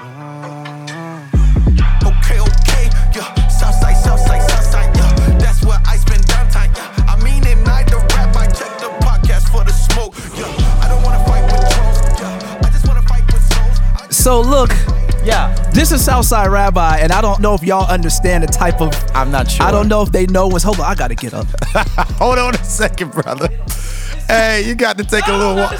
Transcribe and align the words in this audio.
Okay, 0.00 0.10
okay, 2.40 2.90
yeah. 3.14 3.48
Southside, 3.48 3.96
Southside, 3.96 4.42
Southside, 4.50 4.96
yeah. 4.96 5.38
That's 5.38 5.64
where 5.64 5.78
I 5.86 5.96
spend 5.96 6.22
downtime, 6.26 6.74
yeah. 6.76 7.06
I 7.08 7.22
mean 7.22 7.46
it, 7.46 7.58
night 7.64 7.86
the 7.86 7.98
rap, 8.14 8.34
I 8.34 8.46
check 8.46 8.76
the 8.80 8.88
podcast 9.04 9.52
for 9.52 9.62
the 9.62 9.72
smoke, 9.72 10.16
yeah. 10.36 10.82
I 10.82 10.88
don't 10.88 11.02
wanna 11.04 11.24
fight 11.24 11.44
with 11.44 11.60
trolls, 11.70 12.20
yeah. 12.20 12.60
I 12.64 12.70
just 12.70 12.88
wanna 12.88 13.02
fight 13.02 13.24
with 13.32 13.42
souls. 13.52 14.16
So 14.16 14.40
look, 14.40 14.72
Yeah, 15.24 15.54
this 15.70 15.92
is 15.92 16.04
Southside 16.04 16.50
Rabbi, 16.50 16.98
and 16.98 17.12
I 17.12 17.20
don't 17.22 17.40
know 17.40 17.54
if 17.54 17.62
y'all 17.62 17.86
understand 17.88 18.42
the 18.42 18.48
type 18.48 18.80
of. 18.82 18.92
I'm 19.14 19.30
not 19.30 19.48
sure. 19.50 19.64
I 19.64 19.70
don't 19.70 19.88
know 19.88 20.02
if 20.02 20.10
they 20.12 20.26
know 20.26 20.48
what's. 20.48 20.64
Hold 20.64 20.80
on, 20.80 20.86
I 20.90 20.94
gotta 20.94 21.14
get 21.14 21.32
up. 21.32 21.46
Hold 22.18 22.38
on 22.38 22.54
a 22.56 22.64
second, 22.64 23.12
brother. 23.12 23.48
Hey, 24.26 24.64
you 24.66 24.74
got 24.74 24.96
to 24.96 25.04
take 25.04 25.26
a 25.28 25.32
little 25.32 25.54
walk. 25.54 25.72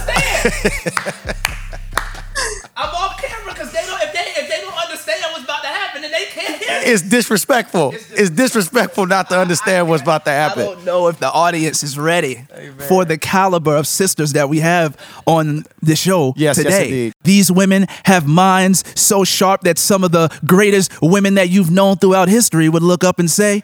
I'm 2.76 2.90
off 2.92 3.16
camera 3.16 3.54
because 3.54 3.72
they 3.72 3.80
don't. 3.86 4.02
If 4.02 4.12
they 4.12 4.20
if 4.36 4.48
they 4.50 4.60
don't 4.60 4.76
understand 4.76 5.22
what's 5.32 5.44
about 5.44 5.62
to 5.62 5.68
happen, 5.68 6.02
then 6.02 6.12
It's 6.86 7.02
disrespectful. 7.02 7.92
It's 7.94 8.30
disrespectful 8.30 9.06
not 9.06 9.28
to 9.30 9.38
understand 9.38 9.88
what's 9.88 10.02
about 10.02 10.24
to 10.26 10.30
happen. 10.30 10.62
I 10.62 10.66
don't 10.66 10.84
know 10.84 11.08
if 11.08 11.18
the 11.18 11.30
audience 11.30 11.82
is 11.82 11.98
ready 11.98 12.46
for 12.88 13.04
the 13.04 13.18
caliber 13.18 13.76
of 13.76 13.86
sisters 13.86 14.32
that 14.34 14.48
we 14.48 14.60
have 14.60 14.96
on 15.26 15.64
the 15.82 15.96
show 15.96 16.34
Yes, 16.36 16.56
yes, 16.58 16.64
today. 16.64 16.84
indeed. 16.84 17.12
These 17.22 17.50
women 17.50 17.86
have 18.04 18.26
minds 18.26 18.84
so 19.00 19.24
sharp 19.24 19.62
that 19.62 19.78
some 19.78 20.04
of 20.04 20.12
the 20.12 20.28
greatest 20.46 20.92
women 21.02 21.34
that 21.34 21.50
you've 21.50 21.70
known 21.70 21.96
throughout 21.96 22.28
history 22.28 22.68
would 22.68 22.82
look 22.82 23.04
up 23.04 23.18
and 23.18 23.30
say, 23.30 23.62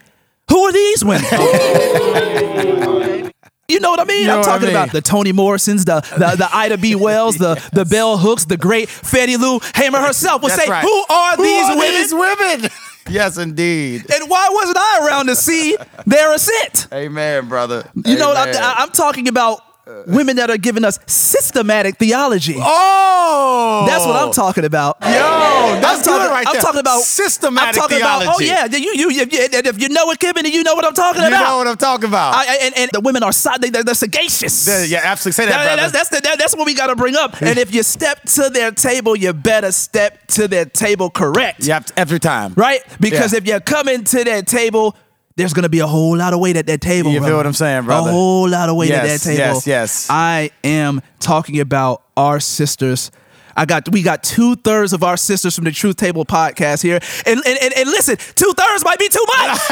"Who 0.51 0.59
are 0.65 0.73
these 0.73 1.05
women?" 1.05 1.25
You 3.71 3.79
know 3.79 3.91
what 3.91 4.01
I 4.01 4.05
mean? 4.05 4.23
You 4.23 4.27
know 4.27 4.33
I'm 4.33 4.39
what 4.41 4.49
I 4.49 4.53
talking 4.55 4.67
mean. 4.67 4.77
about 4.77 4.91
the 4.91 5.01
Toni 5.01 5.31
Morrisons, 5.31 5.85
the 5.85 6.01
the, 6.19 6.35
the 6.37 6.49
Ida 6.53 6.77
B. 6.77 6.97
Wells, 6.97 7.37
the 7.37 7.55
the 7.73 7.85
Bell 7.85 8.19
Hooks, 8.19 8.45
the 8.47 8.57
great 8.57 8.89
Fannie 8.89 9.37
Lou 9.37 9.61
Hamer 9.77 10.01
herself 10.01 10.43
will 10.43 10.49
That's 10.49 10.65
say, 10.65 10.69
right. 10.69 10.83
"Who 10.83 11.05
are 11.09 11.37
Who 11.37 11.45
these 11.45 11.67
are 11.69 11.77
women?" 11.77 11.95
these 11.95 12.13
women? 12.13 12.71
Yes, 13.11 13.39
indeed. 13.39 14.05
and 14.13 14.31
why 14.31 14.49
wasn't 14.53 14.79
I 14.79 15.07
around 15.07 15.27
to 15.27 15.37
see 15.37 15.77
their 16.07 16.33
ascent? 16.35 16.89
Amen, 16.93 17.49
brother. 17.49 17.85
You 17.95 18.17
know 18.19 18.33
I'm, 18.33 18.49
I- 18.57 18.75
I'm 18.79 18.91
talking 18.91 19.29
about? 19.29 19.61
Uh, 19.91 20.03
women 20.07 20.37
that 20.37 20.51
are 20.51 20.57
giving 20.57 20.85
us 20.85 21.01
systematic 21.07 21.97
theology. 21.97 22.55
Oh, 22.59 23.85
That's 23.89 24.07
what 24.07 24.15
I'm 24.15 24.31
talking 24.33 24.65
about. 24.65 24.97
Yo, 25.03 25.09
that's 25.09 25.99
I'm 25.99 26.05
talking, 26.05 26.27
good 26.27 26.31
right 26.31 26.47
I'm 26.47 26.53
there. 26.53 26.63
talking 26.63 26.79
about 26.81 27.01
systematic 27.03 27.69
I'm 27.69 27.75
talking 27.75 27.97
theology. 27.99 28.25
About, 28.27 28.37
oh 28.37 28.41
yeah, 28.41 28.67
you 28.67 28.93
you 28.95 29.11
you, 29.11 29.21
you 29.27 29.49
if 29.51 29.81
you 29.83 29.89
know 29.89 30.09
it, 30.11 30.19
Kevin, 30.21 30.45
you 30.47 30.63
know 30.63 30.75
what 30.75 30.85
I'm 30.85 30.95
talking 30.95 31.23
you 31.23 31.29
about. 31.29 31.41
You 31.41 31.47
know 31.47 31.57
what 31.59 31.67
I'm 31.67 31.77
talking 31.77 32.09
about. 32.09 32.35
I, 32.37 32.57
and, 32.67 32.77
and 32.79 32.91
the 32.93 33.01
women 33.01 33.23
are 33.25 33.33
they, 33.61 33.71
they're, 33.71 33.83
they're 33.83 33.95
sagacious. 33.95 34.69
Yeah, 34.69 34.85
yeah, 34.85 35.01
absolutely. 35.03 35.45
Say 35.45 35.51
that, 35.51 35.57
That- 35.65 35.77
brother. 35.77 35.91
that's 35.91 35.93
that's, 35.93 36.09
the, 36.11 36.21
that- 36.21 36.39
that's 36.39 36.55
what 36.57 36.67
we 36.67 36.75
got 36.75 36.87
to 36.89 36.97
bring 36.97 37.17
up. 37.17 37.41
And 37.43 37.59
if 37.59 37.75
you 37.75 37.83
step 37.83 38.23
to 38.37 38.49
their 38.51 38.71
table, 38.71 39.17
you 39.17 39.33
better 39.33 39.73
step 39.73 40.25
to 40.29 40.47
their 40.47 40.67
table 40.67 41.11
correct. 41.11 41.67
Yep, 41.67 41.91
every 41.97 42.21
time. 42.21 42.55
Right? 42.55 42.81
Because 43.01 43.33
Yeah. 43.33 43.39
if 43.39 43.47
you're 43.47 43.61
coming 43.61 44.05
to 44.05 44.23
that 44.25 44.47
table, 44.47 44.95
there's 45.37 45.53
gonna 45.53 45.69
be 45.69 45.79
a 45.81 45.87
whole 45.87 46.17
lot 46.17 46.35
of 46.35 46.41
weight 46.41 46.57
at 46.57 46.67
that 46.67 46.81
table. 46.81 47.11
You 47.11 47.19
feel 47.19 47.23
brother. 47.23 47.37
what 47.37 47.47
I'm 47.47 47.53
saying, 47.53 47.85
brother? 47.85 48.11
A 48.11 48.13
whole 48.13 48.49
lot 48.49 48.69
of 48.69 48.77
weight 48.77 48.91
at 48.91 49.05
that 49.07 49.21
table. 49.21 49.39
yes, 49.39 49.67
yes. 49.67 50.07
I 50.11 50.51
am 50.65 51.01
talking 51.19 51.61
about 51.61 52.03
our 52.17 52.41
sisters. 52.41 53.11
I 53.57 53.65
got 53.67 53.89
we 53.91 54.03
got 54.03 54.23
two 54.23 54.57
thirds 54.57 54.93
of 54.93 55.03
our 55.03 55.17
sisters 55.17 55.55
from 55.55 55.65
the 55.65 55.73
Truth 55.73 55.97
Table 55.97 56.25
podcast 56.25 56.83
here, 56.83 57.01
and 57.27 57.41
and, 57.47 57.59
and, 57.61 57.75
and 57.77 57.89
listen, 57.89 58.17
two 58.17 58.53
thirds 58.57 58.85
might 58.85 58.99
be 58.99 59.09
too 59.09 59.25
much. 59.39 59.59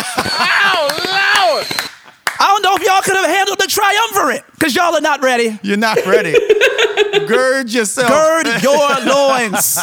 Oh, 0.70 0.88
Lord. 0.88 1.66
I 2.40 2.46
don't 2.50 2.62
know 2.62 2.76
if 2.76 2.82
y'all 2.84 3.00
could 3.02 3.16
have 3.16 3.26
handled 3.26 3.58
the 3.58 3.66
triumvirate 3.66 4.44
because 4.52 4.74
y'all 4.76 4.94
are 4.94 5.00
not 5.00 5.22
ready. 5.22 5.58
You're 5.62 5.76
not 5.76 5.98
ready. 6.06 6.32
Gird 7.26 7.72
yourself. 7.72 8.08
Gird 8.08 8.62
your 8.62 8.76
loins. 9.06 9.78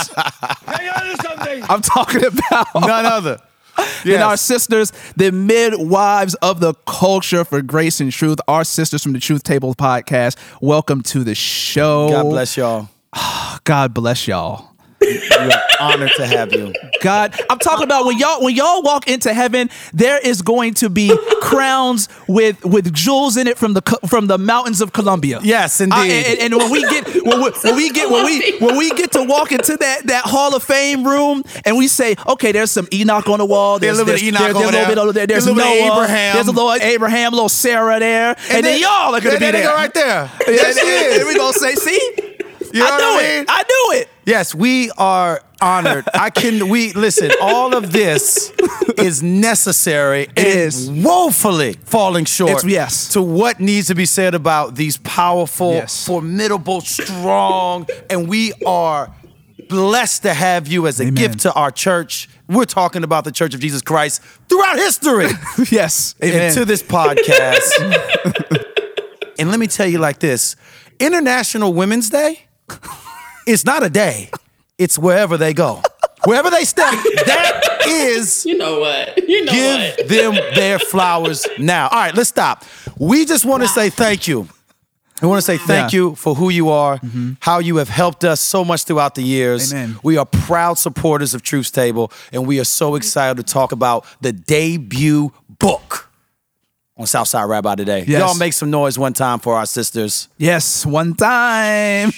I'm 0.67 1.81
talking 1.81 2.23
about 2.23 2.67
None 2.75 3.05
other. 3.05 3.39
and 4.05 4.21
our 4.23 4.37
sisters, 4.37 4.91
the 5.15 5.31
midwives 5.31 6.35
of 6.35 6.59
the 6.59 6.73
culture 6.85 7.43
for 7.43 7.61
grace 7.61 7.99
and 7.99 8.11
truth, 8.11 8.39
our 8.47 8.63
sisters 8.63 9.03
from 9.03 9.13
the 9.13 9.19
Truth 9.19 9.43
Table 9.43 9.73
podcast. 9.75 10.37
Welcome 10.61 11.01
to 11.03 11.23
the 11.23 11.35
show. 11.35 12.09
God 12.09 12.29
bless 12.29 12.57
y'all. 12.57 12.89
God 13.63 13.93
bless 13.93 14.27
y'all. 14.27 14.74
We 15.01 15.19
are 15.37 15.61
honored 15.79 16.11
to 16.17 16.25
have 16.25 16.51
you. 16.53 16.73
God, 17.01 17.35
I'm 17.49 17.59
talking 17.59 17.83
about 17.83 18.05
when 18.05 18.17
y'all 18.17 18.41
when 18.43 18.55
y'all 18.55 18.81
walk 18.81 19.07
into 19.07 19.33
heaven, 19.33 19.69
there 19.93 20.17
is 20.17 20.41
going 20.41 20.73
to 20.75 20.89
be 20.89 21.15
crowns 21.41 22.07
with 22.27 22.63
with 22.65 22.91
jewels 22.93 23.37
in 23.37 23.45
it 23.47 23.57
from 23.57 23.73
the 23.73 23.81
from 24.07 24.27
the 24.27 24.37
mountains 24.37 24.81
of 24.81 24.93
Colombia. 24.93 25.39
Yes, 25.43 25.79
Uh, 25.79 25.83
indeed. 25.85 26.11
and, 26.11 26.39
and 26.39 26.55
when 26.55 26.71
we 26.71 26.81
get 26.89 27.05
when 27.25 27.43
we, 27.43 27.51
when 27.51 27.75
we 27.75 27.89
get 27.91 28.09
when 28.09 28.25
we 28.25 28.57
when 28.59 28.77
we 28.77 28.89
get 28.91 29.11
to 29.11 29.23
walk 29.23 29.51
into 29.51 29.75
that 29.77 30.07
that 30.07 30.23
Hall 30.25 30.55
of 30.55 30.63
Fame 30.63 31.05
room 31.05 31.43
and 31.65 31.77
we 31.77 31.87
say, 31.87 32.15
okay, 32.27 32.51
there's 32.51 32.71
some 32.71 32.87
Enoch 32.93 33.27
on 33.27 33.39
the 33.39 33.45
wall. 33.45 33.77
There's, 33.79 33.97
There's 33.97 33.99
a 33.99 34.05
little 34.05 34.13
bit 34.15 34.33
of 34.33 34.33
there's- 34.39 34.55
Enoch 34.55 34.55
there's, 34.55 34.55
over 34.55 34.63
a 34.63 34.65
little 34.65 34.79
there. 34.79 34.87
bit 34.87 34.97
over 34.97 35.13
there. 35.13 35.27
There's 35.27 35.45
There's 35.45 35.55
a 35.55 35.57
little 35.57 35.71
bit 35.73 35.81
of 35.81 35.87
Noah. 35.87 36.03
Abraham. 36.05 36.35
There's 36.35 36.47
a 36.47 36.51
little 36.51 36.73
Abraham, 36.73 37.31
little 37.33 37.49
Sarah 37.49 37.99
there, 37.99 38.35
and, 38.49 38.65
then, 38.65 38.79
y'all 38.81 39.13
are 39.13 39.19
gonna 39.21 39.37
there 39.37 39.51
be 39.51 39.57
there 39.59 39.75
right 39.75 39.93
there. 39.93 40.31
And, 40.47 40.55
Yes, 40.55 40.79
she 40.79 40.87
and- 40.87 41.19
and 41.21 41.27
we 41.27 41.35
gonna 41.37 41.53
say, 41.53 41.75
see, 41.75 41.99
You 42.73 42.79
know 42.81 42.87
I 42.91 42.97
knew 42.97 43.19
I 43.19 43.23
it. 43.39 43.45
I 43.49 43.63
knew 43.63 43.99
it. 44.01 44.09
Yes, 44.25 44.55
we 44.55 44.89
are 44.97 45.41
honored. 45.61 46.05
I 46.13 46.29
can 46.31 46.67
we 46.69 46.93
listen, 46.93 47.31
all 47.41 47.75
of 47.75 47.91
this 47.91 48.51
is 48.97 49.21
necessary 49.21 50.27
and 50.35 50.47
is. 50.47 50.89
woefully 50.89 51.73
falling 51.85 52.25
short 52.25 52.51
It's- 52.51 52.65
yes. 52.65 53.09
to 53.09 53.21
what 53.21 53.59
needs 53.59 53.87
to 53.87 53.95
be 53.95 54.05
said 54.05 54.33
about 54.33 54.75
these 54.75 54.97
powerful, 54.97 55.73
Yes. 55.73 56.05
formidable, 56.05 56.81
strong, 56.81 57.87
and 58.09 58.27
we 58.27 58.51
are 58.65 59.13
blessed 59.69 60.23
to 60.23 60.33
have 60.33 60.67
you 60.67 60.87
as 60.87 60.99
a 60.99 61.03
Amen. 61.03 61.13
gift 61.15 61.39
to 61.41 61.53
our 61.53 61.71
church. 61.71 62.27
We're 62.47 62.65
talking 62.65 63.03
about 63.03 63.23
the 63.25 63.31
Church 63.31 63.53
of 63.53 63.59
Jesus 63.59 63.81
Christ 63.81 64.21
throughout 64.49 64.77
history. 64.77 65.29
Yes, 65.71 66.15
amen. 66.23 66.49
into 66.49 66.65
this 66.65 66.81
podcast. 66.83 67.71
and 69.39 69.49
let 69.49 69.59
me 69.59 69.67
tell 69.67 69.87
you 69.87 69.99
like 69.99 70.19
this 70.19 70.55
International 70.99 71.73
Women's 71.73 72.09
Day 72.09 72.45
is 73.45 73.65
not 73.65 73.83
a 73.83 73.89
day, 73.89 74.29
it's 74.77 74.97
wherever 74.99 75.37
they 75.37 75.53
go. 75.53 75.81
Wherever 76.25 76.49
they 76.49 76.63
step, 76.65 76.91
that 77.27 77.61
is 77.87 78.45
You 78.45 78.57
know 78.57 78.79
what? 78.79 79.17
You 79.29 79.45
know 79.45 79.51
give 79.51 79.97
what? 79.97 80.07
them 80.09 80.33
their 80.55 80.79
flowers 80.79 81.45
now. 81.59 81.87
All 81.89 81.99
right, 81.99 82.15
let's 82.15 82.29
stop. 82.29 82.63
We 82.97 83.25
just 83.25 83.45
want 83.45 83.61
to 83.63 83.69
say 83.69 83.89
thank 83.91 84.27
you. 84.27 84.47
We 85.21 85.27
want 85.27 85.37
to 85.39 85.45
say 85.45 85.57
thank 85.57 85.93
Yeah. 85.93 85.97
you 85.99 86.15
for 86.15 86.33
who 86.35 86.49
you 86.49 86.69
are, 86.69 86.97
mm-hmm. 86.97 87.33
how 87.39 87.59
you 87.59 87.77
have 87.77 87.89
helped 87.89 88.23
us 88.25 88.41
so 88.41 88.65
much 88.65 88.83
throughout 88.85 89.15
the 89.15 89.21
years. 89.21 89.71
Amen. 89.71 89.97
We 90.03 90.17
are 90.17 90.25
proud 90.25 90.77
supporters 90.79 91.33
of 91.33 91.41
Truth's 91.43 91.71
Table, 91.71 92.11
and 92.33 92.45
we 92.47 92.59
are 92.59 92.65
so 92.65 92.95
excited 92.95 93.37
to 93.37 93.43
talk 93.43 93.71
about 93.71 94.05
the 94.21 94.31
debut 94.33 95.31
book 95.59 96.09
on 96.97 97.05
Southside 97.07 97.47
Rabbi 97.47 97.75
today. 97.75 98.03
Yes. 98.07 98.19
Y'all 98.19 98.35
make 98.37 98.53
some 98.53 98.71
noise 98.71 98.97
one 98.97 99.13
time 99.13 99.39
for 99.39 99.55
our 99.55 99.65
sisters. 99.65 100.27
yes, 100.37 100.85
one 100.85 101.13
time. 101.13 102.11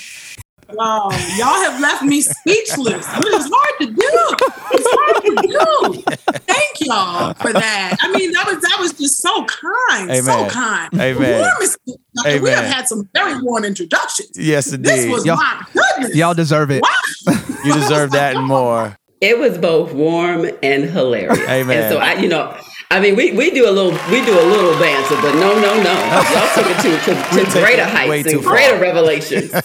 Wow, 0.73 1.09
y'all 1.37 1.61
have 1.61 1.79
left 1.81 2.03
me 2.03 2.21
speechless. 2.21 3.05
It's 3.07 3.49
hard 3.51 3.79
to 3.79 3.85
do. 3.85 4.35
It's 4.73 4.87
hard 4.91 5.23
to 5.23 5.47
do. 5.47 6.01
Thank 6.45 6.81
y'all 6.81 7.33
for 7.35 7.53
that. 7.53 7.95
I 8.01 8.11
mean, 8.11 8.31
that 8.33 8.45
was 8.47 8.61
that 8.61 8.77
was 8.79 8.93
just 8.93 9.17
so 9.21 9.45
kind, 9.45 10.25
so 10.25 10.47
kind. 10.49 10.93
Amen. 10.99 11.39
Warm 11.39 11.61
is- 11.61 11.77
We 11.85 12.49
have 12.49 12.65
had 12.65 12.87
some 12.87 13.07
very 13.13 13.41
warm 13.41 13.63
introductions. 13.63 14.31
Yes, 14.35 14.71
indeed. 14.73 14.89
This 14.89 15.09
was 15.09 15.25
Y'all- 15.25 15.37
my 15.37 15.63
goodness. 15.73 16.15
Y'all 16.15 16.33
deserve 16.33 16.71
it. 16.71 16.81
Wow. 16.83 17.33
You 17.65 17.73
deserve 17.73 18.11
that 18.11 18.35
and 18.35 18.45
more. 18.45 18.97
It 19.19 19.39
was 19.39 19.57
both 19.57 19.91
warm 19.93 20.47
and 20.61 20.83
hilarious. 20.83 21.39
Amen. 21.49 21.83
And 21.83 21.91
so 21.91 21.97
I, 21.97 22.13
you 22.13 22.29
know, 22.29 22.55
I 22.89 23.01
mean, 23.01 23.15
we, 23.17 23.33
we 23.33 23.51
do 23.51 23.67
a 23.67 23.71
little 23.71 23.91
we 24.09 24.23
do 24.23 24.31
a 24.33 24.47
little 24.47 24.71
banter, 24.79 25.15
but 25.21 25.33
no, 25.35 25.53
no, 25.59 25.75
no. 25.83 25.93
Y'all 26.31 26.47
took 26.55 26.67
it 26.71 26.79
to, 26.83 26.97
to, 27.03 27.45
to 27.51 27.59
greater 27.59 27.81
it 27.81 27.89
heights 27.89 28.31
too 28.31 28.37
and 28.37 28.45
far. 28.45 28.53
greater 28.53 28.79
revelations. 28.79 29.51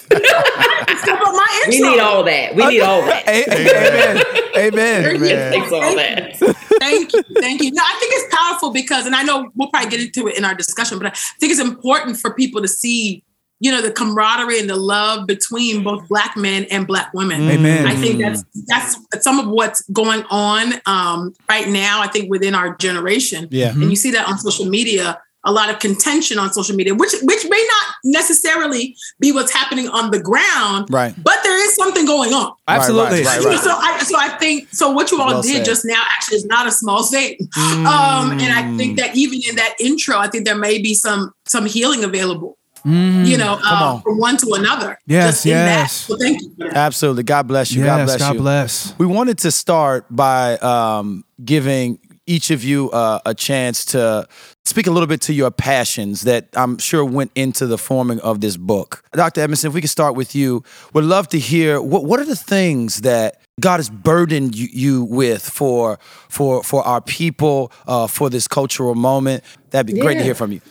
So, 1.03 1.13
but 1.17 1.33
my 1.33 1.65
we 1.67 1.81
need 1.81 1.99
all 1.99 2.23
that. 2.23 2.55
We 2.55 2.65
need 2.65 2.81
all 2.81 3.01
that. 3.01 3.27
Amen. 4.55 5.05
Amen. 5.05 5.53
It 5.53 5.73
all 5.73 5.95
that. 5.97 6.37
Thank 6.79 7.11
you. 7.11 7.23
Thank 7.41 7.61
you. 7.61 7.71
No, 7.71 7.81
I 7.83 7.97
think 7.99 8.13
it's 8.15 8.33
powerful 8.33 8.71
because, 8.71 9.05
and 9.05 9.13
I 9.13 9.23
know 9.23 9.51
we'll 9.55 9.69
probably 9.69 9.89
get 9.89 9.99
into 9.99 10.29
it 10.29 10.37
in 10.37 10.45
our 10.45 10.55
discussion, 10.55 10.99
but 10.99 11.07
I 11.07 11.09
think 11.41 11.51
it's 11.51 11.59
important 11.59 12.17
for 12.17 12.33
people 12.33 12.61
to 12.61 12.69
see, 12.69 13.21
you 13.63 13.71
know, 13.71 13.81
the 13.81 13.91
camaraderie 13.91 14.59
and 14.59 14.69
the 14.69 14.75
love 14.75 15.25
between 15.25 15.83
both 15.83 16.07
black 16.09 16.35
men 16.35 16.65
and 16.69 16.85
black 16.85 17.13
women. 17.13 17.41
Amen. 17.49 17.87
I 17.87 17.95
think 17.95 18.19
that's 18.19 18.43
that's 18.67 19.23
some 19.23 19.39
of 19.39 19.47
what's 19.47 19.81
going 19.89 20.23
on 20.29 20.73
um, 20.85 21.33
right 21.49 21.67
now. 21.69 22.01
I 22.01 22.07
think 22.07 22.29
within 22.29 22.53
our 22.55 22.75
generation, 22.75 23.47
Yeah. 23.51 23.69
and 23.71 23.89
you 23.89 23.95
see 23.95 24.11
that 24.11 24.27
on 24.27 24.37
social 24.37 24.65
media. 24.65 25.19
A 25.45 25.51
lot 25.51 25.69
of 25.69 25.79
contention 25.79 26.39
on 26.39 26.53
social 26.53 26.73
media, 26.73 26.95
which 26.95 27.11
which 27.21 27.43
may 27.49 27.67
not 27.73 27.95
necessarily 28.05 28.95
be 29.19 29.33
what's 29.33 29.51
happening 29.51 29.89
on 29.89 30.09
the 30.11 30.19
ground, 30.19 30.87
Right. 30.89 31.13
But 31.21 31.37
there 31.43 31.57
is 31.67 31.75
something 31.75 32.05
going 32.05 32.31
on. 32.33 32.53
Absolutely. 32.65 33.23
Right, 33.23 33.39
right, 33.39 33.45
right. 33.47 33.59
So 33.59 33.71
I 33.71 33.99
so 34.03 34.15
I 34.17 34.29
think 34.37 34.69
so 34.71 34.91
what 34.91 35.11
you 35.11 35.19
all 35.21 35.27
Well 35.33 35.41
did 35.41 35.57
said. 35.57 35.65
just 35.65 35.83
now 35.83 36.01
actually 36.15 36.37
is 36.37 36.45
not 36.45 36.65
a 36.65 36.71
small 36.71 37.03
thing. 37.03 37.35
Um, 37.57 38.31
and 38.43 38.53
I 38.53 38.73
think 38.77 38.97
that 38.99 39.17
even 39.17 39.41
in 39.49 39.55
that 39.57 39.73
intro, 39.81 40.17
I 40.17 40.29
think 40.29 40.45
there 40.45 40.57
may 40.57 40.81
be 40.81 40.93
some 40.93 41.33
some 41.45 41.65
healing 41.65 42.05
available 42.05 42.57
you 42.85 43.37
know, 43.37 43.59
uh, 43.63 43.93
on. 43.95 44.01
from 44.01 44.17
one 44.19 44.37
to 44.37 44.53
another. 44.55 44.99
Yes, 45.05 45.35
just 45.35 45.45
in 45.45 45.51
that. 45.53 45.65
yes. 45.81 45.93
So 45.93 46.17
thank 46.17 46.41
you. 46.41 46.49
For 46.57 46.67
that. 46.69 46.75
Absolutely. 46.77 47.23
God 47.23 47.47
bless 47.47 47.71
you. 47.71 47.83
God 47.83 47.97
Yes, 47.99 48.09
bless 48.09 48.19
God 48.19 48.33
you. 48.35 48.39
bless. 48.41 48.93
We 48.97 49.05
wanted 49.05 49.37
to 49.39 49.51
start 49.51 50.05
by 50.09 50.57
um, 50.57 51.23
giving 51.43 51.99
each 52.25 52.51
of 52.51 52.63
you 52.63 52.89
uh, 52.91 53.19
a 53.25 53.33
chance 53.33 53.83
to 53.83 54.25
speak 54.63 54.87
a 54.87 54.91
little 54.91 55.07
bit 55.07 55.19
to 55.19 55.33
your 55.33 55.51
passions 55.51 56.21
that 56.21 56.47
I'm 56.53 56.77
sure 56.77 57.03
went 57.03 57.31
into 57.35 57.67
the 57.67 57.77
forming 57.77 58.21
of 58.21 58.39
this 58.39 58.55
book. 58.55 59.03
Dr. 59.11 59.41
Edmondson, 59.41 59.67
if 59.69 59.73
we 59.73 59.81
could 59.81 59.89
start 59.89 60.15
with 60.15 60.33
you, 60.33 60.63
would 60.93 61.03
love 61.03 61.27
to 61.29 61.39
hear 61.39 61.81
what 61.81 62.05
what 62.05 62.19
are 62.21 62.25
the 62.25 62.37
things 62.37 63.01
that 63.01 63.41
God 63.59 63.77
has 63.77 63.89
burdened 63.89 64.55
you, 64.55 64.67
you 64.71 65.03
with 65.03 65.47
for 65.47 65.99
for 66.29 66.63
for 66.63 66.81
our 66.87 67.01
people 67.01 67.73
uh, 67.87 68.07
for 68.07 68.29
this 68.29 68.47
cultural 68.47 68.95
moment. 68.95 69.43
That'd 69.71 69.93
be 69.93 69.99
great 70.01 70.17
to 70.17 70.23
hear 70.23 70.35
from 70.35 70.53
you. 70.53 70.61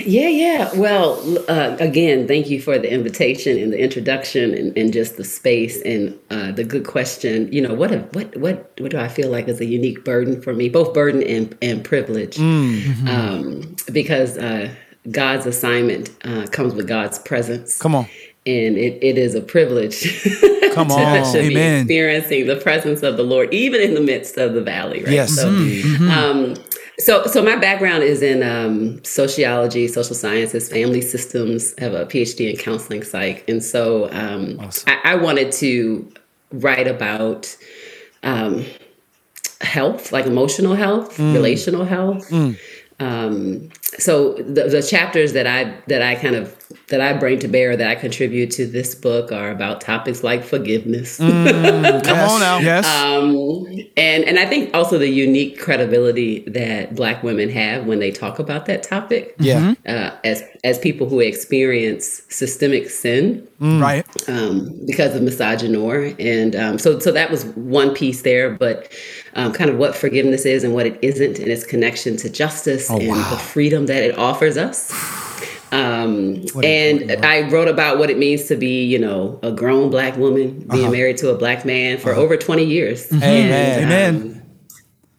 Yeah, 0.00 0.28
yeah. 0.28 0.74
Well, 0.74 1.20
uh, 1.48 1.76
again, 1.78 2.26
thank 2.26 2.48
you 2.48 2.60
for 2.62 2.78
the 2.78 2.90
invitation 2.90 3.58
and 3.58 3.72
the 3.72 3.78
introduction 3.78 4.54
and, 4.54 4.76
and 4.76 4.92
just 4.92 5.16
the 5.18 5.24
space 5.24 5.82
and 5.82 6.18
uh, 6.30 6.52
the 6.52 6.64
good 6.64 6.86
question. 6.86 7.52
You 7.52 7.60
know, 7.60 7.74
what 7.74 7.92
a, 7.92 7.98
what 8.12 8.34
what 8.36 8.72
what 8.80 8.90
do 8.90 8.98
I 8.98 9.08
feel 9.08 9.30
like 9.30 9.48
is 9.48 9.60
a 9.60 9.66
unique 9.66 10.04
burden 10.04 10.40
for 10.40 10.54
me, 10.54 10.68
both 10.70 10.94
burden 10.94 11.22
and 11.22 11.56
and 11.60 11.84
privilege, 11.84 12.38
um, 12.38 13.76
because 13.92 14.38
uh, 14.38 14.74
God's 15.10 15.46
assignment 15.46 16.10
uh, 16.24 16.46
comes 16.48 16.74
with 16.74 16.88
God's 16.88 17.18
presence. 17.18 17.78
Come 17.78 17.94
on. 17.94 18.06
and 18.46 18.76
it, 18.76 18.98
it 19.02 19.18
is 19.18 19.34
a 19.34 19.40
privilege 19.40 20.02
Come 20.74 20.88
to, 20.88 20.94
on. 20.94 21.32
to 21.32 21.38
be 21.40 21.50
Amen. 21.50 21.80
experiencing 21.82 22.46
the 22.46 22.56
presence 22.56 23.02
of 23.02 23.16
the 23.16 23.22
Lord, 23.22 23.52
even 23.52 23.80
in 23.80 23.94
the 23.94 24.00
midst 24.00 24.36
of 24.38 24.54
the 24.54 24.62
valley. 24.62 25.02
Right. 25.04 25.12
Yes, 25.12 25.34
So, 25.36 25.48
indeed. 25.48 25.84
um, 26.10 26.54
so, 26.98 27.26
so 27.26 27.42
my 27.42 27.56
background 27.56 28.02
is 28.02 28.22
in 28.22 28.42
um, 28.42 29.02
sociology, 29.04 29.88
social 29.88 30.14
sciences, 30.14 30.68
family 30.70 31.00
systems. 31.00 31.74
I 31.78 31.84
have 31.84 31.94
a 31.94 32.06
PhD 32.06 32.50
in 32.50 32.56
counseling 32.56 33.02
psych, 33.02 33.44
and 33.48 33.62
so 33.62 34.10
um, 34.12 34.58
I, 34.86 34.98
I 35.04 35.14
wanted 35.16 35.52
to 35.52 36.12
write 36.52 36.86
about 36.86 37.56
um, 38.22 38.64
health, 39.62 40.12
like 40.12 40.26
emotional 40.26 40.74
health, 40.74 41.18
relational 41.18 41.84
health. 41.84 42.30
Um, 43.00 43.70
so 43.98 44.34
the, 44.34 44.68
the 44.68 44.82
chapters 44.82 45.32
that 45.32 45.46
I 45.46 45.74
that 45.88 46.02
I 46.02 46.14
kind 46.14 46.36
of 46.36 46.61
that 46.88 47.00
I 47.00 47.12
bring 47.12 47.38
to 47.40 47.48
bear 47.48 47.76
that 47.76 47.88
I 47.88 47.94
contribute 47.94 48.50
to 48.52 48.66
this 48.66 48.94
book 48.94 49.32
are 49.32 49.50
about 49.50 49.80
topics 49.80 50.22
like 50.22 50.44
forgiveness. 50.44 51.16
Come 51.18 51.28
on 51.28 52.40
now. 52.40 52.58
Yes. 52.58 52.86
Um, 52.86 53.66
and 53.96 54.24
and 54.24 54.38
I 54.38 54.46
think 54.46 54.74
also 54.74 54.98
the 54.98 55.08
unique 55.08 55.58
credibility 55.58 56.40
that 56.48 56.94
Black 56.94 57.22
women 57.22 57.48
have 57.50 57.86
when 57.86 57.98
they 57.98 58.10
talk 58.10 58.38
about 58.38 58.66
that 58.66 58.82
topic. 58.82 59.34
Yeah. 59.38 59.74
Uh, 59.86 60.10
as 60.24 60.42
as 60.64 60.78
people 60.78 61.08
who 61.08 61.20
experience 61.20 62.22
systemic 62.28 62.88
sin 62.88 63.46
right. 63.60 64.06
um, 64.28 64.70
because 64.86 65.14
of 65.14 65.22
misogynoir, 65.22 66.14
and 66.18 66.54
um, 66.56 66.78
so 66.78 66.98
so 66.98 67.10
that 67.12 67.30
was 67.30 67.44
one 67.44 67.94
piece 67.94 68.22
there. 68.22 68.50
But 68.50 68.92
um, 69.34 69.52
kind 69.52 69.70
of 69.70 69.76
what 69.76 69.94
forgiveness 69.94 70.44
is 70.44 70.64
and 70.64 70.74
what 70.74 70.86
it 70.86 70.98
isn't, 71.02 71.38
and 71.38 71.48
its 71.48 71.64
connection 71.64 72.16
to 72.18 72.30
justice 72.30 72.90
and 72.90 73.00
the 73.00 73.38
freedom 73.38 73.86
that 73.86 74.02
it 74.02 74.16
offers 74.18 74.56
us. 74.56 74.92
Um, 75.72 76.44
and 76.62 77.24
I 77.24 77.48
wrote 77.48 77.66
about 77.66 77.98
what 77.98 78.10
it 78.10 78.18
means 78.18 78.44
to 78.48 78.56
be, 78.56 78.84
you 78.84 78.98
know, 78.98 79.40
a 79.42 79.50
grown 79.50 79.90
black 79.90 80.18
woman 80.18 80.60
being 80.70 80.84
uh-huh. 80.84 80.90
married 80.90 81.16
to 81.18 81.30
a 81.30 81.34
black 81.34 81.64
man 81.64 81.96
for 81.98 82.12
uh-huh. 82.12 82.20
over 82.20 82.36
20 82.36 82.62
years. 82.62 83.08
Mm-hmm. 83.08 83.22
Amen. 83.22 83.78
Um, 83.78 83.84
Amen. 83.84 84.41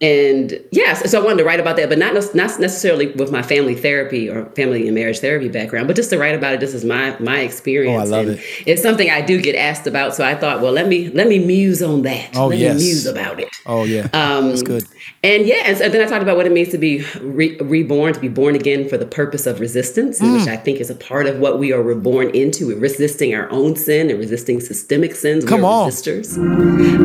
And 0.03 0.59
yes, 0.71 1.09
so 1.09 1.21
I 1.21 1.23
wanted 1.23 1.37
to 1.37 1.45
write 1.45 1.61
about 1.61 1.77
that, 1.77 1.87
but 1.87 1.97
not 1.97 2.13
not 2.35 2.59
necessarily 2.59 3.07
with 3.13 3.31
my 3.31 3.41
family 3.41 3.73
therapy 3.73 4.29
or 4.29 4.45
family 4.47 4.85
and 4.85 4.93
marriage 4.93 5.19
therapy 5.19 5.47
background, 5.47 5.87
but 5.87 5.95
just 5.95 6.09
to 6.09 6.17
write 6.17 6.35
about 6.35 6.53
it. 6.53 6.59
This 6.59 6.73
is 6.73 6.83
my 6.83 7.17
my 7.19 7.39
experience. 7.39 7.97
Oh, 7.97 8.01
I 8.01 8.17
love 8.17 8.27
and 8.27 8.37
it. 8.37 8.45
It's 8.65 8.81
something 8.81 9.09
I 9.09 9.21
do 9.21 9.41
get 9.41 9.55
asked 9.55 9.87
about, 9.87 10.13
so 10.13 10.25
I 10.25 10.35
thought, 10.35 10.59
well, 10.59 10.73
let 10.73 10.87
me 10.89 11.07
let 11.07 11.29
me 11.29 11.39
muse 11.39 11.81
on 11.81 12.01
that. 12.01 12.35
Oh, 12.35 12.47
let 12.47 12.59
yes. 12.59 12.75
me 12.77 12.83
muse 12.83 13.05
about 13.05 13.39
it. 13.39 13.47
Oh 13.65 13.85
yeah. 13.85 14.09
Um, 14.11 14.49
That's 14.49 14.61
good. 14.61 14.83
And 15.23 15.45
yeah, 15.45 15.63
and, 15.67 15.77
so 15.77 15.87
then 15.87 16.05
I 16.05 16.09
talked 16.09 16.21
about 16.21 16.35
what 16.35 16.45
it 16.45 16.51
means 16.51 16.69
to 16.69 16.77
be 16.77 17.05
re- 17.21 17.57
reborn, 17.61 18.13
to 18.13 18.19
be 18.19 18.27
born 18.27 18.55
again 18.55 18.89
for 18.89 18.97
the 18.97 19.05
purpose 19.05 19.45
of 19.47 19.61
resistance, 19.61 20.19
Mm. 20.19 20.39
which 20.39 20.49
I 20.49 20.57
think 20.57 20.81
is 20.81 20.89
a 20.89 20.95
part 20.95 21.27
of 21.27 21.39
what 21.39 21.59
we 21.59 21.71
are 21.71 21.81
reborn 21.81 22.29
into. 22.31 22.67
We're 22.67 22.77
resisting 22.77 23.33
our 23.33 23.49
own 23.51 23.77
sin 23.77 24.09
and 24.09 24.19
resisting 24.19 24.59
systemic 24.59 25.15
sins. 25.15 25.45
Come 25.45 25.61
We're 25.61 25.69
on. 25.69 25.89
resistors. 25.89 26.37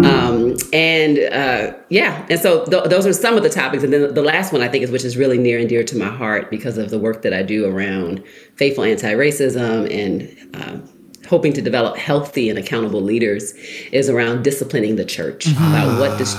Um, 0.04 0.56
and 0.72 1.18
uh, 1.32 1.76
yeah, 1.90 2.26
and 2.28 2.40
so 2.40 2.64
th- 2.66 2.84
those 2.88 3.06
are 3.06 3.12
some 3.12 3.36
of 3.36 3.42
the 3.42 3.50
topics. 3.50 3.84
And 3.84 3.92
then 3.92 4.14
the 4.14 4.22
last 4.22 4.52
one 4.52 4.62
I 4.62 4.68
think 4.68 4.84
is 4.84 4.90
which 4.90 5.04
is 5.04 5.16
really 5.16 5.38
near 5.38 5.58
and 5.58 5.68
dear 5.68 5.84
to 5.84 5.96
my 5.96 6.08
heart 6.08 6.50
because 6.50 6.78
of 6.78 6.90
the 6.90 6.98
work 6.98 7.22
that 7.22 7.32
I 7.32 7.42
do 7.42 7.66
around 7.66 8.24
faithful 8.56 8.84
anti-racism 8.84 9.90
and. 9.90 10.56
Uh, 10.56 10.78
hoping 11.28 11.52
to 11.52 11.60
develop 11.60 11.94
healthy 11.98 12.48
and 12.48 12.58
accountable 12.58 13.02
leaders 13.02 13.52
is 13.92 14.08
around 14.08 14.42
disciplining 14.42 14.96
the 14.96 15.04
church 15.04 15.46
about 15.46 16.00
what 16.00 16.16
this, 16.16 16.34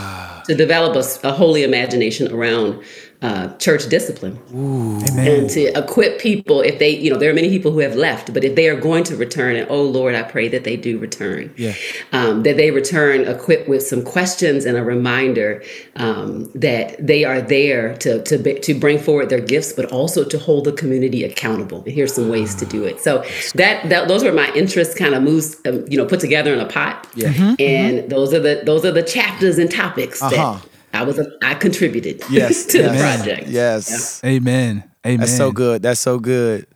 to 0.47 0.55
develop 0.55 0.95
a 1.23 1.31
holy 1.31 1.61
imagination 1.61 2.31
around 2.33 2.83
uh, 3.21 3.53
church 3.57 3.89
discipline 3.89 4.39
Amen. 4.53 5.27
and 5.41 5.49
to 5.49 5.65
equip 5.77 6.19
people 6.21 6.61
if 6.61 6.79
they 6.79 6.89
you 6.89 7.11
know 7.11 7.17
there 7.17 7.29
are 7.29 7.33
many 7.33 7.49
people 7.49 7.69
who 7.71 7.79
have 7.79 7.95
left 7.95 8.33
but 8.33 8.45
if 8.45 8.55
they 8.55 8.69
are 8.69 8.79
going 8.79 9.03
to 9.03 9.15
return 9.17 9.57
and 9.57 9.67
oh 9.69 9.81
lord 9.83 10.15
i 10.15 10.23
pray 10.23 10.47
that 10.47 10.63
they 10.63 10.77
do 10.77 10.97
return 10.97 11.53
Yeah. 11.57 11.73
um, 12.13 12.43
that 12.43 12.55
they 12.55 12.71
return 12.71 13.27
equipped 13.27 13.67
with 13.67 13.83
some 13.85 14.03
questions 14.05 14.63
and 14.63 14.77
a 14.77 14.83
reminder 14.83 15.61
um, 15.97 16.49
that 16.55 16.95
they 17.05 17.25
are 17.25 17.41
there 17.41 17.95
to 17.97 18.23
to, 18.23 18.37
be, 18.37 18.57
to 18.61 18.73
bring 18.73 18.97
forward 18.97 19.27
their 19.29 19.41
gifts 19.41 19.73
but 19.73 19.91
also 19.91 20.23
to 20.23 20.39
hold 20.39 20.63
the 20.63 20.71
community 20.71 21.25
accountable 21.25 21.83
and 21.83 21.91
here's 21.93 22.13
some 22.13 22.29
ways 22.29 22.55
to 22.55 22.65
do 22.65 22.85
it 22.85 23.01
so 23.01 23.21
that, 23.55 23.87
that 23.89 24.07
those 24.07 24.23
were 24.23 24.31
my 24.31 24.49
interests 24.53 24.95
kind 24.95 25.13
of 25.13 25.21
moves 25.23 25.57
um, 25.65 25.83
you 25.89 25.97
know 25.97 26.05
put 26.05 26.21
together 26.21 26.53
in 26.53 26.59
a 26.61 26.65
pot 26.67 27.05
Yeah. 27.15 27.55
and 27.59 28.09
those 28.09 28.33
are 28.33 28.39
the 28.39 28.61
those 28.65 28.85
are 28.85 28.91
the 28.93 29.03
chapters 29.03 29.57
and 29.57 29.69
topics 29.69 30.21
Uh-huh. 30.21 30.53
that 30.59 30.68
I 30.99 31.03
was 31.03 31.17
a, 31.17 31.25
I 31.41 31.53
contributed 31.55 32.21
Yes. 32.29 32.65
to 32.67 32.83
the 32.83 32.89
project. 32.89 33.47
Yes. 33.47 34.21
Amen. 34.25 34.83
Amen. 35.05 35.19
That's 35.21 35.35
so 35.37 35.51
good. 35.51 35.81
That's 35.81 35.99
so 36.01 36.19
good. 36.19 36.67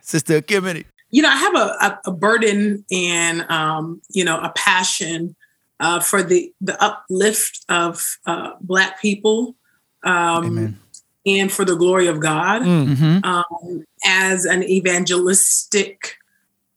Sister 0.00 0.40
Kimmy. 0.42 0.84
you 1.10 1.22
know, 1.22 1.28
I 1.28 1.36
have 1.36 1.54
a, 1.56 1.58
a, 1.58 2.00
a 2.06 2.12
burden 2.12 2.84
and 2.92 3.42
um, 3.50 4.00
you 4.10 4.24
know 4.24 4.38
a 4.38 4.50
passion 4.54 5.34
uh, 5.80 5.98
for 6.00 6.22
the 6.22 6.52
the 6.60 6.80
uplift 6.82 7.64
of 7.68 8.16
uh, 8.26 8.50
Black 8.60 9.00
people 9.02 9.56
um, 10.04 10.44
Amen. 10.44 10.78
and 11.26 11.50
for 11.50 11.64
the 11.64 11.74
glory 11.74 12.06
of 12.06 12.20
God 12.20 12.62
Mhm. 12.62 13.24
um, 13.24 13.84
as 14.06 14.44
an 14.44 14.62
evangelistic 14.62 16.16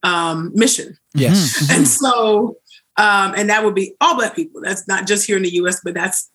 um, 0.04 0.52
mission. 0.56 0.98
Yes. 1.14 1.70
And 1.76 1.88
so, 1.88 2.58
um, 2.98 3.34
and 3.38 3.50
that 3.50 3.64
would 3.64 3.76
be 3.76 3.94
all 4.02 4.16
Black 4.16 4.36
people. 4.36 4.62
That's 4.64 4.88
not 4.88 5.06
just 5.08 5.28
here 5.28 5.38
in 5.38 5.44
the 5.44 5.54
U.S., 5.62 5.82
but 5.84 5.94
that's 5.94 6.30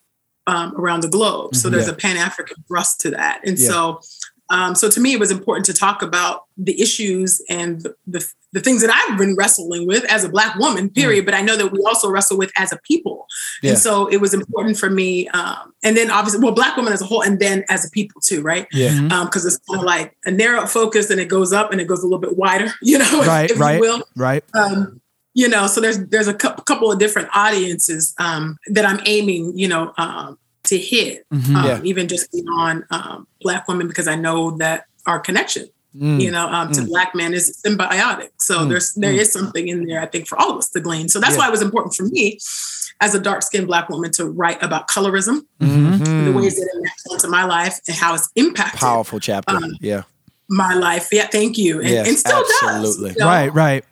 um, 0.47 0.75
around 0.75 1.01
the 1.01 1.09
globe. 1.09 1.55
So 1.55 1.69
there's 1.69 1.87
Yeah. 1.87 1.93
a 1.93 1.95
Pan 1.97 2.17
African 2.17 2.57
thrust 2.67 2.99
to 3.01 3.11
that. 3.11 3.41
And 3.45 3.57
Yeah. 3.57 3.67
so, 3.67 4.01
um, 4.49 4.75
so 4.75 4.89
to 4.89 4.99
me, 4.99 5.13
it 5.13 5.19
was 5.19 5.31
important 5.31 5.65
to 5.67 5.73
talk 5.73 6.01
about 6.01 6.43
the 6.57 6.79
issues 6.81 7.41
and 7.49 7.81
the, 7.81 7.95
the, 8.07 8.27
the 8.51 8.59
things 8.59 8.81
that 8.81 8.91
I've 8.93 9.17
been 9.17 9.35
wrestling 9.35 9.87
with 9.87 10.03
as 10.05 10.23
a 10.23 10.29
Black 10.29 10.55
woman, 10.57 10.89
period. 10.89 11.25
But 11.25 11.33
I 11.33 11.41
know 11.41 11.55
that 11.57 11.71
we 11.71 11.79
also 11.87 12.09
wrestle 12.09 12.37
with 12.37 12.51
as 12.57 12.71
a 12.71 12.77
people. 12.83 13.25
Yeah. 13.63 13.71
And 13.71 13.79
so 13.79 14.05
it 14.07 14.17
was 14.17 14.33
important 14.33 14.77
for 14.77 14.89
me. 14.91 15.27
Um, 15.29 15.73
and 15.81 15.97
then 15.97 16.11
obviously, 16.11 16.39
well, 16.43 16.53
Black 16.53 16.75
women 16.77 16.93
as 16.93 17.01
a 17.01 17.05
whole, 17.05 17.23
and 17.23 17.39
then 17.39 17.63
as 17.69 17.83
a 17.85 17.89
people 17.89 18.21
too, 18.21 18.41
right? 18.43 18.67
Yeah. 18.71 19.23
Because 19.25 19.45
it's 19.45 19.57
kind 19.67 19.79
of 19.79 19.85
like 19.85 20.15
a 20.25 20.31
narrow 20.31 20.67
focus 20.67 21.09
and 21.09 21.19
it 21.19 21.29
goes 21.29 21.51
up 21.51 21.71
and 21.71 21.81
it 21.81 21.85
goes 21.87 22.01
a 22.03 22.05
little 22.05 22.19
bit 22.19 22.37
wider, 22.37 22.71
you 22.83 22.97
know, 22.99 23.21
if- 23.21 23.27
Right, 23.27 23.49
if 23.49 23.59
right, 23.59 23.75
you 23.75 23.81
will 23.81 24.03
right. 24.15 24.43
um, 24.53 25.01
you 25.33 25.47
know, 25.47 25.67
so 25.67 25.81
there's 25.81 25.99
there's 26.07 26.27
a 26.27 26.33
cou- 26.33 26.55
couple 26.65 26.91
of 26.91 26.99
different 26.99 27.29
audiences 27.35 28.13
um, 28.19 28.57
that 28.67 28.85
I'm 28.85 28.99
aiming, 29.05 29.57
you 29.57 29.67
know, 29.67 29.93
um, 29.97 30.37
to 30.65 30.77
hit, 30.77 31.25
Mhm. 31.33 31.55
um, 31.55 31.65
Yeah. 31.65 31.79
even 31.83 32.07
just 32.07 32.31
beyond 32.31 32.83
um, 32.91 33.27
Black 33.41 33.67
women, 33.67 33.87
because 33.87 34.07
I 34.07 34.15
know 34.15 34.51
that 34.57 34.85
our 35.05 35.19
connection, 35.19 35.67
Mm. 35.97 36.21
you 36.21 36.31
know, 36.31 36.47
um, 36.47 36.71
to 36.71 36.81
Black 36.83 37.13
men 37.13 37.33
is 37.33 37.61
symbiotic. 37.65 38.29
So 38.39 38.59
Mm. 38.59 38.69
there's 38.69 38.93
there 38.93 39.11
is 39.11 39.31
something 39.31 39.67
in 39.67 39.85
there, 39.85 40.01
I 40.01 40.05
think, 40.07 40.27
for 40.27 40.39
all 40.39 40.51
of 40.51 40.57
us 40.57 40.69
to 40.69 40.79
glean. 40.79 41.09
So 41.09 41.19
that's 41.19 41.33
Yeah. 41.33 41.39
why 41.39 41.47
it 41.49 41.51
was 41.51 41.61
important 41.61 41.93
for 41.95 42.03
me, 42.05 42.39
as 43.01 43.13
a 43.13 43.19
dark 43.19 43.41
skinned 43.43 43.67
Black 43.67 43.89
woman, 43.89 44.11
to 44.13 44.25
write 44.25 44.61
about 44.63 44.87
colorism, 44.87 45.41
Mhm. 45.61 46.25
the 46.25 46.31
ways 46.31 46.55
that 46.55 46.69
it 46.73 46.81
maps 47.11 47.27
my 47.27 47.43
life, 47.43 47.79
and 47.87 47.95
how 47.97 48.13
it's 48.15 48.29
impacted 48.35 48.79
Powerful 48.79 49.19
chapter. 49.19 49.55
Um, 49.55 49.75
yeah. 49.81 50.03
my 50.49 50.73
life. 50.75 51.09
Yeah, 51.11 51.27
thank 51.27 51.57
you, 51.57 51.79
and, 51.81 51.89
Yes, 51.89 52.07
and 52.07 52.17
still 52.17 52.43
absolutely. 52.63 53.09
does. 53.09 53.15
you 53.15 53.19
know? 53.21 53.25
Right, 53.27 53.53
right. 53.53 53.85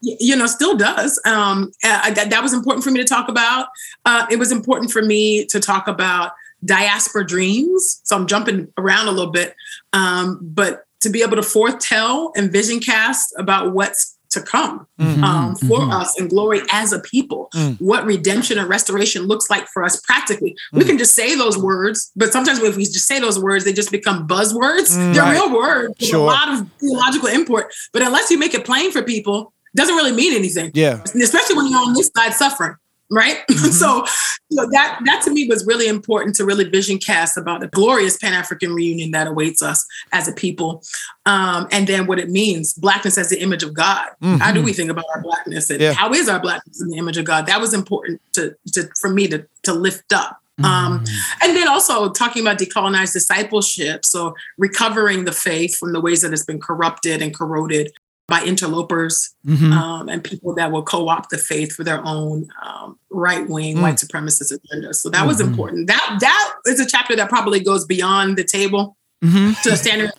You 0.00 0.36
know, 0.36 0.46
still 0.46 0.76
does. 0.76 1.20
Um, 1.24 1.72
I- 1.84 2.10
that, 2.10 2.42
was 2.42 2.52
important 2.52 2.84
for 2.84 2.90
me 2.90 2.98
to 3.00 3.06
talk 3.06 3.28
about. 3.28 3.68
Uh, 4.04 4.26
it 4.30 4.38
was 4.38 4.52
important 4.52 4.90
for 4.90 5.02
me 5.02 5.44
to 5.46 5.58
talk 5.60 5.88
about 5.88 6.32
diaspora 6.64 7.26
dreams. 7.26 8.00
So 8.04 8.16
I'm 8.16 8.26
jumping 8.26 8.68
around 8.78 9.08
a 9.08 9.12
little 9.12 9.32
bit, 9.32 9.54
um, 9.92 10.38
but 10.42 10.84
to 11.00 11.10
be 11.10 11.22
able 11.22 11.36
to 11.36 11.42
foretell 11.42 12.32
and 12.36 12.50
vision 12.50 12.80
cast 12.80 13.34
about 13.38 13.72
what's 13.72 14.14
to 14.30 14.40
come 14.42 14.86
um, 14.98 15.54
for 15.54 15.80
us 15.82 16.18
and 16.18 16.28
glory 16.28 16.60
as 16.72 16.92
a 16.92 16.98
people. 16.98 17.48
What 17.78 18.04
redemption 18.04 18.58
and 18.58 18.68
restoration 18.68 19.22
looks 19.22 19.48
like 19.48 19.66
for 19.68 19.84
us 19.84 20.00
practically. 20.00 20.56
We 20.72 20.84
can 20.84 20.98
just 20.98 21.14
say 21.14 21.36
those 21.36 21.56
words, 21.56 22.10
but 22.16 22.32
sometimes 22.32 22.58
if 22.58 22.76
we 22.76 22.84
just 22.84 23.06
say 23.06 23.20
those 23.20 23.38
words, 23.38 23.64
they 23.64 23.72
just 23.72 23.92
become 23.92 24.26
buzzwords. 24.26 24.94
They're 25.14 25.22
Right. 25.22 25.32
real 25.32 25.54
words 25.56 25.94
with 26.00 26.08
Sure. 26.08 26.18
a 26.20 26.22
lot 26.24 26.48
of 26.52 26.66
theological 26.80 27.28
import. 27.28 27.72
But 27.92 28.02
unless 28.02 28.30
you 28.30 28.36
make 28.36 28.52
it 28.52 28.64
plain 28.64 28.90
for 28.90 29.00
people, 29.02 29.52
doesn't 29.76 29.94
really 29.94 30.12
mean 30.12 30.34
anything. 30.34 30.70
Yeah. 30.74 31.02
Especially 31.04 31.56
when 31.56 31.70
you're 31.70 31.80
on 31.80 31.94
this 31.94 32.10
side 32.16 32.34
suffering. 32.34 32.74
Right. 33.08 33.48
so 33.50 34.04
you 34.48 34.56
know, 34.56 34.68
that 34.72 35.00
that 35.04 35.22
to 35.22 35.30
me 35.30 35.46
was 35.46 35.64
really 35.64 35.86
important 35.86 36.34
to 36.36 36.44
really 36.44 36.64
vision 36.64 36.98
cast 36.98 37.36
about 37.36 37.60
the 37.60 37.68
glorious 37.68 38.16
Pan 38.16 38.32
African 38.32 38.74
reunion 38.74 39.12
that 39.12 39.28
awaits 39.28 39.62
us 39.62 39.86
as 40.12 40.26
a 40.26 40.32
people. 40.32 40.82
Um, 41.24 41.68
and 41.70 41.86
then 41.86 42.08
what 42.08 42.18
it 42.18 42.30
means, 42.30 42.74
blackness 42.74 43.16
as 43.16 43.30
the 43.30 43.40
image 43.40 43.62
of 43.62 43.74
God. 43.74 44.08
How 44.40 44.50
do 44.50 44.60
we 44.60 44.72
think 44.72 44.90
about 44.90 45.04
our 45.14 45.22
blackness 45.22 45.70
and 45.70 45.80
Yeah. 45.80 45.92
how 45.92 46.12
is 46.12 46.28
our 46.28 46.40
blackness 46.40 46.80
in 46.80 46.88
the 46.88 46.96
image 46.96 47.16
of 47.16 47.24
God? 47.24 47.46
That 47.46 47.60
was 47.60 47.72
important 47.72 48.20
to, 48.32 48.56
to 48.72 48.88
for 49.00 49.10
me 49.10 49.28
to 49.28 49.46
to 49.62 49.72
lift 49.72 50.12
up. 50.12 50.40
Um, 50.64 51.04
and 51.42 51.54
then 51.54 51.68
also 51.68 52.10
talking 52.10 52.40
about 52.42 52.58
decolonized 52.58 53.12
discipleship, 53.12 54.06
so 54.06 54.34
recovering 54.56 55.26
the 55.26 55.32
faith 55.32 55.76
from 55.76 55.92
the 55.92 56.00
ways 56.00 56.22
that 56.22 56.32
it's 56.32 56.46
been 56.46 56.60
corrupted 56.60 57.20
and 57.20 57.34
corroded 57.34 57.92
by 58.28 58.42
interlopers 58.42 59.30
Mhm. 59.46 59.72
um, 59.72 60.08
and 60.08 60.22
people 60.24 60.54
that 60.56 60.72
will 60.72 60.82
co-opt 60.82 61.30
the 61.30 61.38
faith 61.38 61.72
for 61.72 61.84
their 61.84 62.04
own 62.04 62.48
um, 62.64 62.98
right-wing 63.10 63.80
white 63.80 63.96
supremacist 63.96 64.52
agenda. 64.52 64.92
So 64.94 65.08
that 65.10 65.26
was 65.26 65.40
important. 65.40 65.86
That 65.86 66.16
that 66.20 66.52
is 66.66 66.80
a 66.80 66.86
chapter 66.86 67.14
that 67.16 67.28
probably 67.28 67.60
goes 67.60 67.84
beyond 67.84 68.36
the 68.36 68.44
table 68.44 68.96
Mhm. 69.24 69.58
to 69.62 69.70
a 69.72 69.76
standard 69.76 70.12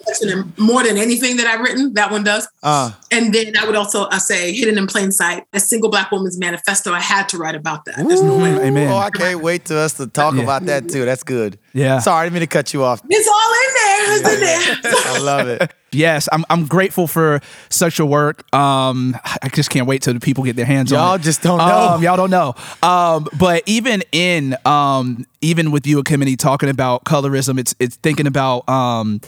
more 0.58 0.84
than 0.84 0.98
anything 0.98 1.38
that 1.38 1.46
I've 1.46 1.60
written. 1.60 1.94
That 1.94 2.10
one 2.12 2.24
does. 2.24 2.48
Uh, 2.64 2.92
And 3.12 3.32
then 3.34 3.54
I 3.56 3.66
would 3.66 3.76
also 3.76 4.04
uh, 4.06 4.18
say, 4.20 4.52
hidden 4.54 4.78
in 4.78 4.88
plain 4.88 5.12
sight, 5.12 5.44
a 5.54 5.60
single 5.60 5.90
black 5.92 6.12
woman's 6.12 6.38
manifesto. 6.40 6.94
I 6.94 7.00
had 7.00 7.30
to 7.30 7.38
write 7.38 7.56
about 7.56 7.86
that. 7.86 7.96
There's 8.08 8.24
no 8.24 8.38
way. 8.38 8.52
Amen. 8.60 8.90
Oh, 8.92 8.98
I 8.98 9.10
can't 9.12 9.42
wait 9.42 9.66
to 9.66 9.78
us 9.78 9.94
to 9.94 10.08
talk 10.08 10.34
Yeah. 10.36 10.42
about 10.44 10.66
that 10.66 10.90
too. 10.90 11.06
That's 11.06 11.24
good. 11.24 11.60
Yeah. 11.74 12.00
Sorry, 12.00 12.22
I 12.22 12.24
didn't 12.26 12.34
mean 12.34 12.42
to 12.42 12.48
cut 12.48 12.74
you 12.74 12.84
off. 12.84 13.02
It's 13.08 13.28
all 13.28 13.52
in 13.64 13.67
in 13.98 14.40
there. 14.40 14.80
I 14.84 15.20
love 15.22 15.48
it. 15.48 15.72
Yes, 15.92 16.28
I'm 16.32 16.44
I'm 16.50 16.66
grateful 16.66 17.08
for 17.08 17.40
such 17.70 18.00
a 18.00 18.06
work. 18.06 18.44
Um, 18.54 19.18
I 19.42 19.50
just 19.50 19.70
can't 19.70 19.88
wait 19.88 20.02
till 20.02 20.14
the 20.14 20.20
people 20.20 20.44
get 20.44 20.56
their 20.56 20.66
hands 20.66 20.92
on 20.92 21.00
Y'all 21.00 21.18
just 21.18 21.42
don't 21.42 21.60
know. 21.60 21.90
Um, 21.94 22.04
y'all 22.04 22.18
don't 22.18 22.30
know. 22.30 22.56
Um, 22.84 23.28
but 23.40 23.64
even 23.66 24.04
in 24.12 24.56
um, 24.66 25.26
even 25.42 25.72
with 25.72 25.88
you, 25.88 26.02
Ekemini, 26.04 26.38
talking 26.38 26.70
about 26.70 27.06
colorism, 27.06 27.58
it's 27.60 27.74
it's 27.80 27.96
thinking 27.96 28.28
about 28.28 28.68
um, 28.68 29.22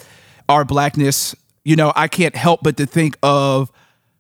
our 0.48 0.66
blackness. 0.66 1.36
You 1.64 1.76
know, 1.76 1.94
I 1.96 2.08
can't 2.08 2.36
help 2.36 2.62
but 2.64 2.78
to 2.78 2.86
think 2.86 3.18
of 3.24 3.72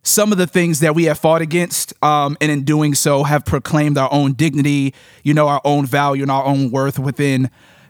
some 0.03 0.31
of 0.31 0.37
the 0.37 0.47
things 0.47 0.79
that 0.79 0.95
we 0.95 1.05
have 1.05 1.19
fought 1.19 1.41
against, 1.41 1.93
um, 2.03 2.37
and 2.39 2.51
in 2.51 2.63
doing 2.63 2.95
so, 2.95 3.23
have 3.23 3.45
proclaimed 3.45 3.97
our 3.97 4.11
own 4.11 4.33
dignity, 4.33 4.93
you 5.23 5.33
know, 5.33 5.47
our 5.47 5.61
own 5.65 5.85
value 5.85 6.23
and 6.23 6.31
our 6.31 6.45
own 6.45 6.71
worth 6.71 6.97
within 6.97 7.49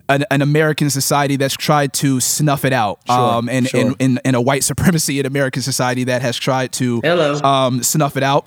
an, 0.10 0.25
an 0.32 0.42
American 0.42 0.89
society 0.89 1.36
that's 1.36 1.56
tried 1.56 1.94
to 1.94 2.20
snuff 2.20 2.66
it 2.66 2.74
out, 2.74 3.08
um, 3.10 3.48
and, 3.48 3.68
sure. 3.70 3.80
and, 3.80 3.96
and, 4.00 4.22
and 4.25 4.36
a 4.36 4.42
white 4.42 4.63
supremacy 4.72 5.20
in 5.20 5.25
American 5.25 5.62
society 5.62 6.06
that 6.06 6.22
has 6.22 6.36
tried 6.36 6.72
to 6.74 7.00
Hello. 7.01 7.36
um, 7.42 7.84
snuff 7.84 8.18
it 8.18 8.24
out. 8.24 8.46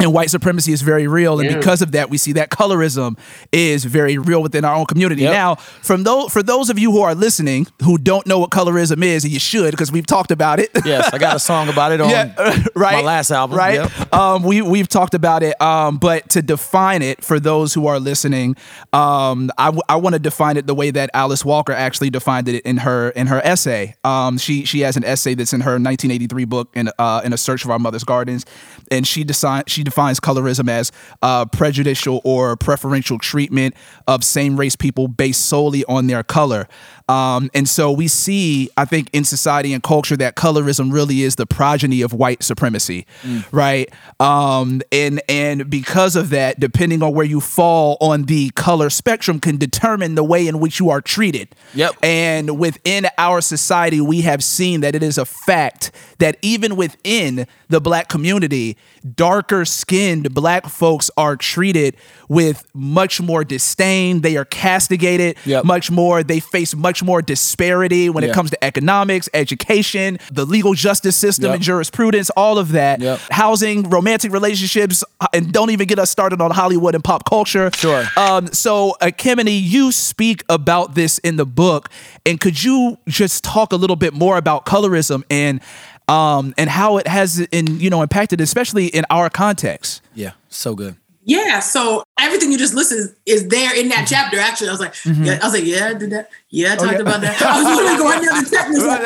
And 0.00 0.12
white 0.12 0.30
supremacy 0.30 0.72
is 0.72 0.80
very 0.82 1.06
real, 1.06 1.38
and 1.38 1.48
Yeah. 1.50 1.56
because 1.58 1.82
of 1.82 1.92
that, 1.92 2.08
we 2.10 2.16
see 2.16 2.32
that 2.32 2.48
colorism 2.50 3.16
is 3.52 3.84
very 3.84 4.16
real 4.18 4.42
within 4.42 4.64
our 4.64 4.74
own 4.74 4.86
community. 4.86 5.22
Yep. 5.22 5.32
Now, 5.32 5.54
from 5.82 6.02
those 6.02 6.32
for 6.32 6.42
those 6.42 6.70
of 6.70 6.78
you 6.78 6.90
who 6.90 7.02
are 7.02 7.14
listening 7.14 7.66
who 7.82 7.98
don't 7.98 8.26
know 8.26 8.38
what 8.38 8.50
colorism 8.50 9.02
is, 9.04 9.22
and 9.22 9.32
you 9.32 9.38
should 9.38 9.70
because 9.70 9.92
we've 9.92 10.06
talked 10.06 10.30
about 10.32 10.58
it. 10.60 10.70
Yes, 10.84 11.10
I 11.12 11.18
got 11.18 11.36
a 11.36 11.38
song 11.38 11.68
about 11.68 11.92
it 11.92 12.00
on 12.04 12.08
yeah, 12.10 12.32
right. 12.74 12.94
my 12.96 13.02
last 13.02 13.30
album. 13.30 13.56
right? 13.56 13.74
Yep. 13.74 14.14
Um, 14.14 14.42
we 14.42 14.62
we've 14.62 14.88
talked 14.88 15.14
about 15.14 15.42
it, 15.42 15.60
um, 15.60 15.98
but 15.98 16.28
to 16.30 16.42
define 16.42 17.02
it 17.02 17.22
for 17.22 17.38
those 17.38 17.72
who 17.74 17.86
are 17.86 18.00
listening, 18.00 18.56
um, 18.92 19.50
I, 19.58 19.66
w- 19.66 19.82
I 19.88 19.96
want 19.96 20.14
to 20.14 20.18
define 20.18 20.56
it 20.56 20.66
the 20.66 20.74
way 20.74 20.90
that 20.90 21.10
Alice 21.14 21.44
Walker 21.44 21.72
actually 21.72 22.10
defined 22.10 22.48
it 22.48 22.64
in 22.64 22.78
her 22.78 23.10
in 23.10 23.26
her 23.28 23.40
essay. 23.44 23.94
Um, 24.04 24.38
she 24.38 24.64
she 24.64 24.80
has 24.80 24.96
an 24.96 25.04
essay 25.04 25.34
that's 25.34 25.52
in 25.52 25.60
her 25.60 25.72
1983 25.72 26.44
book 26.46 26.70
in 26.74 26.90
uh, 26.98 27.20
in 27.24 27.32
a 27.32 27.36
search 27.38 27.64
of 27.64 27.70
our 27.70 27.78
mother's 27.78 28.04
gardens, 28.04 28.44
and 28.92 29.06
she 29.06 29.24
she 29.66 29.82
defines 29.82 30.20
colorism 30.20 30.68
as 30.68 30.92
uh, 31.22 31.46
prejudicial 31.46 32.20
or 32.24 32.56
preferential 32.56 33.18
treatment 33.18 33.74
of 34.06 34.22
same 34.22 34.58
race 34.58 34.76
people 34.76 35.08
based 35.08 35.46
solely 35.46 35.84
on 35.86 36.06
their 36.06 36.22
color. 36.22 36.68
Um, 37.12 37.50
and 37.52 37.68
so 37.68 37.92
we 37.92 38.08
see, 38.08 38.70
I 38.76 38.84
think, 38.84 39.10
in 39.12 39.24
society 39.24 39.72
and 39.74 39.82
culture 39.82 40.16
that 40.16 40.34
colorism 40.34 40.92
really 40.92 41.22
is 41.22 41.36
the 41.36 41.46
progeny 41.46 42.00
of 42.02 42.12
white 42.12 42.42
supremacy, 42.42 43.06
right? 43.50 43.88
Um, 44.18 44.80
and 44.90 45.20
and 45.28 45.68
because 45.68 46.16
of 46.16 46.30
that, 46.30 46.58
depending 46.58 47.02
on 47.02 47.12
where 47.12 47.26
you 47.26 47.40
fall 47.40 47.96
on 48.00 48.22
the 48.24 48.50
color 48.50 48.88
spectrum, 48.90 49.40
can 49.40 49.56
determine 49.58 50.14
the 50.14 50.24
way 50.24 50.46
in 50.46 50.58
which 50.60 50.80
you 50.80 50.90
are 50.90 51.00
treated. 51.00 51.54
Yep. 51.74 51.92
And 52.02 52.58
within 52.58 53.06
our 53.18 53.40
society, 53.40 54.00
we 54.00 54.22
have 54.22 54.42
seen 54.42 54.80
that 54.80 54.94
it 54.94 55.02
is 55.02 55.18
a 55.18 55.24
fact 55.24 55.90
that 56.18 56.36
even 56.40 56.76
within 56.76 57.46
the 57.68 57.80
black 57.80 58.08
community, 58.08 58.76
darker 59.14 59.64
skinned 59.64 60.32
black 60.34 60.66
folks 60.66 61.10
are 61.16 61.36
treated 61.36 61.96
with 62.28 62.64
much 62.74 63.20
more 63.20 63.44
disdain. 63.44 64.20
They 64.20 64.36
are 64.36 64.44
castigated 64.44 65.36
Yep. 65.44 65.64
much 65.64 65.90
more. 65.90 66.22
They 66.22 66.40
face 66.40 66.74
much 66.74 67.01
more 67.02 67.22
disparity 67.22 68.08
when 68.10 68.24
Yeah. 68.24 68.30
it 68.30 68.34
comes 68.34 68.50
to 68.50 68.64
economics, 68.64 69.28
education, 69.34 70.18
the 70.32 70.44
legal 70.44 70.74
justice 70.74 71.16
system, 71.16 71.46
Yep. 71.46 71.54
and 71.54 71.62
jurisprudence, 71.62 72.30
all 72.30 72.58
of 72.58 72.72
that. 72.72 73.00
Yep. 73.00 73.20
Housing, 73.30 73.88
romantic 73.90 74.32
relationships, 74.32 75.04
uh, 75.20 75.26
and 75.32 75.52
don't 75.52 75.70
even 75.70 75.86
get 75.86 75.98
us 75.98 76.10
started 76.10 76.40
on 76.40 76.50
Hollywood 76.50 76.94
and 76.94 77.02
pop 77.04 77.28
culture. 77.28 77.70
Sure. 77.74 78.06
Um, 78.16 78.48
so, 78.52 78.96
uh, 79.00 79.06
Kimini, 79.06 79.60
you 79.62 79.92
speak 79.92 80.44
about 80.48 80.94
this 80.94 81.18
in 81.18 81.36
the 81.36 81.46
book, 81.46 81.88
and 82.26 82.40
could 82.40 82.62
you 82.62 82.98
just 83.08 83.44
talk 83.44 83.72
a 83.72 83.76
little 83.76 83.96
bit 83.96 84.14
more 84.14 84.36
about 84.36 84.66
colorism 84.66 85.22
and 85.30 85.60
um, 86.08 86.52
and 86.58 86.68
how 86.68 86.98
it 86.98 87.06
has 87.06 87.38
in 87.40 87.78
you 87.80 87.88
know 87.88 88.02
impacted, 88.02 88.40
especially 88.40 88.86
in 88.86 89.04
our 89.08 89.30
context? 89.30 90.02
Yeah, 90.14 90.32
so 90.48 90.74
good. 90.74 90.96
Yeah, 91.24 91.60
so 91.60 92.02
everything 92.18 92.50
you 92.50 92.58
just 92.58 92.74
listed 92.74 93.14
is 93.24 93.46
there 93.46 93.74
in 93.78 93.88
that 93.90 94.06
chapter. 94.08 94.40
Actually, 94.40 94.68
I 94.68 94.72
was 94.72 94.80
like, 94.80 94.94
yeah, 95.04 95.38
I 95.40 95.44
was 95.46 95.54
like, 95.54 95.64
yeah, 95.64 95.90
I 95.90 95.94
did 95.94 96.10
that. 96.10 96.28
Yeah, 96.54 96.74
I 96.74 96.76
talked 96.76 97.00
about 97.00 97.22
that. 97.22 97.40
I 97.42 97.62
was 97.62 97.76
literally 97.76 97.96
going 97.98 98.22
down 98.22 98.44
the 98.44 98.50
checklist. 98.50 98.86
like, 98.86 99.00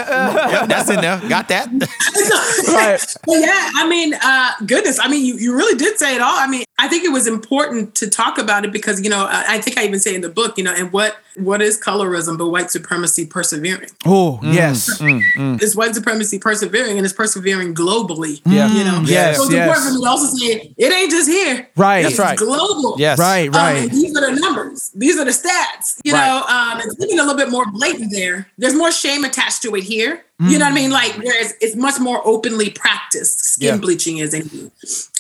Yeah, 0.53 0.67
that's 0.67 0.91
in 0.91 1.01
there. 1.01 1.21
Got 1.29 1.49
that? 1.49 1.69
Right. 2.67 3.01
But 3.25 3.39
yeah, 3.39 3.71
I 3.77 3.89
mean, 3.89 4.15
uh, 4.23 4.51
goodness, 4.67 4.99
I 5.01 5.09
mean, 5.09 5.25
you, 5.25 5.37
you 5.37 5.55
really 5.57 5.79
did 5.79 5.97
say 5.99 6.17
it 6.17 6.21
all. 6.21 6.37
I 6.37 6.47
mean, 6.49 6.65
I 6.79 6.89
think 6.89 7.05
it 7.05 7.11
was 7.13 7.27
important 7.27 7.95
to 7.97 8.11
talk 8.11 8.39
about 8.39 8.65
it 8.65 8.73
because, 8.73 9.03
you 9.03 9.09
know, 9.09 9.25
I, 9.25 9.45
I 9.57 9.61
think 9.61 9.79
I 9.79 9.85
even 9.85 10.01
say 10.01 10.15
in 10.15 10.21
the 10.23 10.29
book, 10.29 10.59
you 10.59 10.65
know, 10.65 10.75
and 10.75 10.93
what 10.93 11.17
what 11.37 11.61
is 11.61 11.79
colorism 11.79 12.39
but 12.39 12.49
white 12.49 12.71
supremacy 12.71 13.27
persevering? 13.27 13.91
Oh 14.07 14.41
yes, 14.43 14.89
it's 15.03 15.77
white 15.77 15.95
supremacy 15.95 16.39
persevering 16.39 16.97
and 16.97 17.05
it's 17.05 17.13
persevering 17.15 17.75
globally? 17.75 18.41
Yeah. 18.47 18.73
You 18.73 18.85
know, 18.85 19.03
Yes, 19.07 19.37
so 19.37 19.45
it's 19.45 19.53
yes. 19.53 19.69
important 19.69 19.87
for 19.87 19.99
me 19.99 20.05
to 20.05 20.09
also 20.11 20.37
say 20.37 20.75
it 20.77 20.93
ain't 20.93 21.11
just 21.11 21.29
here. 21.29 21.69
Right. 21.77 22.03
That's 22.03 22.19
right. 22.19 22.39
global. 22.39 22.97
Yes. 22.99 23.19
right, 23.19 23.49
Um, 23.49 23.53
right. 23.55 23.77
and 23.83 23.91
these 23.91 24.17
are 24.17 24.35
the 24.35 24.41
numbers. 24.41 24.91
These 24.95 25.19
are 25.19 25.25
the 25.27 25.31
stats. 25.31 26.01
You 26.05 26.15
Right. 26.15 26.27
know, 26.27 26.43
um, 26.49 26.81
it's 26.83 27.05
even 27.05 27.19
a 27.19 27.23
little 27.23 27.36
bit 27.37 27.51
more 27.51 27.65
blatant 27.71 28.13
there. 28.13 28.49
There's 28.59 28.75
more 28.75 28.91
shame 28.93 29.25
attached 29.25 29.63
to 29.63 29.75
it 29.77 29.85
here. 29.85 30.25
You 30.39 30.59
know 30.59 30.67
what 30.67 30.73
I 30.73 30.75
mean? 30.75 30.91
Mm. 30.91 30.93
Like, 30.93 31.13
whereas 31.17 31.55
it's 31.63 31.75
much 31.77 31.99
more 31.99 32.21
openly 32.27 32.69
practiced. 32.69 33.41
Skin 33.55 33.75
Yeah. 33.75 33.81
bleaching 33.81 34.19
is, 34.19 34.35
in, 34.35 34.71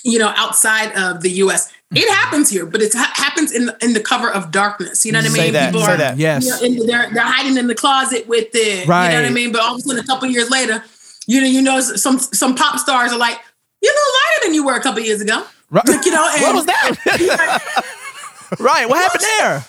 you 0.04 0.18
know, 0.18 0.30
outside 0.36 0.92
of 0.94 1.22
the 1.22 1.30
U.S. 1.44 1.72
It 1.92 2.06
happens 2.12 2.50
here, 2.50 2.66
but 2.66 2.82
it 2.82 2.92
ha- 2.92 3.12
happens 3.14 3.50
in 3.50 3.66
the, 3.66 3.76
in 3.80 3.94
the 3.94 4.00
cover 4.00 4.30
of 4.30 4.50
darkness. 4.50 5.06
You 5.06 5.12
know 5.12 5.20
what 5.20 5.26
I 5.26 5.28
Say 5.30 5.44
mean? 5.44 5.52
that, 5.54 5.72
say 5.72 5.80
are, 5.80 5.96
that. 5.96 6.18
Yes. 6.18 6.60
you 6.60 6.76
know, 6.76 6.84
they're 6.84 7.08
they're 7.14 7.22
hiding 7.24 7.56
in 7.56 7.66
the 7.66 7.74
closet 7.74 8.26
with 8.28 8.48
it. 8.52 8.86
Right. 8.86 9.06
You 9.06 9.12
know 9.16 9.22
what 9.22 9.30
I 9.30 9.32
mean? 9.32 9.52
But 9.52 9.62
all 9.62 9.74
of 9.74 9.78
a 9.78 9.82
sudden, 9.82 10.04
a 10.04 10.06
couple 10.06 10.28
years 10.28 10.50
later, 10.50 10.84
you 11.26 11.40
know, 11.40 11.46
you 11.46 11.62
know, 11.62 11.80
some 11.80 12.18
some 12.18 12.54
pop 12.54 12.78
stars 12.78 13.10
are 13.12 13.18
like, 13.18 13.38
you're 13.80 13.92
a 13.92 13.96
little 13.96 14.12
lighter 14.14 14.44
than 14.44 14.54
you 14.54 14.66
were 14.66 14.74
a 14.74 14.82
couple 14.82 15.00
years 15.00 15.22
ago. 15.22 15.46
Right. 15.70 15.88
Like, 15.88 16.04
you 16.04 16.10
know, 16.12 16.28
and, 16.34 16.42
What 16.42 16.54
was 16.56 16.66
that? 16.66 17.82
right. 18.60 18.86
What 18.86 18.98
happened 18.98 19.24
there? 19.38 19.64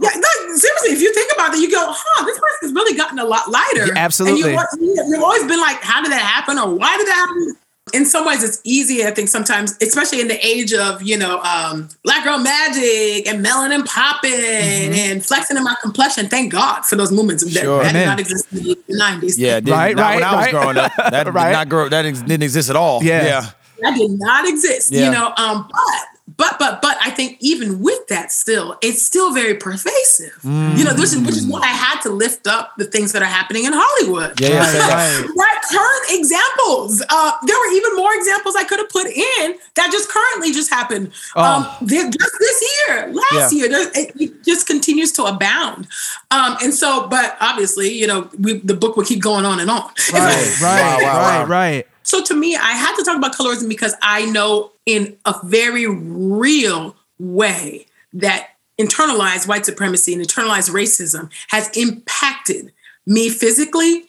Yeah, 0.00 0.10
no, 0.14 0.54
seriously, 0.56 0.90
if 0.92 1.00
you 1.00 1.12
think 1.14 1.32
about 1.34 1.54
it, 1.54 1.60
you 1.60 1.70
go, 1.70 1.84
huh, 1.88 2.24
this 2.24 2.38
person's 2.38 2.72
really 2.74 2.96
gotten 2.96 3.18
a 3.18 3.24
lot 3.24 3.50
lighter. 3.50 3.86
Yeah, 3.86 3.92
absolutely. 3.96 4.54
And 4.54 4.66
you, 4.80 5.04
you've 5.08 5.22
always 5.22 5.44
been 5.44 5.60
like, 5.60 5.82
how 5.82 6.02
did 6.02 6.12
that 6.12 6.20
happen? 6.22 6.58
Or 6.58 6.72
why 6.74 6.96
did 6.96 7.06
that 7.06 7.14
happen? 7.16 7.56
In 7.94 8.04
some 8.04 8.26
ways, 8.26 8.44
it's 8.44 8.60
easy, 8.64 9.06
I 9.06 9.10
think, 9.12 9.28
sometimes, 9.30 9.74
especially 9.80 10.20
in 10.20 10.28
the 10.28 10.38
age 10.46 10.74
of, 10.74 11.02
you 11.02 11.16
know, 11.16 11.40
um, 11.40 11.88
Black 12.04 12.22
Girl 12.22 12.38
Magic 12.38 13.26
and 13.26 13.42
melanin 13.44 13.86
popping 13.86 14.30
and 14.30 15.24
flexing 15.24 15.56
in 15.56 15.64
my 15.64 15.74
complexion. 15.80 16.28
Thank 16.28 16.52
God 16.52 16.82
for 16.84 16.96
those 16.96 17.10
movements. 17.10 17.42
That, 17.44 17.50
Mm-hmm. 17.54 17.64
Sure. 17.64 17.82
that 17.82 17.92
did 17.94 18.04
not 18.04 18.20
exist 18.20 18.46
in 18.52 18.58
the 18.64 18.76
90s. 18.88 19.34
Yeah, 19.38 19.56
it 19.56 19.64
did. 19.64 19.70
Right, 19.72 19.96
not 19.96 20.02
right, 20.02 20.14
when 20.16 20.24
I 20.24 20.36
was 20.36 20.44
right. 20.44 20.50
growing 20.50 20.76
up. 20.76 20.92
That 21.10 21.32
Right. 21.32 21.46
did 21.48 21.52
not 21.54 21.68
grow. 21.70 21.88
That 21.88 22.02
didn't 22.02 22.42
exist 22.42 22.68
at 22.68 22.76
all. 22.76 23.02
Yeah. 23.02 23.24
yeah. 23.24 23.50
that 23.80 23.96
did 23.96 24.10
not 24.20 24.46
exist 24.46 24.92
Yeah. 24.92 25.04
you 25.06 25.10
know 25.12 25.32
um 25.36 25.66
but 25.70 26.17
but 26.36 26.58
but 26.58 26.80
but 26.82 26.96
i 27.00 27.10
think 27.10 27.28
think 27.28 27.36
even 27.40 27.80
with 27.80 28.06
that, 28.08 28.30
still, 28.30 28.78
it's 28.80 29.02
still 29.04 29.34
very 29.34 29.54
pervasive. 29.54 30.38
You 30.44 30.84
know, 30.84 30.92
this 30.94 31.12
is 31.12 31.20
which 31.26 31.36
is 31.36 31.46
why 31.46 31.60
I 31.62 31.66
had 31.66 32.00
to 32.02 32.10
lift 32.10 32.46
up 32.46 32.74
the 32.78 32.84
things 32.84 33.10
that 33.12 33.22
are 33.22 33.32
happening 33.38 33.64
in 33.64 33.72
Hollywood. 33.74 34.40
Yeah, 34.40 34.50
yeah, 34.50 34.62
say. 34.62 34.78
Right. 34.78 35.28
Right, 35.36 35.60
current 35.68 36.20
examples. 36.20 37.02
Uh, 37.08 37.32
there 37.44 37.56
were 37.58 37.72
even 37.72 37.96
more 37.96 38.14
examples 38.14 38.54
I 38.56 38.62
could 38.64 38.78
have 38.78 38.88
put 38.88 39.06
in 39.06 39.56
that 39.74 39.90
just 39.90 40.08
currently 40.08 40.52
just 40.52 40.70
happened. 40.70 41.10
Um, 41.34 41.66
just 41.84 42.34
this 42.38 42.64
year, 42.86 43.12
last 43.12 43.52
Yeah. 43.52 43.58
year, 43.58 43.68
it, 43.94 44.12
it 44.20 44.44
just 44.44 44.66
continues 44.68 45.10
to 45.12 45.24
abound. 45.24 45.88
Um, 46.30 46.56
and 46.62 46.72
so, 46.72 47.08
but 47.08 47.36
obviously, 47.40 47.88
you 47.92 48.06
know, 48.06 48.30
we, 48.38 48.58
the 48.60 48.74
book 48.74 48.96
will 48.96 49.04
keep 49.04 49.20
going 49.22 49.44
on 49.44 49.58
and 49.58 49.68
on. 49.70 49.90
Right, 50.12 50.58
right, 50.62 50.80
Wow, 50.80 50.98
wow, 51.02 51.18
right, 51.20 51.40
wow. 51.40 51.46
right. 51.46 51.86
So 52.04 52.22
to 52.24 52.34
me, 52.34 52.56
I 52.56 52.72
had 52.72 52.96
to 52.96 53.02
talk 53.04 53.16
about 53.18 53.34
colorism 53.34 53.68
because 53.68 53.94
I 54.00 54.24
know 54.26 54.70
in 54.88 55.18
a 55.26 55.34
very 55.44 55.86
real 55.86 56.96
way 57.18 57.84
that 58.14 58.48
internalized 58.80 59.46
white 59.46 59.66
supremacy 59.66 60.14
and 60.14 60.22
internalized 60.22 60.70
racism 60.70 61.28
has 61.48 61.68
impacted 61.76 62.72
me 63.04 63.28
physically, 63.28 64.06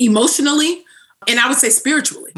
emotionally, 0.00 0.82
and 1.28 1.38
I 1.38 1.48
would 1.48 1.58
say 1.58 1.68
spiritually. 1.68 2.32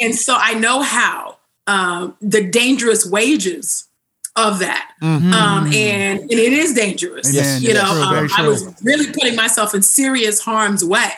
And 0.00 0.14
so 0.14 0.34
I 0.38 0.54
know 0.54 0.80
how 0.80 1.36
um, 1.66 2.16
the 2.22 2.42
dangerous 2.42 3.04
wages 3.04 3.86
of 4.34 4.60
that. 4.60 4.90
Um, 5.34 5.66
and, 5.74 6.20
and 6.20 6.32
it 6.32 6.52
is 6.54 6.72
dangerous. 6.72 7.30
You 7.60 7.74
know, 7.74 7.80
True, 7.80 8.02
um, 8.02 8.28
I 8.34 8.48
was 8.48 8.82
really 8.82 9.12
putting 9.12 9.36
myself 9.36 9.74
in 9.74 9.82
serious 9.82 10.40
harm's 10.40 10.82
way. 10.82 11.10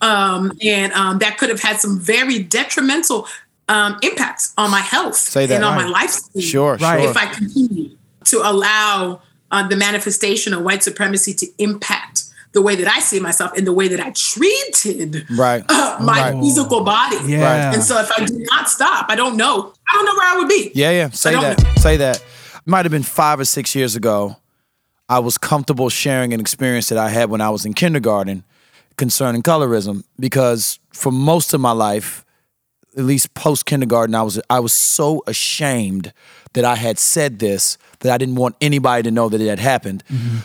Um, 0.00 0.52
and 0.62 0.94
um, 0.94 1.18
that 1.18 1.36
could 1.36 1.50
have 1.50 1.60
had 1.60 1.78
some 1.78 2.00
very 2.00 2.38
detrimental 2.38 3.26
um, 3.72 3.98
impacts 4.02 4.52
on 4.58 4.70
my 4.70 4.80
health 4.80 5.16
Say 5.16 5.46
that. 5.46 5.54
and 5.56 5.64
on 5.64 5.74
my 5.76 5.84
Right. 5.84 5.92
life. 6.08 6.14
Sure, 6.42 6.76
Right. 6.76 7.00
sure. 7.00 7.10
If 7.10 7.16
I 7.16 7.26
continue 7.26 7.96
to 8.24 8.36
allow 8.50 9.20
uh, 9.50 9.66
the 9.68 9.76
manifestation 9.76 10.54
of 10.54 10.62
white 10.62 10.82
supremacy 10.82 11.34
to 11.34 11.46
impact 11.58 12.24
the 12.52 12.62
way 12.62 12.74
that 12.76 12.88
I 12.96 13.00
see 13.00 13.20
myself 13.20 13.50
and 13.56 13.66
the 13.66 13.72
way 13.72 13.86
that 13.88 14.00
I 14.00 14.10
treated 14.12 15.26
Right. 15.30 15.62
uh, 15.68 15.96
my 16.00 16.32
Right. 16.32 16.42
physical 16.42 16.80
body. 16.84 17.16
Yeah. 17.26 17.72
And 17.74 17.82
so 17.82 17.98
if 18.00 18.10
I 18.16 18.24
do 18.24 18.38
not 18.50 18.68
stop, 18.70 19.06
I 19.08 19.14
don't 19.16 19.36
know. 19.36 19.72
I 19.88 19.92
don't 19.94 20.06
know 20.06 20.14
where 20.14 20.28
I 20.34 20.36
would 20.38 20.48
be. 20.48 20.70
Yeah, 20.74 20.90
yeah. 20.90 21.10
Say 21.10 21.32
that. 21.34 21.62
know. 21.62 21.70
Say 21.82 21.96
that. 21.98 22.22
Might 22.66 22.84
have 22.86 22.92
been 22.92 23.02
five 23.02 23.40
or 23.40 23.44
six 23.44 23.74
years 23.74 23.96
ago. 23.96 24.36
I 25.08 25.18
was 25.18 25.36
comfortable 25.36 25.90
sharing 25.90 26.32
an 26.32 26.40
experience 26.40 26.88
that 26.88 26.98
I 26.98 27.10
had 27.10 27.28
when 27.30 27.40
I 27.40 27.50
was 27.50 27.66
in 27.66 27.74
kindergarten 27.74 28.44
concerning 28.96 29.42
colorism 29.42 30.04
because 30.18 30.78
for 30.92 31.10
most 31.12 31.52
of 31.54 31.60
my 31.60 31.72
life, 31.72 32.24
at 32.96 33.04
least 33.04 33.34
post 33.34 33.66
kindergarten, 33.66 34.14
I 34.14 34.22
was 34.22 34.40
I 34.50 34.60
was 34.60 34.72
so 34.72 35.22
ashamed 35.26 36.12
that 36.52 36.64
I 36.64 36.76
had 36.76 36.98
said 36.98 37.38
this 37.38 37.78
that 38.00 38.12
I 38.12 38.18
didn't 38.18 38.34
want 38.34 38.56
anybody 38.60 39.02
to 39.04 39.10
know 39.10 39.28
that 39.28 39.40
it 39.40 39.48
had 39.48 39.58
happened. 39.58 40.02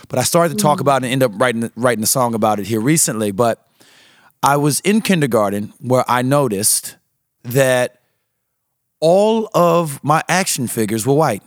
But 0.08 0.18
I 0.18 0.22
started 0.22 0.56
to 0.56 0.62
talk 0.62 0.80
about 0.80 1.02
it 1.02 1.06
and 1.06 1.12
end 1.12 1.22
up 1.22 1.32
writing 1.40 1.70
writing 1.76 2.04
a 2.04 2.06
song 2.06 2.34
about 2.34 2.58
it 2.58 2.66
here 2.66 2.80
recently. 2.80 3.30
But 3.30 3.66
I 4.42 4.56
was 4.56 4.80
in 4.80 5.00
kindergarten 5.00 5.72
where 5.80 6.04
I 6.08 6.22
noticed 6.22 6.96
that 7.42 8.00
all 9.00 9.48
of 9.54 10.02
my 10.02 10.22
action 10.28 10.66
figures 10.66 11.06
were 11.06 11.14
white. 11.14 11.42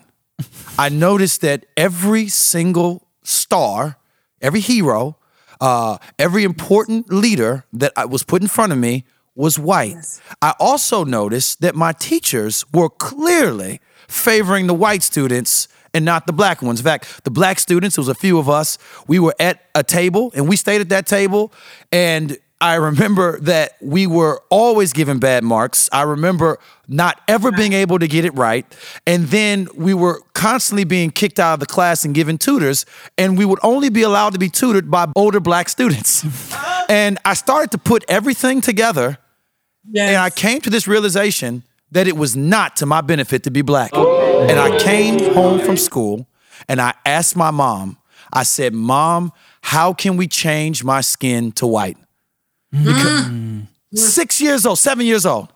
I 0.78 0.90
noticed 0.90 1.42
that 1.42 1.66
every 1.78 2.28
single 2.28 3.08
star, 3.24 3.98
every 4.42 4.60
hero, 4.60 5.18
uh, 5.60 5.98
every 6.18 6.44
important 6.44 7.12
leader 7.12 7.66
that 7.74 7.92
I 7.96 8.06
was 8.06 8.24
put 8.24 8.42
in 8.42 8.48
front 8.48 8.72
of 8.72 8.78
me 8.78 9.06
was 9.36 9.58
white. 9.58 10.20
I 10.42 10.54
also 10.60 11.04
noticed 11.04 11.62
that 11.62 11.76
my 11.76 11.94
teachers 11.94 12.66
were 12.74 12.90
clearly 12.90 13.80
favoring 14.08 14.68
the 14.68 14.74
white 14.74 15.04
students 15.04 15.68
and 15.94 16.06
not 16.06 16.28
the 16.28 16.34
black 16.34 16.62
ones. 16.62 16.80
In 16.80 16.84
fact, 16.84 17.24
the 17.24 17.32
black 17.32 17.60
students, 17.60 17.96
there 17.96 18.02
was 18.02 18.10
a 18.10 18.16
few 18.16 18.40
of 18.40 18.50
us, 18.50 18.78
we 19.08 19.20
were 19.20 19.36
at 19.40 19.62
a 19.76 19.84
table 19.84 20.32
and 20.36 20.48
we 20.48 20.56
stayed 20.56 20.82
at 20.82 20.90
that 20.90 21.06
table 21.06 21.52
and 21.92 22.38
I 22.62 22.76
remember 22.76 23.40
that 23.40 23.76
we 23.82 24.06
were 24.06 24.44
always 24.52 24.94
given 24.94 25.18
bad 25.18 25.44
marks. 25.44 25.90
I 25.92 26.04
remember 26.04 26.60
not 26.88 27.20
ever 27.28 27.52
being 27.52 27.74
able 27.74 27.98
to 27.98 28.08
get 28.08 28.24
it 28.24 28.36
right. 28.36 28.68
And 29.08 29.26
then 29.26 29.68
we 29.76 29.96
were 29.96 30.22
constantly 30.34 30.84
being 30.84 31.10
kicked 31.10 31.40
out 31.40 31.56
of 31.56 31.60
the 31.60 31.66
class 31.66 32.06
and 32.06 32.14
given 32.14 32.38
tutors. 32.38 32.86
And 33.18 33.36
we 33.36 33.46
would 33.46 33.58
only 33.64 33.90
be 33.90 34.04
allowed 34.04 34.34
to 34.34 34.40
be 34.40 34.48
tutored 34.48 34.92
by 34.92 35.08
older 35.16 35.40
black 35.40 35.70
students. 35.70 36.24
and 36.90 37.18
I 37.26 37.34
started 37.34 37.72
to 37.72 37.80
put 37.80 38.06
everything 38.08 38.62
together. 38.62 39.18
Yes. 39.90 40.10
And 40.10 40.18
I 40.18 40.30
came 40.30 40.62
to 40.62 40.70
this 40.70 40.88
realization 40.88 41.64
that 41.92 42.08
it 42.08 42.16
was 42.16 42.36
not 42.36 42.76
to 42.78 42.86
my 42.86 43.02
benefit 43.02 43.44
to 43.44 43.52
be 43.52 43.62
black. 43.62 43.92
And 43.94 44.60
I 44.60 44.78
came 44.80 45.34
home 45.34 45.60
from 45.60 45.78
school 45.78 46.28
and 46.68 46.80
I 46.80 46.94
asked 47.06 47.36
my 47.36 47.52
mom, 47.52 47.98
I 48.34 48.44
said, 48.44 48.74
Mom, 48.74 49.32
how 49.62 49.94
can 49.94 50.18
we 50.18 50.28
change 50.28 50.84
my 50.84 51.02
skin 51.02 51.52
to 51.54 51.68
white? 51.68 51.98
Because 52.72 53.30
six 53.94 54.40
years 54.40 54.66
old, 54.66 54.80
seven 54.80 55.06
years 55.06 55.26
old. 55.26 55.52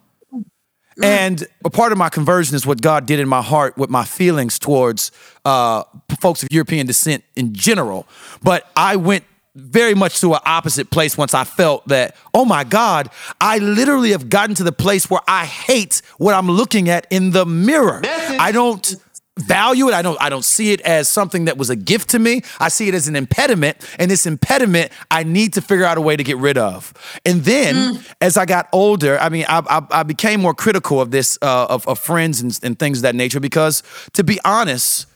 And 1.04 1.46
a 1.64 1.70
part 1.70 1.92
of 1.92 1.98
my 1.98 2.10
conversion 2.10 2.56
is 2.56 2.66
what 2.66 2.82
God 2.82 3.06
did 3.06 3.20
in 3.20 3.28
my 3.28 3.42
heart 3.42 3.78
with 3.78 3.90
my 3.90 4.06
feelings 4.06 4.58
towards 4.58 5.12
uh, 5.44 5.84
folks 6.22 6.42
of 6.42 6.50
European 6.52 6.88
descent 6.88 7.24
in 7.36 7.54
general. 7.54 8.08
But 8.42 8.70
I 8.78 8.96
went 8.96 9.26
very 9.56 9.94
much 9.94 10.20
to 10.22 10.34
an 10.34 10.42
opposite 10.46 10.90
place 10.90 11.18
once 11.18 11.34
I 11.34 11.46
felt 11.46 11.88
that, 11.88 12.16
oh 12.34 12.46
my 12.46 12.64
God, 12.64 13.10
I 13.40 13.58
literally 13.60 14.12
have 14.12 14.30
gotten 14.30 14.56
to 14.56 14.64
the 14.64 14.74
place 14.74 15.10
where 15.10 15.22
I 15.28 15.46
hate 15.46 16.02
what 16.18 16.36
I'm 16.36 16.52
looking 16.52 16.90
at 16.90 17.08
in 17.10 17.32
the 17.32 17.46
mirror. 17.46 18.02
I 18.04 18.52
don't 18.52 18.96
value 19.38 19.88
it. 19.90 19.94
I 19.94 20.02
don't 20.02 20.22
I 20.22 20.30
don't 20.30 20.46
see 20.46 20.72
it 20.72 20.82
as 20.82 21.10
something 21.10 21.46
that 21.46 21.58
was 21.58 21.70
a 21.70 21.76
gift 21.76 22.10
to 22.12 22.20
me. 22.20 22.42
I 22.60 22.70
see 22.70 22.88
it 22.88 22.94
as 22.94 23.08
an 23.08 23.16
impediment, 23.16 23.78
and 24.00 24.10
this 24.10 24.26
impediment 24.26 24.92
I 25.12 25.24
need 25.24 25.54
to 25.54 25.62
figure 25.62 25.86
out 25.86 25.98
a 25.98 26.02
way 26.02 26.16
to 26.16 26.24
get 26.24 26.38
rid 26.38 26.58
of. 26.58 26.94
And 27.26 27.42
then 27.44 28.00
as 28.22 28.38
I 28.38 28.46
got 28.46 28.68
older, 28.72 29.18
I 29.20 29.30
mean, 29.30 29.46
I 29.48 29.62
I, 29.68 30.00
I 30.00 30.04
became 30.04 30.42
more 30.42 30.54
critical 30.54 31.02
of 31.02 31.12
this 31.12 31.38
uh, 31.42 31.68
of, 31.70 31.88
of 31.88 32.00
friends 32.00 32.42
and, 32.42 32.58
and 32.64 32.80
things 32.80 33.00
of 33.00 33.02
that 33.04 33.16
nature 33.16 33.40
because, 33.40 33.84
to 34.14 34.24
be 34.24 34.40
honest, 34.46 35.08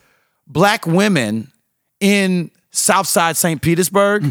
black 0.47 0.85
women 0.85 1.51
in 1.99 2.51
Southside 2.79 3.37
St. 3.37 3.61
Petersburg. 3.61 4.23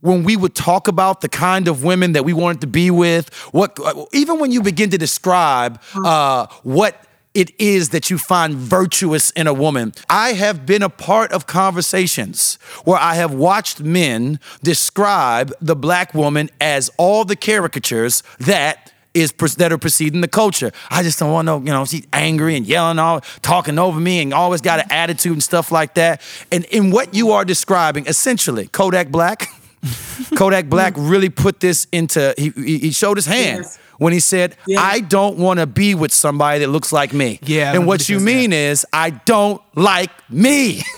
When 0.00 0.24
we 0.24 0.36
would 0.36 0.56
talk 0.56 0.88
about 0.88 1.20
the 1.20 1.28
kind 1.28 1.68
of 1.68 1.84
women 1.84 2.12
that 2.12 2.24
we 2.24 2.32
wanted 2.32 2.60
to 2.62 2.66
be 2.66 2.90
with, 2.90 3.32
what 3.52 3.78
even 4.12 4.40
when 4.40 4.50
you 4.50 4.60
begin 4.60 4.90
to 4.90 4.98
describe 4.98 5.80
uh, 5.94 6.48
what 6.64 7.06
it 7.34 7.58
is 7.58 7.90
that 7.90 8.10
you 8.10 8.18
find 8.18 8.54
virtuous 8.54 9.30
in 9.30 9.46
a 9.46 9.54
woman. 9.54 9.92
I 10.08 10.32
have 10.34 10.66
been 10.66 10.82
a 10.82 10.88
part 10.88 11.32
of 11.32 11.46
conversations 11.46 12.58
where 12.84 12.98
I 12.98 13.14
have 13.14 13.32
watched 13.32 13.80
men 13.80 14.38
describe 14.62 15.52
the 15.60 15.76
black 15.76 16.14
woman 16.14 16.50
as 16.60 16.90
all 16.98 17.24
the 17.24 17.36
caricatures 17.36 18.22
that 18.38 18.91
is 19.14 19.32
that 19.32 19.72
are 19.72 19.78
preceding 19.78 20.20
the 20.20 20.28
culture. 20.28 20.72
I 20.90 21.02
just 21.02 21.18
don't 21.18 21.32
want 21.32 21.46
no, 21.46 21.58
you 21.58 21.66
know, 21.66 21.84
she's 21.84 22.06
angry 22.12 22.56
and 22.56 22.66
yelling 22.66 22.98
all, 22.98 23.20
talking 23.42 23.78
over 23.78 24.00
me 24.00 24.20
and 24.22 24.32
always 24.32 24.60
got 24.60 24.80
an 24.80 24.86
attitude 24.90 25.32
and 25.32 25.42
stuff 25.42 25.70
like 25.70 25.94
that. 25.94 26.20
And 26.50 26.64
in 26.66 26.90
what 26.90 27.14
you 27.14 27.32
are 27.32 27.44
describing, 27.44 28.06
essentially, 28.06 28.68
Kodak 28.68 29.08
Black, 29.08 29.48
Kodak 30.36 30.66
Black 30.68 30.94
really 30.96 31.28
put 31.28 31.60
this 31.60 31.86
into. 31.92 32.34
He 32.38 32.50
he 32.56 32.78
he 32.78 32.90
showed 32.92 33.16
his 33.16 33.26
hand 33.26 33.62
Yes. 33.64 33.78
when 33.98 34.12
he 34.12 34.20
said, 34.20 34.56
Yeah. 34.66 34.80
"I 34.80 35.00
don't 35.00 35.38
want 35.38 35.58
to 35.60 35.66
be 35.66 35.94
with 35.94 36.12
somebody 36.12 36.60
that 36.60 36.68
looks 36.68 36.92
like 36.92 37.12
me." 37.12 37.40
Yeah, 37.42 37.72
and 37.74 37.86
what 37.86 38.08
you 38.08 38.20
mean 38.20 38.52
is, 38.52 38.86
I 38.92 39.10
don't 39.10 39.60
like 39.74 40.10
me. 40.30 40.82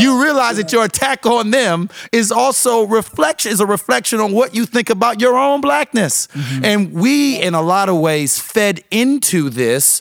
You 0.00 0.22
realize 0.22 0.56
that 0.56 0.72
your 0.72 0.84
attack 0.84 1.26
on 1.26 1.50
them 1.50 1.90
is 2.12 2.30
also 2.32 2.84
reflection 2.86 3.52
is 3.52 3.60
a 3.60 3.66
reflection 3.66 4.20
on 4.20 4.32
what 4.32 4.54
you 4.54 4.64
think 4.64 4.88
about 4.88 5.20
your 5.20 5.36
own 5.36 5.60
blackness. 5.60 6.26
Mm-hmm. 6.28 6.64
And 6.64 6.92
we, 6.92 7.36
in 7.40 7.54
a 7.54 7.60
lot 7.60 7.88
of 7.88 7.98
ways, 7.98 8.38
fed 8.40 8.82
into 8.90 9.50
this 9.50 10.00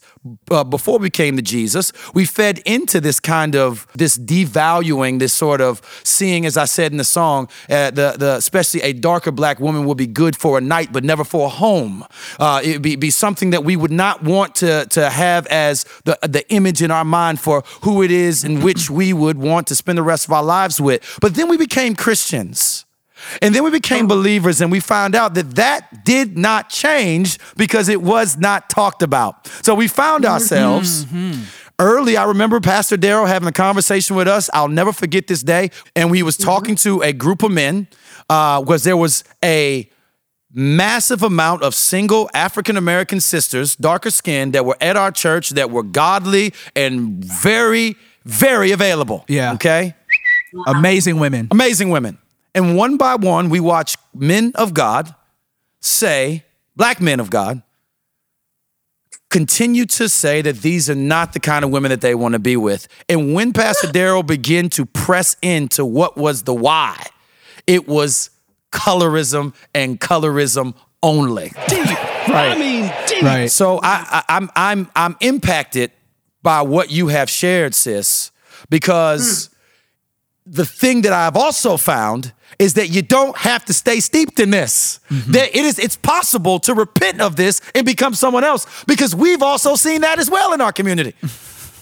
uh, 0.51 0.63
before 0.63 0.99
we 0.99 1.09
came 1.09 1.35
to 1.35 1.41
Jesus. 1.41 1.91
We 2.13 2.25
fed 2.25 2.59
into 2.59 2.99
this 3.01 3.19
kind 3.19 3.55
of 3.55 3.87
this 3.95 4.17
devaluing, 4.17 5.19
this 5.19 5.33
sort 5.33 5.61
of 5.61 5.81
seeing, 6.03 6.45
as 6.45 6.57
I 6.57 6.65
said 6.65 6.91
in 6.91 6.97
the 6.97 7.03
song, 7.03 7.49
uh, 7.69 7.91
the 7.91 8.15
the 8.17 8.35
especially 8.37 8.81
a 8.81 8.93
darker 8.93 9.31
black 9.31 9.59
woman 9.59 9.85
would 9.85 9.97
be 9.97 10.07
good 10.07 10.35
for 10.35 10.57
a 10.57 10.61
night, 10.61 10.91
but 10.91 11.03
never 11.03 11.23
for 11.23 11.47
a 11.47 11.49
home. 11.49 12.05
Uh, 12.39 12.61
it 12.63 12.73
would 12.73 12.81
be, 12.81 12.95
be 12.95 13.09
something 13.09 13.51
that 13.51 13.63
we 13.63 13.75
would 13.75 13.91
not 13.91 14.23
want 14.23 14.55
to 14.55 14.85
to 14.87 15.09
have 15.09 15.45
as 15.47 15.85
the 16.05 16.17
the 16.21 16.49
image 16.51 16.81
in 16.81 16.91
our 16.91 17.05
mind 17.05 17.39
for 17.39 17.63
who 17.81 18.03
it 18.03 18.11
is 18.11 18.43
in 18.43 18.61
which 18.61 18.89
we 18.89 19.13
would 19.13 19.37
want 19.37 19.67
to 19.67 19.75
spend 19.75 19.97
the 19.97 20.03
rest 20.03 20.25
of 20.25 20.31
our 20.33 20.43
lives 20.43 20.81
with. 20.81 21.17
But 21.21 21.35
then 21.35 21.49
we 21.49 21.57
became 21.57 21.95
Christians. 21.95 22.85
And 23.41 23.53
then 23.53 23.63
we 23.63 23.71
became 23.71 24.05
oh. 24.05 24.09
believers 24.09 24.61
and 24.61 24.71
we 24.71 24.79
found 24.79 25.15
out 25.15 25.33
that 25.35 25.55
that 25.55 26.05
did 26.05 26.37
not 26.37 26.69
change 26.69 27.39
because 27.55 27.89
it 27.89 28.01
was 28.01 28.37
not 28.37 28.69
talked 28.69 29.03
about. 29.03 29.47
So 29.63 29.75
we 29.75 29.87
found 29.87 30.23
mm-hmm. 30.23 30.33
ourselves 30.33 31.05
mm-hmm. 31.05 31.43
early. 31.79 32.17
I 32.17 32.25
remember 32.25 32.59
Pastor 32.59 32.97
Darrell 32.97 33.25
having 33.25 33.47
a 33.47 33.53
conversation 33.53 34.15
with 34.15 34.27
us. 34.27 34.49
I'll 34.53 34.67
never 34.67 34.93
forget 34.93 35.27
this 35.27 35.43
day. 35.43 35.71
And 35.95 36.11
we 36.11 36.23
was 36.23 36.37
mm-hmm. 36.37 36.49
talking 36.49 36.75
to 36.77 37.01
a 37.01 37.13
group 37.13 37.43
of 37.43 37.51
men 37.51 37.87
uh, 38.29 38.61
because 38.61 38.83
there 38.83 38.97
was 38.97 39.23
a 39.43 39.89
massive 40.51 41.21
amount 41.23 41.63
of 41.63 41.75
single 41.75 42.29
African 42.33 42.77
American 42.77 43.19
sisters, 43.19 43.75
darker 43.75 44.09
skinned, 44.09 44.53
that 44.53 44.65
were 44.65 44.77
at 44.81 44.97
our 44.97 45.11
church 45.11 45.51
that 45.51 45.69
were 45.69 45.83
godly 45.83 46.53
and 46.75 47.23
very, 47.23 47.95
very 48.25 48.71
available. 48.71 49.25
Yeah. 49.27 49.53
Okay. 49.53 49.95
Amazing 50.67 51.19
women. 51.19 51.47
Amazing 51.51 51.91
women. 51.91 52.17
And 52.55 52.75
one 52.75 52.97
by 52.97 53.15
one, 53.15 53.49
we 53.49 53.59
watch 53.59 53.95
men 54.13 54.51
of 54.55 54.73
God 54.73 55.13
say, 55.79 56.43
black 56.75 56.99
men 56.99 57.19
of 57.19 57.29
God, 57.29 57.61
continue 59.29 59.85
to 59.85 60.09
say 60.09 60.41
that 60.41 60.57
these 60.57 60.89
are 60.89 60.95
not 60.95 61.33
the 61.33 61.39
kind 61.39 61.63
of 61.63 61.71
women 61.71 61.89
that 61.89 62.01
they 62.01 62.15
want 62.15 62.33
to 62.33 62.39
be 62.39 62.57
with. 62.57 62.87
And 63.07 63.33
when 63.33 63.53
Pastor 63.53 63.87
Daryl 63.93 64.25
began 64.25 64.69
to 64.69 64.85
press 64.85 65.35
into 65.41 65.85
what 65.85 66.17
was 66.17 66.43
the 66.43 66.53
why, 66.53 67.05
it 67.67 67.87
was 67.87 68.31
colorism 68.71 69.53
and 69.73 69.99
colorism 69.99 70.73
only. 71.01 71.51
Deep. 71.67 71.85
Right. 72.29 73.11
Right. 73.23 73.51
So 73.51 73.79
I, 73.81 74.23
I, 74.27 74.35
I'm 74.37 74.51
I'm 74.55 74.91
I'm 74.95 75.17
impacted 75.19 75.91
by 76.43 76.61
what 76.61 76.91
you 76.91 77.07
have 77.07 77.29
shared, 77.29 77.73
sis, 77.73 78.31
because 78.69 79.49
the 80.49 80.65
thing 80.65 81.03
that 81.03 81.13
I've 81.13 81.37
also 81.37 81.77
found 81.77 82.33
is 82.57 82.73
that 82.73 82.89
you 82.89 83.01
don't 83.01 83.37
have 83.37 83.63
to 83.65 83.73
stay 83.73 83.99
steeped 83.99 84.39
in 84.39 84.49
this. 84.49 84.99
Mm-hmm. 85.09 85.31
That 85.31 85.55
it 85.55 85.65
is 85.65 85.79
it's 85.79 85.95
possible 85.95 86.59
to 86.59 86.73
repent 86.73 87.21
of 87.21 87.35
this 87.35 87.61
and 87.75 87.85
become 87.85 88.13
someone 88.13 88.43
else 88.43 88.65
because 88.85 89.15
we've 89.15 89.43
also 89.43 89.75
seen 89.75 90.01
that 90.01 90.19
as 90.19 90.29
well 90.29 90.53
in 90.53 90.61
our 90.61 90.71
community. 90.71 91.13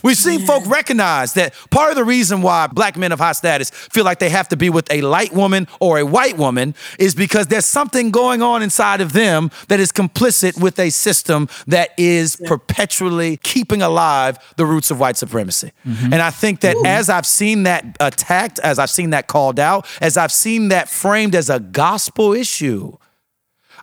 We've 0.04 0.18
seen 0.18 0.46
folk 0.46 0.66
recognize 0.68 1.34
that 1.34 1.54
part 1.70 1.90
of 1.92 1.96
the 1.96 2.04
reason 2.04 2.42
why 2.42 2.68
black 2.68 2.98
men 2.98 3.12
of 3.12 3.20
high 3.20 3.32
status 3.32 3.70
feel 3.70 4.06
like 4.06 4.20
they 4.20 4.30
have 4.30 4.48
to 4.50 4.58
be 4.58 4.70
with 4.70 4.92
a 4.92 5.02
light 5.02 5.34
woman 5.34 5.68
or 5.80 6.00
a 6.00 6.06
white 6.06 6.38
woman 6.38 6.76
is 7.00 7.16
because 7.16 7.48
there's 7.48 7.66
something 7.66 8.12
going 8.12 8.42
on 8.42 8.62
inside 8.62 9.02
of 9.02 9.14
them 9.14 9.52
that 9.68 9.80
is 9.80 9.92
complicit 9.92 10.60
with 10.62 10.80
a 10.80 10.90
system 10.90 11.50
that 11.68 11.92
is 11.98 12.36
perpetually 12.46 13.38
keeping 13.38 13.82
alive 13.82 14.38
the 14.56 14.66
roots 14.66 14.92
of 14.92 15.00
white 15.00 15.18
supremacy. 15.18 15.72
Mm-hmm. 15.86 16.14
And 16.14 16.22
I 16.22 16.30
think 16.30 16.62
that 16.62 16.76
as 16.86 17.10
I've 17.10 17.26
seen 17.26 17.64
that 17.64 17.98
attacked, 18.00 18.60
as 18.60 18.80
I've 18.80 18.90
seen 18.90 19.12
that 19.12 19.28
called 19.28 19.60
out, 19.60 19.88
as 20.02 20.18
I've 20.18 20.32
seen 20.32 20.70
that 20.70 20.90
framed 20.90 21.36
as 21.36 21.50
a 21.50 21.60
gospel 21.60 22.34
issue, 22.34 22.98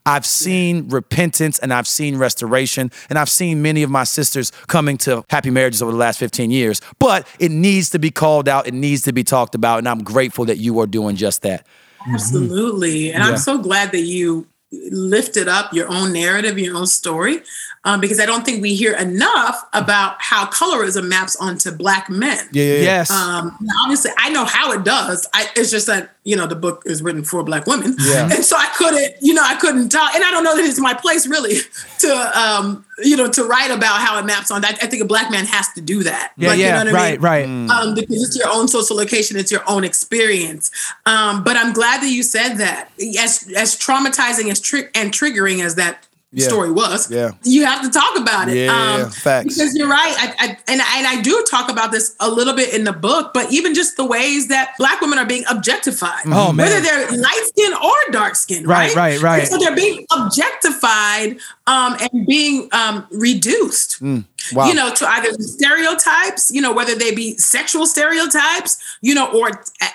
I've 0.07 0.27
seen 0.27 0.89
repentance 0.89 1.59
and 1.59 1.73
I've 1.73 1.89
seen 1.89 2.17
restoration 2.17 2.91
and 3.09 3.19
I've 3.19 3.31
seen 3.31 3.63
many 3.63 3.83
of 3.83 3.91
my 3.91 4.05
sisters 4.05 4.53
coming 4.67 4.99
to 4.99 5.25
happy 5.31 5.51
marriages 5.51 5.83
over 5.83 5.93
the 5.93 5.99
last 5.99 6.19
15 6.19 6.51
years. 6.51 6.81
But 6.99 7.27
it 7.39 7.51
needs 7.51 7.91
to 7.91 7.99
be 7.99 8.11
called 8.11 8.49
out, 8.49 8.67
it 8.67 8.75
needs 8.75 9.03
to 9.03 9.13
be 9.13 9.25
talked 9.25 9.55
about, 9.55 9.79
and 9.79 9.89
I'm 9.89 10.03
grateful 10.03 10.45
that 10.47 10.59
you 10.59 10.79
are 10.81 10.87
doing 10.87 11.17
just 11.17 11.43
that. 11.43 11.67
Absolutely. 12.13 13.13
And 13.13 13.25
Yeah. 13.25 13.31
I'm 13.31 13.39
so 13.39 13.59
glad 13.59 13.93
that 13.93 14.03
you 14.03 14.47
lifted 14.91 15.49
up 15.49 15.73
your 15.73 15.89
own 15.89 16.13
narrative, 16.13 16.59
your 16.59 16.77
own 16.77 16.87
story, 16.87 17.43
um, 17.85 18.01
because 18.01 18.19
I 18.21 18.27
don't 18.27 18.45
think 18.45 18.63
we 18.63 18.75
hear 18.75 18.95
enough 18.97 19.67
about 19.73 20.17
how 20.21 20.47
colorism 20.47 21.09
maps 21.09 21.37
onto 21.37 21.71
Black 21.71 22.09
men. 22.09 22.49
Yeah. 22.53 22.65
Yes. 22.77 23.11
Um, 23.11 23.57
obviously, 23.83 24.11
I 24.19 24.31
know 24.31 24.45
how 24.45 24.73
it 24.73 24.85
does. 24.85 25.29
I, 25.35 25.49
it's 25.57 25.71
just 25.71 25.87
that 25.87 26.11
you 26.25 26.35
know 26.37 26.47
the 26.47 26.57
book 26.57 26.83
is 26.87 27.03
written 27.03 27.23
for 27.23 27.43
Black 27.43 27.67
women, 27.67 27.95
Yeah. 28.01 28.31
and 28.33 28.45
so 28.45 28.57
I 28.57 28.67
couldn't, 28.77 29.15
you 29.21 29.35
know, 29.35 29.43
I 29.45 29.57
couldn't 29.57 29.91
talk, 29.91 30.15
and 30.15 30.25
I 30.25 30.31
don't 30.31 30.45
know 30.45 30.57
that 30.57 30.65
it's 30.65 30.81
my 30.81 30.95
place 30.95 31.27
really 31.27 31.57
to, 31.99 32.41
um, 32.41 32.85
you 33.03 33.17
know, 33.17 33.29
to 33.31 33.45
write 33.45 33.71
about 33.71 34.01
how 34.01 34.19
it 34.19 34.25
maps 34.25 34.51
on. 34.51 34.65
I, 34.65 34.69
I 34.69 34.87
think 34.87 35.03
a 35.03 35.07
Black 35.07 35.31
man 35.31 35.45
has 35.45 35.69
to 35.75 35.81
do 35.83 36.03
that. 36.05 36.33
yeah. 36.37 36.49
Like, 36.49 36.59
you 36.59 36.65
yeah. 36.65 36.83
know 36.83 36.91
what 36.93 37.01
I 37.01 37.11
mean? 37.13 37.21
right. 37.21 37.49
Right. 37.49 37.71
um, 37.71 37.95
because 37.95 38.23
it's 38.29 38.37
your 38.37 38.49
own 38.51 38.69
social 38.69 38.97
location, 38.97 39.37
it's 39.37 39.53
your 39.53 39.63
own 39.69 39.85
experience. 39.85 40.71
Um, 41.05 41.45
but 41.45 41.57
I'm 41.57 41.73
glad 41.75 42.01
that 42.03 42.09
you 42.11 42.23
said 42.23 42.55
that. 42.55 42.89
As 43.19 43.53
as 43.57 43.77
traumatizing 43.77 44.51
as 44.51 44.61
tri- 44.61 44.89
and 44.95 45.13
triggering 45.13 45.63
as 45.63 45.75
that 45.75 46.07
Yeah. 46.35 46.49
story 46.49 46.73
was, 46.73 47.11
Yeah. 47.11 47.31
you 47.45 47.65
have 47.65 47.83
to 47.83 47.91
talk 47.91 48.19
about 48.19 48.49
it. 48.49 48.69
Um, 48.69 49.01
Yeah, 49.01 49.09
facts. 49.11 49.55
Because 49.55 49.75
you're 49.77 49.89
right, 49.89 50.15
I, 50.19 50.35
I, 50.39 50.47
and 50.69 50.81
and 50.81 51.07
I 51.07 51.21
do 51.23 51.45
talk 51.51 51.71
about 51.71 51.93
this 51.93 52.15
a 52.21 52.29
little 52.31 52.55
bit 52.55 52.75
in 52.75 52.85
the 52.85 52.93
book, 52.93 53.33
but 53.33 53.53
even 53.53 53.75
just 53.75 53.97
the 53.97 54.05
ways 54.05 54.49
that 54.49 54.73
Black 54.79 55.01
women 55.01 55.19
are 55.19 55.27
being 55.27 55.45
objectified, 55.49 56.23
Oh, 56.27 56.53
man. 56.53 56.67
whether 56.67 56.81
they're 56.81 57.11
light 57.13 57.43
skinned 57.47 57.75
or 57.75 57.93
dark 58.11 58.35
skinned, 58.35 58.67
Right, 58.67 58.95
right, 58.95 59.21
right, 59.21 59.39
right. 59.41 59.49
So 59.49 59.59
they're 59.59 59.75
being 59.77 60.07
objectified 60.11 61.39
um, 61.67 61.97
and 62.01 62.27
being 62.27 62.69
um, 62.73 63.07
reduced 63.11 64.03
Mm. 64.03 64.25
Wow. 64.53 64.67
you 64.69 64.75
know, 64.75 64.93
to 64.95 65.07
either 65.09 65.33
stereotypes, 65.41 66.51
you 66.53 66.61
know, 66.61 66.73
whether 66.73 66.95
they 66.95 67.15
be 67.15 67.37
sexual 67.39 67.87
stereotypes, 67.87 68.79
you 69.01 69.15
know, 69.15 69.31
or 69.33 69.51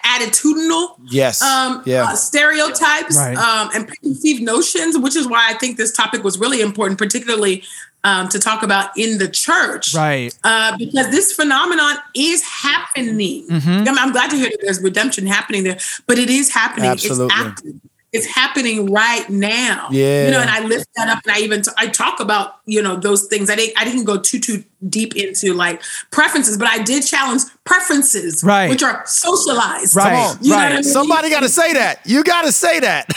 attitudinal 0.05 0.95
Yes. 1.09 1.41
um, 1.41 1.83
yeah. 1.85 2.03
uh, 2.03 2.15
stereotypes 2.15 3.17
Right. 3.17 3.37
um, 3.37 3.69
and 3.73 3.87
preconceived 3.87 4.41
notions, 4.41 4.97
which 4.97 5.15
is 5.15 5.27
why 5.27 5.47
I 5.49 5.53
think 5.55 5.77
this 5.77 5.91
topic 5.91 6.23
was 6.23 6.39
really 6.39 6.61
important, 6.61 6.97
particularly 6.97 7.63
um, 8.03 8.29
to 8.29 8.39
talk 8.39 8.63
about 8.63 8.97
in 8.97 9.17
the 9.17 9.27
church. 9.27 9.93
Right. 9.93 10.33
Uh, 10.43 10.77
because 10.77 11.09
this 11.11 11.33
phenomenon 11.33 11.97
is 12.15 12.41
happening. 12.43 13.45
Mm-hmm. 13.47 13.87
I'm, 13.89 13.99
I'm 13.99 14.11
glad 14.11 14.29
to 14.31 14.37
hear 14.37 14.49
that 14.49 14.59
there's 14.61 14.81
redemption 14.81 15.27
happening 15.27 15.63
there, 15.63 15.77
but 16.07 16.17
it 16.17 16.29
is 16.29 16.49
happening. 16.53 16.89
Absolutely. 16.89 17.25
It's 17.25 17.33
active. 17.35 17.73
It's 18.11 18.25
happening 18.25 18.91
right 18.91 19.29
now. 19.29 19.87
Yeah. 19.91 20.25
You 20.25 20.31
know, 20.31 20.39
and 20.41 20.49
I 20.49 20.61
lift 20.65 20.87
that 20.95 21.09
up 21.09 21.19
and 21.25 21.35
I 21.35 21.39
even 21.41 21.61
t- 21.61 21.71
I 21.77 21.87
talk 21.87 22.19
about, 22.19 22.55
you 22.65 22.81
know, 22.81 22.95
those 22.95 23.27
things. 23.27 23.49
I 23.49 23.55
didn't 23.55 23.79
I 23.79 23.85
didn't 23.85 24.05
go 24.05 24.17
too 24.19 24.39
too 24.39 24.63
deep 24.87 25.15
into 25.15 25.53
like 25.53 25.81
preferences, 26.09 26.57
but 26.57 26.67
I 26.67 26.81
did 26.81 27.05
challenge 27.05 27.41
preferences, 27.65 28.43
Right. 28.43 28.69
which 28.69 28.81
are 28.81 29.03
socialized. 29.05 29.95
Right. 29.95 30.05
Come 30.05 30.13
on. 30.37 30.37
You 30.41 30.53
right. 30.53 30.63
what 30.63 30.71
I 30.71 30.75
mean? 30.75 30.83
Somebody 30.83 31.29
got 31.29 31.41
to 31.41 31.49
say 31.49 31.73
that. 31.73 31.99
You 32.05 32.23
got 32.23 32.43
to 32.43 32.51
say 32.51 32.79
that. 32.79 33.07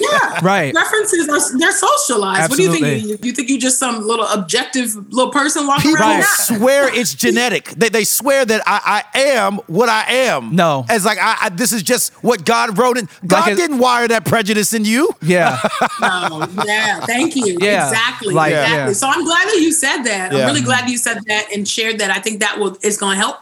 Yeah. 0.00 0.30
Right. 0.42 0.74
Preferences 0.74 1.28
are 1.28 1.58
they're 1.58 1.70
socialized. 1.72 2.50
What 2.50 2.56
do 2.56 2.62
you 2.64 2.70
Absolutely. 2.70 3.00
think? 3.00 3.22
You, 3.22 3.28
you 3.28 3.32
think 3.32 3.48
you 3.48 3.60
just 3.60 3.78
some 3.78 4.00
little 4.04 4.26
objective 4.26 4.94
little 5.12 5.30
person 5.30 5.66
walking 5.66 5.90
People 5.92 6.02
around? 6.02 6.10
Right. 6.20 6.26
Nah. 6.50 6.56
swear 6.58 6.92
it's 6.94 7.14
genetic. 7.14 7.66
They, 7.70 7.88
they 7.90 8.04
swear 8.04 8.44
that 8.44 8.62
I, 8.66 9.04
I 9.14 9.18
am 9.20 9.56
what 9.68 9.88
I 9.88 10.04
am. 10.10 10.56
No. 10.56 10.84
As 10.88 11.04
like, 11.04 11.18
I, 11.20 11.36
I, 11.42 11.48
this 11.50 11.72
is 11.72 11.82
just 11.82 12.12
what 12.24 12.44
God 12.44 12.76
wrote 12.78 12.98
in. 12.98 13.08
God 13.26 13.42
Like 13.42 13.52
it- 13.52 13.56
didn't 13.56 13.78
wire 13.78 14.08
that 14.08 14.24
prejudice 14.32 14.72
in 14.72 14.84
you. 14.84 15.10
Yeah. 15.20 15.58
No, 16.00 16.46
yeah, 16.66 17.00
thank 17.06 17.36
you. 17.36 17.56
Yeah, 17.60 17.88
exactly. 17.88 18.34
like, 18.34 18.50
exactly. 18.52 18.76
yeah. 18.76 18.92
So 18.92 19.06
I'm 19.08 19.24
glad 19.24 19.46
that 19.46 19.58
you 19.60 19.70
said 19.72 20.02
that. 20.02 20.32
Yeah. 20.32 20.38
I'm 20.38 20.46
really 20.46 20.62
glad 20.62 20.88
you 20.90 20.96
said 20.98 21.18
that 21.26 21.52
and 21.54 21.68
shared 21.68 21.98
that. 22.00 22.10
I 22.10 22.18
think 22.18 22.40
that 22.40 22.58
will 22.58 22.76
is 22.82 22.96
going 22.96 23.14
to 23.16 23.18
help. 23.18 23.36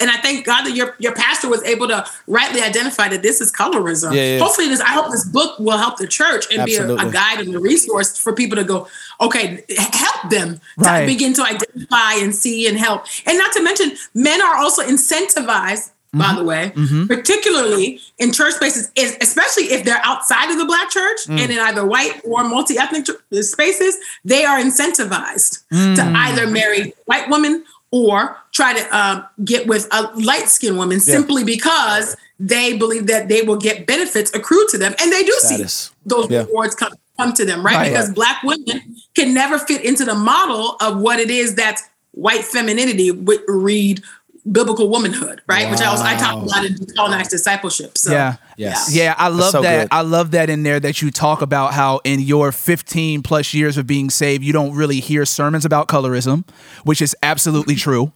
And 0.00 0.10
I 0.10 0.16
thank 0.18 0.46
God 0.46 0.64
that 0.64 0.74
your 0.74 0.94
your 0.98 1.14
pastor 1.14 1.48
was 1.48 1.62
able 1.64 1.88
to 1.88 2.04
rightly 2.26 2.60
identify 2.60 3.08
that 3.08 3.22
this 3.22 3.40
is 3.40 3.52
colorism. 3.52 4.14
Yeah, 4.14 4.34
yeah. 4.34 4.38
Hopefully, 4.38 4.68
this 4.68 4.80
I 4.80 4.92
hope 4.98 5.10
this 5.10 5.26
book 5.28 5.58
will 5.58 5.76
help 5.78 5.96
the 5.98 6.06
church 6.06 6.44
and 6.52 6.64
be 6.64 6.76
a, 6.76 6.94
a 6.94 7.10
guide 7.10 7.40
and 7.40 7.54
a 7.54 7.58
resource 7.58 8.16
for 8.18 8.32
people 8.32 8.56
to 8.56 8.64
go. 8.64 8.88
Okay, 9.20 9.64
help 9.78 10.30
them 10.30 10.60
Right. 10.76 11.00
to 11.00 11.06
begin 11.06 11.32
to 11.34 11.42
identify 11.42 12.14
and 12.14 12.34
see 12.34 12.66
and 12.68 12.78
help. 12.78 13.04
And 13.26 13.36
not 13.38 13.52
to 13.52 13.62
mention, 13.62 13.92
men 14.14 14.40
are 14.42 14.56
also 14.56 14.82
incentivized. 14.82 15.90
By 16.16 16.24
Mm-hmm. 16.26 16.36
the 16.38 16.44
way, 16.44 16.72
particularly 17.08 18.00
in 18.18 18.32
church 18.32 18.54
spaces, 18.54 18.90
especially 19.20 19.64
if 19.64 19.84
they're 19.84 20.00
outside 20.04 20.50
of 20.50 20.58
the 20.58 20.64
black 20.64 20.88
church 20.90 21.20
Mm. 21.26 21.40
and 21.40 21.52
in 21.52 21.58
either 21.58 21.84
white 21.84 22.20
or 22.24 22.44
multi-ethnic 22.44 23.04
tr- 23.06 23.42
spaces, 23.42 23.96
they 24.24 24.44
are 24.44 24.58
incentivized 24.58 25.64
Mm. 25.72 25.96
to 25.96 26.02
either 26.02 26.46
marry 26.46 26.94
white 27.06 27.28
women 27.28 27.64
or 27.90 28.36
try 28.52 28.72
to 28.78 28.96
um, 28.96 29.24
get 29.44 29.66
with 29.66 29.88
a 29.92 30.02
light-skinned 30.16 30.76
woman 30.78 31.00
simply 31.00 31.44
because 31.44 32.16
they 32.38 32.76
believe 32.76 33.06
that 33.06 33.28
they 33.28 33.42
will 33.42 33.56
get 33.56 33.86
benefits 33.86 34.30
accrued 34.34 34.68
to 34.68 34.78
them, 34.78 34.94
and 35.00 35.12
they 35.12 35.22
do 35.22 35.32
Status. 35.38 35.74
see 35.74 35.90
those 36.06 36.30
Yeah. 36.30 36.40
rewards 36.44 36.74
come 36.74 36.92
come 37.18 37.32
to 37.32 37.46
them, 37.46 37.64
right? 37.64 37.76
Right. 37.76 37.88
Because 37.88 38.10
black 38.12 38.42
women 38.42 38.94
can 39.14 39.32
never 39.32 39.58
fit 39.58 39.80
into 39.82 40.04
the 40.04 40.14
model 40.14 40.76
of 40.82 40.98
what 40.98 41.18
it 41.18 41.30
is 41.30 41.54
that's 41.54 41.82
white 42.12 42.44
femininity 42.44 43.10
would 43.10 43.40
read 43.48 44.02
biblical 44.50 44.88
womanhood, 44.88 45.42
right? 45.46 45.70
Which 45.70 45.80
I 45.80 45.86
also 45.86 46.04
I 46.04 46.16
talk 46.16 46.42
about 46.42 46.64
in 46.64 46.74
decolonized 46.74 47.30
discipleship. 47.30 47.98
So 47.98 48.12
Yeah. 48.12 48.36
Yes. 48.56 48.94
Yeah, 48.94 49.14
I 49.18 49.28
love 49.28 49.50
so 49.50 49.62
that. 49.62 49.82
good. 49.82 49.88
I 49.90 50.00
love 50.00 50.30
that 50.30 50.48
in 50.48 50.62
there 50.62 50.80
that 50.80 51.02
you 51.02 51.10
talk 51.10 51.42
about 51.42 51.74
how 51.74 52.00
in 52.04 52.20
your 52.20 52.52
15 52.52 53.22
plus 53.22 53.52
years 53.52 53.76
of 53.76 53.86
being 53.86 54.08
saved, 54.08 54.42
you 54.42 54.52
don't 54.52 54.74
really 54.74 55.00
hear 55.00 55.26
sermons 55.26 55.64
about 55.64 55.88
colorism, 55.88 56.48
which 56.84 57.02
is 57.02 57.14
absolutely 57.22 57.74
true. 57.74 58.12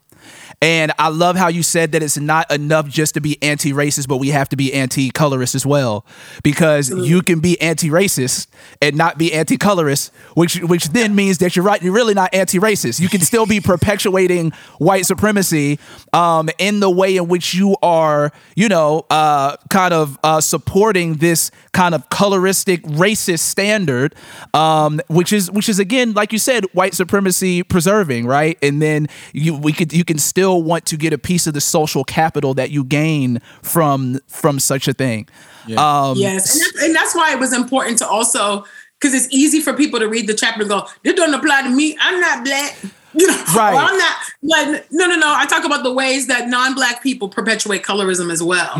And 0.63 0.93
I 0.99 1.09
love 1.09 1.37
how 1.37 1.49
you 1.49 1.63
said 1.63 1.93
that 1.93 2.03
it's 2.03 2.19
not 2.19 2.51
enough 2.51 2.87
just 2.87 3.15
to 3.15 3.21
be 3.23 3.43
anti-racist, 3.43 4.07
but 4.07 4.19
we 4.19 4.29
have 4.29 4.47
to 4.51 4.57
be 4.57 4.75
anti-colorist 4.75 5.55
as 5.55 5.65
well, 5.65 6.05
because 6.43 6.91
you 6.91 7.23
can 7.23 7.41
be 7.41 7.59
anti-racist 7.63 8.47
and 8.83 8.95
not 8.95 9.17
be 9.17 9.33
anti-colorist, 9.33 10.13
which 10.35 10.61
which 10.61 10.91
then 10.91 11.15
means 11.15 11.39
that 11.39 11.57
you're 11.57 11.65
right. 11.65 11.83
You're 11.83 11.95
really 11.95 12.13
not 12.13 12.35
anti-racist. 12.35 13.01
You 13.01 13.09
can 13.09 13.23
still 13.23 13.47
be 13.47 13.61
perpetuating 13.63 14.51
white 14.77 15.07
supremacy 15.07 15.79
um, 16.13 16.51
in 16.59 16.81
the 16.81 16.91
way 16.91 17.17
in 17.17 17.29
which 17.29 17.55
you 17.55 17.77
are, 17.83 18.31
you 18.55 18.69
know, 18.69 19.07
uh, 19.09 19.57
kind 19.71 19.95
of 19.95 20.19
uh, 20.23 20.43
supporting 20.43 21.15
this 21.15 21.51
kind 21.73 21.95
of 21.95 22.07
coloristic 22.11 22.83
racist 22.83 23.41
standard, 23.41 24.15
um, 24.53 25.01
which 25.09 25.33
is 25.33 25.51
which 25.51 25.71
is 25.71 25.79
again, 25.79 26.13
like 26.13 26.35
you 26.35 26.39
said, 26.39 26.67
white 26.75 26.93
supremacy 26.93 27.63
preserving, 27.63 28.27
right? 28.27 28.59
And 28.61 28.83
then 28.83 29.07
you 29.33 29.57
we 29.57 29.73
could 29.73 29.95
you 29.95 30.05
can 30.05 30.19
still 30.19 30.50
want 30.57 30.87
to 30.87 30.97
get 30.97 31.13
a 31.13 31.19
piece 31.19 31.47
of 31.47 31.55
the 31.55 31.61
social 31.61 32.05
capital 32.05 32.55
that 32.55 32.71
you 32.71 32.85
gain 32.85 33.41
from 33.63 34.19
from 34.29 34.59
such 34.59 34.89
a 34.89 34.93
thing. 34.93 35.29
Um, 35.77 36.17
Yes, 36.17 36.55
and 36.55 36.63
that's, 36.63 36.83
and 36.85 36.95
that's 36.95 37.15
why 37.15 37.33
it 37.33 37.39
was 37.39 37.53
important 37.53 37.99
to 37.99 38.09
also 38.09 38.65
because 39.01 39.15
it's 39.15 39.33
easy 39.33 39.61
for 39.61 39.73
people 39.73 39.99
to 39.99 40.09
read 40.09 40.27
the 40.27 40.35
chapter 40.35 40.61
and 40.63 40.69
go, 40.71 40.87
"This 41.05 41.15
doesn't 41.15 41.35
apply 41.35 41.63
to 41.63 41.71
me. 41.71 41.97
I'm 42.01 42.21
not 42.21 42.45
black." 42.45 42.77
You 43.13 43.27
know, 43.27 43.45
Right. 43.57 43.75
I'm 43.77 43.99
not 43.99 44.17
like 44.43 44.87
no, 44.93 45.07
no, 45.07 45.17
no. 45.17 45.35
I 45.37 45.45
talk 45.47 45.65
about 45.65 45.83
the 45.83 45.93
ways 45.93 46.29
that 46.29 46.49
non-black 46.49 47.03
people 47.03 47.29
perpetuate 47.29 47.83
colorism 47.83 48.31
as 48.33 48.41
well, 48.41 48.71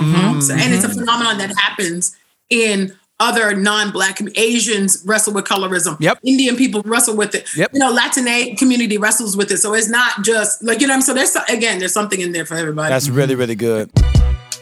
So- 0.41 0.55
and 0.55 0.73
it's 0.73 0.85
a 0.85 0.89
phenomenon 0.89 1.39
that 1.39 1.53
happens 1.59 2.17
in 2.49 2.97
other 3.21 3.55
non-black 3.55 4.21
Asians 4.37 5.03
wrestle 5.07 5.35
with 5.35 5.45
colorism. 5.45 5.97
Yep. 6.01 6.19
Indian 6.25 6.57
people 6.57 6.83
wrestle 6.85 7.17
with 7.17 7.35
it. 7.35 7.47
Yep. 7.57 7.71
You 7.75 7.79
know, 7.79 7.93
Latin 7.93 8.57
community 8.57 8.99
wrestles 8.99 9.37
with 9.37 9.51
it. 9.51 9.59
So 9.59 9.75
it's 9.75 9.89
not 9.89 10.25
just 10.25 10.63
like 10.63 10.81
you 10.81 10.87
know. 10.87 10.95
what 10.95 10.97
I'm 10.97 11.03
So 11.03 11.15
there's 11.15 11.37
again, 11.49 11.79
there's 11.79 11.93
something 11.93 12.21
in 12.21 12.33
there 12.33 12.45
for 12.45 12.57
everybody. 12.57 12.91
That's 12.91 13.09
really, 13.09 13.35
really 13.35 13.55
good. 13.55 13.91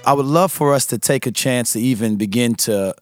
I 0.05 0.13
would 0.13 0.27
love 0.27 0.53
for 0.53 0.75
us 0.75 0.87
to 0.87 0.99
take 0.99 1.27
a 1.27 1.31
chance 1.31 1.73
to 1.73 1.81
even 1.81 2.17
begin 2.17 2.55
to 2.57 2.95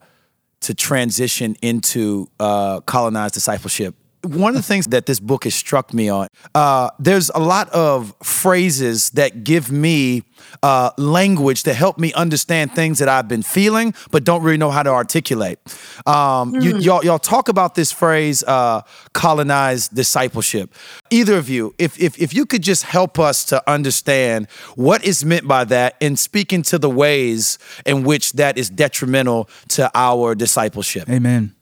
to 0.63 0.75
transition 0.75 1.57
into 1.63 2.29
uh, 2.41 2.81
colonized 2.81 3.35
discipleship. 3.35 3.95
One 4.27 4.51
of 4.51 4.57
the 4.57 4.63
things 4.63 4.87
that 4.89 5.07
this 5.07 5.21
book 5.21 5.45
has 5.45 5.55
struck 5.55 5.95
me 5.95 6.09
on, 6.09 6.29
uh, 6.55 6.91
there's 6.99 7.31
a 7.35 7.41
lot 7.41 7.69
of 7.71 8.15
phrases 8.23 9.11
that 9.11 9.45
give 9.45 9.71
me 9.71 10.23
uh, 10.63 10.91
language 10.97 11.63
to 11.65 11.75
help 11.75 11.99
me 11.99 12.13
understand 12.13 12.75
things 12.75 12.99
that 12.99 13.09
I've 13.09 13.29
been 13.29 13.43
feeling, 13.43 13.95
but 14.11 14.25
don't 14.25 14.43
really 14.43 14.59
know 14.59 14.71
how 14.71 14.83
to 14.83 14.91
articulate. 14.91 15.59
Um, 16.07 16.55
you, 16.61 16.79
y'all, 16.79 17.05
y'all 17.05 17.19
talk 17.19 17.49
about 17.49 17.75
this 17.75 17.93
phrase, 17.93 18.43
uh, 18.45 18.83
colonized 19.13 19.95
discipleship. 19.95 20.75
Either 21.11 21.37
of 21.37 21.49
you, 21.49 21.75
if, 21.79 22.01
if, 22.01 22.21
if 22.21 22.35
you 22.35 22.47
could 22.47 22.63
just 22.63 22.85
help 22.85 23.19
us 23.19 23.45
to 23.47 23.63
understand 23.71 24.49
what 24.75 25.05
is 25.05 25.25
meant 25.25 25.49
by 25.49 25.65
that 25.65 25.97
and 26.01 26.19
speaking 26.19 26.63
to 26.63 26.79
the 26.79 26.91
ways 26.91 27.59
in 27.85 28.05
which 28.05 28.33
that 28.33 28.59
is 28.59 28.71
detrimental 28.71 29.49
to 29.69 29.91
our 29.95 30.35
discipleship. 30.35 31.09
Amen. 31.09 31.56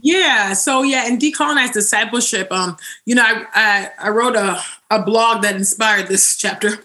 Yeah. 0.00 0.52
So 0.54 0.82
yeah, 0.82 1.04
and 1.06 1.20
decolonized 1.20 1.72
discipleship, 1.72 2.50
um, 2.52 2.76
you 3.04 3.14
know, 3.14 3.22
I 3.24 3.44
I, 3.54 3.90
I 4.06 4.08
wrote 4.10 4.36
a, 4.36 4.60
a 4.90 5.02
blog 5.02 5.42
that 5.42 5.56
inspired 5.56 6.08
this 6.08 6.36
chapter. 6.36 6.70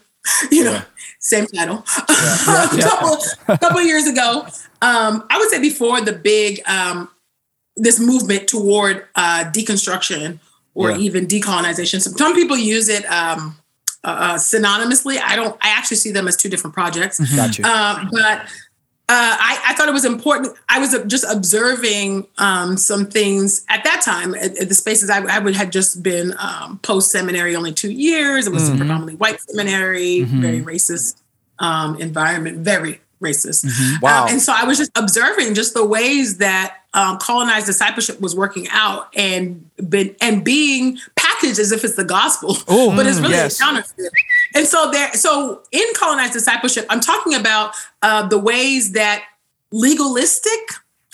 You 0.51 0.63
know, 0.63 0.81
same 1.19 1.47
title. 1.47 1.83
a 2.09 2.77
couple 2.81 3.17
a 3.49 3.57
couple 3.57 3.81
years 3.81 4.07
ago. 4.07 4.47
Um, 4.81 5.25
I 5.29 5.37
would 5.37 5.49
say 5.49 5.59
before 5.59 5.99
the 5.99 6.13
big 6.13 6.61
um 6.65 7.09
this 7.75 7.99
movement 7.99 8.47
toward 8.47 9.05
uh 9.15 9.43
deconstruction 9.51 10.39
or 10.75 10.91
Yeah. 10.91 10.97
even 10.99 11.27
decolonization. 11.27 11.99
So 12.01 12.11
some 12.11 12.33
people 12.35 12.55
use 12.55 12.87
it 12.87 13.03
um 13.11 13.57
uh, 14.05 14.35
synonymously. 14.35 15.19
I 15.21 15.35
don't 15.35 15.57
I 15.61 15.69
actually 15.77 15.97
see 15.97 16.11
them 16.11 16.25
as 16.29 16.37
two 16.37 16.47
different 16.47 16.73
projects. 16.73 17.19
Got 17.35 17.57
you. 17.57 17.65
Um, 17.65 18.07
but 18.09 18.47
uh, 19.09 19.35
I, 19.37 19.61
I 19.67 19.73
thought 19.73 19.89
it 19.89 19.93
was 19.93 20.05
important. 20.05 20.55
I 20.69 20.79
was 20.79 20.93
uh, 20.93 21.03
just 21.03 21.25
observing 21.29 22.25
um, 22.37 22.77
some 22.77 23.05
things 23.05 23.65
at 23.67 23.83
that 23.83 24.01
time 24.01 24.33
at, 24.33 24.57
at 24.57 24.69
the 24.69 24.75
spaces 24.75 25.09
I, 25.09 25.21
I 25.25 25.39
would 25.39 25.55
had 25.55 25.73
just 25.73 26.01
been 26.01 26.33
um, 26.39 26.79
post 26.79 27.11
seminary 27.11 27.55
only 27.55 27.73
two 27.73 27.91
years. 27.91 28.47
It 28.47 28.53
was 28.53 28.69
a 28.69 28.71
predominantly 28.71 29.15
white 29.15 29.41
seminary, 29.41 30.21
very 30.23 30.61
racist 30.61 31.21
um, 31.59 31.99
environment, 31.99 32.59
very 32.59 33.01
racist. 33.21 33.65
Wow. 34.01 34.23
Um, 34.23 34.29
and 34.29 34.41
so 34.41 34.53
I 34.55 34.63
was 34.65 34.77
just 34.77 34.91
observing 34.95 35.55
just 35.55 35.73
the 35.73 35.85
ways 35.85 36.37
that 36.37 36.77
um, 36.93 37.17
colonized 37.17 37.65
discipleship 37.65 38.21
was 38.21 38.35
working 38.35 38.67
out 38.69 39.09
and 39.15 39.69
been 39.89 40.15
and 40.21 40.43
being 40.43 40.97
packaged 41.15 41.59
as 41.59 41.71
if 41.71 41.83
it's 41.83 41.95
the 41.95 42.05
gospel, 42.05 42.55
Ooh, 42.71 42.91
but 42.95 43.07
it's 43.07 43.19
really 43.19 43.33
yes. 43.33 43.59
a 43.59 43.63
counterfeit. 43.63 44.11
And 44.55 44.67
so 44.67 44.89
there, 44.91 45.11
so 45.13 45.61
in 45.71 45.83
colonized 45.95 46.33
discipleship, 46.33 46.85
I'm 46.89 46.99
talking 46.99 47.33
about 47.33 47.73
uh, 48.01 48.27
the 48.27 48.37
ways 48.37 48.91
that 48.93 49.23
legalistic 49.71 50.59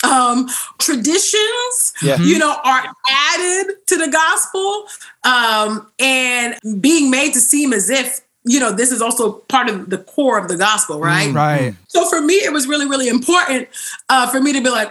um, 0.04 0.48
traditions, 0.78 1.92
Yeah. 2.02 2.16
you 2.18 2.38
know, 2.38 2.56
are 2.64 2.84
added 3.08 3.74
to 3.86 3.96
the 3.96 4.08
gospel 4.08 4.84
um, 5.24 5.90
and 5.98 6.56
being 6.80 7.10
made 7.10 7.32
to 7.34 7.40
seem 7.40 7.72
as 7.72 7.90
if 7.90 8.20
you 8.44 8.58
know 8.58 8.72
this 8.72 8.90
is 8.90 9.02
also 9.02 9.32
part 9.32 9.68
of 9.68 9.90
the 9.90 9.98
core 9.98 10.38
of 10.38 10.48
the 10.48 10.56
gospel, 10.56 10.98
right? 10.98 11.30
Right. 11.34 11.74
So 11.88 12.06
for 12.08 12.22
me, 12.22 12.34
it 12.36 12.52
was 12.52 12.66
really, 12.66 12.86
really 12.88 13.08
important 13.08 13.68
uh, 14.08 14.30
for 14.30 14.40
me 14.40 14.54
to 14.54 14.62
be 14.62 14.70
like, 14.70 14.88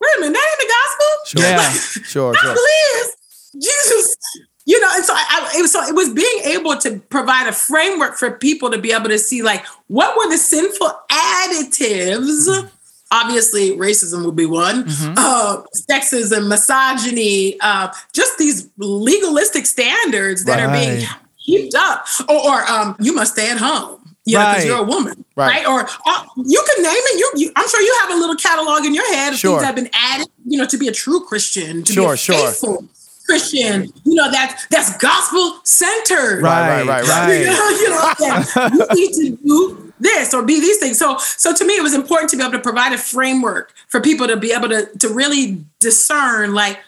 wait 0.00 0.10
a 0.16 0.20
minute, 0.20 0.34
that 0.34 0.48
ain't 0.50 0.58
the 0.58 0.74
gospel. 0.74 1.08
Sure. 1.26 1.42
Yeah. 1.52 1.70
Sure, 2.04 2.34
sure. 2.34 2.56
Jesus. 3.54 4.16
You 4.64 4.78
know, 4.80 4.88
and 4.94 5.04
so 5.04 5.12
I, 5.12 5.24
I 5.52 5.58
it 5.58 5.62
was 5.62 5.72
so 5.72 5.82
it 5.82 5.94
was 5.94 6.10
being 6.10 6.38
able 6.44 6.76
to 6.78 6.98
provide 7.10 7.48
a 7.48 7.52
framework 7.52 8.14
for 8.16 8.30
people 8.30 8.70
to 8.70 8.78
be 8.78 8.92
able 8.92 9.08
to 9.08 9.18
see 9.18 9.42
like 9.42 9.64
what 9.88 10.16
were 10.16 10.30
the 10.30 10.38
sinful 10.38 10.92
additives. 11.10 12.70
Obviously, 13.10 13.72
racism 13.72 14.24
would 14.24 14.36
be 14.36 14.46
one. 14.46 14.84
Uh, 15.18 15.62
sexism, 15.90 16.48
misogyny, 16.48 17.58
uh, 17.60 17.92
just 18.14 18.38
these 18.38 18.68
legalistic 18.78 19.66
standards 19.66 20.44
that 20.44 20.60
are 20.60 20.72
being 20.72 21.06
heaped 21.36 21.74
up. 21.74 22.06
Or, 22.28 22.36
or 22.52 22.70
um, 22.70 22.96
you 23.00 23.12
must 23.14 23.32
stay 23.34 23.50
at 23.50 23.58
home. 23.58 23.98
You 24.24 24.38
know, 24.38 24.44
because 24.44 24.56
Right. 24.58 24.66
you're 24.66 24.78
a 24.78 24.82
woman, 24.84 25.24
Right. 25.34 25.66
right? 25.66 25.66
Or 25.66 25.80
uh, 26.06 26.24
you 26.36 26.64
can 26.74 26.82
name 26.84 26.94
it. 26.94 27.18
You, 27.18 27.30
you, 27.46 27.52
I'm 27.56 27.68
sure 27.68 27.80
you 27.82 27.98
have 28.02 28.10
a 28.12 28.14
little 28.20 28.36
catalog 28.36 28.84
in 28.86 28.94
your 28.94 29.06
head 29.12 29.32
of 29.34 29.38
Sure. 29.38 29.58
things 29.58 29.62
that 29.62 29.66
have 29.66 29.74
been 29.74 29.90
added. 29.92 30.28
You 30.46 30.58
know, 30.58 30.66
to 30.66 30.78
be 30.78 30.86
a 30.88 30.92
true 30.92 31.20
Christian, 31.26 31.82
to 31.82 31.92
be 31.92 31.94
Sure, 31.94 32.14
a 32.14 32.16
sure. 32.16 32.52
Faithful 33.26 33.82
Christian. 33.82 33.92
You 34.04 34.14
know 34.14 34.30
that's 34.30 34.66
that's 34.68 34.96
gospel 34.98 35.60
centered. 35.64 36.42
Right, 36.42 36.84
right, 36.84 37.06
right, 37.06 37.40
You 37.40 37.46
know, 37.46 37.68
you 37.68 37.90
know, 37.90 38.12
that 38.18 38.88
you 38.94 39.08
need 39.08 39.36
to 39.36 39.42
do 39.44 39.92
this 40.00 40.34
or 40.34 40.42
be 40.42 40.60
these 40.60 40.78
things. 40.78 40.98
So, 40.98 41.16
so 41.18 41.54
to 41.54 41.64
me, 41.64 41.74
it 41.74 41.82
was 41.82 41.94
important 41.94 42.30
to 42.30 42.36
be 42.36 42.42
able 42.42 42.52
to 42.52 42.60
provide 42.60 42.92
a 42.92 42.98
framework 42.98 43.72
for 43.88 44.00
people 44.00 44.26
to 44.26 44.36
be 44.36 44.52
able 44.52 44.68
to 44.68 44.86
to 44.98 45.08
really 45.08 45.64
discern, 45.80 46.54
like, 46.54 46.78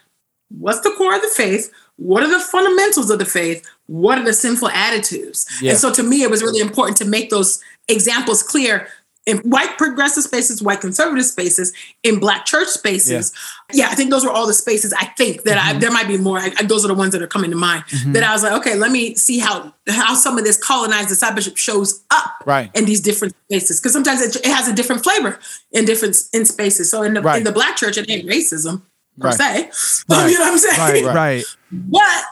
what's 0.51 0.81
the 0.81 0.93
core 0.97 1.15
of 1.15 1.23
the 1.23 1.29
faith? 1.29 1.73
What 1.97 2.23
are 2.25 2.31
the 2.31 2.41
fundamentals 2.41 3.11
of 3.11 3.19
the 3.19 3.25
faith? 3.25 3.65
What 3.87 4.19
are 4.19 4.25
the 4.25 4.33
sinful 4.33 4.69
attitudes? 4.69 5.47
Yeah. 5.63 5.71
And 5.71 5.79
so, 5.79 5.93
to 5.93 6.03
me, 6.03 6.23
it 6.23 6.31
was 6.31 6.43
really 6.43 6.61
important 6.61 6.97
to 6.99 7.05
make 7.05 7.31
those 7.31 7.63
examples 7.89 8.43
clear 8.43 8.89
in 9.27 9.39
white 9.39 9.79
progressive 9.79 10.23
spaces, 10.25 10.63
white 10.63 10.81
conservative 10.83 11.25
spaces, 11.25 11.73
in 12.03 12.19
black 12.21 12.45
church 12.45 12.69
spaces. 12.69 13.33
Yeah, 13.73 13.89
I 13.89 13.95
think 13.95 14.11
those 14.11 14.23
were 14.25 14.31
all 14.31 14.47
the 14.47 14.53
spaces. 14.55 14.93
I 14.93 15.07
think 15.17 15.45
that 15.45 15.57
Mm-hmm. 15.57 15.77
I 15.77 15.81
there 15.81 15.91
might 15.91 16.09
be 16.09 16.19
more. 16.19 16.39
I, 16.39 16.53
I- 16.59 16.65
those 16.65 16.85
are 16.85 16.89
the 16.89 16.95
ones 16.95 17.13
that 17.13 17.23
are 17.23 17.27
coming 17.27 17.51
to 17.51 17.57
mind. 17.57 17.85
Mm-hmm. 17.87 18.13
That 18.13 18.23
I 18.23 18.33
was 18.33 18.43
like, 18.43 18.53
okay, 18.61 18.75
let 18.75 18.91
me 18.91 19.15
see 19.15 19.39
how 19.39 19.73
how 19.89 20.15
some 20.15 20.37
of 20.37 20.45
this 20.45 20.59
colonized 20.63 21.09
discipleship 21.09 21.57
shows 21.57 22.05
up 22.11 22.43
Right. 22.45 22.71
in 22.75 22.85
these 22.85 23.01
different 23.01 23.35
spaces 23.49 23.81
because 23.81 23.93
sometimes 23.93 24.21
it, 24.21 24.37
it 24.37 24.47
has 24.47 24.69
a 24.69 24.75
different 24.75 25.03
flavor 25.03 25.39
in 25.73 25.85
different 25.87 26.17
in 26.33 26.45
spaces. 26.45 26.91
So 26.91 27.03
in 27.03 27.15
the 27.15 27.23
Right. 27.23 27.39
in 27.39 27.45
the 27.45 27.53
black 27.53 27.77
church, 27.77 27.97
it 27.97 28.11
ain't 28.11 28.29
racism 28.29 28.83
per 29.19 29.29
Right. 29.29 29.35
se. 29.37 29.71
You 30.11 30.39
know 30.39 30.45
what 30.45 30.53
I'm 30.53 30.59
saying? 30.59 31.05
Right, 31.05 31.15
Right. 31.15 31.45
But 31.73 32.25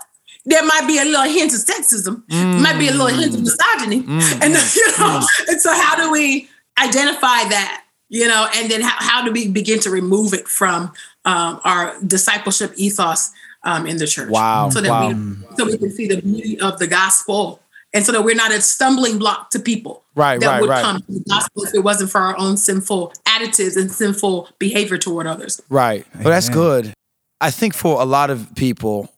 there 0.45 0.65
might 0.65 0.87
be 0.87 0.99
a 0.99 1.05
little 1.05 1.23
hint 1.23 1.53
of 1.55 1.61
sexism, 1.61 2.23
might 2.61 2.79
be 2.79 2.89
a 2.89 2.93
little 2.93 3.07
hint 3.07 3.33
of 3.35 3.41
mm. 3.41 3.45
misogyny, 3.45 4.03
mm. 4.03 4.43
and 4.43 4.53
you 4.77 4.87
know, 4.99 5.21
mm. 5.21 5.49
and 5.49 5.61
so 5.61 5.73
how 5.73 5.95
do 5.97 6.11
we 6.11 6.49
identify 6.79 7.49
that? 7.49 7.85
You 8.09 8.29
know, 8.29 8.47
and 8.55 8.71
then 8.71 8.83
how, 8.83 8.97
how 8.99 9.25
do 9.25 9.33
we 9.33 9.49
begin 9.49 9.81
to 9.81 9.91
remove 9.91 10.35
it 10.35 10.47
from 10.47 10.93
um, 11.25 11.61
our 11.65 11.95
discipleship 12.07 12.73
ethos 12.77 13.31
um, 13.65 13.87
in 13.87 13.97
the 13.97 14.07
church? 14.07 14.29
Wow, 14.29 14.69
So 14.69 14.83
that 14.83 14.91
wow. 14.91 15.09
we 15.09 15.57
so 15.57 15.65
we 15.65 15.79
can 15.79 15.91
see 15.91 16.09
the 16.09 16.21
beauty 16.21 16.61
of 16.61 16.79
the 16.79 16.87
gospel, 16.87 17.63
and 17.95 18.05
so 18.05 18.13
that 18.13 18.23
we're 18.23 18.35
not 18.35 18.53
a 18.53 18.61
stumbling 18.61 19.19
block 19.19 19.49
to 19.51 19.59
people. 19.59 20.03
Right, 20.15 20.39
that 20.41 20.47
right, 20.47 20.61
would 20.61 20.69
right. 20.69 20.83
come 20.83 21.01
to 21.01 21.13
the 21.13 21.25
gospel 21.27 21.65
if 21.65 21.75
it 21.75 21.83
wasn't 21.83 22.11
for 22.11 22.21
our 22.21 22.37
own 22.37 22.59
sinful 22.59 23.15
additives 23.27 23.81
and 23.81 23.91
sinful 23.91 24.51
behavior 24.59 24.99
toward 24.99 25.27
others. 25.27 25.63
Right. 25.71 26.07
Well, 26.17 26.25
that's 26.25 26.51
good. 26.51 26.93
I 27.41 27.51
think 27.51 27.75
for 27.75 28.01
a 28.01 28.05
lot 28.05 28.29
of 28.29 28.55
people, 28.55 29.11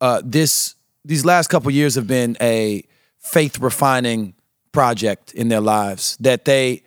uh, 0.00 0.22
this 0.24 0.74
these 1.04 1.24
last 1.24 1.48
couple 1.48 1.70
years 1.70 1.94
have 1.96 2.06
been 2.06 2.36
a 2.40 2.82
faith 3.18 3.58
refining 3.58 4.34
project 4.72 5.32
in 5.32 5.48
their 5.48 5.60
lives. 5.60 6.16
That 6.18 6.44
they 6.44 6.82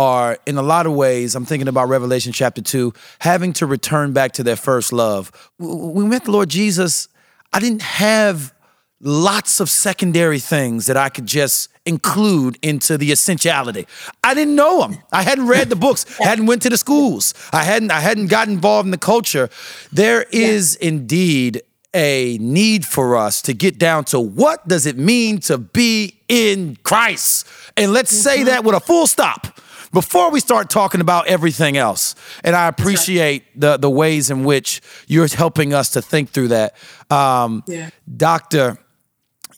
are, 0.00 0.38
in 0.46 0.56
a 0.56 0.62
lot 0.62 0.86
of 0.86 0.94
ways, 0.94 1.34
I'm 1.34 1.44
thinking 1.44 1.68
about 1.68 1.90
Revelation 1.90 2.32
chapter 2.32 2.62
two, 2.62 2.94
having 3.18 3.52
to 3.54 3.66
return 3.66 4.14
back 4.14 4.32
to 4.32 4.42
their 4.42 4.56
first 4.56 4.94
love. 4.94 5.30
When 5.58 5.92
we 5.92 6.04
met 6.06 6.24
the 6.24 6.30
Lord 6.30 6.48
Jesus, 6.48 7.08
I 7.52 7.60
didn't 7.60 7.82
have 7.82 8.54
lots 9.02 9.60
of 9.60 9.68
secondary 9.68 10.38
things 10.38 10.86
that 10.86 10.96
I 10.96 11.10
could 11.10 11.26
just 11.26 11.68
include 11.84 12.58
into 12.62 12.96
the 12.96 13.12
essentiality. 13.12 13.86
I 14.24 14.32
didn't 14.32 14.54
know 14.54 14.80
them. 14.80 14.96
I 15.12 15.20
hadn't 15.20 15.48
read 15.48 15.68
the 15.68 15.76
books, 15.76 16.06
hadn't 16.18 16.46
went 16.46 16.62
to 16.62 16.70
the 16.70 16.78
schools. 16.78 17.34
I 17.52 17.64
hadn't 17.64 17.90
I 17.90 18.00
hadn't 18.00 18.28
gotten 18.28 18.54
involved 18.54 18.86
in 18.86 18.92
the 18.92 18.98
culture. 18.98 19.50
There 19.92 20.24
is 20.32 20.76
indeed 20.76 21.60
a 21.92 22.38
need 22.40 22.86
for 22.86 23.16
us 23.16 23.42
to 23.42 23.52
get 23.52 23.78
down 23.78 24.04
to 24.04 24.18
what 24.18 24.66
does 24.66 24.86
it 24.86 24.96
mean 24.96 25.40
to 25.40 25.58
be 25.58 26.20
in 26.26 26.78
Christ? 26.84 27.46
And 27.76 27.92
let's 27.92 28.12
say 28.12 28.36
mm-hmm. 28.36 28.46
that 28.46 28.64
with 28.64 28.74
a 28.74 28.80
full 28.80 29.06
stop 29.06 29.60
before 29.92 30.30
we 30.30 30.40
start 30.40 30.70
talking 30.70 31.00
about 31.00 31.26
everything 31.26 31.76
else. 31.76 32.14
And 32.44 32.54
I 32.54 32.68
appreciate 32.68 33.44
the 33.60 33.76
the 33.76 33.90
ways 33.90 34.30
in 34.30 34.44
which 34.44 34.80
you're 35.06 35.28
helping 35.28 35.74
us 35.74 35.90
to 35.90 36.02
think 36.02 36.30
through 36.30 36.48
that. 36.48 36.74
Um, 37.10 37.62
Yeah. 37.66 37.90
Doctor, 38.16 38.78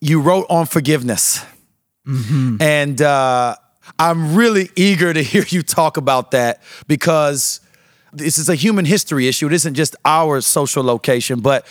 you 0.01 0.21
wrote 0.21 0.47
on 0.49 0.66
forgiveness. 0.66 1.45
And 2.61 3.01
uh, 3.01 3.55
I'm 3.99 4.35
really 4.35 4.71
eager 4.75 5.12
to 5.14 5.23
hear 5.23 5.45
you 5.49 5.62
talk 5.62 5.97
about 5.97 6.33
that 6.33 6.61
because 6.88 7.61
this 8.12 8.38
is 8.38 8.49
a 8.49 8.55
human 8.57 8.85
history 8.85 9.29
issue. 9.29 9.47
It 9.47 9.53
isn't 9.53 9.75
just 9.75 9.95
our 10.05 10.40
social 10.40 10.83
location, 10.83 11.40
but 11.40 11.64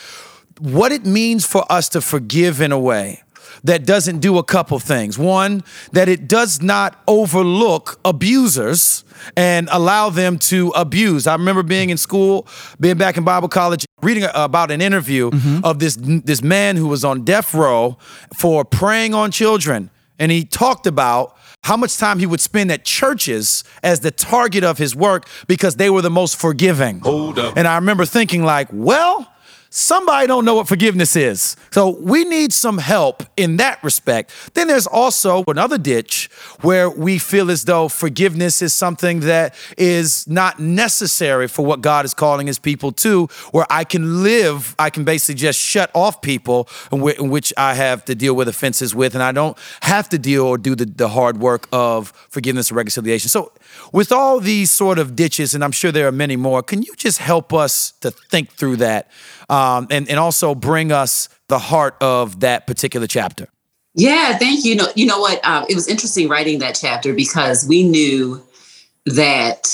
what 0.60 0.92
it 0.92 1.06
means 1.06 1.46
for 1.46 1.66
us 1.70 1.90
to 1.90 2.02
forgive 2.02 2.62
in 2.62 2.72
a 2.72 2.80
way 2.80 3.24
that 3.64 3.86
doesn't 3.86 4.20
do 4.20 4.38
a 4.38 4.44
couple 4.44 4.80
things. 4.80 5.18
One, 5.18 5.64
that 5.92 6.10
it 6.10 6.28
does 6.28 6.62
not 6.62 7.02
overlook 7.08 8.00
abusers 8.04 9.04
and 9.38 9.68
allow 9.72 10.10
them 10.10 10.38
to 10.40 10.70
abuse. 10.76 11.28
I 11.28 11.34
remember 11.34 11.64
being 11.64 11.90
in 11.90 11.98
school, 11.98 12.48
being 12.80 12.98
back 12.98 13.18
in 13.18 13.24
Bible 13.24 13.50
college, 13.50 13.86
reading 14.02 14.24
uh, 14.24 14.32
about 14.36 14.72
an 14.72 14.82
interview 14.82 15.30
mm-hmm. 15.30 15.64
of 15.64 15.80
this 15.80 15.96
this 15.96 16.42
man 16.42 16.76
who 16.76 16.88
was 16.88 17.06
on 17.06 17.24
death 17.24 17.54
row 17.54 17.98
for 18.36 18.66
preying 18.66 19.14
on 19.14 19.32
children, 19.32 19.90
and 20.18 20.32
he 20.32 20.44
talked 20.44 20.88
about 20.88 21.38
how 21.64 21.78
much 21.78 21.98
time 21.98 22.18
he 22.18 22.26
would 22.26 22.42
spend 22.42 22.72
at 22.72 22.84
churches 22.84 23.64
as 23.84 24.00
the 24.00 24.10
target 24.10 24.64
of 24.64 24.80
his 24.80 24.96
work 24.96 25.28
because 25.48 25.76
they 25.76 25.90
were 25.90 26.02
the 26.02 26.10
most 26.10 26.36
forgiving. 26.36 27.00
Hold 27.02 27.38
up. 27.38 27.56
And 27.56 27.68
I 27.68 27.76
remember 27.76 28.06
thinking 28.06 28.44
like, 28.44 28.68
well, 28.72 29.32
somebody 29.72 30.28
don't 30.28 30.44
know 30.44 30.56
what 30.56 30.68
forgiveness 30.68 31.16
is. 31.16 31.56
So 31.72 31.98
we 31.98 32.26
need 32.26 32.52
some 32.52 32.78
help 32.78 33.24
in 33.38 33.56
that 33.58 33.82
respect. 33.84 34.32
Then 34.54 34.68
there's 34.68 34.86
also 34.86 35.46
another 35.48 35.78
ditch 35.78 36.30
where 36.60 36.90
we 36.90 37.18
feel 37.18 37.50
as 37.50 37.64
though 37.64 37.88
forgiveness 37.88 38.62
is 38.62 38.74
something 38.74 39.22
that 39.22 39.56
is 39.78 40.28
not 40.28 40.60
necessary 40.60 41.48
for 41.48 41.66
what 41.66 41.80
God 41.80 42.04
is 42.04 42.14
calling 42.14 42.48
his 42.48 42.60
people 42.60 42.92
to, 42.92 43.28
where 43.52 43.66
I 43.70 43.86
can 43.86 44.24
live, 44.24 44.76
I 44.78 44.90
can 44.90 45.06
basically 45.06 45.36
just 45.36 45.58
shut 45.58 45.90
off 45.96 46.22
people 46.22 46.68
in, 46.92 47.30
which 47.30 47.54
I 47.56 47.74
have 47.74 48.04
to 48.06 48.16
deal 48.16 48.36
with 48.36 48.50
offenses 48.50 48.94
with, 48.94 49.14
and 49.14 49.24
I 49.24 49.32
don't 49.32 49.58
have 49.84 50.10
to 50.10 50.20
deal 50.20 50.46
or 50.46 50.58
do 50.58 50.76
the, 50.76 50.86
the 50.86 51.08
hard 51.08 51.38
work 51.38 51.70
of 51.72 52.10
forgiveness 52.30 52.70
and 52.70 52.78
reconciliation. 52.78 53.30
So 53.30 53.54
with 53.92 54.12
all 54.12 54.40
these 54.40 54.72
sort 54.72 55.00
of 55.00 55.16
ditches, 55.16 55.54
and 55.54 55.64
I'm 55.64 55.72
sure 55.72 55.92
there 55.92 56.08
are 56.08 56.12
many 56.12 56.36
more, 56.36 56.64
can 56.64 56.82
you 56.82 56.94
just 56.96 57.18
help 57.18 57.54
us 57.54 57.92
to 58.02 58.12
think 58.12 58.52
through 58.52 58.78
that 58.78 59.10
um, 59.50 59.88
and, 59.90 60.10
and 60.10 60.20
also 60.20 60.56
bring 60.56 60.92
us 60.92 61.30
the 61.48 61.60
heart 61.60 61.96
of 62.02 62.40
that 62.42 62.68
particular 62.68 63.08
chapter? 63.08 63.48
Yeah, 63.94 64.38
thank 64.38 64.64
you. 64.64 64.72
You 64.72 64.78
know, 64.78 64.88
you 64.96 65.06
know 65.06 65.20
what? 65.20 65.44
Um, 65.46 65.66
it 65.70 65.76
was 65.76 65.88
interesting 65.88 66.30
writing 66.30 66.60
that 66.60 66.76
chapter 66.76 67.14
because 67.14 67.68
we 67.68 67.84
knew 67.84 68.42
that 69.06 69.68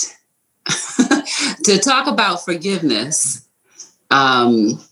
to 1.63 1.77
talk 1.77 2.07
about 2.07 2.43
forgiveness, 2.43 3.47
um, 4.09 4.83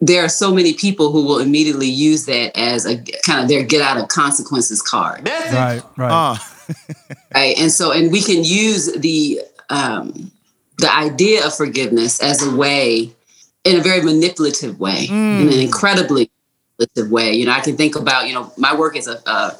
there 0.00 0.24
are 0.24 0.28
so 0.28 0.52
many 0.52 0.74
people 0.74 1.12
who 1.12 1.24
will 1.24 1.38
immediately 1.38 1.86
use 1.86 2.26
that 2.26 2.56
as 2.58 2.84
a 2.84 3.00
kind 3.24 3.40
of 3.40 3.48
their 3.48 3.62
get 3.62 3.80
out 3.80 3.98
of 3.98 4.08
consequences 4.08 4.82
card, 4.82 5.28
Right, 5.28 5.82
right. 5.96 6.32
Uh, 6.32 6.36
right? 7.34 7.56
And 7.58 7.70
so, 7.70 7.92
and 7.92 8.10
we 8.12 8.22
can 8.22 8.44
use 8.44 8.92
the 8.92 9.40
um, 9.70 10.30
the 10.78 10.92
idea 10.94 11.46
of 11.46 11.54
forgiveness 11.54 12.22
as 12.22 12.42
a 12.42 12.54
way, 12.56 13.12
in 13.64 13.78
a 13.78 13.82
very 13.82 14.02
manipulative 14.02 14.78
way, 14.80 15.06
in 15.08 15.48
an 15.48 15.58
incredibly 15.60 16.30
manipulative 16.78 17.10
way. 17.12 17.32
You 17.32 17.46
know, 17.46 17.52
I 17.52 17.60
can 17.60 17.76
think 17.76 17.96
about 17.96 18.28
you 18.28 18.34
know 18.34 18.52
my 18.56 18.74
work 18.74 18.96
as 18.96 19.06
a 19.06 19.20
uh, 19.26 19.50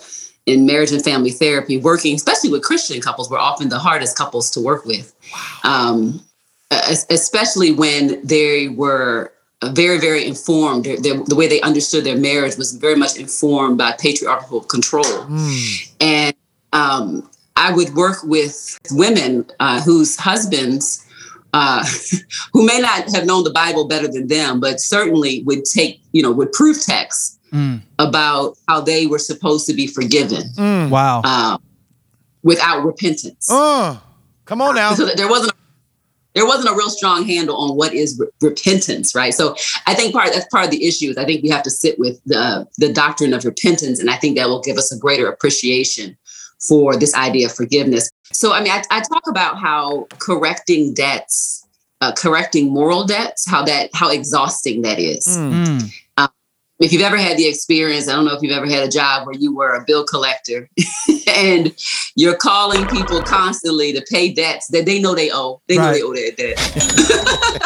in 0.47 0.67
marriage 0.67 0.91
and 0.91 1.03
family 1.05 1.31
therapy, 1.31 1.77
working 1.77 2.17
especially 2.17 2.51
with 2.51 2.63
Christian 2.65 3.01
couples, 3.01 3.31
we're 3.31 3.39
often 3.39 3.69
the 3.69 3.79
hardest 3.79 4.17
couples 4.19 4.51
to 4.51 4.61
work 4.61 4.85
with, 4.85 5.15
um, 5.63 6.21
especially 7.11 7.71
when 7.73 8.21
they 8.27 8.67
were 8.69 9.33
very, 9.67 10.01
very 10.01 10.27
informed. 10.27 10.85
Their- 10.85 10.97
their- 10.99 11.23
the 11.25 11.37
way 11.37 11.47
they 11.47 11.61
understood 11.61 12.03
their 12.03 12.17
marriage 12.17 12.57
was 12.57 12.73
very 12.73 12.97
much 12.97 13.17
informed 13.17 13.79
by 13.79 13.93
patriarchal 13.93 14.63
control. 14.63 15.05
And 16.01 16.35
um, 16.73 17.29
I 17.57 17.73
would 17.73 17.95
work 17.95 18.19
with 18.25 18.79
women 18.93 19.47
uh, 19.61 19.81
whose 19.83 20.17
husbands, 20.17 21.05
uh, 21.53 21.85
who 22.53 22.65
may 22.67 22.79
not 22.81 23.15
have 23.15 23.27
known 23.27 23.45
the 23.45 23.51
Bible 23.53 23.87
better 23.87 24.09
than 24.09 24.27
them, 24.29 24.59
but 24.61 24.81
certainly 24.81 25.43
would 25.45 25.65
take, 25.65 26.01
you 26.13 26.23
know, 26.23 26.33
would 26.33 26.53
proof 26.53 26.83
texts 26.85 27.39
about 27.99 28.57
how 28.67 28.81
they 28.81 29.07
were 29.07 29.19
supposed 29.19 29.67
to 29.67 29.75
be 29.75 29.87
forgiven 29.87 30.45
Wow. 30.89 31.21
um, 31.23 31.63
without 32.43 32.83
repentance. 32.83 33.51
uh, 33.51 33.99
come 34.47 34.63
on 34.63 34.75
now. 34.75 34.95
So 34.95 35.05
there 35.15 35.29
wasn't 35.29 35.53
there 36.35 36.47
wasn't 36.47 36.71
a 36.71 36.75
real 36.75 36.89
strong 36.89 37.27
handle 37.27 37.55
on 37.59 37.77
what 37.77 37.93
is 37.93 38.19
re- 38.19 38.27
repentance, 38.41 39.15
right? 39.15 39.35
So 39.35 39.55
I 39.87 39.93
think 39.93 40.15
part 40.15 40.31
that's 40.33 40.47
part 40.47 40.65
of 40.65 40.71
the 40.71 40.83
issue 40.89 41.11
is 41.11 41.19
I 41.19 41.27
think 41.27 41.43
we 41.43 41.51
have 41.51 41.63
to 41.65 41.71
sit 41.71 41.99
with 41.99 42.23
the 42.25 42.67
the 42.79 42.91
doctrine 42.91 43.35
of 43.35 43.45
repentance, 43.45 44.01
and 44.01 44.09
I 44.09 44.17
think 44.17 44.39
that 44.39 44.49
will 44.49 44.63
give 44.63 44.79
us 44.79 44.91
a 44.91 44.99
greater 44.99 45.29
appreciation 45.29 46.17
for 46.69 46.97
this 46.97 47.15
idea 47.15 47.47
of 47.47 47.53
forgiveness. 47.55 48.11
So 48.33 48.53
I 48.53 48.63
mean, 48.63 48.73
I, 48.73 48.83
I 48.91 49.01
talk 49.01 49.27
about 49.29 49.59
how 49.59 50.07
correcting 50.19 50.95
debts, 50.95 51.67
uh, 52.01 52.13
correcting 52.13 52.71
moral 52.71 53.05
debts, 53.05 53.49
how 53.49 53.63
that 53.65 53.91
how 53.95 54.11
exhausting 54.11 54.83
that 54.83 54.99
is 54.99 55.27
Mm. 55.27 55.91
if 56.81 56.93
you've 56.93 57.03
ever 57.03 57.17
had 57.17 57.37
the 57.37 57.47
experience, 57.47 58.09
I 58.09 58.13
don't 58.13 58.25
know 58.25 58.35
if 58.35 58.43
you've 58.43 58.57
ever 58.57 58.67
had 58.67 58.83
a 58.83 58.91
job 58.91 59.25
where 59.27 59.37
you 59.37 59.55
were 59.55 59.75
a 59.77 59.85
bill 59.85 60.05
collector 60.05 60.69
and 61.29 61.73
you're 62.17 62.35
calling 62.37 62.87
people 62.89 63.23
constantly 63.23 63.93
to 63.93 64.05
pay 64.11 64.33
debts 64.33 64.67
that 64.69 64.85
they 64.85 65.01
know 65.01 65.15
they 65.15 65.31
owe. 65.33 65.61
They 65.69 65.77
know 65.77 65.93
they 65.93 66.03
owe 66.03 66.13
that 66.13 66.37
debt. 66.37 66.59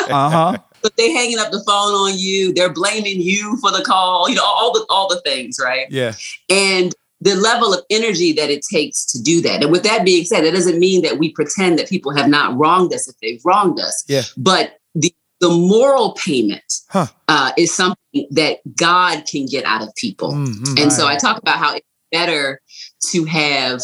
Uh 0.11 0.31
huh. 0.31 0.59
but 0.83 0.97
they 0.97 1.11
hanging 1.13 1.39
up 1.39 1.51
the 1.51 1.63
phone 1.67 1.93
on 1.93 2.13
you. 2.19 2.53
They're 2.53 2.73
blaming 2.73 3.21
you 3.21 3.57
for 3.61 3.71
the 3.73 3.83
call. 3.83 4.29
You 4.29 4.37
know, 4.37 4.45
all 4.45 4.73
the 4.73 4.85
all 4.89 5.09
the 5.09 5.21
things, 5.23 5.59
right? 5.63 5.87
Yeah. 5.91 6.13
and 6.51 6.95
the 7.27 7.35
level 7.35 7.75
of 7.75 7.81
energy 7.91 8.33
that 8.33 8.51
it 8.51 8.63
takes 8.63 9.05
to 9.07 9.21
do 9.21 9.41
that. 9.43 9.63
And 9.63 9.73
with 9.73 9.83
that 9.83 10.05
being 10.05 10.25
said, 10.25 10.45
it 10.45 10.53
doesn't 10.53 10.79
mean 10.79 11.03
that 11.03 11.19
we 11.19 11.33
pretend 11.33 11.77
that 11.79 11.89
people 11.89 12.15
have 12.15 12.29
not 12.29 12.57
wronged 12.57 12.95
us 12.95 13.09
if 13.09 13.17
they've 13.21 13.41
wronged 13.45 13.81
us. 13.81 14.05
Yeah. 14.07 14.23
But 14.37 14.79
the 14.95 15.13
the 15.41 15.51
moral 15.51 16.13
payment 16.25 16.81
Huh. 16.89 17.09
uh, 17.29 17.51
is 17.59 17.75
something 17.75 18.27
that 18.31 18.59
God 18.77 19.25
can 19.31 19.45
get 19.47 19.65
out 19.67 19.83
of 19.83 19.95
people. 19.97 20.33
Mhm. 20.33 20.81
And 20.81 20.91
so 20.93 21.07
I 21.07 21.17
talk 21.17 21.37
about 21.37 21.59
how 21.59 21.75
it's 21.75 21.87
better 22.11 22.61
to 23.11 23.25
have 23.25 23.83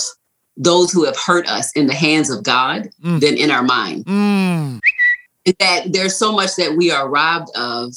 those 0.56 0.90
who 0.92 1.04
have 1.04 1.16
hurt 1.16 1.46
us 1.50 1.70
in 1.74 1.88
the 1.88 1.94
hands 1.94 2.30
of 2.30 2.42
God 2.42 2.88
Mm. 3.04 3.20
than 3.20 3.36
in 3.36 3.50
our 3.50 3.62
mind. 3.62 4.06
Mm. 4.06 4.80
That 5.58 5.92
there's 5.92 6.16
so 6.16 6.30
much 6.32 6.54
that 6.56 6.76
we 6.76 6.90
are 6.90 7.08
robbed 7.08 7.50
of 7.56 7.92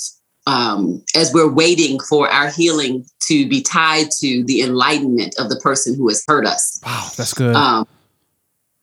um, 0.48 1.04
as 1.16 1.34
we're 1.34 1.52
waiting 1.52 2.00
for 2.00 2.30
our 2.30 2.50
healing 2.50 3.06
to 3.22 3.48
be 3.50 3.62
tied 3.62 4.12
to 4.20 4.44
the 4.44 4.62
enlightenment 4.62 5.36
of 5.40 5.50
the 5.50 5.56
person 5.58 5.96
who 5.96 6.08
has 6.08 6.24
hurt 6.28 6.46
us. 6.46 6.80
Wow, 6.86 7.10
that's 7.18 7.34
good. 7.34 7.56
Um, 7.56 7.88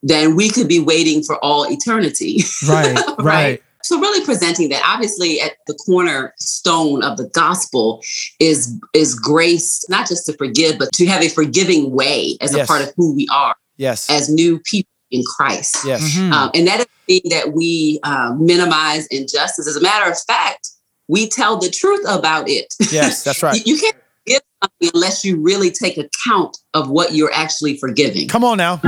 then 0.02 0.34
we 0.34 0.50
could 0.50 0.66
be 0.68 0.80
waiting 0.80 1.22
for 1.22 1.36
all 1.44 1.70
eternity. 1.70 2.40
right, 2.68 2.96
right. 3.18 3.18
right. 3.18 3.62
So 3.84 3.98
really 3.98 4.24
presenting 4.24 4.68
that 4.68 4.82
obviously 4.86 5.40
at 5.40 5.52
the 5.66 5.74
cornerstone 5.74 7.02
of 7.02 7.16
the 7.16 7.28
gospel 7.28 8.00
is 8.38 8.72
is 8.94 9.14
grace, 9.14 9.84
not 9.88 10.08
just 10.08 10.24
to 10.26 10.32
forgive, 10.34 10.78
but 10.78 10.92
to 10.92 11.06
have 11.06 11.22
a 11.22 11.28
forgiving 11.28 11.90
way 11.92 12.36
as 12.40 12.54
Yes. 12.54 12.64
a 12.64 12.66
part 12.66 12.82
of 12.82 12.92
who 12.96 13.14
we 13.14 13.26
are 13.32 13.56
Yes. 13.76 14.08
as 14.08 14.28
new 14.28 14.58
people 14.60 14.88
in 15.10 15.22
Christ. 15.24 15.78
yes. 15.84 16.00
Mhm. 16.16 16.32
Um, 16.32 16.50
and 16.54 16.66
that 16.68 16.80
is 16.80 16.86
the 17.06 17.20
thing 17.20 17.30
that 17.30 17.52
we 17.54 17.98
um, 18.04 18.44
minimize 18.46 19.06
injustice. 19.08 19.66
As 19.68 19.76
a 19.76 19.80
matter 19.80 20.10
of 20.10 20.16
fact, 20.26 20.70
we 21.08 21.28
tell 21.28 21.58
the 21.58 21.70
truth 21.70 22.04
about 22.08 22.48
it. 22.48 22.74
Yes. 22.90 23.24
That's 23.24 23.42
right. 23.42 23.64
you, 23.66 23.78
can't 23.78 23.96
forgive 24.24 24.42
something 24.62 24.90
unless 24.94 25.24
you 25.24 25.40
really 25.40 25.70
take 25.70 25.98
account 25.98 26.58
of 26.74 26.90
what 26.90 27.14
you're 27.14 27.32
actually 27.32 27.76
forgiving. 27.78 28.28
Come 28.28 28.44
on 28.44 28.58
now. 28.58 28.80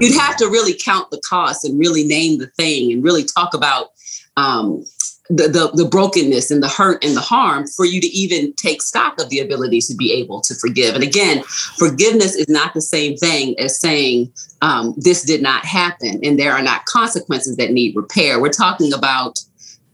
You'd 0.00 0.18
have 0.18 0.36
to 0.38 0.46
really 0.46 0.74
count 0.74 1.10
the 1.10 1.20
cost 1.28 1.64
and 1.64 1.78
really 1.78 2.04
name 2.04 2.38
the 2.38 2.46
thing 2.46 2.92
and 2.92 3.04
really 3.04 3.24
talk 3.24 3.52
about 3.52 3.88
um, 4.36 4.84
the, 5.30 5.46
the 5.46 5.70
the 5.74 5.88
brokenness 5.88 6.50
and 6.50 6.62
the 6.62 6.68
hurt 6.68 7.04
and 7.04 7.16
the 7.16 7.20
harm 7.20 7.66
for 7.68 7.84
you 7.84 8.00
to 8.00 8.06
even 8.08 8.52
take 8.54 8.82
stock 8.82 9.20
of 9.20 9.30
the 9.30 9.38
ability 9.38 9.80
to 9.82 9.94
be 9.94 10.12
able 10.12 10.40
to 10.40 10.54
forgive. 10.54 10.94
And 10.94 11.04
again, 11.04 11.44
forgiveness 11.44 12.34
is 12.34 12.48
not 12.48 12.74
the 12.74 12.80
same 12.80 13.16
thing 13.16 13.58
as 13.58 13.78
saying 13.78 14.32
um, 14.60 14.94
this 14.96 15.22
did 15.22 15.40
not 15.40 15.64
happen 15.64 16.18
and 16.24 16.38
there 16.38 16.52
are 16.52 16.62
not 16.62 16.84
consequences 16.86 17.56
that 17.56 17.70
need 17.70 17.94
repair. 17.94 18.40
We're 18.40 18.48
talking 18.48 18.92
about 18.92 19.38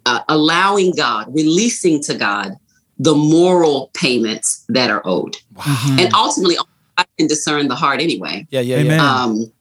uh, 0.07 0.21
allowing 0.29 0.93
God, 0.97 1.27
releasing 1.35 2.03
to 2.05 2.15
God 2.15 2.53
the 2.99 3.15
moral 3.15 3.91
payments 3.95 4.65
that 4.71 4.89
are 4.91 5.03
owed, 5.05 5.37
Mhm. 5.57 6.01
and 6.05 6.15
ultimately, 6.15 6.57
I 6.97 7.05
can 7.19 7.27
discern 7.27 7.69
the 7.69 7.75
heart 7.77 8.01
anyway. 8.01 8.47
Yeah. 8.51 8.61
Yeah. 8.63 8.77
Amen. 8.79 8.99
Yeah. 8.99 9.15
Um, 9.25 9.53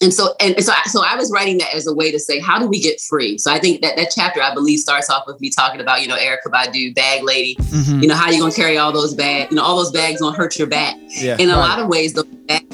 and 0.00 0.12
so 0.12 0.34
and 0.40 0.58
so 0.64 0.72
I, 0.72 0.82
so 0.88 1.02
I 1.04 1.14
was 1.16 1.30
writing 1.30 1.58
that 1.58 1.74
as 1.74 1.86
a 1.86 1.92
way 1.94 2.10
to 2.10 2.18
say 2.18 2.40
how 2.40 2.58
do 2.58 2.66
we 2.66 2.80
get 2.80 3.00
free 3.00 3.38
so 3.38 3.52
i 3.52 3.58
think 3.60 3.82
that 3.82 3.94
that 3.94 4.10
chapter 4.12 4.42
i 4.42 4.52
believe 4.52 4.80
starts 4.80 5.08
off 5.08 5.22
with 5.28 5.40
me 5.40 5.48
talking 5.48 5.80
about 5.80 6.00
you 6.02 6.08
know 6.08 6.16
Erykah 6.16 6.50
Badu 6.50 6.92
bag 6.92 7.22
lady 7.22 7.54
Mhm. 7.60 8.02
you 8.02 8.08
know 8.08 8.16
how 8.16 8.28
you 8.28 8.40
gonna 8.40 8.52
carry 8.52 8.78
all 8.78 8.90
those 8.90 9.14
bags 9.14 9.52
you 9.52 9.56
know 9.58 9.62
all 9.62 9.76
those 9.76 9.92
bags 9.92 10.20
gonna 10.20 10.36
hurt 10.36 10.58
your 10.58 10.66
back 10.66 10.96
Yeah. 11.08 11.36
in 11.38 11.50
a 11.50 11.52
Right. 11.52 11.68
lot 11.68 11.78
of 11.78 11.86
ways 11.86 12.14
those 12.14 12.24
bag 12.48 12.64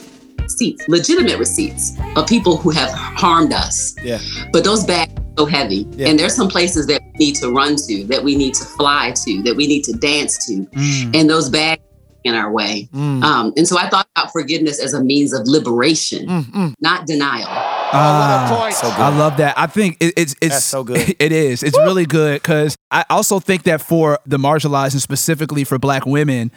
receipts 0.40 0.82
legitimate 0.88 1.38
receipts 1.38 1.92
of 2.16 2.26
people 2.26 2.56
who 2.56 2.70
have 2.70 2.90
harmed 2.92 3.52
us 3.52 3.94
Yeah. 4.02 4.20
but 4.50 4.64
those 4.64 4.84
bags 4.84 5.12
are 5.17 5.17
so 5.38 5.46
heavy 5.46 5.86
Yeah. 5.92 6.08
and 6.08 6.18
there's 6.18 6.34
some 6.34 6.48
places 6.48 6.86
that 6.88 7.00
we 7.12 7.26
need 7.26 7.34
to 7.36 7.50
run 7.50 7.76
to 7.76 8.04
that 8.06 8.22
we 8.24 8.34
need 8.36 8.54
to 8.54 8.64
fly 8.64 9.12
to 9.24 9.42
that 9.44 9.54
we 9.56 9.66
need 9.66 9.84
to 9.84 9.92
dance 9.92 10.36
to 10.46 10.66
Mm. 10.74 11.14
and 11.20 11.30
those 11.30 11.48
bags 11.48 11.82
in 12.24 12.34
our 12.34 12.50
way 12.50 12.88
Mm. 12.94 13.22
um, 13.22 13.52
and 13.56 13.66
so 13.66 13.78
I 13.78 13.88
thought 13.88 14.08
about 14.16 14.32
forgiveness 14.32 14.80
as 14.80 14.92
a 14.92 15.02
means 15.02 15.32
of 15.32 15.46
liberation, 15.46 16.26
Mm, 16.26 16.52
mm. 16.52 16.74
not 16.80 17.06
denial. 17.06 17.46
Ah, 17.90 18.52
a 18.52 18.60
point. 18.60 18.74
So 18.74 18.90
good. 18.90 19.00
I 19.00 19.16
love 19.16 19.38
that. 19.38 19.54
I 19.56 19.66
think 19.66 19.96
it, 20.00 20.12
it's 20.16 20.34
it's 20.42 20.56
That's 20.56 20.64
so 20.64 20.84
good. 20.84 21.14
It 21.18 21.32
is. 21.32 21.62
It's 21.62 21.78
really 21.78 22.04
good 22.04 22.42
because 22.42 22.76
I 22.90 23.04
also 23.08 23.38
think 23.40 23.62
that 23.62 23.80
for 23.80 24.18
the 24.26 24.36
marginalized 24.36 24.92
and 24.92 25.00
specifically 25.00 25.64
for 25.64 25.78
Black 25.78 26.04
women. 26.04 26.50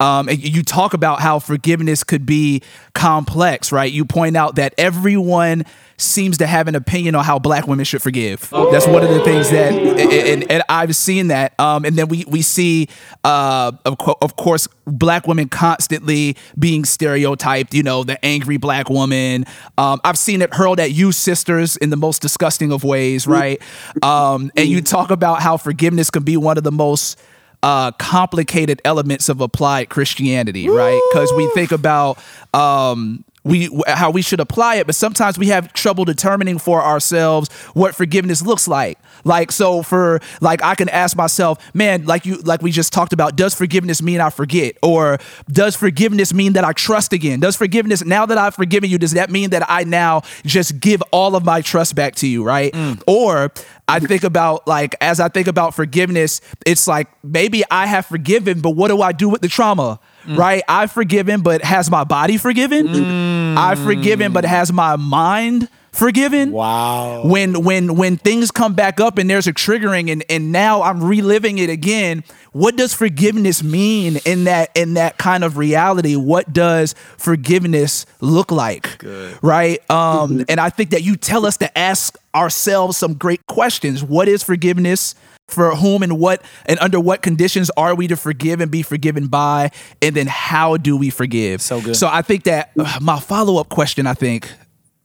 Um, 0.00 0.28
you 0.30 0.62
talk 0.62 0.94
about 0.94 1.20
how 1.20 1.38
forgiveness 1.40 2.04
could 2.04 2.24
be 2.24 2.62
complex, 2.94 3.72
right? 3.72 3.90
You 3.92 4.04
point 4.04 4.36
out 4.36 4.54
that 4.56 4.74
everyone 4.78 5.64
seems 5.96 6.38
to 6.38 6.46
have 6.46 6.68
an 6.68 6.76
opinion 6.76 7.16
on 7.16 7.24
how 7.24 7.40
black 7.40 7.66
women 7.66 7.84
should 7.84 8.00
forgive. 8.00 8.48
That's 8.50 8.86
one 8.86 9.02
of 9.02 9.08
the 9.10 9.24
things 9.24 9.50
that, 9.50 9.72
and, 9.72 10.48
and 10.48 10.62
I've 10.68 10.94
seen 10.94 11.26
that. 11.28 11.58
Um, 11.58 11.84
and 11.84 11.96
then 11.96 12.06
we 12.06 12.24
we 12.28 12.42
see, 12.42 12.88
uh, 13.24 13.72
of, 13.84 13.98
co- 13.98 14.16
of 14.22 14.36
course, 14.36 14.68
black 14.86 15.26
women 15.26 15.48
constantly 15.48 16.36
being 16.56 16.84
stereotyped. 16.84 17.74
You 17.74 17.82
know, 17.82 18.04
the 18.04 18.24
angry 18.24 18.58
black 18.58 18.88
woman. 18.88 19.44
Um, 19.76 20.00
I've 20.04 20.18
seen 20.18 20.40
it 20.42 20.54
hurled 20.54 20.78
at 20.78 20.92
you 20.92 21.10
sisters 21.10 21.76
in 21.76 21.90
the 21.90 21.96
most 21.96 22.22
disgusting 22.22 22.70
of 22.70 22.84
ways, 22.84 23.26
right? 23.26 23.60
Um, 24.02 24.52
and 24.56 24.68
you 24.68 24.80
talk 24.80 25.10
about 25.10 25.42
how 25.42 25.56
forgiveness 25.56 26.10
can 26.10 26.22
be 26.22 26.36
one 26.36 26.56
of 26.56 26.62
the 26.62 26.70
most 26.72 27.18
uh, 27.62 27.92
complicated 27.92 28.80
elements 28.84 29.28
of 29.28 29.40
applied 29.40 29.88
Christianity, 29.88 30.68
right? 30.68 31.00
Because 31.12 31.32
we 31.34 31.48
think 31.50 31.72
about 31.72 32.18
um, 32.54 33.24
we 33.44 33.68
how 33.86 34.10
we 34.10 34.22
should 34.22 34.40
apply 34.40 34.76
it, 34.76 34.86
but 34.86 34.94
sometimes 34.94 35.38
we 35.38 35.48
have 35.48 35.72
trouble 35.72 36.04
determining 36.04 36.58
for 36.58 36.82
ourselves 36.82 37.50
what 37.74 37.94
forgiveness 37.94 38.42
looks 38.42 38.68
like. 38.68 38.98
Like 39.24 39.52
so, 39.52 39.82
for 39.82 40.20
like 40.40 40.62
I 40.62 40.74
can 40.74 40.88
ask 40.88 41.16
myself, 41.16 41.58
man, 41.74 42.04
like 42.04 42.26
you 42.26 42.36
like 42.38 42.62
we 42.62 42.70
just 42.70 42.92
talked 42.92 43.12
about, 43.12 43.36
does 43.36 43.54
forgiveness 43.54 44.02
mean 44.02 44.20
I 44.20 44.30
forget, 44.30 44.76
or 44.82 45.18
does 45.50 45.76
forgiveness 45.76 46.32
mean 46.32 46.54
that 46.54 46.64
I 46.64 46.72
trust 46.72 47.12
again? 47.12 47.40
Does 47.40 47.56
forgiveness 47.56 48.04
now 48.04 48.26
that 48.26 48.38
I've 48.38 48.54
forgiven 48.54 48.90
you, 48.90 48.98
does 48.98 49.12
that 49.12 49.30
mean 49.30 49.50
that 49.50 49.64
I 49.68 49.84
now 49.84 50.22
just 50.44 50.80
give 50.80 51.02
all 51.10 51.36
of 51.36 51.44
my 51.44 51.60
trust 51.60 51.94
back 51.94 52.14
to 52.16 52.28
you, 52.28 52.44
right? 52.44 52.72
Mm. 52.72 53.02
Or 53.06 53.52
I 53.88 54.00
think 54.00 54.24
about 54.24 54.66
like 54.66 54.94
as 55.00 55.20
I 55.20 55.28
think 55.28 55.48
about 55.48 55.74
forgiveness, 55.74 56.40
it's 56.66 56.86
like 56.86 57.08
maybe 57.24 57.62
I 57.70 57.86
have 57.86 58.06
forgiven, 58.06 58.60
but 58.60 58.70
what 58.70 58.88
do 58.88 59.00
I 59.00 59.12
do 59.12 59.28
with 59.28 59.40
the 59.40 59.48
trauma? 59.48 60.00
Right? 60.36 60.62
I've 60.68 60.92
forgiven, 60.92 61.42
but 61.42 61.62
has 61.62 61.90
my 61.90 62.04
body 62.04 62.36
forgiven? 62.36 63.56
I've 63.58 63.78
forgiven, 63.78 64.32
but 64.32 64.44
has 64.44 64.72
my 64.72 64.96
mind 64.96 65.68
forgiven? 65.92 66.52
Wow. 66.52 67.22
When 67.26 67.64
when 67.64 67.96
when 67.96 68.16
things 68.16 68.50
come 68.50 68.74
back 68.74 69.00
up 69.00 69.18
and 69.18 69.28
there's 69.28 69.46
a 69.46 69.52
triggering 69.52 70.10
and 70.10 70.24
and 70.30 70.52
now 70.52 70.82
I'm 70.82 71.02
reliving 71.02 71.58
it 71.58 71.70
again, 71.70 72.24
what 72.52 72.76
does 72.76 72.94
forgiveness 72.94 73.62
mean 73.62 74.18
in 74.24 74.44
that 74.44 74.70
in 74.74 74.94
that 74.94 75.18
kind 75.18 75.44
of 75.44 75.56
reality? 75.56 76.14
What 76.16 76.52
does 76.52 76.94
forgiveness 77.16 78.06
look 78.20 78.50
like? 78.50 79.02
Right? 79.42 79.78
Um 79.90 80.44
and 80.48 80.60
I 80.60 80.70
think 80.70 80.90
that 80.90 81.02
you 81.02 81.16
tell 81.16 81.44
us 81.44 81.56
to 81.58 81.78
ask 81.78 82.16
ourselves 82.34 82.96
some 82.96 83.14
great 83.14 83.46
questions. 83.46 84.02
What 84.02 84.28
is 84.28 84.42
forgiveness? 84.42 85.14
For 85.48 85.74
whom 85.74 86.02
and 86.02 86.18
what 86.18 86.42
and 86.66 86.78
under 86.78 87.00
what 87.00 87.22
conditions 87.22 87.70
are 87.76 87.94
we 87.94 88.06
to 88.08 88.16
forgive 88.16 88.60
and 88.60 88.70
be 88.70 88.82
forgiven 88.82 89.28
by? 89.28 89.70
And 90.02 90.14
then 90.14 90.26
how 90.26 90.76
do 90.76 90.96
we 90.96 91.10
forgive? 91.10 91.62
So 91.62 91.80
good. 91.80 91.96
So 91.96 92.06
I 92.06 92.22
think 92.22 92.44
that 92.44 92.70
uh, 92.78 92.98
my 93.00 93.18
follow 93.18 93.58
up 93.58 93.70
question, 93.70 94.06
I 94.06 94.12
think, 94.14 94.52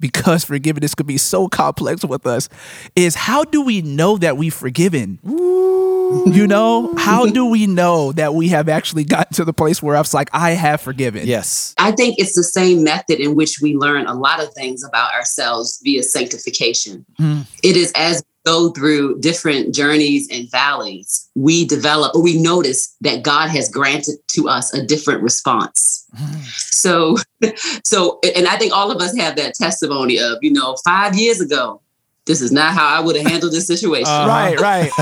because 0.02 0.44
forgiveness 0.44 0.96
could 0.96 1.08
be 1.08 1.18
so 1.18 1.48
complex 1.48 2.04
with 2.04 2.28
us, 2.28 2.50
is 2.94 3.16
how 3.16 3.46
do 3.46 3.62
we 3.62 3.82
know 3.82 4.18
that 4.18 4.36
we've 4.36 4.54
forgiven? 4.54 5.18
You 5.24 6.46
know, 6.46 6.94
how 6.98 7.26
do 7.26 7.46
we 7.46 7.66
know 7.66 8.12
that 8.12 8.36
we 8.36 8.50
have 8.50 8.68
actually 8.68 9.06
gotten 9.06 9.34
to 9.36 9.46
the 9.46 9.54
place 9.54 9.82
where 9.82 9.96
I 9.96 10.00
was 10.00 10.14
like, 10.14 10.30
I 10.34 10.52
have 10.52 10.82
forgiven? 10.82 11.26
Yes. 11.26 11.74
I 11.78 11.92
think 11.92 12.20
it's 12.20 12.36
the 12.36 12.44
same 12.44 12.84
method 12.84 13.20
in 13.20 13.34
which 13.36 13.62
we 13.62 13.76
learn 13.76 14.06
a 14.06 14.14
lot 14.14 14.44
of 14.44 14.54
things 14.54 14.84
about 14.84 15.14
ourselves 15.14 15.80
via 15.84 16.04
sanctification. 16.04 17.06
It 17.64 17.78
is 17.78 17.94
as 17.96 18.22
we 18.22 18.33
go 18.46 18.72
through 18.72 19.20
different 19.20 19.74
journeys 19.74 20.28
and 20.32 20.50
valleys, 20.52 21.30
we 21.36 21.66
develop 21.66 22.16
or 22.16 22.22
we 22.22 22.40
notice 22.42 22.96
that 23.02 23.24
God 23.24 23.50
has 23.50 23.70
granted 23.70 24.16
to 24.30 24.50
us 24.50 24.74
a 24.74 24.86
different 24.86 25.22
response. 25.22 26.06
So, 26.56 27.18
so, 27.84 28.20
and 28.36 28.48
I 28.48 28.58
think 28.58 28.74
all 28.74 28.92
of 28.92 29.02
us 29.02 29.16
have 29.18 29.36
that 29.38 29.56
testimony 29.56 30.20
of, 30.20 30.38
you 30.42 30.52
know, 30.52 30.76
five 30.84 31.16
years 31.16 31.40
ago, 31.40 31.82
this 32.26 32.42
is 32.42 32.52
not 32.52 32.74
how 32.74 32.88
I 32.88 33.02
would 33.02 33.16
have 33.16 33.28
handled 33.28 33.54
this 33.54 33.68
situation. 33.68 34.06
Right, 34.28 34.60
right. 34.60 34.92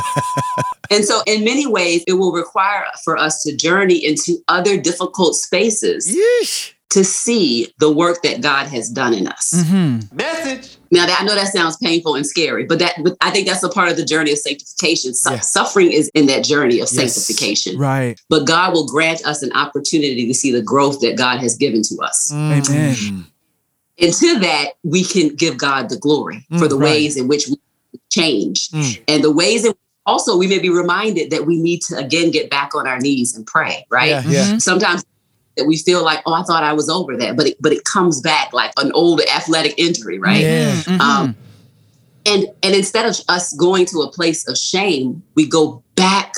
And 0.91 1.05
so, 1.05 1.21
in 1.25 1.45
many 1.45 1.65
ways, 1.65 2.03
it 2.05 2.13
will 2.13 2.33
require 2.33 2.85
for 3.05 3.15
us 3.15 3.41
to 3.43 3.55
journey 3.55 4.05
into 4.05 4.43
other 4.49 4.77
difficult 4.77 5.35
spaces 5.35 6.13
Yeesh. 6.13 6.73
to 6.89 7.05
see 7.05 7.73
the 7.79 7.89
work 7.89 8.21
that 8.23 8.41
God 8.41 8.67
has 8.67 8.89
done 8.89 9.13
in 9.13 9.25
us. 9.25 9.53
Mm-hmm. 9.55 10.13
Message. 10.13 10.75
Now, 10.93 11.05
that, 11.05 11.21
I 11.21 11.23
know 11.23 11.35
that 11.35 11.47
sounds 11.53 11.77
painful 11.77 12.15
and 12.15 12.25
scary, 12.27 12.65
but 12.65 12.79
that 12.79 12.95
but 13.03 13.15
I 13.21 13.31
think 13.31 13.47
that's 13.47 13.63
a 13.63 13.69
part 13.69 13.89
of 13.89 13.95
the 13.97 14.03
journey 14.05 14.31
of 14.33 14.37
sanctification. 14.39 15.13
Su- 15.13 15.31
Yeah. 15.31 15.39
Suffering 15.39 15.91
is 15.91 16.09
in 16.13 16.25
that 16.27 16.43
journey 16.43 16.79
of 16.81 16.89
Yes. 16.91 17.13
sanctification. 17.15 17.77
Right. 17.77 18.19
But 18.29 18.45
God 18.45 18.73
will 18.73 18.85
grant 18.87 19.25
us 19.25 19.41
an 19.41 19.51
opportunity 19.53 20.27
to 20.27 20.33
see 20.33 20.51
the 20.51 20.61
growth 20.61 20.99
that 21.01 21.17
God 21.17 21.39
has 21.39 21.55
given 21.55 21.81
to 21.83 21.97
us. 22.01 22.31
Amen. 22.33 23.25
And 23.99 24.13
to 24.13 24.39
that, 24.39 24.73
we 24.83 25.03
can 25.03 25.29
give 25.35 25.57
God 25.57 25.89
the 25.89 25.97
glory 25.97 26.45
for 26.57 26.67
the 26.67 26.75
Mm, 26.75 26.81
right. 26.81 26.91
ways 26.91 27.15
in 27.17 27.27
which 27.27 27.47
we 27.47 27.55
change 28.11 28.69
Mm. 28.69 28.99
and 29.07 29.23
the 29.23 29.31
ways 29.31 29.63
in 29.65 29.73
also 30.07 30.35
we 30.35 30.47
may 30.47 30.57
be 30.57 30.69
reminded 30.69 31.29
that 31.29 31.45
we 31.45 31.57
need 31.57 31.79
to 31.83 31.95
again 31.95 32.31
get 32.31 32.49
back 32.49 32.73
on 32.73 32.87
our 32.87 32.99
knees 32.99 33.35
and 33.35 33.45
pray, 33.45 33.85
right? 33.91 34.09
Yeah, 34.09 34.23
yeah. 34.27 34.57
Sometimes 34.57 35.03
that 35.57 35.65
we 35.65 35.77
feel 35.77 36.03
like, 36.03 36.21
oh, 36.25 36.33
I 36.33 36.43
thought 36.43 36.63
I 36.63 36.73
was 36.73 36.89
over 36.89 37.17
that, 37.17 37.35
but 37.35 37.47
it, 37.47 37.57
but 37.59 37.71
it 37.71 37.83
comes 37.83 38.21
back 38.21 38.53
like 38.53 38.71
an 38.77 38.91
old 38.93 39.21
athletic 39.21 39.73
injury, 39.77 40.19
right? 40.19 40.41
Yeah. 40.41 40.71
Mm-hmm. 40.71 41.01
Um, 41.01 41.35
and 42.25 42.45
and 42.63 42.75
instead 42.75 43.05
of 43.05 43.17
us 43.29 43.53
going 43.53 43.85
to 43.87 43.99
a 43.99 44.11
place 44.11 44.47
of 44.47 44.57
shame, 44.57 45.23
we 45.35 45.47
go 45.47 45.83
back 45.95 46.33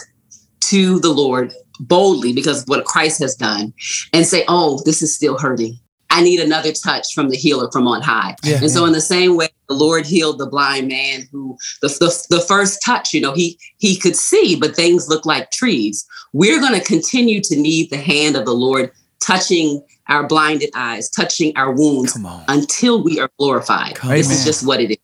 to 0.61 0.99
the 0.99 1.11
Lord 1.11 1.53
boldly 1.79 2.33
because 2.33 2.63
of 2.63 2.69
what 2.69 2.85
Christ 2.85 3.19
has 3.21 3.35
done, 3.35 3.73
and 4.13 4.25
say, 4.25 4.45
"Oh, 4.47 4.81
this 4.85 5.01
is 5.01 5.13
still 5.13 5.37
hurting. 5.37 5.77
I 6.09 6.21
need 6.21 6.39
another 6.39 6.71
touch 6.71 7.13
from 7.13 7.29
the 7.29 7.35
healer 7.35 7.69
from 7.71 7.87
on 7.87 8.01
high." 8.01 8.35
Yeah. 8.43 8.59
and 8.61 8.71
so, 8.71 8.85
in 8.85 8.93
the 8.93 9.01
same 9.01 9.35
way, 9.35 9.49
the 9.67 9.75
Lord 9.75 10.05
healed 10.05 10.39
the 10.39 10.47
blind 10.47 10.87
man 10.87 11.27
who 11.31 11.57
the, 11.81 11.89
the 11.89 12.37
the 12.37 12.41
first 12.41 12.81
touch, 12.83 13.13
you 13.13 13.21
know, 13.21 13.33
he 13.33 13.59
he 13.77 13.97
could 13.97 14.15
see, 14.15 14.55
but 14.55 14.75
things 14.75 15.09
look 15.09 15.25
like 15.25 15.51
trees. 15.51 16.05
We're 16.31 16.59
going 16.59 16.79
to 16.79 16.85
continue 16.85 17.41
to 17.41 17.55
need 17.55 17.89
the 17.89 17.97
hand 17.97 18.35
of 18.35 18.45
the 18.45 18.53
Lord 18.53 18.91
touching 19.23 19.81
our 20.09 20.27
blinded 20.27 20.69
eyes, 20.75 21.09
touching 21.09 21.55
our 21.55 21.71
wounds 21.71 22.17
until 22.47 23.03
we 23.03 23.19
are 23.19 23.29
glorified. 23.39 23.95
Come 23.95 24.11
this 24.11 24.27
on. 24.27 24.33
is 24.33 24.45
just 24.45 24.65
what 24.65 24.81
it 24.81 24.91
is. 24.91 24.97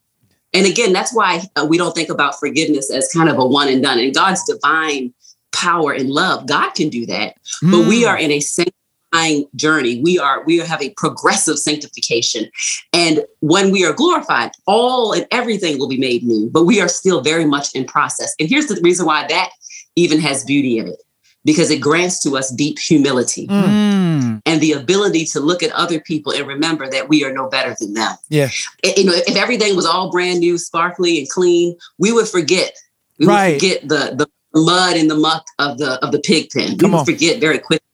And 0.54 0.66
again, 0.66 0.94
that's 0.94 1.14
why 1.14 1.44
uh, 1.56 1.66
we 1.66 1.78
don't 1.78 1.94
think 1.94 2.10
about 2.10 2.40
forgiveness 2.40 2.92
as 2.92 3.12
kind 3.12 3.30
of 3.30 3.38
a 3.38 3.46
one 3.46 3.68
and 3.68 3.84
done. 3.84 4.00
And 4.00 4.14
God's 4.14 4.44
divine 4.44 5.14
power 5.52 5.94
and 5.94 6.10
love, 6.10 6.48
God 6.48 6.72
can 6.72 6.90
do 6.90 7.06
that. 7.06 7.36
But 7.62 7.88
we 7.88 8.06
are 8.06 8.18
in 8.18 8.32
a 8.32 8.40
sanctifying 8.40 9.46
journey. 9.56 10.02
We 10.02 10.18
are 10.18 10.44
we 10.46 10.58
have 10.58 10.82
a 10.82 10.90
progressive 10.92 11.60
sanctification. 11.60 12.50
And 12.94 13.24
when 13.42 13.72
we 13.72 13.86
are 13.86 13.94
glorified, 13.94 14.52
all 14.66 15.14
and 15.14 15.28
everything 15.32 15.78
will 15.78 15.88
be 15.88 16.00
made 16.00 16.24
new. 16.24 16.50
But 16.52 16.66
we 16.66 16.82
are 16.82 16.88
still 16.88 17.22
very 17.22 17.46
much 17.46 17.74
in 17.76 17.86
process. 17.86 18.34
And 18.40 18.50
here's 18.50 18.68
the 18.68 18.80
reason 18.82 19.06
why 19.06 19.28
that 19.28 19.52
even 19.96 20.20
has 20.20 20.44
beauty 20.44 20.80
in 20.80 20.88
it. 20.88 21.02
Because 21.50 21.72
it 21.76 21.80
grants 21.90 22.18
to 22.24 22.30
us 22.40 22.48
deep 22.64 22.78
humility 22.78 23.48
Mm. 23.48 24.42
and 24.50 24.62
the 24.62 24.74
ability 24.74 25.24
to 25.34 25.40
look 25.40 25.62
at 25.64 25.72
other 25.84 26.00
people 26.00 26.32
and 26.32 26.46
remember 26.56 26.86
that 26.96 27.10
we 27.12 27.18
are 27.26 27.34
no 27.40 27.46
better 27.56 27.74
than 27.80 27.92
them 28.00 28.16
Yeah. 28.30 28.50
you 28.98 29.04
know, 29.08 29.14
if 29.32 29.36
everything 29.36 29.76
was 29.76 29.88
all 29.92 30.12
brand 30.12 30.38
new, 30.46 30.56
sparkly 30.60 31.18
and 31.20 31.28
clean, 31.38 31.68
we 32.04 32.10
would 32.16 32.28
forget. 32.38 32.72
We 33.18 33.26
Right. 33.26 33.54
would 33.54 33.62
forget 33.62 33.80
the 33.94 34.02
the 34.20 34.28
mud 34.72 34.94
and 35.02 35.10
the 35.14 35.20
muck 35.28 35.44
of 35.66 35.72
the 35.82 35.92
of 36.06 36.10
the 36.16 36.20
pig 36.30 36.44
pen. 36.54 36.70
We 36.74 36.78
Come 36.78 36.92
would 36.92 37.00
on. 37.00 37.06
forget 37.14 37.36
very 37.48 37.58
quickly. 37.68 37.88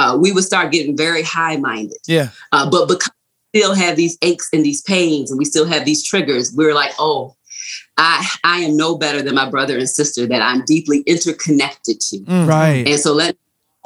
Uh, 0.00 0.12
we 0.24 0.28
would 0.34 0.44
start 0.52 0.66
getting 0.74 0.96
very 1.06 1.22
high 1.22 1.56
minded. 1.68 1.98
Yeah. 2.16 2.28
Uh, 2.54 2.66
but 2.74 2.82
because 2.88 3.12
we 3.52 3.60
still 3.60 3.74
have 3.84 3.94
these 4.02 4.16
aches 4.30 4.48
and 4.52 4.62
these 4.68 4.82
pains, 4.94 5.30
and 5.30 5.38
we 5.38 5.44
still 5.44 5.66
have 5.74 5.82
these 5.84 6.02
triggers, 6.10 6.46
we're 6.58 6.74
like, 6.82 6.92
oh, 6.98 7.34
I 7.96 8.26
I 8.44 8.58
am 8.60 8.76
no 8.76 8.96
better 8.96 9.22
than 9.22 9.34
my 9.34 9.48
brother 9.48 9.76
and 9.76 9.88
sister 9.88 10.26
that 10.26 10.42
I'm 10.42 10.64
deeply 10.64 11.00
interconnected 11.06 12.00
to. 12.00 12.18
Mm. 12.18 12.48
Right. 12.48 12.86
And 12.86 12.98
so 12.98 13.12
let 13.12 13.36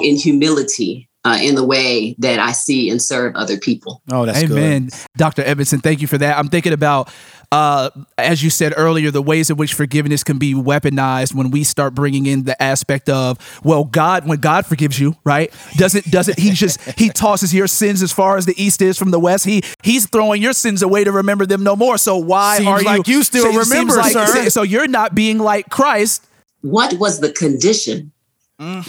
in 0.00 0.16
humility 0.16 1.08
uh, 1.24 1.38
in 1.40 1.54
the 1.54 1.64
way 1.64 2.14
that 2.18 2.38
I 2.38 2.52
see 2.52 2.90
and 2.90 3.00
serve 3.00 3.34
other 3.34 3.56
people. 3.56 4.02
Oh, 4.12 4.26
that's 4.26 4.42
Amen. 4.42 4.88
good. 4.88 4.98
Dr. 5.16 5.42
Edmondson, 5.42 5.80
thank 5.80 6.02
you 6.02 6.06
for 6.06 6.18
that. 6.18 6.38
I'm 6.38 6.48
thinking 6.48 6.72
about, 6.72 7.10
uh, 7.52 7.90
as 8.18 8.42
you 8.42 8.50
said 8.50 8.72
earlier, 8.76 9.10
the 9.10 9.22
ways 9.22 9.50
in 9.50 9.56
which 9.56 9.74
forgiveness 9.74 10.24
can 10.24 10.38
be 10.38 10.54
weaponized 10.54 11.34
when 11.34 11.50
we 11.50 11.64
start 11.64 11.94
bringing 11.94 12.26
in 12.26 12.44
the 12.44 12.60
aspect 12.62 13.08
of, 13.08 13.38
well, 13.64 13.84
God, 13.84 14.26
when 14.26 14.38
God 14.40 14.66
forgives 14.66 14.98
you, 14.98 15.16
right? 15.24 15.52
Doesn't 15.76 16.10
doesn't 16.10 16.38
he 16.38 16.52
just 16.52 16.80
he 16.98 17.10
tosses 17.10 17.54
your 17.54 17.66
sins 17.66 18.02
as 18.02 18.12
far 18.12 18.36
as 18.36 18.46
the 18.46 18.54
east 18.62 18.82
is 18.82 18.98
from 18.98 19.10
the 19.10 19.20
west? 19.20 19.44
He 19.44 19.62
he's 19.82 20.06
throwing 20.06 20.42
your 20.42 20.52
sins 20.52 20.82
away 20.82 21.04
to 21.04 21.12
remember 21.12 21.46
them 21.46 21.62
no 21.62 21.76
more. 21.76 21.98
So 21.98 22.16
why 22.16 22.58
Seems 22.58 22.68
are 22.68 22.80
you? 22.80 22.86
like 22.86 23.08
you 23.08 23.22
still 23.22 23.44
so 23.44 23.48
it 23.50 23.64
seems 23.64 23.70
remember, 23.70 24.02
sir. 24.02 24.50
So 24.50 24.62
you're 24.62 24.88
not 24.88 25.14
being 25.14 25.38
like 25.38 25.70
Christ. 25.70 26.26
what 26.62 26.94
was 26.94 27.20
the 27.20 27.32
condition? 27.32 28.12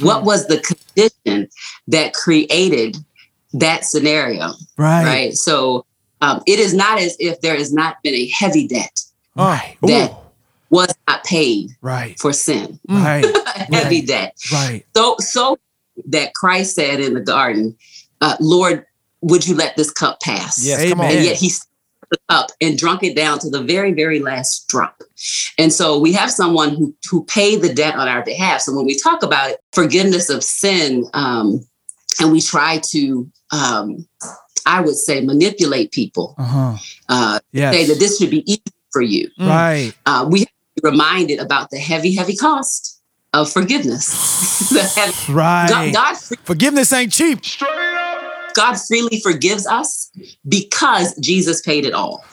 What 0.01 0.23
was 0.23 0.47
the 0.47 0.59
condition 0.59 1.49
that 1.87 2.13
created 2.13 2.97
that 3.53 3.83
scenario? 3.83 4.51
Right. 4.77 5.03
Right. 5.03 5.33
So 5.33 5.85
um, 6.21 6.41
it 6.47 6.59
is 6.59 6.73
not 6.73 6.99
as 6.99 7.15
if 7.19 7.41
there 7.41 7.55
has 7.55 7.73
not 7.73 8.01
been 8.03 8.13
a 8.13 8.27
heavy 8.29 8.67
debt 8.67 9.01
Right. 9.35 9.77
that 9.83 10.11
Ooh. 10.11 10.15
was 10.69 10.93
not 11.07 11.23
paid 11.23 11.71
Right. 11.81 12.17
for 12.19 12.33
sin. 12.33 12.79
Right. 12.87 13.25
A 13.55 13.75
heavy 13.75 14.01
debt. 14.01 14.37
Right. 14.51 14.85
So 14.95 15.15
so 15.19 15.57
that 16.07 16.33
Christ 16.33 16.75
said 16.75 16.99
in 16.99 17.13
the 17.13 17.21
garden, 17.21 17.75
uh, 18.21 18.35
Lord, 18.39 18.85
would 19.21 19.47
you 19.47 19.55
let 19.55 19.75
this 19.75 19.91
cup 19.91 20.19
pass? 20.21 20.63
Yes, 20.63 20.89
come 20.89 20.99
on. 21.01 21.07
And 21.07 21.23
yet 21.23 21.37
he 21.37 21.51
up 22.29 22.51
and 22.61 22.77
drunk 22.77 23.03
it 23.03 23.15
down 23.15 23.39
to 23.39 23.49
the 23.49 23.61
very, 23.61 23.91
very 23.93 24.19
last 24.19 24.67
drop. 24.67 25.01
And 25.57 25.71
so 25.73 25.97
we 25.97 26.13
have 26.13 26.31
someone 26.31 26.75
who 26.75 26.95
who 27.09 27.23
paid 27.25 27.61
the 27.61 27.73
debt 27.73 27.95
on 27.95 28.07
our 28.07 28.23
behalf. 28.23 28.61
So 28.61 28.75
when 28.75 28.85
we 28.85 28.97
talk 28.97 29.23
about 29.23 29.55
forgiveness 29.73 30.29
of 30.29 30.43
sin, 30.43 31.05
um, 31.13 31.65
and 32.21 32.31
we 32.31 32.41
try 32.41 32.79
to, 32.91 33.29
um, 33.51 34.07
I 34.65 34.81
would 34.81 34.95
say, 34.95 35.21
manipulate 35.21 35.91
people, 35.91 36.35
Uh 36.37 36.43
huh. 36.43 36.75
uh, 37.09 37.39
Yes. 37.51 37.73
say 37.75 37.85
that 37.87 37.99
this 37.99 38.17
should 38.17 38.31
be 38.31 38.49
easy 38.51 38.61
for 38.91 39.01
you. 39.01 39.29
Right. 39.39 39.93
Uh, 40.05 40.27
we 40.29 40.39
have 40.39 40.47
to 40.47 40.81
be 40.81 40.89
reminded 40.89 41.39
about 41.39 41.69
the 41.69 41.77
heavy, 41.77 42.13
heavy 42.15 42.35
cost 42.35 43.01
of 43.33 43.51
forgiveness. 43.51 44.69
heavy, 44.95 45.13
Right. 45.33 45.67
God, 45.69 45.93
God 45.93 46.17
free- 46.17 46.37
Forgiveness 46.43 46.91
ain't 46.93 47.11
cheap. 47.11 47.39
God 48.53 48.75
freely 48.87 49.19
forgives 49.19 49.67
us 49.67 50.09
because 50.47 51.13
Jesus 51.17 51.61
paid 51.61 51.85
it 51.85 51.93
all. 51.93 52.23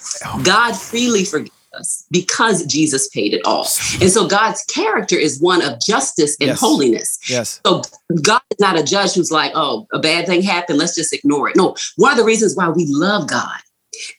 God 0.44 0.72
freely 0.76 1.24
forgives 1.24 1.50
us 1.74 2.04
because 2.10 2.64
Jesus 2.66 3.08
paid 3.08 3.34
it 3.34 3.42
all. 3.44 3.66
And 4.00 4.10
so 4.10 4.26
God's 4.26 4.64
character 4.64 5.16
is 5.16 5.40
one 5.40 5.62
of 5.62 5.80
justice 5.80 6.36
and 6.40 6.48
Yes. 6.48 6.60
holiness. 6.60 7.18
Yes. 7.28 7.60
So 7.64 7.82
God 8.22 8.40
is 8.50 8.60
not 8.60 8.78
a 8.78 8.82
judge 8.82 9.14
who's 9.14 9.30
like, 9.30 9.52
oh, 9.54 9.86
a 9.92 9.98
bad 9.98 10.26
thing 10.26 10.42
happened, 10.42 10.78
let's 10.78 10.94
just 10.94 11.12
ignore 11.12 11.48
it. 11.48 11.56
No, 11.56 11.74
one 11.96 12.12
of 12.12 12.18
the 12.18 12.24
reasons 12.24 12.56
why 12.56 12.68
we 12.68 12.86
love 12.88 13.28
God 13.28 13.58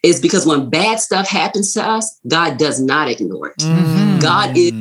is 0.04 0.22
because 0.22 0.46
when 0.46 0.70
bad 0.70 1.00
stuff 1.00 1.28
happens 1.28 1.74
to 1.74 1.84
us, 1.84 2.20
God 2.28 2.58
does 2.58 2.80
not 2.80 3.10
ignore 3.10 3.50
it. 3.50 3.58
Mm-hmm. 3.58 4.20
God 4.20 4.56
is 4.58 4.72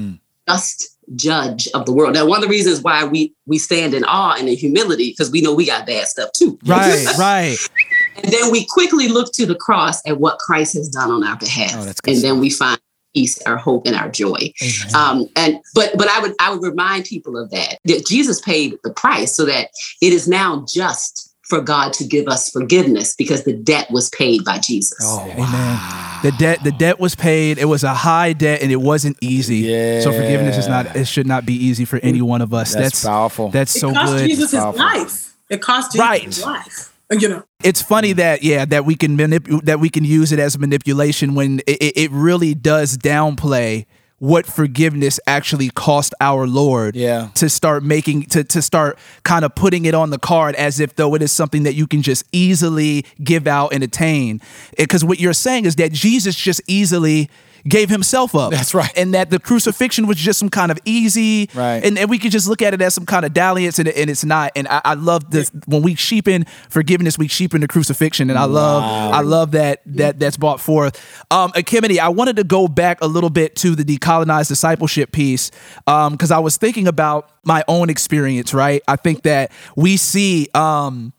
just 0.49 0.93
judge 1.16 1.68
of 1.75 1.87
the 1.87 1.93
world. 1.93 2.14
Now, 2.14 2.27
one 2.27 2.39
of 2.39 2.43
the 2.43 2.49
reasons 2.49 2.81
why 2.81 3.05
we 3.05 3.35
we 3.47 3.59
stand 3.59 3.95
in 3.95 4.05
awe 4.05 4.37
and 4.39 4.49
in 4.49 4.57
humility 4.57 5.11
because 5.11 5.31
we 5.31 5.41
know 5.41 5.55
we 5.55 5.66
got 5.66 5.87
bad 5.87 6.07
stuff 6.07 6.31
too. 6.33 6.59
Right. 6.64 7.07
Right. 7.18 7.57
And 8.16 8.32
then 8.32 8.50
we 8.50 8.66
quickly 8.66 9.08
look 9.08 9.32
to 9.34 9.46
the 9.46 9.54
cross 9.54 10.00
at 10.06 10.18
what 10.18 10.38
Christ 10.38 10.74
has 10.74 10.88
done 10.88 11.10
on 11.10 11.24
our 11.24 11.36
behalf. 11.36 11.72
Oh, 11.74 11.92
and 12.06 12.22
then 12.22 12.40
we 12.40 12.50
find 12.50 12.78
peace, 13.14 13.40
our 13.42 13.56
hope, 13.56 13.86
and 13.86 13.96
our 13.96 14.08
joy. 14.08 14.52
Um, 14.94 15.28
and 15.36 15.58
but 15.74 15.92
but 15.96 16.08
I 16.08 16.20
would 16.20 16.34
I 16.40 16.50
would 16.50 16.62
remind 16.62 17.04
people 17.04 17.36
of 17.36 17.50
that 17.50 17.78
that 17.84 18.06
Jesus 18.06 18.40
paid 18.40 18.78
the 18.84 18.92
price 18.92 19.36
so 19.36 19.44
that 19.46 19.68
it 20.00 20.12
is 20.12 20.28
now 20.28 20.64
just 20.72 21.30
for 21.44 21.60
God 21.60 21.92
to 21.94 22.04
give 22.04 22.28
us 22.28 22.50
forgiveness 22.50 23.14
because 23.14 23.44
the 23.44 23.52
debt 23.52 23.90
was 23.90 24.08
paid 24.10 24.44
by 24.44 24.58
Jesus. 24.58 24.98
Oh, 25.02 25.28
Amen. 25.30 25.78
The 26.22 26.32
debt, 26.38 26.60
the 26.64 26.72
debt 26.72 27.00
was 27.00 27.14
paid. 27.14 27.58
It 27.58 27.64
was 27.64 27.84
a 27.84 27.92
high 27.92 28.32
debt, 28.32 28.62
and 28.62 28.70
it 28.70 28.80
wasn't 28.80 29.18
easy. 29.20 29.56
Yeah. 29.58 30.00
So 30.00 30.12
forgiveness 30.12 30.56
is 30.56 30.68
not. 30.68 30.94
It 30.96 31.06
should 31.06 31.26
not 31.26 31.44
be 31.44 31.54
easy 31.54 31.84
for 31.84 31.98
any 31.98 32.22
one 32.22 32.40
of 32.40 32.54
us. 32.54 32.74
That's 32.74 33.04
powerful. 33.04 33.48
That's 33.50 33.74
It 33.76 33.80
so 33.80 33.92
cost 33.92 34.12
good. 34.12 34.28
Jesus 34.28 34.52
his 34.52 34.62
life. 34.62 35.34
It 35.50 35.60
cost 35.60 35.92
Jesus 35.92 36.00
Right. 36.08 36.22
his 36.22 36.42
life. 36.42 36.91
Uh, 37.12 37.16
you 37.20 37.28
know. 37.28 37.42
it's 37.62 37.82
funny 37.82 38.12
mm. 38.12 38.16
that 38.16 38.42
yeah 38.42 38.64
that 38.64 38.84
we 38.84 38.94
can 38.96 39.16
manip- 39.16 39.64
that 39.64 39.78
we 39.80 39.88
can 39.90 40.04
use 40.04 40.32
it 40.32 40.38
as 40.38 40.58
manipulation 40.58 41.34
when 41.34 41.60
it, 41.66 41.78
it- 41.82 41.96
it 41.96 42.10
really 42.10 42.54
does 42.54 42.96
downplay 42.98 43.86
what 44.18 44.46
forgiveness 44.46 45.18
actually 45.26 45.68
cost 45.70 46.14
our 46.20 46.46
Lord. 46.46 46.94
Yeah. 46.94 47.30
To 47.34 47.48
start 47.48 47.82
making 47.82 48.26
to 48.26 48.44
to 48.44 48.62
start 48.62 48.96
kind 49.24 49.44
of 49.44 49.52
putting 49.56 49.84
it 49.84 49.94
on 49.94 50.10
the 50.10 50.18
card 50.18 50.54
as 50.54 50.78
if 50.78 50.94
though 50.94 51.14
it 51.16 51.22
is 51.22 51.32
something 51.32 51.64
that 51.64 51.74
you 51.74 51.88
can 51.88 52.02
just 52.02 52.24
easily 52.30 53.04
give 53.22 53.48
out 53.48 53.72
and 53.72 53.82
attain. 53.82 54.40
Because 54.78 55.04
what 55.04 55.18
you're 55.18 55.32
saying 55.32 55.64
is 55.64 55.74
that 55.76 55.90
Jesus 55.92 56.36
just 56.36 56.62
easily 56.68 57.28
gave 57.68 57.88
himself 57.88 58.34
up. 58.34 58.50
That's 58.50 58.74
right. 58.74 58.90
And 58.96 59.14
that 59.14 59.30
the 59.30 59.38
crucifixion 59.38 60.06
was 60.06 60.16
just 60.16 60.38
some 60.38 60.48
kind 60.48 60.70
of 60.70 60.78
easy. 60.84 61.48
Right. 61.54 61.84
And, 61.84 61.98
and 61.98 62.10
we 62.10 62.18
could 62.18 62.32
just 62.32 62.48
look 62.48 62.62
at 62.62 62.74
it 62.74 62.82
as 62.82 62.94
some 62.94 63.06
kind 63.06 63.24
of 63.24 63.32
dalliance 63.32 63.78
and, 63.78 63.88
and 63.88 64.10
it's 64.10 64.24
not. 64.24 64.52
And 64.56 64.66
I, 64.68 64.80
I 64.84 64.94
love 64.94 65.30
this 65.30 65.50
when 65.66 65.82
we 65.82 65.94
cheapen 65.94 66.44
forgiveness, 66.68 67.18
we 67.18 67.28
cheapen 67.28 67.60
the 67.60 67.68
crucifixion. 67.68 68.30
And 68.30 68.38
I 68.38 68.44
love 68.44 68.82
I 68.82 69.20
love 69.20 69.52
that 69.52 69.82
that 69.86 70.18
that's 70.18 70.36
brought 70.36 70.60
forth. 70.60 70.96
Um 71.30 71.52
Ekemini, 71.52 71.98
I 71.98 72.08
wanted 72.08 72.36
to 72.36 72.44
go 72.44 72.68
back 72.68 73.00
a 73.00 73.06
little 73.06 73.30
bit 73.30 73.56
to 73.56 73.74
the 73.74 73.84
decolonized 73.84 74.48
discipleship 74.48 75.12
piece. 75.12 75.50
Um, 75.86 76.12
because 76.12 76.30
I 76.30 76.38
was 76.38 76.56
thinking 76.56 76.88
about 76.88 77.30
my 77.44 77.64
own 77.68 77.90
experience, 77.90 78.54
right? 78.54 78.82
I 78.88 78.96
think 78.96 79.22
that 79.22 79.52
we 79.76 79.96
see 79.96 80.48
um 80.54 81.12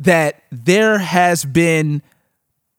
that 0.00 0.42
there 0.50 0.98
has 0.98 1.44
been 1.44 2.02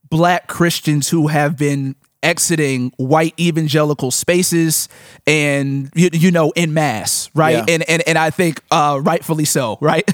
black 0.09 0.47
Christians 0.47 1.09
who 1.09 1.27
have 1.27 1.57
been 1.57 1.95
exiting 2.23 2.91
white 2.97 3.33
evangelical 3.39 4.09
spaces 4.11 4.89
and 5.27 5.91
you, 5.95 6.09
you 6.13 6.31
know 6.31 6.51
in 6.55 6.73
mass 6.73 7.29
right 7.35 7.55
Yeah. 7.57 7.65
and, 7.75 7.89
and 7.89 8.03
and 8.07 8.17
i 8.17 8.29
think 8.31 8.61
uh 8.71 8.99
rightfully 9.03 9.45
so 9.45 9.77
right 9.81 10.09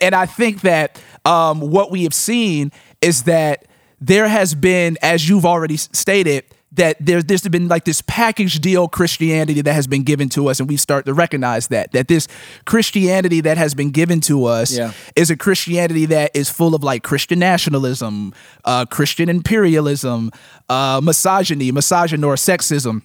and 0.00 0.14
i 0.14 0.26
think 0.26 0.62
that 0.62 1.00
um 1.24 1.60
what 1.60 1.90
we 1.90 2.02
have 2.02 2.14
seen 2.14 2.72
is 3.00 3.22
that 3.24 3.66
there 4.00 4.26
has 4.28 4.54
been 4.54 4.96
as 5.02 5.28
you've 5.28 5.46
already 5.46 5.76
stated 5.76 6.44
that 6.74 6.96
there, 7.00 7.22
there's 7.22 7.46
been 7.48 7.68
like 7.68 7.84
this 7.84 8.02
package 8.02 8.60
deal 8.60 8.88
Christianity 8.88 9.60
that 9.62 9.72
has 9.74 9.86
been 9.86 10.02
given 10.02 10.28
to 10.30 10.48
us, 10.48 10.60
and 10.60 10.68
we 10.68 10.76
start 10.76 11.06
to 11.06 11.14
recognize 11.14 11.68
that 11.68 11.92
that 11.92 12.08
this 12.08 12.26
Christianity 12.64 13.40
that 13.42 13.56
has 13.58 13.74
been 13.74 13.90
given 13.90 14.20
to 14.22 14.44
us 14.46 14.76
Yeah. 14.76 14.92
is 15.16 15.30
a 15.30 15.36
Christianity 15.36 16.06
that 16.06 16.30
is 16.34 16.50
full 16.50 16.74
of 16.74 16.82
like 16.82 17.02
Christian 17.02 17.38
nationalism, 17.38 18.32
uh, 18.64 18.86
Christian 18.86 19.28
imperialism, 19.28 20.30
uh, 20.68 21.00
misogyny, 21.02 21.70
misogyny 21.72 22.24
or 22.24 22.34
sexism, 22.34 23.02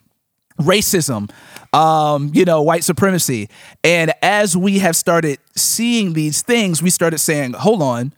racism, 0.59 1.29
um, 1.73 2.31
you 2.33 2.45
know, 2.45 2.61
white 2.61 2.83
supremacy. 2.83 3.49
And 3.83 4.11
as 4.21 4.57
we 4.57 4.79
have 4.79 4.95
started 4.95 5.37
seeing 5.55 6.13
these 6.13 6.41
things, 6.41 6.81
we 6.81 6.89
started 6.89 7.19
saying, 7.19 7.53
hold 7.53 7.81
on, 7.81 8.13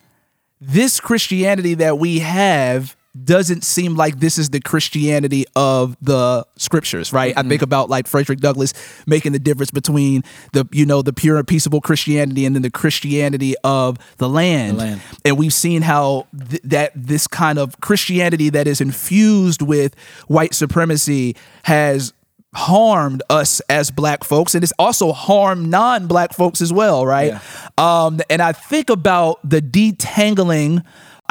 this 0.59 0.99
Christianity 0.99 1.73
that 1.75 1.97
we 1.99 2.19
have 2.19 2.95
doesn't 3.23 3.63
seem 3.63 3.95
like 3.95 4.19
this 4.19 4.37
is 4.37 4.49
the 4.49 4.61
Christianity 4.61 5.45
of 5.55 5.97
the 6.01 6.45
scriptures, 6.55 7.11
right? 7.11 7.37
I 7.37 7.43
think 7.43 7.61
about 7.61 7.89
like 7.89 8.07
Frederick 8.07 8.39
Douglass 8.39 8.73
making 9.05 9.33
the 9.33 9.39
difference 9.39 9.71
between 9.71 10.23
the, 10.53 10.67
you 10.71 10.85
know, 10.85 11.01
the 11.01 11.11
pure 11.11 11.37
and 11.37 11.47
peaceable 11.47 11.81
Christianity 11.81 12.45
and 12.45 12.55
then 12.55 12.61
the 12.61 12.71
Christianity 12.71 13.55
of 13.63 13.97
the 14.17 14.29
land. 14.29 14.77
land. 14.77 15.01
And 15.25 15.37
we've 15.37 15.53
seen 15.53 15.81
how 15.81 16.27
th- 16.49 16.61
that 16.63 16.91
this 16.95 17.27
kind 17.27 17.59
of 17.59 17.81
Christianity 17.81 18.49
that 18.49 18.65
is 18.65 18.79
infused 18.79 19.61
with 19.61 19.93
white 20.27 20.53
supremacy 20.53 21.35
has 21.63 22.13
harmed 22.53 23.23
us 23.29 23.61
as 23.69 23.91
black 23.91 24.25
folks 24.25 24.53
and 24.53 24.61
it's 24.61 24.73
also 24.77 25.13
harmed 25.13 25.69
non-black 25.69 26.33
folks 26.33 26.59
as 26.59 26.73
well 26.73 27.05
right 27.05 27.39
um 27.77 28.19
and 28.29 28.41
i 28.41 28.51
think 28.51 28.89
about 28.89 29.39
the 29.49 29.61
detangling 29.61 30.83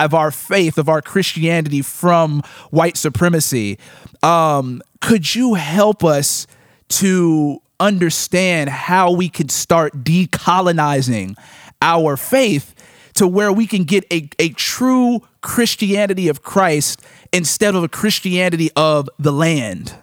of 0.04 0.14
our 0.14 0.30
faith 0.30 0.78
of 0.78 0.88
our 0.88 1.02
christianity 1.02 1.82
from 1.82 2.42
white 2.70 2.96
supremacy 2.96 3.78
um 4.22 4.82
could 5.00 5.34
you 5.34 5.54
help 5.54 6.04
us 6.04 6.46
to 6.88 7.60
understand 7.78 8.68
how 8.68 9.10
we 9.12 9.28
could 9.28 9.50
start 9.50 10.04
decolonizing 10.04 11.36
our 11.80 12.16
faith 12.16 12.74
to 13.14 13.26
where 13.26 13.52
we 13.52 13.66
can 13.66 13.84
get 13.84 14.04
a, 14.12 14.28
a 14.38 14.50
true 14.50 15.20
christianity 15.40 16.28
of 16.28 16.42
christ 16.42 17.00
instead 17.32 17.74
of 17.74 17.82
a 17.82 17.88
christianity 17.88 18.70
of 18.76 19.08
the 19.18 19.32
land 19.32 19.94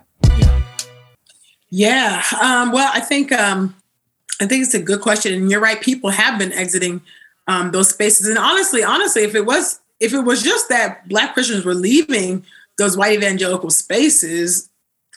Yeah. 1.70 2.24
Um, 2.42 2.72
well, 2.72 2.90
I 2.94 3.00
think 3.00 3.32
um, 3.32 3.76
I 4.42 4.46
think 4.46 4.64
it's 4.64 4.74
a 4.74 4.82
good 4.82 5.02
question, 5.02 5.34
and 5.34 5.52
you're 5.52 5.60
right. 5.60 5.82
People 5.82 6.10
have 6.12 6.40
been 6.40 6.54
exiting 6.54 7.02
um, 7.48 7.72
those 7.72 7.90
spaces, 7.90 8.28
and 8.28 8.38
honestly, 8.38 8.84
honestly, 8.84 9.24
if 9.24 9.36
it 9.36 9.46
was 9.46 9.80
if 10.00 10.14
it 10.14 10.22
was 10.22 10.44
just 10.44 10.70
that 10.70 11.08
Black 11.10 11.34
Christians 11.34 11.66
were 11.66 11.76
leaving 11.76 12.46
those 12.78 12.96
white 12.98 13.14
evangelical 13.18 13.70
spaces, 13.70 14.70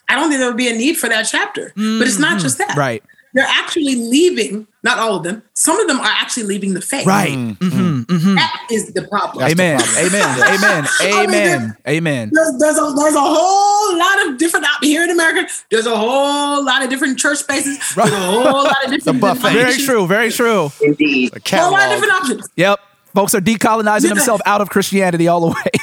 I 0.09 0.15
don't 0.17 0.29
think 0.29 0.39
there 0.41 0.49
would 0.49 0.57
be 0.57 0.69
a 0.69 0.75
need 0.77 0.97
for 0.97 1.09
that 1.09 1.23
chapter. 1.25 1.73
But 1.77 2.07
it's 2.09 2.19
not 2.19 2.41
just 2.41 2.59
that. 2.59 2.77
right 2.77 3.03
They're 3.35 3.45
actually 3.47 3.95
leaving. 3.95 4.67
Not 4.83 4.99
all 4.99 5.17
of 5.17 5.25
them. 5.25 5.43
Some 5.53 5.79
of 5.79 5.87
them 5.87 6.01
are 6.01 6.07
actually 6.23 6.45
leaving 6.45 6.73
the 6.73 6.81
faith. 6.81 7.07
right 7.07 7.29
Mhm, 7.31 8.07
mhm. 8.07 8.35
That 8.35 8.67
is 8.73 8.93
the 8.95 9.03
problem. 9.07 9.45
amen 9.47 9.79
problem. 9.79 10.07
amen 10.07 10.39
amen 10.55 10.87
I 11.01 11.27
mean, 11.27 11.29
amen 11.29 11.77
amen 11.87 12.31
there's, 12.33 12.53
there's 12.59 12.79
a 12.79 12.93
there's 12.97 13.15
a 13.15 13.21
whole 13.21 13.99
lot 13.99 14.27
of 14.27 14.39
different 14.39 14.65
out 14.67 14.83
here 14.83 15.05
in 15.05 15.11
America. 15.11 15.47
There's 15.71 15.87
a 15.87 15.95
whole 15.97 16.65
lot 16.65 16.83
of 16.83 16.89
different 16.89 17.19
church 17.19 17.39
spaces. 17.39 17.79
There's 17.95 18.11
a 18.11 18.17
whole 18.17 18.65
lot 18.65 18.85
of 18.85 18.91
different 18.91 19.05
the 19.05 19.13
buffet. 19.13 19.53
very 19.53 19.77
true 19.77 20.07
very 20.07 20.31
true 20.33 20.73
Indeed. 20.81 21.35
A 21.35 21.57
A 21.57 21.61
whole 21.61 21.73
lot 21.73 21.85
of 21.89 21.91
different 22.01 22.15
options. 22.15 22.49
yep 22.57 22.81
folks 23.15 23.35
are 23.35 23.41
decolonizing 23.41 24.05
Yeah. 24.05 24.15
themselves 24.15 24.43
out 24.47 24.61
of 24.61 24.71
christianity 24.71 25.29
all 25.29 25.41
the 25.41 25.49
way 25.49 25.71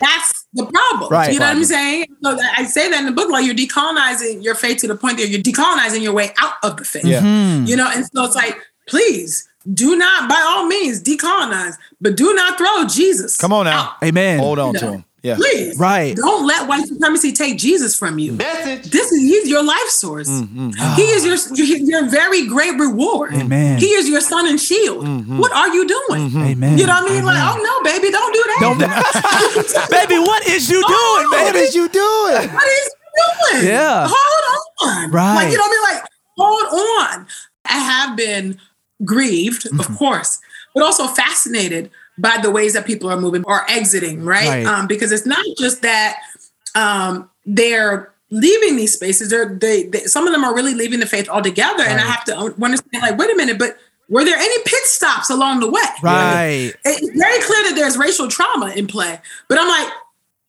That's 0.00 0.46
the 0.52 0.66
problem. 0.66 1.10
Right. 1.12 1.32
You 1.32 1.38
know 1.38 1.46
what 1.46 1.56
I'm 1.56 1.64
saying? 1.64 2.06
So 2.24 2.36
I 2.56 2.64
say 2.64 2.90
that 2.90 2.98
in 2.98 3.06
the 3.06 3.12
book, 3.12 3.30
like 3.30 3.46
you're 3.46 3.54
decolonizing 3.54 4.42
your 4.42 4.56
faith 4.56 4.78
to 4.78 4.88
the 4.88 4.96
point 4.96 5.16
that 5.18 5.28
you're 5.28 5.40
decolonizing 5.40 6.02
your 6.02 6.12
way 6.12 6.32
out 6.38 6.54
of 6.64 6.76
the 6.76 6.84
faith. 6.84 7.04
Yeah. 7.04 7.20
Hmm. 7.20 7.64
You 7.66 7.76
know, 7.76 7.88
and 7.88 8.04
so 8.12 8.24
it's 8.24 8.34
like, 8.34 8.58
please, 8.88 9.48
do 9.72 9.94
not, 9.96 10.28
by 10.28 10.42
all 10.44 10.66
means, 10.66 11.00
decolonize, 11.00 11.76
but 12.00 12.16
do 12.16 12.34
not 12.34 12.58
throw 12.58 12.84
Jesus. 12.88 13.36
Come 13.36 13.52
on 13.52 13.66
now. 13.66 13.80
out. 13.80 13.92
Amen. 14.02 14.40
Hold 14.40 14.58
on 14.58 14.74
You 14.74 14.80
to 14.80 14.92
him. 14.92 15.04
Yeah. 15.22 15.36
Please. 15.36 15.78
Right. 15.78 16.16
Don't 16.16 16.44
let 16.48 16.66
white 16.68 16.84
supremacy 16.86 17.30
take 17.30 17.56
Jesus 17.56 17.96
from 17.96 18.18
you. 18.18 18.32
Message. 18.32 18.90
This 18.90 19.12
is 19.12 19.20
he's 19.20 19.48
your 19.48 19.62
life 19.62 19.88
source. 19.88 20.28
Mm, 20.28 20.48
mm. 20.74 20.94
He 20.96 21.02
is 21.02 21.24
your 21.24 21.38
your 21.78 22.08
very 22.10 22.46
great 22.48 22.76
reward. 22.76 23.32
Amen. 23.34 23.78
He 23.78 23.86
is 23.86 24.08
your 24.08 24.20
sun 24.20 24.48
and 24.48 24.60
shield. 24.60 25.04
Mm-hmm. 25.06 25.38
What 25.38 25.52
are 25.52 25.68
you 25.72 25.86
doing? 25.86 26.28
Mm-hmm. 26.28 26.42
Amen. 26.42 26.76
You 26.78 26.86
know 26.86 26.94
what 26.94 27.10
I 27.12 27.14
mean? 27.14 27.24
Like, 27.24 27.38
oh 27.40 27.56
no, 27.62 27.90
baby, 27.90 28.10
don't 28.10 28.32
do 28.34 28.42
that. 28.48 28.58
Don't, 28.60 29.90
Baby, 29.90 30.18
what 30.18 30.44
is 30.48 30.68
you 30.68 30.80
doing, 30.80 30.86
Oh, 30.90 31.28
What 31.30 31.52
baby? 31.52 31.66
is 31.66 31.74
you 31.76 31.88
doing? 31.88 32.52
what 32.52 32.68
is 32.68 32.90
he 32.90 33.52
doing? 33.58 33.66
Yeah. 33.68 34.08
Hold 34.10 34.90
on. 34.90 35.10
Right. 35.12 35.34
Like, 35.36 35.52
you 35.52 35.56
know 35.58 35.62
what 35.64 35.88
I 35.88 35.92
mean? 35.92 36.00
Like, 36.00 36.08
hold 36.36 37.18
on. 37.20 37.26
I 37.66 37.78
have 37.78 38.16
been 38.16 38.58
grieved, 39.04 39.66
Mm-hmm. 39.66 39.78
of 39.80 39.96
course, 39.98 40.40
but 40.74 40.82
also 40.82 41.06
fascinated 41.06 41.90
by 42.22 42.38
the 42.40 42.50
ways 42.50 42.72
that 42.72 42.86
people 42.86 43.10
are 43.10 43.20
moving 43.20 43.42
or 43.44 43.68
exiting, 43.68 44.24
right? 44.24 44.48
Right. 44.48 44.66
Um, 44.66 44.86
because 44.86 45.10
it's 45.10 45.26
not 45.26 45.44
just 45.58 45.82
that 45.82 46.20
um, 46.76 47.28
they're 47.44 48.12
leaving 48.30 48.76
these 48.76 48.94
spaces. 48.94 49.28
They're, 49.28 49.56
they, 49.56 49.84
they, 49.84 50.04
some 50.04 50.28
of 50.28 50.32
them 50.32 50.44
are 50.44 50.54
really 50.54 50.72
leaving 50.72 51.00
the 51.00 51.06
faith 51.06 51.28
altogether. 51.28 51.82
And 51.82 52.00
I 52.00 52.04
have 52.04 52.24
to 52.26 52.36
understand, 52.36 53.02
like, 53.02 53.18
wait 53.18 53.30
a 53.30 53.36
minute, 53.36 53.58
but 53.58 53.76
were 54.08 54.24
there 54.24 54.36
any 54.36 54.62
pit 54.64 54.84
stops 54.84 55.30
along 55.30 55.60
the 55.60 55.70
way? 55.70 55.80
Right. 56.00 56.72
It's 56.84 57.18
very 57.18 57.42
clear 57.42 57.64
that 57.64 57.72
there's 57.74 57.98
racial 57.98 58.28
trauma 58.28 58.70
in 58.70 58.86
play. 58.86 59.18
But 59.48 59.58
I'm 59.60 59.68
like, 59.68 59.92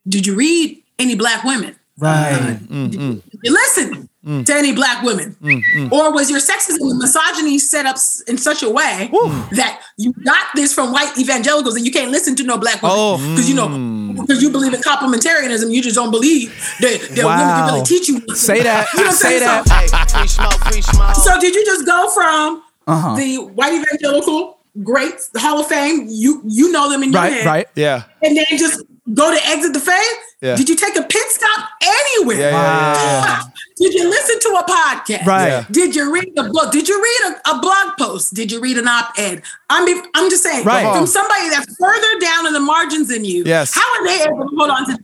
did 0.08 0.28
you 0.28 0.36
read 0.36 0.82
any 1.00 1.16
black 1.16 1.44
women? 1.44 1.76
Right. 1.98 2.60
you 2.70 3.22
listen 3.52 4.10
mm. 4.26 4.46
to 4.46 4.54
any 4.54 4.72
black 4.74 5.04
women? 5.04 5.36
Mm, 5.42 5.62
mm. 5.76 5.92
Or 5.92 6.12
was 6.14 6.30
your 6.30 6.40
sexism 6.40 6.80
and 6.82 6.98
misogyny 7.00 7.60
set 7.60 7.86
up 7.86 7.98
in 8.28 8.38
such 8.38 8.64
a 8.64 8.70
way 8.70 9.10
that 9.52 9.82
you 9.98 10.14
got 10.24 10.48
this 10.56 10.74
from 10.74 10.92
white 10.92 11.18
evangelicals 11.18 11.76
and 11.76 11.86
you 11.86 11.92
can't 11.92 12.12
listen 12.12 12.36
to 12.38 12.44
no 12.44 12.58
black 12.58 12.82
women? 12.82 12.96
Oh. 12.98 13.18
Because 13.18 13.50
you 13.50 13.56
know, 13.56 14.22
because 14.22 14.42
you 14.42 14.50
believe 14.50 14.74
in 14.74 14.82
complementarianism, 14.82 15.72
you 15.72 15.82
just 15.82 15.96
don't 15.96 16.12
believe 16.12 16.50
that, 16.82 17.02
that 17.16 17.26
women 17.26 17.40
can 17.40 17.74
really 17.74 17.86
teach 17.86 18.08
you. 18.08 18.22
Say 18.36 18.62
that. 18.64 18.88
You 18.94 19.00
know 19.00 19.06
what 19.06 19.12
I'm 19.12 19.16
Say 19.18 19.30
saying? 19.30 19.40
that. 19.42 19.68
So- 19.68 19.74
Hey, 19.74 20.20
free 20.20 20.28
smoke, 20.28 20.54
free 20.72 20.82
smoke. 20.82 21.16
so 21.16 21.40
did 21.40 21.56
you 21.56 21.66
just 21.66 21.86
go 21.86 22.10
from 22.12 22.62
Uh-huh. 22.88 23.16
the 23.16 23.38
white 23.38 23.74
evangelical 23.74 24.60
greats, 24.84 25.30
the 25.30 25.40
Hall 25.40 25.60
of 25.60 25.68
Fame? 25.68 26.08
You 26.10 26.42
you 26.46 26.72
know 26.72 26.90
them 26.90 27.04
in 27.04 27.12
your 27.12 27.22
Right. 27.22 27.34
head, 27.34 27.46
Right. 27.46 27.68
Yeah. 27.76 28.04
And 28.22 28.38
then 28.38 28.46
just 28.58 28.82
go 29.14 29.32
to 29.34 29.48
exit 29.48 29.74
the 29.74 29.80
faith? 29.80 30.20
Yeah. 30.44 30.58
Did 30.58 30.68
you 30.68 30.76
take 30.76 30.98
a 30.98 31.04
pit 31.04 31.24
stop 31.30 31.70
anywhere? 31.82 32.38
Yeah, 32.38 32.50
yeah, 32.52 32.94
yeah, 32.94 33.26
yeah. 33.26 33.42
Did 33.78 33.94
you 33.94 34.10
listen 34.10 34.40
to 34.42 34.60
a 34.60 34.64
podcast? 34.70 35.26
Right. 35.26 35.48
Yeah. 35.48 35.66
Did 35.72 35.96
you 35.96 36.14
read 36.14 36.34
a 36.38 36.44
book? 36.50 36.74
Did 36.74 36.90
you 36.90 37.02
read 37.02 37.34
a, 37.46 37.52
a 37.52 37.60
blog 37.62 37.98
post? 37.98 38.34
Did 38.34 38.52
you 38.52 38.60
read 38.60 38.78
an 38.78 38.86
op-ed? 38.86 39.42
I 39.70 39.86
mean, 39.86 40.04
I'm 40.14 40.30
just 40.30 40.44
saying, 40.44 40.66
Right. 40.66 40.94
from 40.94 41.08
somebody 41.08 41.48
that's 41.50 41.74
further 41.78 42.20
down 42.20 42.46
in 42.46 42.52
the 42.52 42.60
margins 42.60 43.08
than 43.08 43.24
you. 43.24 43.44
Yes. 43.46 43.74
How 43.74 43.82
are 43.82 44.06
they 44.06 44.22
able 44.24 44.40
to 44.50 44.56
hold 44.58 44.70
on 44.70 44.86
to? 44.88 45.00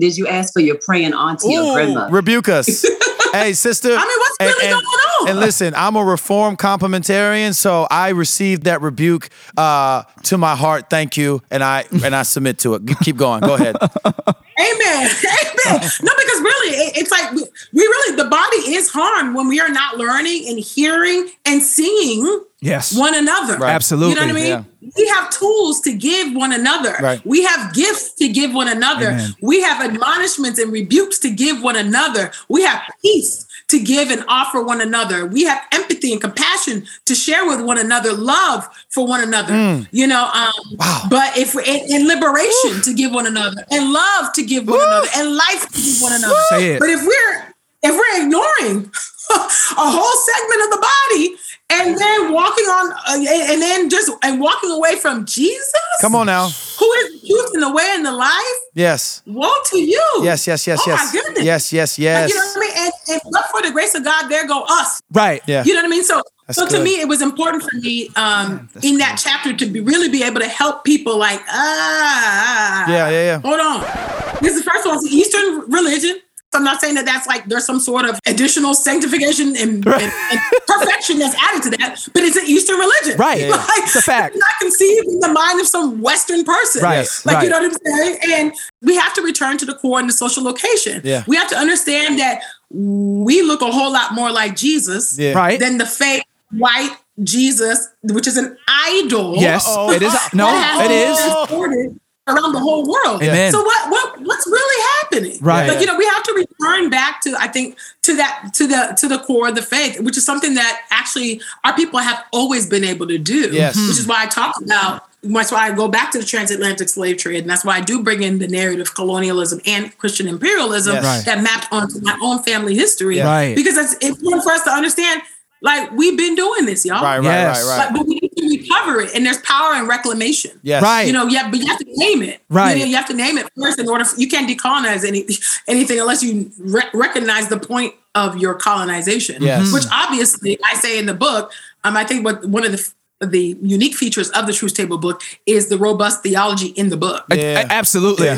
Did 0.00 0.16
you 0.16 0.26
ask 0.26 0.54
for 0.54 0.60
your 0.60 0.78
praying 0.82 1.12
auntie 1.12 1.54
or 1.58 1.74
grandmother? 1.74 2.10
Rebuke 2.10 2.48
us. 2.48 2.86
hey, 3.32 3.52
sister. 3.52 3.88
I 3.90 3.98
mean, 3.98 4.18
what's 4.18 4.36
and, 4.40 4.48
really 4.48 4.66
and- 4.68 4.72
going 4.72 4.84
on? 4.86 5.28
And 5.28 5.40
listen, 5.40 5.74
I'm 5.76 5.96
a 5.96 6.04
reformed 6.04 6.58
complementarian, 6.58 7.54
so 7.54 7.86
I 7.90 8.10
received 8.10 8.62
that 8.64 8.80
rebuke 8.80 9.28
uh, 9.56 10.04
to 10.22 10.38
my 10.38 10.54
heart. 10.56 10.88
Thank 10.88 11.16
you, 11.16 11.42
and 11.50 11.62
I 11.62 11.84
and 12.04 12.14
I 12.14 12.22
submit 12.22 12.60
to 12.60 12.74
it. 12.74 12.82
Keep 13.02 13.16
going. 13.16 13.40
Go 13.40 13.54
ahead. 13.54 13.76
Amen. 14.58 15.10
Amen. 15.66 15.90
No, 16.02 16.12
because 16.18 16.40
really, 16.40 16.76
it- 16.76 16.96
it's 16.98 17.10
like 17.10 17.30
we 17.32 17.44
we 17.72 17.82
really 17.82 18.16
the 18.16 18.28
body 18.28 18.56
is 18.74 18.90
harmed 18.90 19.34
when 19.36 19.46
we 19.48 19.60
are 19.60 19.68
not 19.68 19.96
learning 19.96 20.48
and 20.48 20.58
hearing 20.58 21.28
and 21.46 21.62
seeing 21.62 22.44
Yes. 22.60 22.96
one 22.98 23.14
another. 23.14 23.56
Right. 23.56 23.72
Absolutely. 23.72 24.10
You 24.10 24.14
know 24.16 24.26
what 24.26 24.30
I 24.30 24.32
mean? 24.34 24.46
Yeah. 24.80 24.90
We 24.96 25.06
have 25.08 25.30
tools 25.30 25.80
to 25.82 25.92
give 25.92 26.34
one 26.34 26.52
another. 26.52 26.96
Right. 27.00 27.24
We 27.24 27.44
have 27.44 27.72
gifts 27.72 28.14
to 28.14 28.28
give 28.28 28.52
one 28.52 28.66
another. 28.68 29.10
Amen. 29.10 29.34
We 29.42 29.60
have 29.62 29.80
admonishments 29.84 30.58
and 30.58 30.72
rebukes 30.72 31.18
to 31.20 31.30
give 31.30 31.62
one 31.62 31.76
another. 31.76 32.32
We 32.48 32.62
have 32.62 32.82
peace 33.02 33.46
to 33.68 33.78
give 33.78 34.10
and 34.10 34.24
offer 34.28 34.62
one 34.62 34.80
another. 34.80 35.26
We 35.26 35.44
have 35.44 35.62
empathy 35.72 36.12
and 36.12 36.20
compassion 36.20 36.86
to 37.04 37.14
share 37.14 37.46
with 37.46 37.60
one 37.60 37.78
another, 37.78 38.12
love 38.12 38.66
for 38.88 39.06
one 39.06 39.22
another. 39.22 39.52
Mm. 39.52 39.88
You 39.92 40.06
know, 40.06 40.30
um, 40.32 41.08
but 41.10 41.36
if 41.36 41.54
and, 41.54 41.90
and 41.90 42.08
liberation 42.08 42.82
to 42.82 42.94
give 42.94 43.12
one 43.12 43.26
another, 43.26 43.64
and 43.70 43.92
love 43.92 44.32
to 44.34 44.44
give 44.44 44.66
one 44.66 44.80
another, 44.80 45.08
and 45.16 45.36
life 45.36 45.68
to 45.68 45.80
give 45.80 46.00
one 46.00 46.12
another. 46.12 46.34
But 46.78 46.88
if 46.88 47.04
we're 47.04 47.54
if 47.82 47.94
we're 47.94 48.24
ignoring 48.24 48.90
a 49.30 49.90
whole 49.90 50.16
segment 50.16 50.62
of 50.64 50.70
the 50.70 50.86
body 50.86 51.36
and 51.70 51.98
then 51.98 52.32
walking 52.32 52.64
on 52.64 52.92
uh, 52.92 53.30
and 53.52 53.60
then 53.60 53.90
just 53.90 54.10
and 54.22 54.40
walking 54.40 54.70
away 54.70 54.96
from 54.96 55.26
Jesus, 55.26 55.72
Come 56.00 56.14
on 56.14 56.26
now. 56.26 56.48
who 56.48 56.92
is 56.92 57.20
the 57.20 57.28
truth 57.28 57.50
and 57.54 57.62
the 57.62 57.70
way 57.72 57.86
and 57.90 58.04
the 58.06 58.12
life? 58.12 58.58
Yes. 58.74 59.22
Woe 59.26 59.52
to 59.66 59.78
you. 59.78 60.02
Yes. 60.22 60.46
Yes. 60.46 60.66
Yes. 60.66 60.80
Oh 60.82 60.90
yes. 60.90 61.04
my 61.14 61.20
goodness. 61.20 61.44
Yes. 61.44 61.72
Yes. 61.72 61.98
Like, 61.98 62.02
Yes. 62.04 62.30
you 62.30 62.36
know 62.36 62.42
what 62.42 62.56
I 62.56 62.60
mean? 62.60 62.72
And, 62.76 62.92
and 63.22 63.32
but 63.32 63.44
for 63.50 63.62
the 63.62 63.70
grace 63.70 63.94
of 63.94 64.04
God, 64.04 64.28
there 64.28 64.46
go 64.46 64.64
us. 64.68 65.00
Right. 65.12 65.42
Yeah. 65.46 65.64
You 65.64 65.74
know 65.74 65.80
what 65.80 65.86
I 65.86 65.90
mean? 65.90 66.04
So, 66.04 66.22
That's 66.46 66.58
so 66.58 66.66
to 66.68 66.82
me, 66.82 67.00
it 67.00 67.08
was 67.08 67.20
important 67.20 67.62
for 67.64 67.76
me 67.76 68.08
um, 68.16 68.68
in 68.82 68.96
that 68.98 69.20
chapter 69.22 69.52
to 69.54 69.66
be 69.66 69.80
really 69.80 70.08
be 70.08 70.22
able 70.22 70.40
to 70.40 70.48
help 70.48 70.84
people. 70.84 71.18
Like, 71.18 71.40
ah, 71.48 72.88
Yeah, 72.88 73.10
yeah, 73.10 73.24
yeah. 73.24 73.38
Hold 73.40 73.60
on. 73.60 74.38
This 74.40 74.56
is 74.56 74.62
first 74.62 74.86
of 74.86 74.92
all, 74.92 74.98
it's 74.98 75.12
Eastern 75.12 75.70
religion. 75.70 76.20
I'm 76.54 76.64
not 76.64 76.80
saying 76.80 76.94
that 76.94 77.04
that's 77.04 77.26
like 77.26 77.44
there's 77.46 77.66
some 77.66 77.78
sort 77.78 78.06
of 78.06 78.18
additional 78.26 78.74
sanctification 78.74 79.48
and, 79.48 79.86
and, 79.86 79.86
and 79.86 80.40
perfection 80.66 81.18
that's 81.18 81.36
added 81.36 81.62
to 81.64 81.70
that, 81.78 81.96
but 82.14 82.22
it's 82.22 82.36
an 82.36 82.46
Eastern 82.46 82.78
religion. 82.78 83.18
Right. 83.18 83.40
Yeah. 83.42 83.48
Like, 83.68 83.82
It's 83.84 83.96
a 83.96 84.02
fact. 84.02 84.34
Not 84.34 84.50
conceived 84.60 85.06
in 85.08 85.20
the 85.20 85.28
mind 85.28 85.60
of 85.60 85.66
some 85.66 86.00
Western 86.00 86.44
person. 86.44 86.82
Right, 86.82 87.06
Like 87.24 87.42
you 87.44 87.50
know 87.50 87.60
what 87.60 87.72
I'm 87.72 87.78
saying? 87.84 88.18
And 88.32 88.52
we 88.82 88.96
have 88.96 89.12
to 89.14 89.22
return 89.22 89.58
to 89.58 89.66
the 89.66 89.74
core 89.74 89.98
and 89.98 90.08
the 90.08 90.12
social 90.12 90.42
location. 90.42 91.02
Yeah. 91.04 91.24
We 91.26 91.36
have 91.36 91.48
to 91.50 91.56
understand 91.56 92.18
that 92.18 92.42
we 92.70 93.42
look 93.42 93.60
a 93.60 93.70
whole 93.70 93.92
lot 93.92 94.14
more 94.14 94.30
like 94.30 94.56
Jesus 94.56 95.18
Yeah. 95.18 95.32
Right. 95.32 95.60
than 95.60 95.78
the 95.78 95.86
fake 95.86 96.24
white 96.50 96.96
Jesus, 97.22 97.88
which 98.04 98.26
is 98.26 98.36
an 98.36 98.56
idol. 98.68 99.36
Yes. 99.36 99.66
It 99.68 100.02
is. 100.02 100.14
No, 100.34 100.48
it 100.80 100.90
is. 100.90 101.18
it 101.18 101.50
has 101.50 101.72
is. 101.92 101.98
Been 102.28 102.36
exported 102.36 102.42
around 102.44 102.52
the 102.52 102.60
whole 102.60 102.86
world. 102.86 103.22
Amen. 103.22 103.52
So 103.52 103.62
what 103.62 103.90
what 103.90 104.20
what's 104.22 104.46
really 104.46 104.84
happening? 105.00 105.38
Right. 105.40 105.68
Like 105.68 105.80
you 105.80 105.86
know, 105.86 105.96
we 105.96 106.06
have 106.06 106.22
to 106.24 106.32
return 106.34 106.90
back 106.90 107.20
to 107.22 107.34
I 107.38 107.48
think 107.48 107.76
to 108.02 108.16
that 108.16 108.50
to 108.54 108.66
the 108.66 108.96
to 108.98 109.08
the 109.08 109.18
core 109.18 109.48
of 109.48 109.54
the 109.54 109.62
faith, 109.62 110.00
which 110.00 110.16
is 110.16 110.24
something 110.24 110.54
that 110.54 110.82
actually 110.90 111.40
our 111.64 111.74
people 111.74 111.98
have 111.98 112.24
always 112.32 112.66
been 112.66 112.84
able 112.84 113.06
to 113.08 113.18
do. 113.18 113.50
Yes. 113.52 113.76
Which 113.76 113.98
is 113.98 114.06
why 114.06 114.22
I 114.22 114.26
talk 114.26 114.60
about 114.62 115.04
that's 115.22 115.50
why 115.50 115.66
I 115.68 115.72
go 115.74 115.88
back 115.88 116.12
to 116.12 116.18
the 116.18 116.24
transatlantic 116.24 116.88
slave 116.88 117.16
trade, 117.16 117.40
and 117.40 117.50
that's 117.50 117.64
why 117.64 117.76
I 117.76 117.80
do 117.80 118.04
bring 118.04 118.22
in 118.22 118.38
the 118.38 118.46
narrative 118.46 118.86
of 118.86 118.94
colonialism 118.94 119.60
and 119.66 119.96
Christian 119.98 120.28
imperialism 120.28 120.94
Yes. 120.94 121.04
Right. 121.04 121.24
that 121.26 121.42
mapped 121.42 121.66
onto 121.72 122.00
my 122.02 122.16
own 122.22 122.40
family 122.44 122.74
history. 122.76 123.20
Right. 123.20 123.54
Because 123.56 123.76
it's 123.76 123.94
important 123.94 124.44
for 124.44 124.52
us 124.52 124.62
to 124.62 124.70
understand, 124.70 125.22
like 125.60 125.90
we've 125.90 126.16
been 126.16 126.36
doing 126.36 126.66
this, 126.66 126.86
y'all. 126.86 127.02
Right. 127.02 127.18
Right. 127.18 127.24
Yes. 127.24 127.66
Right. 127.66 127.76
But, 127.78 127.84
Right. 127.86 127.94
but 127.98 128.06
we 128.06 128.14
need 128.14 128.27
to 128.27 128.27
recover 128.50 129.00
it, 129.00 129.14
and 129.14 129.24
there's 129.24 129.38
power 129.38 129.74
in 129.74 129.86
reclamation. 129.86 130.58
Yes. 130.62 130.82
Right. 130.82 131.06
You 131.06 131.12
know, 131.12 131.26
yeah, 131.26 131.50
but 131.50 131.58
you 131.60 131.66
have 131.66 131.78
to 131.78 131.86
name 131.86 132.22
it. 132.22 132.40
Right. 132.48 132.74
You, 132.76 132.80
know, 132.80 132.90
you 132.90 132.96
have 132.96 133.08
to 133.08 133.14
name 133.14 133.38
it 133.38 133.48
first 133.60 133.78
in 133.78 133.88
order. 133.88 134.04
For, 134.04 134.18
you 134.18 134.28
can't 134.28 134.48
decolonize 134.48 135.06
any 135.06 135.26
anything 135.66 136.00
unless 136.00 136.22
you 136.22 136.50
re- 136.58 136.88
recognize 136.94 137.48
the 137.48 137.58
point 137.58 137.94
of 138.14 138.38
your 138.38 138.54
colonization. 138.54 139.42
Yes. 139.42 139.72
Which 139.72 139.84
obviously 139.92 140.58
I 140.64 140.74
say 140.74 140.98
in 140.98 141.06
the 141.06 141.14
book. 141.14 141.52
Um, 141.84 141.96
I 141.96 142.04
think 142.04 142.24
what 142.24 142.44
one 142.44 142.64
of 142.64 142.72
the 142.72 142.92
the 143.20 143.56
unique 143.62 143.94
features 143.94 144.30
of 144.30 144.46
the 144.46 144.52
Truth 144.52 144.74
Table 144.74 144.96
book 144.98 145.22
is 145.46 145.68
the 145.68 145.76
robust 145.78 146.22
theology 146.22 146.68
in 146.68 146.88
the 146.88 146.96
book. 146.96 147.24
Yeah. 147.30 147.60
A- 147.68 147.72
Absolutely. 147.72 148.26
Yeah. 148.26 148.36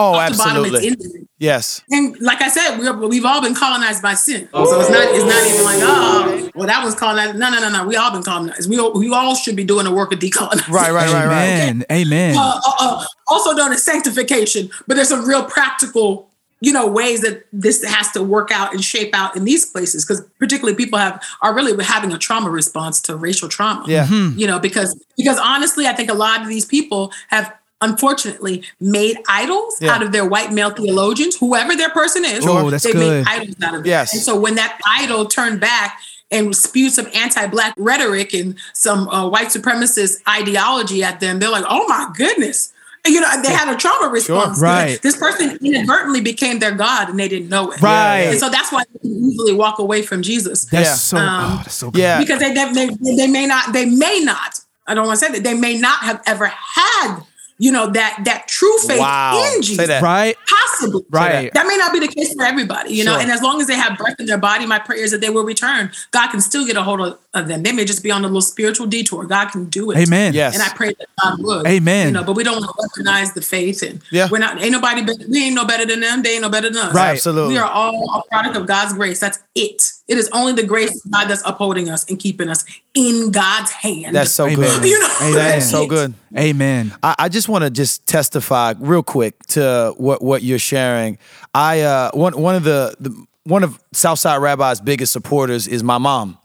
Oh, 0.00 0.14
top 0.14 0.32
to 0.32 0.38
bottom, 0.38 0.64
absolutely. 0.64 1.26
Yes. 1.38 1.82
And 1.90 2.18
like 2.20 2.40
I 2.40 2.48
said, 2.48 2.78
we're, 2.78 2.96
we've 3.06 3.24
all 3.24 3.42
been 3.42 3.54
colonized 3.54 4.00
by 4.02 4.14
sin. 4.14 4.48
So 4.52 4.80
it's 4.80 4.90
not 4.90 5.08
it's 5.14 5.24
not 5.24 5.46
even 5.46 5.64
like 5.64 5.78
oh 5.82 6.50
well 6.54 6.66
that 6.66 6.84
was 6.84 6.94
colonized. 6.94 7.36
No 7.36 7.50
no 7.50 7.60
no 7.60 7.68
no. 7.70 7.86
We 7.86 7.96
all 7.96 8.10
been 8.12 8.22
colonized. 8.22 8.68
We 8.70 8.78
all, 8.78 8.92
we 8.92 9.12
all 9.12 9.34
should 9.34 9.56
be 9.56 9.64
doing 9.64 9.84
the 9.84 9.92
work 9.92 10.12
of 10.12 10.20
decolonizing. 10.20 10.68
Right. 10.68 10.90
Right. 10.92 11.12
Right. 11.12 11.26
Right. 11.26 11.42
Amen. 11.48 11.84
Amen. 11.90 12.36
Uh, 12.36 12.60
uh, 12.66 12.72
uh, 12.80 13.04
also 13.26 13.52
known 13.52 13.72
as 13.72 13.82
sanctification, 13.84 14.70
but 14.86 14.94
there's 14.94 15.08
some 15.08 15.26
real 15.26 15.44
practical 15.44 16.27
you 16.60 16.72
know 16.72 16.86
ways 16.86 17.20
that 17.22 17.44
this 17.52 17.84
has 17.84 18.10
to 18.12 18.22
work 18.22 18.50
out 18.50 18.72
and 18.72 18.82
shape 18.84 19.14
out 19.14 19.36
in 19.36 19.44
these 19.44 19.64
places 19.66 20.04
because 20.04 20.22
particularly 20.38 20.74
people 20.76 20.98
have 20.98 21.22
are 21.42 21.54
really 21.54 21.82
having 21.84 22.12
a 22.12 22.18
trauma 22.18 22.50
response 22.50 23.00
to 23.02 23.16
racial 23.16 23.48
trauma 23.48 23.84
Yeah. 23.86 24.06
Mm-hmm. 24.06 24.38
you 24.38 24.46
know 24.46 24.58
because 24.58 24.94
because 25.16 25.38
honestly 25.38 25.86
i 25.86 25.92
think 25.92 26.10
a 26.10 26.14
lot 26.14 26.42
of 26.42 26.48
these 26.48 26.64
people 26.64 27.12
have 27.28 27.52
unfortunately 27.80 28.64
made 28.80 29.18
idols 29.28 29.78
Yeah. 29.80 29.92
out 29.94 30.02
of 30.02 30.10
their 30.12 30.26
white 30.26 30.52
male 30.52 30.70
theologians 30.70 31.36
whoever 31.36 31.76
their 31.76 31.90
person 31.90 32.24
is 32.24 32.44
Oh, 32.46 32.70
that's 32.70 32.84
they 32.84 32.92
good. 32.92 33.24
made 33.24 33.26
idols 33.28 33.56
out 33.62 33.74
of 33.74 33.80
it 33.82 33.86
Yes. 33.88 34.12
and 34.12 34.22
so 34.22 34.38
when 34.38 34.56
that 34.56 34.78
idol 34.86 35.26
turned 35.26 35.60
back 35.60 35.98
and 36.30 36.54
spewed 36.54 36.92
some 36.92 37.06
anti-black 37.14 37.72
rhetoric 37.78 38.34
and 38.34 38.56
some 38.74 39.08
uh, 39.08 39.26
white 39.28 39.48
supremacist 39.48 40.16
ideology 40.28 41.02
at 41.04 41.20
them 41.20 41.38
they're 41.38 41.50
like 41.50 41.64
oh 41.68 41.86
my 41.88 42.10
goodness 42.16 42.72
you 43.08 43.20
know, 43.20 43.42
they 43.42 43.52
had 43.52 43.72
a 43.72 43.76
trauma 43.76 44.08
response. 44.08 44.60
Right. 44.60 45.00
This 45.02 45.16
person 45.16 45.58
inadvertently 45.62 46.20
became 46.20 46.58
their 46.58 46.72
God 46.72 47.08
and 47.08 47.18
they 47.18 47.28
didn't 47.28 47.48
know 47.48 47.70
it. 47.72 47.80
Right. 47.80 48.20
And 48.30 48.38
so 48.38 48.48
that's 48.48 48.70
why 48.72 48.84
they 48.92 48.98
can 49.00 49.10
easily 49.10 49.52
walk 49.54 49.78
away 49.78 50.02
from 50.02 50.22
Jesus. 50.22 50.64
That's 50.66 50.88
Yeah. 50.88 50.94
so. 50.94 51.16
Um, 51.18 51.52
oh, 51.52 51.56
that's 51.64 51.74
so 51.74 51.90
good. 51.90 52.00
Yeah. 52.00 52.18
Because 52.18 52.38
they, 52.40 52.52
they, 52.54 52.86
they, 52.88 53.16
they 53.16 53.26
may 53.26 53.46
not, 53.46 53.72
they 53.72 53.86
may 53.86 54.20
not, 54.22 54.60
I 54.86 54.94
don't 54.94 55.06
want 55.06 55.18
to 55.18 55.26
say 55.26 55.32
that, 55.32 55.44
they 55.44 55.54
may 55.54 55.78
not 55.78 56.00
have 56.00 56.22
ever 56.26 56.46
had, 56.46 57.20
you 57.58 57.72
know, 57.72 57.90
that 57.90 58.20
that 58.24 58.46
true 58.48 58.76
faith 58.78 58.98
Wow. 59.00 59.42
in 59.54 59.62
Say 59.62 59.68
Jesus. 59.70 59.86
that. 59.88 60.02
Right. 60.02 60.36
Possibly. 60.48 61.02
Right. 61.10 61.52
That 61.54 61.66
may 61.66 61.76
not 61.76 61.92
be 61.92 61.98
the 62.00 62.08
case 62.08 62.32
for 62.34 62.44
everybody, 62.44 62.94
you 62.94 63.04
know. 63.04 63.12
Sure. 63.14 63.20
And 63.22 63.30
as 63.30 63.42
long 63.42 63.60
as 63.60 63.66
they 63.66 63.74
have 63.74 63.98
breath 63.98 64.16
in 64.18 64.26
their 64.26 64.38
body, 64.38 64.64
my 64.66 64.78
prayer 64.78 65.02
is 65.02 65.10
that 65.10 65.20
they 65.20 65.30
will 65.30 65.44
return. 65.44 65.90
God 66.12 66.28
can 66.30 66.40
still 66.40 66.64
get 66.66 66.76
a 66.76 66.82
hold 66.82 67.00
of, 67.00 67.18
of 67.34 67.48
them. 67.48 67.62
They 67.62 67.72
may 67.72 67.84
just 67.84 68.02
be 68.02 68.10
on 68.10 68.22
a 68.24 68.28
little 68.28 68.40
spiritual 68.40 68.86
detour. 68.86 69.24
God 69.24 69.46
can 69.50 69.64
do 69.66 69.90
it. 69.90 69.98
Amen. 69.98 70.34
Yes. 70.34 70.54
And 70.54 70.62
I 70.62 70.68
pray 70.74 70.94
that 70.98 71.08
God 71.20 71.42
would. 71.42 71.66
Amen. 71.66 72.06
You 72.08 72.12
know, 72.12 72.24
but 72.24 72.36
we 72.36 72.44
don't 72.44 72.64
recognize 72.80 73.32
the 73.34 73.42
faith, 73.42 73.82
and 73.82 74.00
Yeah. 74.10 74.28
we're 74.30 74.38
not. 74.38 74.60
Ain't 74.62 74.72
nobody. 74.72 75.02
be- 75.02 75.24
We 75.28 75.44
ain't 75.46 75.54
no 75.54 75.64
better 75.64 75.84
than 75.84 76.00
them. 76.00 76.22
They 76.22 76.32
ain't 76.34 76.42
no 76.42 76.48
better 76.48 76.70
than 76.70 76.78
us. 76.78 76.94
Right. 76.94 77.10
Absolutely. 77.10 77.54
We 77.54 77.58
are 77.58 77.70
all 77.70 78.22
a 78.24 78.28
product 78.30 78.56
of 78.56 78.66
God's 78.66 78.92
grace. 78.94 79.18
That's 79.20 79.38
it. 79.58 79.92
It 80.06 80.16
is 80.16 80.28
only 80.32 80.52
the 80.52 80.62
grace 80.62 81.04
of 81.04 81.10
God 81.10 81.26
that's 81.28 81.42
upholding 81.44 81.90
us 81.90 82.08
and 82.08 82.18
keeping 82.18 82.48
us 82.48 82.64
in 82.94 83.30
God's 83.30 83.70
hand. 83.70 84.14
That's 84.14 84.32
so 84.32 84.46
Amen. 84.46 84.56
good. 84.56 84.84
You 84.88 84.98
know, 85.00 85.14
Amen. 85.20 85.34
that's 85.34 85.70
So 85.70 85.86
good. 85.86 86.14
Amen. 86.36 86.94
I, 87.02 87.14
I 87.18 87.28
just 87.28 87.48
want 87.48 87.64
to 87.64 87.70
just 87.70 88.06
testify 88.06 88.74
real 88.78 89.02
quick 89.02 89.38
to 89.48 89.92
what 89.96 90.22
what 90.22 90.42
you're 90.42 90.58
sharing. 90.58 91.18
I 91.54 91.80
uh, 91.82 92.10
one 92.12 92.40
one 92.40 92.54
of 92.54 92.64
the, 92.64 92.94
the 93.00 93.26
one 93.44 93.64
of 93.64 93.78
Southside 93.92 94.40
Rabbi's 94.40 94.80
biggest 94.80 95.12
supporters 95.12 95.66
is 95.66 95.82
my 95.82 95.98
mom. 95.98 96.38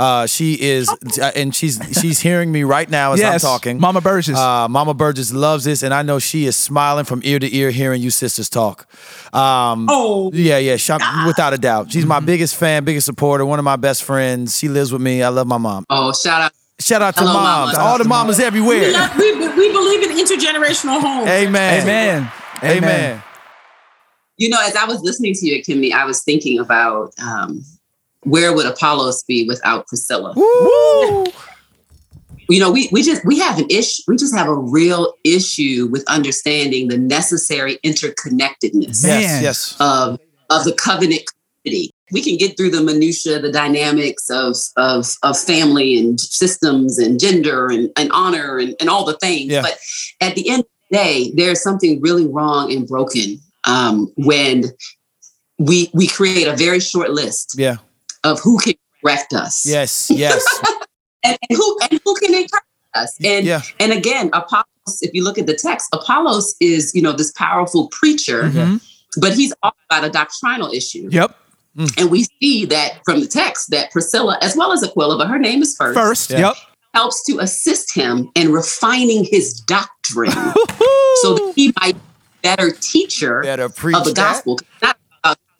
Uh, 0.00 0.26
she 0.26 0.54
is, 0.58 0.88
and 1.36 1.54
she's 1.54 1.78
she's 2.00 2.20
hearing 2.20 2.50
me 2.50 2.62
right 2.64 2.88
now 2.88 3.12
as 3.12 3.22
I'm 3.22 3.38
talking. 3.38 3.78
Mama 3.78 4.00
Burgess. 4.00 4.34
Uh, 4.38 4.66
Mama 4.66 4.94
Burgess 4.94 5.30
loves 5.30 5.64
this, 5.64 5.82
and 5.82 5.92
I 5.92 6.00
know 6.00 6.18
she 6.18 6.46
is 6.46 6.56
smiling 6.56 7.04
from 7.04 7.20
ear 7.22 7.38
to 7.38 7.54
ear 7.54 7.70
hearing 7.70 8.00
you 8.00 8.08
sisters 8.10 8.48
talk. 8.48 8.86
Um, 9.34 9.86
Oh. 9.90 10.30
yeah, 10.32 10.56
yeah, 10.56 10.76
she, 10.76 10.92
without 11.26 11.52
a 11.52 11.58
doubt. 11.58 11.92
She's 11.92 12.06
my 12.06 12.18
biggest 12.20 12.56
fan, 12.56 12.84
biggest 12.84 13.04
supporter, 13.04 13.44
one 13.44 13.58
of 13.58 13.64
my 13.66 13.76
best 13.76 14.02
friends. 14.02 14.56
She 14.58 14.68
lives 14.70 14.90
with 14.90 15.02
me. 15.02 15.22
I 15.22 15.28
love 15.28 15.46
my 15.46 15.58
mom. 15.58 15.84
Oh, 15.90 16.12
shout 16.14 16.40
out. 16.40 16.52
Shout 16.80 17.02
out 17.02 17.14
to 17.16 17.20
Hello, 17.20 17.34
moms, 17.34 17.76
Mama. 17.76 17.84
all 17.90 17.98
the 17.98 18.04
mamas 18.04 18.38
We, 18.38 18.44
everywhere. 18.44 18.92
love- 18.92 19.14
we, 19.18 19.32
we 19.34 19.70
believe 19.70 20.02
in 20.02 20.16
intergenerational 20.16 20.98
homes. 21.02 21.28
Amen. 21.28 21.82
Amen. 21.82 22.32
Amen. 22.64 23.22
You 24.38 24.48
know, 24.48 24.58
as 24.62 24.74
I 24.74 24.86
was 24.86 25.02
listening 25.02 25.34
to 25.34 25.46
you, 25.46 25.62
Kimmy, 25.62 25.92
I 25.92 26.06
was 26.06 26.22
thinking 26.22 26.58
about 26.58 27.12
um, 27.22 27.62
where 28.22 28.54
would 28.54 28.66
Apollos 28.66 29.24
be 29.24 29.46
without 29.46 29.86
Priscilla? 29.86 30.34
Woo! 30.36 31.26
you 32.50 32.58
know, 32.58 32.70
we 32.70 32.88
we 32.90 33.02
just 33.02 33.24
we 33.24 33.38
have 33.38 33.58
an 33.58 33.66
issue. 33.70 34.02
We 34.08 34.16
just 34.16 34.34
have 34.34 34.48
a 34.48 34.54
real 34.54 35.14
issue 35.24 35.88
with 35.90 36.04
understanding 36.08 36.88
the 36.88 36.98
necessary 36.98 37.78
interconnectedness 37.84 39.04
Man. 39.06 39.20
Yes, 39.20 39.42
yes. 39.42 39.76
of 39.78 40.18
of 40.50 40.64
the 40.64 40.72
covenant 40.72 41.22
community. 41.62 41.92
We 42.12 42.22
can 42.22 42.36
get 42.36 42.56
through 42.56 42.70
the 42.70 42.82
minutia, 42.82 43.38
the 43.38 43.52
dynamics 43.52 44.28
of 44.30 44.56
of 44.76 45.16
of 45.22 45.38
family 45.38 45.96
and 45.98 46.20
systems 46.20 46.98
and 46.98 47.20
gender 47.20 47.68
and, 47.68 47.88
and 47.96 48.10
honor 48.10 48.58
and, 48.58 48.74
and 48.80 48.90
all 48.90 49.04
the 49.04 49.16
things. 49.18 49.52
Yeah. 49.52 49.62
But 49.62 49.78
at 50.20 50.34
the 50.34 50.48
end 50.50 50.60
of 50.60 50.68
the 50.90 50.96
day, 50.96 51.32
there's 51.36 51.62
something 51.62 52.00
really 52.00 52.26
wrong 52.26 52.72
and 52.72 52.86
broken 52.86 53.38
um, 53.64 54.12
when 54.16 54.64
we 55.58 55.88
we 55.94 56.08
create 56.08 56.48
a 56.48 56.56
very 56.56 56.80
short 56.80 57.10
list 57.10 57.54
Yeah. 57.56 57.76
Of 58.24 58.40
who 58.40 58.58
can 58.58 58.74
correct 59.02 59.32
us. 59.32 59.64
Yes, 59.66 60.10
yes. 60.12 60.44
and, 61.24 61.36
and 61.48 61.56
who 61.56 61.78
and 61.90 62.00
who 62.04 62.14
can 62.16 62.34
encourage 62.34 62.62
us 62.94 63.16
and 63.24 63.46
Yeah. 63.46 63.62
and 63.78 63.92
again 63.92 64.30
apollos 64.32 64.64
if 65.02 65.10
you 65.14 65.22
look 65.22 65.38
at 65.38 65.46
the 65.46 65.54
text 65.54 65.88
apollos 65.92 66.54
is 66.60 66.92
you 66.94 67.00
know 67.02 67.12
this 67.12 67.30
powerful 67.32 67.86
preacher 67.88 68.44
Mhm. 68.44 68.80
but 69.20 69.34
he's 69.34 69.52
all 69.62 69.72
about 69.88 70.04
a 70.04 70.10
doctrinal 70.10 70.72
issue 70.72 71.08
Yep. 71.12 71.36
and 71.98 72.10
we 72.10 72.26
see 72.42 72.64
that 72.66 72.98
from 73.04 73.20
the 73.20 73.28
text 73.28 73.70
that 73.70 73.92
priscilla 73.92 74.38
as 74.42 74.56
well 74.56 74.72
as 74.72 74.82
aquila 74.82 75.18
but 75.18 75.28
her 75.28 75.38
name 75.38 75.62
is 75.62 75.76
first, 75.76 75.96
First. 75.96 76.30
Yeah. 76.30 76.38
Yep. 76.48 76.54
helps 76.94 77.22
to 77.26 77.38
assist 77.38 77.94
him 77.94 78.28
in 78.34 78.50
refining 78.50 79.24
his 79.24 79.54
doctrine 79.60 80.32
so 81.22 81.34
that 81.34 81.52
he 81.54 81.72
might 81.80 81.94
be 81.94 82.00
a 82.00 82.42
better 82.42 82.72
teacher 82.72 83.42
Better 83.42 83.68
preach 83.68 83.94
of 83.96 84.04
the 84.04 84.12
that. 84.14 84.32
gospel 84.32 84.58
not 84.82 84.96
about 84.96 84.96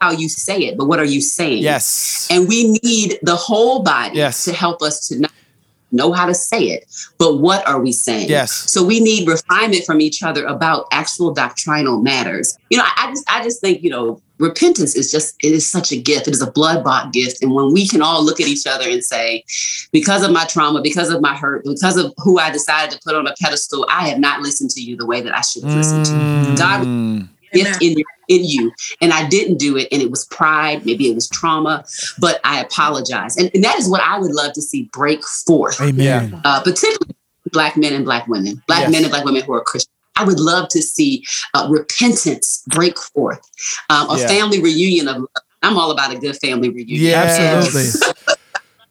how 0.01 0.11
you 0.11 0.29
say 0.29 0.59
it 0.61 0.77
but 0.79 0.87
what 0.87 0.99
are 0.99 1.05
you 1.05 1.21
saying 1.21 1.63
Yes. 1.63 2.27
and 2.31 2.49
we 2.49 2.71
need 2.83 3.19
the 3.23 3.37
whole 3.37 3.83
body 3.83 4.17
Yes. 4.17 4.45
to 4.45 4.53
help 4.53 4.83
us 4.83 5.07
to 5.09 5.19
not 5.21 5.33
know 5.93 6.13
how 6.13 6.25
to 6.25 6.35
say 6.35 6.67
it, 6.67 6.87
but 7.19 7.39
what 7.41 7.67
are 7.67 7.81
we 7.81 7.91
saying? 7.91 8.29
Yes. 8.29 8.53
So 8.71 8.85
we 8.85 9.01
need 9.01 9.27
refinement 9.27 9.85
from 9.85 10.01
each 10.01 10.23
other 10.23 10.45
about 10.45 10.87
actual 10.93 11.35
doctrinal 11.35 12.01
matters. 12.01 12.57
You 12.71 12.79
know, 12.79 12.85
I, 12.87 13.07
I 13.09 13.11
just 13.11 13.25
I 13.29 13.43
just 13.43 13.61
think, 13.61 13.83
you 13.83 13.91
know, 13.91 14.23
repentance 14.39 14.95
is 14.95 15.11
just 15.11 15.35
it 15.43 15.53
is 15.53 15.69
such 15.69 15.91
a 15.91 15.97
gift. 16.01 16.29
It 16.29 16.35
is 16.35 16.43
a 16.43 16.51
blood-bought 16.53 17.13
gift. 17.13 17.43
And 17.43 17.53
when 17.53 17.73
we 17.73 17.89
can 17.89 18.03
all 18.03 18.25
look 18.25 18.41
at 18.41 18.47
each 18.47 18.69
other 18.69 18.89
and 18.89 19.03
say, 19.05 19.43
because 19.91 20.23
of 20.23 20.31
my 20.31 20.45
trauma, 20.45 20.81
because 20.81 21.11
of 21.11 21.21
my 21.21 21.35
hurt, 21.37 21.65
because 21.65 21.97
of 21.97 22.15
who 22.19 22.39
I 22.39 22.51
decided 22.53 22.93
to 22.93 23.01
put 23.05 23.17
on 23.17 23.27
a 23.27 23.35
pedestal, 23.41 23.85
I 23.91 24.09
have 24.11 24.21
not 24.21 24.43
listened 24.43 24.71
to 24.71 24.81
you 24.81 24.97
the 24.97 25.07
way 25.07 25.21
that 25.23 25.37
I 25.37 25.41
should 25.41 25.65
have 25.65 25.75
listened 25.75 26.05
to 26.07 26.13
you. 26.13 26.57
God 26.57 26.87
Mm. 26.87 27.29
Gift 27.53 27.83
in, 27.83 27.93
in 28.29 28.45
you 28.45 28.73
and 29.01 29.13
i 29.13 29.27
didn't 29.29 29.59
do 29.59 29.77
it 29.77 29.89
and 29.93 30.01
it 30.03 30.11
was 30.11 30.25
pride 30.27 30.85
maybe 30.87 31.09
it 31.11 31.15
was 31.15 31.29
trauma 31.29 31.85
but 32.19 32.41
i 32.45 32.61
apologize 32.61 33.37
and, 33.37 33.51
and 33.55 33.65
that 33.65 33.79
is 33.79 33.89
what 33.89 34.01
i 34.03 34.19
would 34.19 34.33
love 34.33 34.53
to 34.53 34.63
see 34.63 34.89
break 34.93 35.25
forth 35.47 35.81
Amen. 35.81 36.41
uh, 36.45 36.61
particularly 36.63 37.15
black 37.53 37.77
men 37.77 37.93
and 37.93 38.05
black 38.05 38.27
women 38.29 38.63
black 38.67 38.81
Yes. 38.83 38.93
men 38.93 39.03
and 39.03 39.11
black 39.11 39.25
women 39.25 39.43
who 39.43 39.53
are 39.55 39.63
christian 39.63 39.91
I 40.17 40.25
would 40.25 40.41
love 40.41 40.69
to 40.71 40.83
see 40.83 41.25
uh, 41.55 41.67
repentance 41.71 42.63
break 42.67 42.99
forth, 42.99 43.41
um, 43.89 44.11
a 44.11 44.19
Yeah. 44.19 44.27
family 44.29 44.61
reunion 44.61 45.09
of. 45.09 45.25
I'm 45.63 45.79
all 45.79 45.91
about 45.93 46.13
a 46.15 46.19
good 46.19 46.37
family 46.37 46.69
reunion. 46.69 47.01
Yeah, 47.01 47.23
Absolutely. 47.57 48.35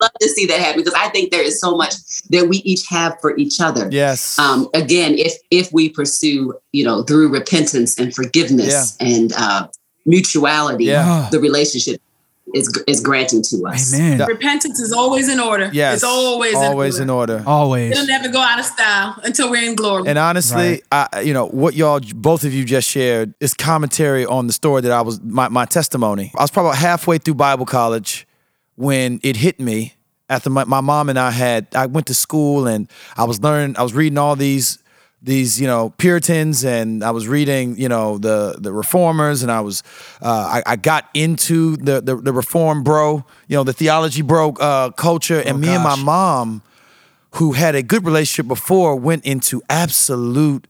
love 0.01 0.11
to 0.21 0.29
see 0.29 0.45
that 0.45 0.59
happen 0.59 0.79
because 0.81 0.93
I 0.93 1.09
think 1.09 1.31
there 1.31 1.41
is 1.43 1.59
so 1.59 1.75
much 1.75 1.93
that 2.29 2.47
we 2.47 2.57
each 2.57 2.87
have 2.87 3.17
for 3.21 3.35
each 3.37 3.59
other 3.59 3.87
Yes. 3.91 4.37
um, 4.39 4.69
again, 4.73 5.15
if 5.17 5.33
if 5.51 5.71
we 5.73 5.89
pursue, 5.89 6.53
you 6.71 6.83
know, 6.83 7.03
through 7.03 7.29
repentance 7.29 7.97
and 7.99 8.13
forgiveness 8.15 8.95
and 8.99 9.33
uh, 9.37 9.67
mutuality, 10.05 10.85
Yeah. 10.85 11.27
the 11.31 11.39
relationship 11.39 12.01
is 12.55 12.67
is 12.87 12.99
granting 12.99 13.43
to 13.43 13.67
us. 13.67 13.93
Amen. 13.93 14.27
Repentance 14.27 14.79
is 14.79 14.91
always 14.91 15.29
in 15.29 15.39
order. 15.39 15.69
yes. 15.71 15.95
It's 15.97 16.03
always, 16.03 16.55
always 16.55 16.97
in 16.97 17.03
in 17.03 17.09
order. 17.11 17.33
order. 17.33 17.43
Always. 17.47 17.91
It'll 17.91 18.07
never 18.07 18.27
go 18.29 18.39
out 18.41 18.57
of 18.57 18.65
style 18.65 19.15
until 19.23 19.51
we're 19.51 19.63
in 19.69 19.75
glory. 19.75 20.05
And 20.07 20.17
honestly, 20.17 20.81
Right. 20.91 21.09
I, 21.13 21.21
you 21.21 21.33
know, 21.33 21.45
what 21.45 21.75
y'all, 21.75 21.99
both 22.15 22.43
of 22.45 22.51
you 22.53 22.65
just 22.65 22.89
shared 22.89 23.35
is 23.39 23.53
commentary 23.53 24.25
on 24.25 24.47
the 24.47 24.53
story 24.53 24.81
that 24.81 24.91
I 24.91 25.01
was, 25.01 25.21
my, 25.21 25.47
my 25.49 25.65
testimony. 25.65 26.31
I 26.35 26.41
was 26.41 26.49
probably 26.49 26.75
halfway 26.77 27.19
through 27.19 27.35
Bible 27.35 27.67
college 27.67 28.25
when 28.79 29.19
it 29.23 29.35
hit 29.35 29.59
me 29.59 29.93
after 30.29 30.49
my, 30.49 30.63
my 30.63 30.79
mom 30.79 31.09
and 31.09 31.19
I 31.19 31.31
had, 31.31 31.67
I 31.75 31.85
went 31.87 32.07
to 32.07 32.13
school 32.13 32.65
and 32.65 32.89
I 33.17 33.25
was 33.25 33.41
learning, 33.41 33.75
I 33.77 33.83
was 33.83 33.93
reading 33.93 34.17
all 34.17 34.37
these, 34.37 34.81
these, 35.21 35.59
you 35.59 35.67
know, 35.67 35.89
Puritans 35.97 36.63
and 36.63 37.03
I 37.03 37.11
was 37.11 37.27
reading, 37.27 37.75
you 37.75 37.89
know, 37.89 38.17
the, 38.17 38.55
the 38.57 38.71
reformers 38.71 39.43
and 39.43 39.51
I 39.51 39.59
was, 39.59 39.83
uh, 40.21 40.61
I, 40.65 40.71
I 40.71 40.75
got 40.77 41.09
into 41.13 41.75
the, 41.75 41.99
the, 41.99 42.15
the 42.15 42.31
reform 42.31 42.83
bro, 42.83 43.25
you 43.49 43.57
know, 43.57 43.65
the 43.65 43.73
theology 43.73 44.21
bro, 44.21 44.51
uh, 44.51 44.91
culture 44.91 45.41
and 45.41 45.59
me 45.59 45.67
and 45.67 45.83
my 45.83 45.97
mom, 45.97 46.61
who 47.31 47.51
had 47.51 47.75
a 47.75 47.83
good 47.83 48.05
relationship 48.05 48.47
before 48.47 48.95
went 48.95 49.25
into 49.25 49.61
absolute 49.69 50.67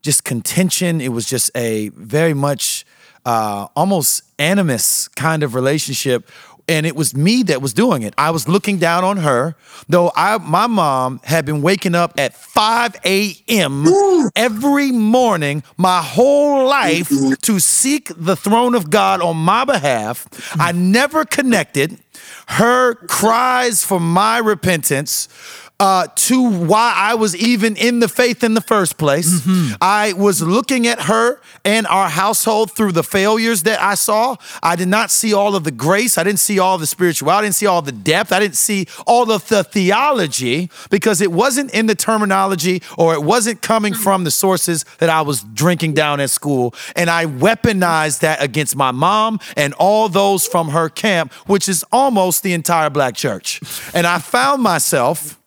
just 0.00 0.24
contention. 0.24 1.02
It 1.02 1.12
was 1.12 1.26
just 1.26 1.50
a 1.54 1.90
very 1.90 2.32
much 2.32 2.86
uh, 3.24 3.66
almost 3.76 4.22
animus 4.38 5.08
kind 5.08 5.42
of 5.42 5.54
relationship. 5.54 6.28
And 6.68 6.86
it 6.86 6.96
was 6.96 7.14
me 7.14 7.42
that 7.44 7.62
was 7.62 7.72
doing 7.72 8.02
it. 8.02 8.14
I 8.18 8.30
was 8.30 8.48
looking 8.48 8.78
down 8.78 9.04
on 9.04 9.18
her, 9.18 9.56
though 9.88 10.12
I 10.14 10.38
my 10.38 10.66
mom 10.66 11.20
had 11.24 11.44
been 11.44 11.62
waking 11.62 11.94
up 11.94 12.18
at 12.18 12.34
5 12.34 12.96
a.m. 13.04 13.84
every 14.36 14.92
morning 14.92 15.62
my 15.76 16.02
whole 16.02 16.66
life 16.66 17.08
mm-hmm. 17.08 17.34
to 17.34 17.58
seek 17.58 18.10
the 18.16 18.36
throne 18.36 18.74
of 18.74 18.90
God 18.90 19.20
on 19.20 19.36
my 19.36 19.64
behalf. 19.64 20.28
I 20.58 20.72
never 20.72 21.24
connected 21.24 21.98
her 22.48 22.94
cries 23.06 23.84
for 23.84 24.00
my 24.00 24.38
repentance 24.38 25.28
uh, 25.80 26.06
to 26.14 26.48
why 26.48 26.92
I 26.94 27.14
was 27.14 27.34
even 27.34 27.74
in 27.74 28.00
the 28.00 28.08
faith 28.08 28.44
in 28.44 28.52
the 28.52 28.60
first 28.60 28.98
place. 28.98 29.46
I 29.80 30.12
was 30.12 30.42
looking 30.42 30.86
at 30.86 31.02
her 31.02 31.40
and 31.64 31.86
our 31.86 32.10
household 32.10 32.70
through 32.72 32.92
the 32.92 33.02
failures 33.02 33.62
that 33.62 33.80
I 33.80 33.94
saw. 33.94 34.36
I 34.62 34.76
did 34.76 34.88
not 34.88 35.10
see 35.10 35.32
all 35.32 35.56
of 35.56 35.64
the 35.64 35.70
grace. 35.70 36.18
I 36.18 36.22
didn't 36.22 36.40
see 36.40 36.58
all 36.58 36.76
the 36.76 36.86
spirituality. 36.86 37.38
I 37.38 37.42
didn't 37.42 37.54
see 37.54 37.66
all 37.66 37.80
the 37.80 37.92
depth. 37.92 38.30
I 38.30 38.40
didn't 38.40 38.58
see 38.58 38.86
all 39.06 39.32
of 39.32 39.48
the 39.48 39.64
theology 39.64 40.70
because 40.90 41.22
it 41.22 41.32
wasn't 41.32 41.72
in 41.72 41.86
the 41.86 41.94
terminology 41.94 42.82
or 42.98 43.14
it 43.14 43.22
wasn't 43.22 43.62
coming 43.62 43.94
from 43.94 44.24
the 44.24 44.30
sources 44.30 44.84
that 44.98 45.08
I 45.08 45.22
was 45.22 45.42
drinking 45.42 45.94
down 45.94 46.20
at 46.20 46.28
school. 46.28 46.74
And 46.94 47.08
I 47.08 47.24
weaponized 47.24 48.20
that 48.20 48.42
against 48.42 48.76
my 48.76 48.90
mom 48.90 49.40
and 49.56 49.72
all 49.74 50.10
those 50.10 50.46
from 50.46 50.68
her 50.68 50.90
camp, 50.90 51.32
which 51.46 51.70
is 51.70 51.84
almost 51.90 52.42
the 52.42 52.52
entire 52.52 52.90
black 52.90 53.16
church. 53.16 53.62
And 53.94 54.06
I 54.06 54.18
found 54.18 54.62
myself 54.62 55.39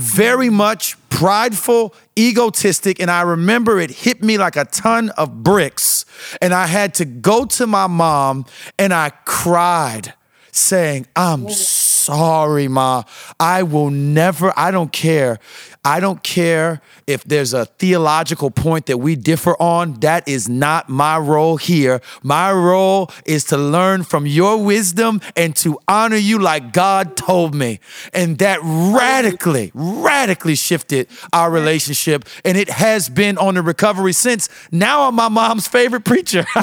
very 0.00 0.50
much 0.50 0.96
prideful, 1.10 1.94
egotistic, 2.18 3.00
and 3.00 3.10
I 3.10 3.22
remember 3.22 3.78
it 3.78 3.90
hit 3.90 4.22
me 4.22 4.38
like 4.38 4.56
a 4.56 4.64
ton 4.64 5.10
of 5.10 5.42
bricks. 5.42 6.04
And 6.40 6.54
I 6.54 6.66
had 6.66 6.94
to 6.94 7.04
go 7.04 7.44
to 7.44 7.66
my 7.66 7.86
mom 7.86 8.46
and 8.78 8.92
I 8.92 9.10
cried, 9.24 10.14
saying, 10.52 11.06
I'm 11.14 11.48
sorry, 11.50 12.68
Ma. 12.68 13.04
I 13.38 13.62
will 13.62 13.90
never, 13.90 14.52
I 14.56 14.70
don't 14.70 14.92
care. 14.92 15.38
I 15.84 16.00
don't 16.00 16.22
care 16.22 16.82
if 17.06 17.24
there's 17.24 17.54
a 17.54 17.64
theological 17.64 18.50
point 18.50 18.86
that 18.86 18.98
we 18.98 19.16
differ 19.16 19.56
on. 19.60 19.94
That 20.00 20.28
is 20.28 20.48
not 20.48 20.88
my 20.90 21.16
role 21.16 21.56
here. 21.56 22.02
My 22.22 22.52
role 22.52 23.10
is 23.24 23.44
to 23.44 23.56
learn 23.56 24.04
from 24.04 24.26
your 24.26 24.62
wisdom 24.62 25.20
and 25.36 25.56
to 25.56 25.78
honor 25.88 26.16
you 26.16 26.38
like 26.38 26.72
God 26.72 27.16
told 27.16 27.54
me. 27.54 27.80
And 28.12 28.38
that 28.38 28.58
radically, 28.62 29.70
radically 29.72 30.54
shifted 30.54 31.08
our 31.32 31.50
relationship. 31.50 32.26
And 32.44 32.58
it 32.58 32.68
has 32.68 33.08
been 33.08 33.38
on 33.38 33.54
the 33.54 33.62
recovery 33.62 34.12
since. 34.12 34.48
Now 34.70 35.08
I'm 35.08 35.14
my 35.14 35.28
mom's 35.28 35.66
favorite 35.66 36.04
preacher. 36.04 36.46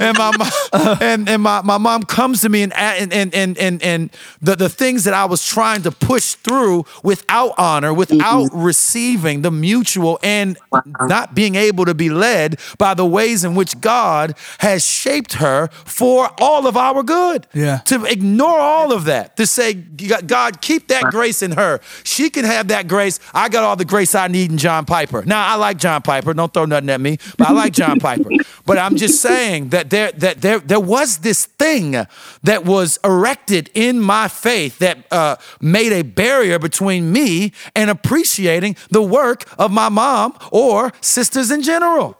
and 0.00 0.18
my 0.18 0.32
mom, 0.36 0.98
and, 1.00 1.28
and 1.28 1.42
my, 1.42 1.62
my 1.62 1.78
mom 1.78 2.02
comes 2.02 2.42
to 2.42 2.48
me 2.48 2.62
and 2.62 2.72
and 2.74 3.12
and 3.34 3.58
and 3.58 3.82
and, 3.82 4.10
the, 4.40 4.54
the 4.54 4.68
things 4.68 5.04
that 5.04 5.14
I 5.14 5.24
was 5.24 5.44
trying 5.44 5.82
to 5.82 5.90
push 5.90 6.34
through 6.34 6.84
without 7.22 7.54
honor, 7.58 7.94
without 7.94 8.50
receiving 8.52 9.42
the 9.42 9.50
mutual 9.50 10.18
and 10.22 10.58
not 11.00 11.34
being 11.34 11.54
able 11.54 11.84
to 11.84 11.94
be 11.94 12.10
led 12.10 12.58
by 12.78 12.94
the 12.94 13.06
ways 13.06 13.44
in 13.44 13.54
which 13.54 13.80
God 13.80 14.34
has 14.58 14.84
shaped 14.84 15.34
her 15.34 15.68
for 15.84 16.30
all 16.38 16.66
of 16.66 16.76
our 16.76 17.02
good. 17.02 17.46
Yeah. 17.54 17.78
To 17.86 18.04
ignore 18.04 18.58
all 18.58 18.92
of 18.92 19.04
that, 19.04 19.36
to 19.36 19.46
say, 19.46 19.74
God, 19.74 20.60
keep 20.60 20.88
that 20.88 21.04
grace 21.04 21.42
in 21.42 21.52
her. 21.52 21.80
She 22.04 22.30
can 22.30 22.44
have 22.44 22.68
that 22.68 22.88
grace. 22.88 23.20
I 23.32 23.48
got 23.48 23.64
all 23.64 23.76
the 23.76 23.84
grace 23.84 24.14
I 24.14 24.28
need 24.28 24.50
in 24.50 24.58
John 24.58 24.84
Piper. 24.84 25.22
Now 25.24 25.46
I 25.46 25.56
like 25.56 25.78
John 25.78 26.02
Piper. 26.02 26.34
Don't 26.34 26.52
throw 26.52 26.64
nothing 26.64 26.90
at 26.90 27.00
me, 27.00 27.18
but 27.38 27.48
I 27.48 27.52
like 27.52 27.72
John 27.72 27.98
Piper. 28.00 28.30
But 28.64 28.78
I'm 28.78 28.96
just 28.96 29.20
saying 29.20 29.70
that 29.70 29.90
there 29.90 30.12
that 30.12 30.40
there 30.40 30.60
there 30.60 30.78
was 30.80 31.18
this 31.18 31.46
thing 31.46 32.06
that 32.44 32.64
was 32.64 32.98
erected 33.04 33.70
in 33.74 33.98
my 34.00 34.28
faith 34.28 34.78
that 34.78 34.98
uh, 35.10 35.36
made 35.60 35.92
a 35.92 36.02
barrier 36.02 36.60
between 36.60 37.11
me 37.12 37.52
and 37.76 37.90
appreciating 37.90 38.76
the 38.90 39.02
work 39.02 39.44
of 39.58 39.70
my 39.70 39.88
mom 39.88 40.36
or 40.50 40.92
sisters 41.00 41.50
in 41.50 41.62
general. 41.62 42.16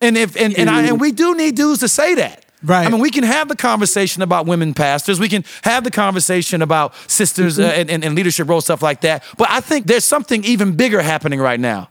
And 0.00 0.16
if 0.16 0.36
and 0.36 0.56
and, 0.58 0.70
I, 0.70 0.82
and 0.82 1.00
we 1.00 1.12
do 1.12 1.36
need 1.36 1.56
dudes 1.56 1.80
to 1.80 1.88
say 1.88 2.14
that. 2.14 2.46
Right. 2.62 2.86
I 2.86 2.90
mean, 2.90 3.00
we 3.00 3.10
can 3.10 3.24
have 3.24 3.48
the 3.48 3.56
conversation 3.56 4.22
about 4.22 4.46
women 4.46 4.74
pastors. 4.74 5.18
We 5.18 5.28
can 5.28 5.44
have 5.62 5.82
the 5.82 5.90
conversation 5.90 6.60
about 6.60 6.94
sisters 7.06 7.58
uh, 7.58 7.62
and, 7.62 7.90
and, 7.90 8.04
and 8.04 8.14
leadership 8.14 8.48
roles, 8.48 8.64
stuff 8.64 8.82
like 8.82 9.00
that. 9.00 9.24
But 9.38 9.48
I 9.50 9.60
think 9.60 9.86
there's 9.86 10.04
something 10.04 10.44
even 10.44 10.76
bigger 10.76 11.00
happening 11.00 11.40
right 11.40 11.60
now. 11.60 11.88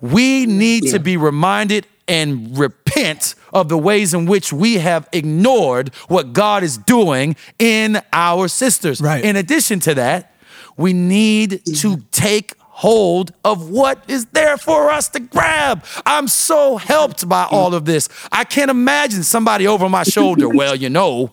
We 0.00 0.46
need 0.46 0.90
to 0.90 1.00
be 1.00 1.16
reminded 1.16 1.86
and 2.08 2.56
repent 2.56 3.34
of 3.52 3.68
the 3.68 3.78
ways 3.78 4.14
in 4.14 4.26
which 4.26 4.52
we 4.52 4.74
have 4.74 5.08
ignored 5.12 5.94
what 6.08 6.32
God 6.32 6.62
is 6.62 6.78
doing 6.78 7.36
in 7.58 8.00
our 8.12 8.48
sisters. 8.48 9.00
Right. 9.00 9.24
In 9.24 9.36
addition 9.36 9.80
to 9.80 9.94
that, 9.94 10.31
we 10.76 10.92
need 10.92 11.64
to 11.76 11.96
take 12.10 12.54
hold 12.58 13.32
of 13.44 13.68
what 13.70 14.02
is 14.08 14.26
there 14.26 14.56
for 14.56 14.90
us 14.90 15.08
to 15.10 15.20
grab. 15.20 15.84
I'm 16.04 16.26
so 16.26 16.78
helped 16.78 17.28
by 17.28 17.46
all 17.50 17.74
of 17.74 17.84
this. 17.84 18.08
I 18.32 18.44
can't 18.44 18.70
imagine 18.70 19.22
somebody 19.22 19.66
over 19.66 19.88
my 19.88 20.02
shoulder, 20.02 20.48
well, 20.60 20.74
you 20.74 20.90
know, 20.90 21.30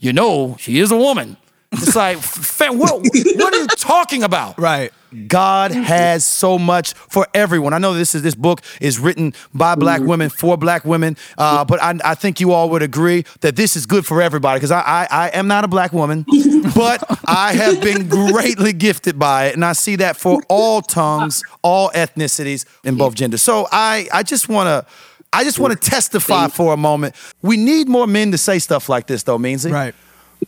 you 0.00 0.12
know, 0.12 0.56
she 0.58 0.80
is 0.80 0.90
a 0.90 0.96
woman. 0.96 1.36
It's 1.72 1.96
like, 1.96 2.18
fam, 2.18 2.78
what, 2.78 3.02
what 3.02 3.54
are 3.54 3.58
you 3.60 3.66
talking 3.66 4.22
about? 4.22 4.58
Right. 4.58 4.92
God 5.26 5.72
has 5.72 6.24
so 6.24 6.58
much 6.58 6.94
for 6.94 7.26
everyone. 7.34 7.74
I 7.74 7.78
know 7.78 7.92
this 7.92 8.14
is 8.14 8.22
this 8.22 8.34
book 8.34 8.62
is 8.80 8.98
written 8.98 9.34
by 9.52 9.74
black 9.74 10.00
women 10.00 10.30
for 10.30 10.56
black 10.56 10.84
women, 10.84 11.16
uh, 11.36 11.64
but 11.64 11.82
I, 11.82 11.98
I 12.02 12.14
think 12.14 12.40
you 12.40 12.52
all 12.52 12.70
would 12.70 12.82
agree 12.82 13.24
that 13.40 13.54
this 13.54 13.76
is 13.76 13.84
good 13.84 14.06
for 14.06 14.22
everybody 14.22 14.58
because 14.58 14.70
I, 14.70 14.80
I 14.80 15.08
I 15.10 15.28
am 15.34 15.48
not 15.48 15.64
a 15.64 15.68
black 15.68 15.92
woman, 15.92 16.24
but 16.74 17.04
I 17.26 17.52
have 17.52 17.82
been 17.82 18.08
greatly 18.08 18.72
gifted 18.72 19.18
by 19.18 19.48
it, 19.48 19.54
and 19.54 19.64
I 19.64 19.74
see 19.74 19.96
that 19.96 20.16
for 20.16 20.40
all 20.48 20.80
tongues, 20.80 21.42
all 21.62 21.90
ethnicities, 21.90 22.64
and 22.84 22.96
both 22.96 23.14
genders. 23.14 23.42
So 23.42 23.68
I 23.70 24.08
I 24.12 24.22
just 24.22 24.48
want 24.48 24.68
to. 24.68 24.90
I 25.34 25.44
just 25.44 25.58
want 25.58 25.72
to 25.72 25.90
testify 25.90 26.48
for 26.48 26.74
a 26.74 26.76
moment. 26.76 27.14
We 27.40 27.56
need 27.56 27.88
more 27.88 28.06
men 28.06 28.32
to 28.32 28.38
say 28.38 28.58
stuff 28.58 28.90
like 28.90 29.06
this, 29.06 29.22
though, 29.22 29.38
Meansy 29.38 29.72
Right. 29.72 29.94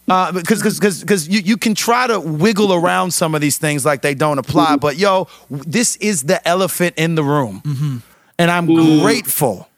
Uh, 0.09 0.33
because 0.33 0.63
because 0.63 1.01
because 1.01 1.29
you, 1.29 1.41
you 1.41 1.57
can 1.57 1.75
try 1.75 2.07
to 2.07 2.21
wiggle 2.21 2.73
around 2.73 3.13
some 3.13 3.35
of 3.35 3.41
these 3.41 3.59
things 3.59 3.85
like 3.85 4.03
they 4.03 4.15
don't 4.15 4.39
apply, 4.39 4.77
but 4.77 4.97
yo, 4.97 5.29
this 5.51 5.97
is 5.97 6.25
the 6.25 6.47
elephant 6.47 6.95
in 6.97 7.15
the 7.15 7.25
room, 7.25 8.03
and 8.39 8.51
I'm 8.51 8.67
grateful 9.01 9.69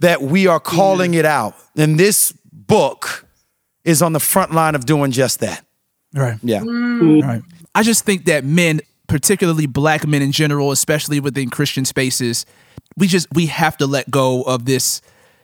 that 0.00 0.22
we 0.22 0.46
are 0.46 0.60
calling 0.60 1.14
it 1.14 1.24
out, 1.24 1.54
and 1.76 1.98
this 1.98 2.32
book 2.52 3.26
is 3.84 4.02
on 4.02 4.12
the 4.12 4.20
front 4.20 4.52
line 4.52 4.74
of 4.74 4.86
doing 4.86 5.10
just 5.10 5.40
that. 5.40 5.64
Right. 6.14 6.38
Yeah, 6.42 6.62
Right. 6.64 7.42
I 7.74 7.82
just 7.82 8.04
think 8.04 8.24
that 8.24 8.44
men, 8.44 8.80
particularly 9.06 9.66
black 9.66 10.06
men 10.06 10.22
in 10.22 10.32
general, 10.32 10.72
especially 10.72 11.20
within 11.20 11.50
Christian 11.50 11.84
spaces, 11.84 12.46
we 12.96 13.06
just 13.06 13.28
we 13.32 13.46
have 13.46 13.76
to 13.78 13.86
let 13.86 14.10
go 14.10 14.42
of 14.42 14.64
this 14.64 15.00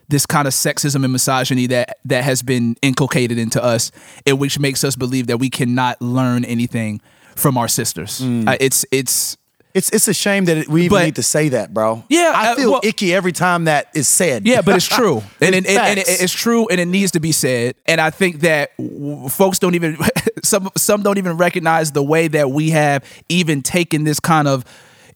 this 0.09 0.27
kind 0.27 0.47
of 0.47 0.55
sexism 0.55 1.03
and 1.05 1.13
misogyny 1.13 1.67
that 1.69 1.99
that 2.05 2.25
has 2.25 2.43
been 2.43 2.77
inculcated 2.83 3.39
into 3.39 3.63
us, 3.63 3.91
and 4.27 4.39
which 4.39 4.59
makes 4.59 4.85
us 4.85 4.97
believe 4.97 5.27
that 5.27 5.39
we 5.39 5.51
cannot 5.51 6.01
learn 6.01 6.45
anything 6.45 7.01
from 7.35 7.59
our 7.59 7.69
sisters. 7.69 8.23
Uh, 8.23 8.57
it's 8.61 8.85
it's 8.91 9.37
it's 9.75 9.91
it's 9.91 10.09
a 10.09 10.15
shame 10.15 10.47
that 10.47 10.69
we 10.69 10.85
even 10.87 10.97
But- 10.97 11.05
need 11.05 11.17
to 11.17 11.23
say 11.23 11.51
that, 11.51 11.75
bro. 11.75 12.03
Yeah, 12.09 12.33
I 12.35 12.53
uh, 12.53 12.55
feel 12.57 12.71
well- 12.73 12.81
icky 12.83 13.15
every 13.15 13.33
time 13.33 13.65
that 13.65 13.89
is 13.95 14.09
said. 14.09 14.47
Yeah, 14.47 14.63
but 14.63 14.77
it's 14.77 14.87
true, 14.99 15.23
and, 15.41 15.55
and, 15.55 15.67
and, 15.67 15.79
and 15.79 15.99
facts. 15.99 16.23
it's 16.23 16.33
true, 16.33 16.67
and 16.69 16.81
it 16.81 16.87
needs 16.87 17.13
to 17.13 17.21
be 17.21 17.33
said. 17.33 17.75
And 17.85 18.01
I 18.01 18.09
think 18.11 18.41
that 18.41 18.77
w- 18.79 19.29
folks 19.29 19.59
don't 19.59 19.75
even 19.75 19.99
some 20.43 20.71
some 20.77 21.03
don't 21.03 21.19
even 21.19 21.37
recognize 21.37 21.93
the 21.93 22.03
way 22.03 22.29
that 22.29 22.51
we 22.51 22.71
have 22.71 23.05
even 23.29 23.61
taken 23.63 24.05
this 24.05 24.19
kind 24.21 24.49
of 24.49 24.65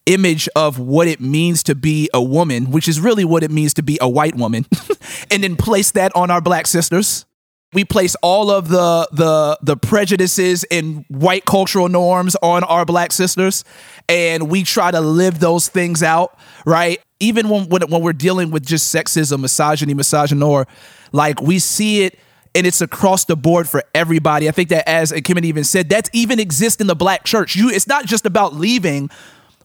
image 0.05 0.49
of 0.55 0.79
what 0.79 1.07
it 1.07 1.19
means 1.19 1.63
to 1.63 1.75
be 1.75 2.09
a 2.13 2.21
woman, 2.21 2.71
which 2.71 2.87
is 2.87 2.99
really 2.99 3.25
what 3.25 3.43
it 3.43 3.51
means 3.51 3.73
to 3.75 3.83
be 3.83 3.97
a 4.01 4.09
white 4.09 4.35
woman, 4.35 4.65
and 5.31 5.43
then 5.43 5.55
place 5.55 5.91
that 5.91 6.15
on 6.15 6.31
our 6.31 6.41
black 6.41 6.67
sisters. 6.67 7.25
We 7.73 7.85
place 7.85 8.15
all 8.21 8.51
of 8.51 8.67
the 8.67 9.07
the 9.13 9.57
the 9.61 9.77
prejudices 9.77 10.65
and 10.65 11.05
white 11.07 11.45
cultural 11.45 11.87
norms 11.87 12.35
on 12.41 12.65
our 12.65 12.83
black 12.83 13.13
sisters, 13.13 13.63
and 14.09 14.49
we 14.49 14.63
try 14.63 14.91
to 14.91 14.99
live 14.99 15.39
those 15.39 15.69
things 15.69 16.03
out, 16.03 16.37
right? 16.65 16.99
Even 17.21 17.47
when 17.47 17.69
when, 17.69 17.81
when 17.83 18.01
we're 18.01 18.11
dealing 18.11 18.51
with 18.51 18.65
just 18.65 18.93
sexism, 18.93 19.39
misogyny, 19.39 19.93
misogynoir, 19.93 20.67
like 21.13 21.41
we 21.41 21.59
see 21.59 22.03
it 22.03 22.19
and 22.53 22.67
it's 22.67 22.81
across 22.81 23.25
the 23.25 23.35
board 23.35 23.69
for 23.69 23.83
everybody. 23.95 24.49
I 24.49 24.51
think 24.51 24.69
that 24.69 24.87
as 24.87 25.13
Kim 25.23 25.43
even 25.43 25.63
said, 25.63 25.87
that's 25.87 26.09
even 26.13 26.39
exists 26.39 26.81
in 26.81 26.87
the 26.87 26.95
black 26.95 27.23
church. 27.23 27.55
You 27.55 27.69
it's 27.69 27.87
not 27.87 28.05
just 28.05 28.25
about 28.25 28.55
leaving 28.55 29.09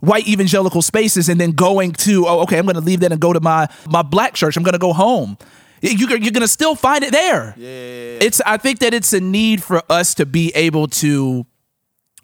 white 0.01 0.27
evangelical 0.29 0.83
spaces 0.83 1.29
and 1.29 1.41
then 1.41 1.53
going 1.53 1.93
to 1.93 2.27
oh 2.27 2.41
okay 2.41 2.59
I'm 2.59 2.65
going 2.65 2.75
to 2.77 2.81
leave 2.81 3.01
that 3.01 3.13
and 3.13 3.21
go 3.21 3.33
to 3.33 3.41
my 3.41 3.69
my 3.89 4.03
black 4.03 4.35
church. 4.35 4.57
I'm 4.57 4.63
going 4.63 4.73
to 4.75 4.79
go 4.79 4.93
home. 4.93 5.39
You, 5.83 6.09
you're 6.09 6.19
going 6.19 6.41
to 6.41 6.49
still 6.49 6.75
find 6.75 7.05
it 7.05 7.13
there. 7.13 7.55
Yeah. 7.57 7.69
It's 8.27 8.41
I 8.47 8.57
think 8.57 8.79
that 8.81 8.95
it's 8.95 9.13
a 9.13 9.21
need 9.21 9.63
for 9.63 9.83
us 9.91 10.15
to 10.15 10.27
be 10.27 10.51
able 10.55 10.89
to 10.89 11.47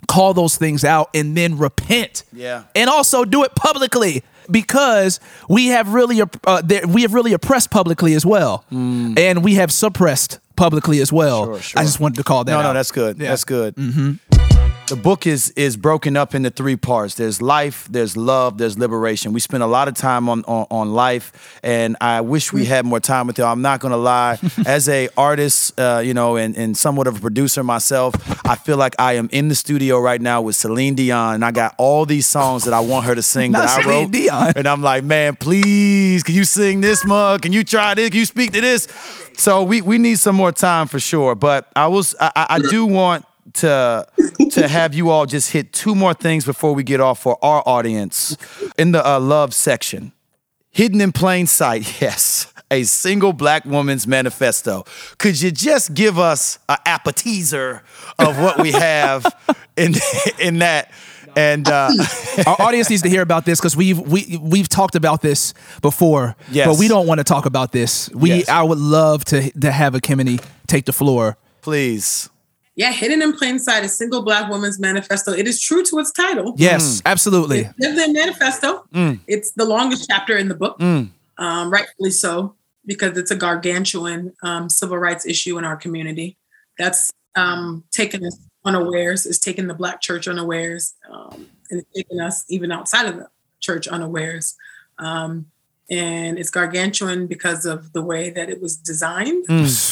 call 0.08 0.34
those 0.34 0.56
things 0.56 0.84
out 0.84 1.10
and 1.14 1.36
then 1.36 1.58
repent. 1.58 2.24
Yeah. 2.32 2.64
And 2.74 2.88
also 2.90 3.24
do 3.24 3.44
it 3.44 3.54
publicly 3.54 4.22
because 4.50 5.20
we 5.48 5.66
have 5.68 5.92
really 5.94 6.20
uh, 6.20 6.62
we 6.88 7.02
have 7.02 7.14
really 7.14 7.32
oppressed 7.34 7.70
publicly 7.70 8.14
as 8.14 8.26
well. 8.26 8.64
And 8.70 9.44
we 9.44 9.54
have 9.54 9.70
suppressed 9.70 10.40
publicly 10.56 11.00
as 11.00 11.12
well. 11.12 11.42
Mm. 11.46 11.46
Sure, 11.46 11.60
sure. 11.60 11.80
I 11.80 11.84
just 11.84 12.00
wanted 12.00 12.16
to 12.16 12.24
call 12.24 12.44
that 12.44 12.52
No, 12.52 12.58
out. 12.58 12.62
no, 12.62 12.72
that's 12.72 12.90
good. 12.90 13.18
That's 13.18 13.44
good. 13.44 13.74
The 14.88 14.96
book 14.96 15.26
is 15.26 15.50
is 15.50 15.76
broken 15.76 16.16
up 16.16 16.34
into 16.34 16.50
three 16.50 16.76
parts. 16.76 17.14
There's 17.14 17.40
life, 17.40 17.86
there's 17.90 18.14
love, 18.16 18.58
there's 18.58 18.76
liberation. 18.76 19.32
We 19.32 19.40
spend 19.40 19.62
a 19.62 19.66
lot 19.66 19.88
of 19.88 19.94
time 19.94 20.28
on 20.28 20.44
on, 20.44 20.66
on 20.70 20.92
life, 20.92 21.58
and 21.62 21.96
I 22.00 22.20
wish 22.20 22.52
we 22.52 22.66
had 22.66 22.84
more 22.84 23.00
time 23.00 23.26
with 23.26 23.38
you. 23.38 23.44
I'm 23.44 23.62
not 23.62 23.80
gonna 23.80 23.96
lie. 23.96 24.38
As 24.66 24.88
a 24.88 25.08
artist, 25.16 25.78
uh, 25.80 26.02
you 26.04 26.12
know, 26.12 26.36
and, 26.36 26.56
and 26.56 26.76
somewhat 26.76 27.06
of 27.06 27.16
a 27.16 27.20
producer 27.20 27.62
myself, 27.62 28.14
I 28.46 28.56
feel 28.56 28.76
like 28.76 28.94
I 28.98 29.14
am 29.14 29.30
in 29.32 29.48
the 29.48 29.54
studio 29.54 29.98
right 29.98 30.20
now 30.20 30.42
with 30.42 30.56
Celine 30.56 30.94
Dion, 30.94 31.36
and 31.36 31.44
I 31.44 31.52
got 31.52 31.74
all 31.78 32.04
these 32.04 32.26
songs 32.26 32.64
that 32.64 32.74
I 32.74 32.80
want 32.80 33.06
her 33.06 33.14
to 33.14 33.22
sing 33.22 33.52
that 33.52 33.68
I 33.68 33.82
Celine 33.82 34.04
wrote. 34.04 34.12
Dion. 34.12 34.52
And 34.56 34.66
I'm 34.66 34.82
like, 34.82 35.04
man, 35.04 35.36
please, 35.36 36.22
can 36.22 36.34
you 36.34 36.44
sing 36.44 36.80
this 36.82 37.04
mug? 37.04 37.42
Can 37.42 37.52
you 37.52 37.64
try 37.64 37.94
this? 37.94 38.10
Can 38.10 38.18
you 38.18 38.26
speak 38.26 38.52
to 38.52 38.60
this? 38.60 38.88
So 39.38 39.62
we 39.62 39.80
we 39.80 39.96
need 39.96 40.18
some 40.18 40.36
more 40.36 40.52
time 40.52 40.86
for 40.88 41.00
sure. 41.00 41.34
But 41.34 41.70
I 41.74 41.86
was 41.86 42.14
I 42.20 42.32
I 42.50 42.58
do 42.58 42.84
want 42.84 43.24
to 43.54 44.06
to 44.50 44.68
have 44.68 44.94
you 44.94 45.10
all 45.10 45.26
just 45.26 45.52
hit 45.52 45.72
two 45.72 45.94
more 45.94 46.14
things 46.14 46.44
before 46.44 46.74
we 46.74 46.82
get 46.82 47.00
off 47.00 47.18
for 47.20 47.38
our 47.44 47.62
audience 47.66 48.36
in 48.78 48.92
the 48.92 49.06
uh, 49.06 49.18
love 49.20 49.52
section. 49.54 50.12
Hidden 50.70 51.00
in 51.00 51.12
plain 51.12 51.46
sight, 51.46 52.00
yes. 52.00 52.46
A 52.70 52.84
single 52.84 53.34
black 53.34 53.66
woman's 53.66 54.06
manifesto. 54.06 54.84
Could 55.18 55.38
you 55.40 55.50
just 55.50 55.92
give 55.92 56.18
us 56.18 56.58
an 56.70 56.78
appetizer 56.86 57.82
of 58.18 58.38
what 58.38 58.58
we 58.62 58.72
have 58.72 59.26
in 59.76 59.94
in 60.38 60.58
that 60.60 60.90
And 61.36 61.66
uh, 61.68 61.90
Our 62.46 62.56
audience 62.60 62.90
needs 62.90 63.02
to 63.02 63.08
hear 63.08 63.22
about 63.22 63.44
this 63.44 63.58
because 63.60 63.76
we've 63.76 63.98
we 63.98 64.38
we've 64.40 64.68
talked 64.68 64.94
about 64.96 65.20
this 65.22 65.54
before, 65.82 66.34
Yes. 66.50 66.66
but 66.66 66.78
we 66.78 66.88
don't 66.88 67.06
want 67.06 67.18
to 67.18 67.24
talk 67.24 67.46
about 67.46 67.72
this. 67.72 68.10
We 68.14 68.28
Yes. 68.30 68.48
I 68.48 68.62
would 68.62 68.78
love 68.78 69.24
to 69.26 69.50
to 69.60 69.70
have 69.70 69.92
Ekemini 69.94 70.40
take 70.66 70.84
the 70.86 70.92
floor. 70.92 71.36
please. 71.62 72.28
Yeah, 72.74 72.90
hidden 72.90 73.20
in 73.20 73.34
plain 73.34 73.58
sight, 73.58 73.84
a 73.84 73.88
single 73.88 74.22
black 74.22 74.48
woman's 74.50 74.78
manifesto. 74.80 75.32
It 75.32 75.46
is 75.46 75.60
true 75.60 75.82
to 75.84 75.98
its 75.98 76.10
title. 76.10 76.54
Yes, 76.56 77.02
absolutely. 77.04 77.68
It's 77.78 78.06
the 78.06 78.12
manifesto. 78.12 78.86
It's 79.26 79.52
the 79.52 79.64
longest 79.66 80.08
chapter 80.08 80.36
in 80.38 80.48
the 80.48 80.54
book, 80.54 80.80
um, 80.80 81.70
rightfully 81.70 82.10
so, 82.10 82.54
because 82.86 83.18
it's 83.18 83.30
a 83.30 83.36
gargantuan 83.36 84.32
um, 84.42 84.68
civil 84.68 84.96
rights 84.96 85.26
issue 85.26 85.58
in 85.58 85.64
our 85.64 85.76
community. 85.76 86.38
That's 86.78 87.12
um, 87.36 87.84
taken 87.90 88.24
us 88.24 88.38
unawares. 88.64 89.26
It's 89.26 89.38
taken 89.38 89.66
the 89.66 89.74
Black 89.74 90.00
church 90.00 90.26
unawares, 90.26 90.94
um, 91.10 91.46
and 91.70 91.80
it's 91.80 91.92
taken 91.94 92.20
us 92.20 92.44
even 92.48 92.72
outside 92.72 93.06
of 93.06 93.16
the 93.16 93.28
church 93.60 93.86
unawares. 93.86 94.56
Um, 94.98 95.46
and 95.92 96.38
it's 96.38 96.48
gargantuan 96.50 97.26
because 97.26 97.66
of 97.66 97.92
the 97.92 98.00
way 98.00 98.30
that 98.30 98.48
it 98.48 98.62
was 98.62 98.76
designed. 98.76 99.44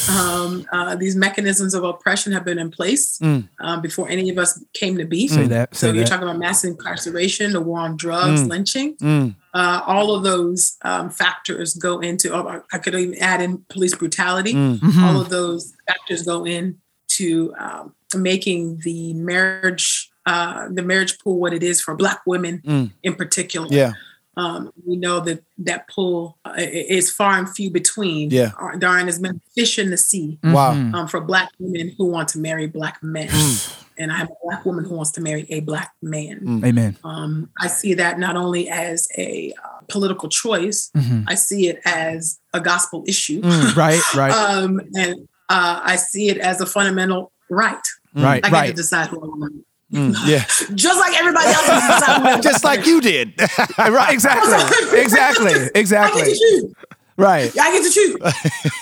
Um, 0.09 0.65
uh, 0.71 0.95
these 0.95 1.15
mechanisms 1.15 1.73
of 1.75 1.83
oppression 1.83 2.33
have 2.33 2.43
been 2.43 2.57
in 2.57 2.71
place 2.71 3.21
um, 3.21 3.81
before 3.81 4.09
any 4.09 4.29
of 4.31 4.37
us 4.39 4.51
came 4.73 4.97
to 4.97 5.05
be. 5.05 5.27
Say 5.27 5.45
that, 5.47 5.75
So 5.75 5.87
say 5.87 5.93
you're 5.93 6.03
that. 6.03 6.09
talking 6.09 6.27
about 6.27 6.39
mass 6.39 6.63
incarceration, 6.63 7.53
the 7.53 7.61
war 7.61 7.79
on 7.81 7.97
drugs, 7.97 8.43
lynching. 8.47 8.97
Uh, 9.53 9.81
all 9.85 10.15
of 10.15 10.23
those 10.23 10.77
um, 10.81 11.09
factors 11.11 11.75
go 11.75 11.99
into. 11.99 12.33
oh, 12.33 12.63
I 12.73 12.77
could 12.79 12.95
even 12.95 13.15
add 13.19 13.39
in 13.41 13.59
police 13.69 13.93
brutality. 13.93 14.53
Mm-hmm. 14.53 15.03
All 15.03 15.21
of 15.21 15.29
those 15.29 15.73
factors 15.87 16.23
go 16.23 16.45
into 16.45 17.53
um, 17.59 17.93
making 18.15 18.79
the 18.83 19.13
marriage, 19.13 20.09
uh, 20.25 20.67
the 20.71 20.81
marriage 20.81 21.19
pool, 21.19 21.37
what 21.39 21.53
it 21.53 21.61
is 21.63 21.79
for 21.79 21.95
Black 21.95 22.21
women 22.25 22.91
in 23.03 23.13
particular. 23.15 23.67
Yeah. 23.69 23.91
Um, 24.37 24.71
we 24.85 24.95
know 24.95 25.19
that 25.21 25.43
that 25.59 25.89
pool 25.89 26.37
uh, 26.45 26.53
is 26.57 27.11
far 27.11 27.37
and 27.37 27.49
few 27.49 27.69
between. 27.69 28.31
Yeah. 28.31 28.51
Uh, 28.59 28.77
There 28.77 28.89
aren't 28.89 29.09
as 29.09 29.19
many 29.19 29.39
fish 29.53 29.77
in 29.77 29.89
the 29.89 29.97
sea 29.97 30.39
Wow. 30.43 30.71
um, 30.71 31.07
for 31.07 31.19
Black 31.21 31.49
women 31.59 31.93
who 31.97 32.05
want 32.05 32.29
to 32.29 32.39
marry 32.39 32.67
Black 32.67 33.01
men. 33.03 33.27
Mm. 33.27 33.77
And 33.97 34.11
I 34.11 34.17
have 34.17 34.29
a 34.29 34.35
Black 34.43 34.65
woman 34.65 34.85
who 34.85 34.95
wants 34.95 35.11
to 35.11 35.21
marry 35.21 35.45
a 35.49 35.59
Black 35.59 35.91
man. 36.01 36.39
Mm. 36.39 36.65
Amen. 36.65 36.97
Um, 37.03 37.49
I 37.59 37.67
see 37.67 37.93
that 37.95 38.19
not 38.19 38.35
only 38.37 38.69
as 38.69 39.07
a 39.17 39.53
uh, 39.63 39.81
political 39.89 40.29
choice, 40.29 40.89
Mm-hmm. 40.95 41.23
I 41.27 41.35
see 41.35 41.67
it 41.67 41.79
as 41.85 42.39
a 42.53 42.59
gospel 42.59 43.03
issue. 43.07 43.41
Right, 43.75 44.01
right, 44.15 44.31
um, 44.31 44.79
and 44.95 45.27
uh, 45.49 45.81
I 45.83 45.95
see 45.97 46.29
it 46.29 46.37
as 46.37 46.61
a 46.61 46.65
fundamental 46.65 47.31
right. 47.49 47.77
right, 48.15 48.43
I 48.45 48.49
get 48.49 48.49
to 48.49 48.55
right. 48.55 48.75
decide 48.75 49.07
who 49.09 49.17
I 49.21 49.27
want. 49.27 49.65
Yeah. 50.25 50.45
Just 50.73 50.99
like 50.99 51.19
everybody 51.19 51.47
else 51.47 51.67
gets 51.67 51.85
to 51.87 51.93
decide 51.93 52.21
who 52.21 52.27
I 52.27 52.31
want. 52.31 52.43
Just 52.43 52.63
like 52.63 52.85
you 52.85 53.01
did. 53.01 53.33
right, 53.77 54.13
exactly, 54.13 54.99
exactly, 54.99 55.47
I 55.51 55.57
get 55.57 55.71
exactly. 55.75 56.23
to 56.23 56.29
choose. 56.29 56.73
Right. 57.17 57.51
I 57.59 57.71
get 57.71 57.83
to 57.83 57.91
choose. 57.91 58.15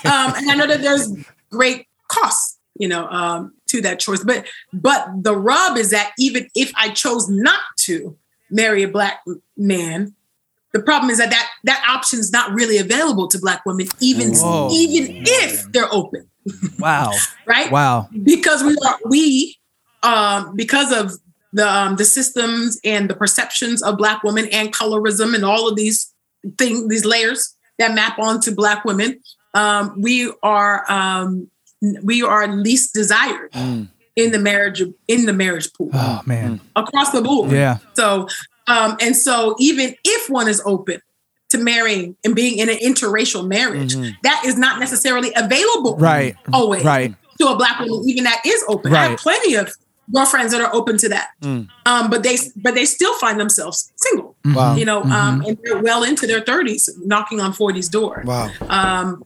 um, 0.04 0.32
and 0.36 0.50
I 0.50 0.54
know 0.54 0.66
that 0.68 0.82
there's 0.82 1.12
great 1.50 1.88
costs, 2.08 2.58
you 2.78 2.86
know, 2.88 3.08
um, 3.08 3.52
to 3.68 3.80
that 3.82 3.98
choice. 3.98 4.22
But 4.22 4.46
but 4.72 5.08
the 5.22 5.36
rub 5.36 5.76
is 5.76 5.90
that 5.90 6.12
even 6.18 6.48
if 6.54 6.72
I 6.76 6.90
chose 6.90 7.28
not 7.28 7.60
to 7.78 8.16
marry 8.50 8.84
a 8.84 8.88
black 8.88 9.20
man, 9.56 10.14
the 10.72 10.80
problem 10.80 11.10
is 11.10 11.18
that 11.18 11.30
that, 11.30 11.50
that 11.64 11.84
option 11.88 12.20
is 12.20 12.32
not 12.32 12.52
really 12.52 12.78
available 12.78 13.26
to 13.28 13.38
black 13.38 13.66
women, 13.66 13.88
even 14.00 14.32
Whoa. 14.34 14.68
even 14.72 15.22
if 15.26 15.70
they're 15.72 15.92
open, 15.92 16.28
Wow. 16.78 17.12
right? 17.46 17.70
Wow. 17.70 18.08
Because 18.22 18.62
we 18.62 18.76
are 18.86 18.98
we 19.06 19.56
um, 20.02 20.54
because 20.56 20.92
of 20.92 21.12
the 21.52 21.68
um, 21.68 21.96
the 21.96 22.04
systems 22.04 22.78
and 22.84 23.10
the 23.10 23.14
perceptions 23.14 23.82
of 23.82 23.96
black 23.98 24.22
women 24.22 24.46
and 24.52 24.72
colorism 24.72 25.34
and 25.34 25.44
all 25.44 25.68
of 25.68 25.76
these 25.76 26.12
things, 26.58 26.88
these 26.88 27.04
layers 27.04 27.56
that 27.78 27.94
map 27.94 28.18
onto 28.18 28.54
black 28.54 28.84
women, 28.84 29.20
um, 29.54 29.94
we 30.00 30.32
are 30.42 30.84
um, 30.90 31.50
we 32.02 32.22
are 32.22 32.46
least 32.48 32.94
desired 32.94 33.50
in 34.16 34.32
the 34.32 34.38
marriage 34.38 34.82
in 35.08 35.26
the 35.26 35.32
marriage 35.32 35.72
pool 35.72 35.90
Oh 35.92 36.20
man. 36.26 36.60
across 36.76 37.10
the 37.10 37.22
board. 37.22 37.50
Yeah. 37.52 37.78
So 37.94 38.28
um, 38.68 38.96
and 39.00 39.16
so 39.16 39.56
even 39.58 39.94
if 40.04 40.30
one 40.30 40.46
is 40.46 40.62
open 40.64 41.00
to 41.48 41.58
marrying 41.58 42.14
and 42.24 42.36
being 42.36 42.58
in 42.58 42.68
an 42.68 42.76
interracial 42.76 43.48
marriage, 43.48 43.94
that 44.22 44.42
is 44.46 44.56
not 44.56 44.78
necessarily 44.78 45.32
available 45.34 45.96
Right. 45.96 46.36
always 46.52 46.84
Right. 46.84 47.12
to 47.40 47.48
a 47.48 47.56
black 47.56 47.80
woman, 47.80 48.08
even 48.08 48.22
that 48.24 48.40
is 48.46 48.62
open. 48.68 48.94
I 48.94 49.08
have 49.08 49.18
plenty 49.18 49.54
of 49.56 49.72
girlfriends 50.12 50.52
that 50.52 50.60
are 50.60 50.74
open 50.74 50.96
to 50.98 51.08
that. 51.08 51.30
Um, 51.42 52.10
but 52.10 52.22
they 52.22 52.36
but 52.56 52.74
they 52.74 52.84
still 52.84 53.14
find 53.18 53.38
themselves 53.38 53.92
single. 53.96 54.36
Wow. 54.44 54.74
You 54.76 54.84
know, 54.84 55.02
um, 55.02 55.42
and 55.46 55.58
they're 55.62 55.82
well 55.82 56.02
into 56.02 56.26
their 56.26 56.40
30s, 56.40 56.88
knocking 57.04 57.40
on 57.40 57.52
40's 57.52 57.88
door. 57.88 58.22
Wow. 58.24 58.50
Um, 58.68 59.24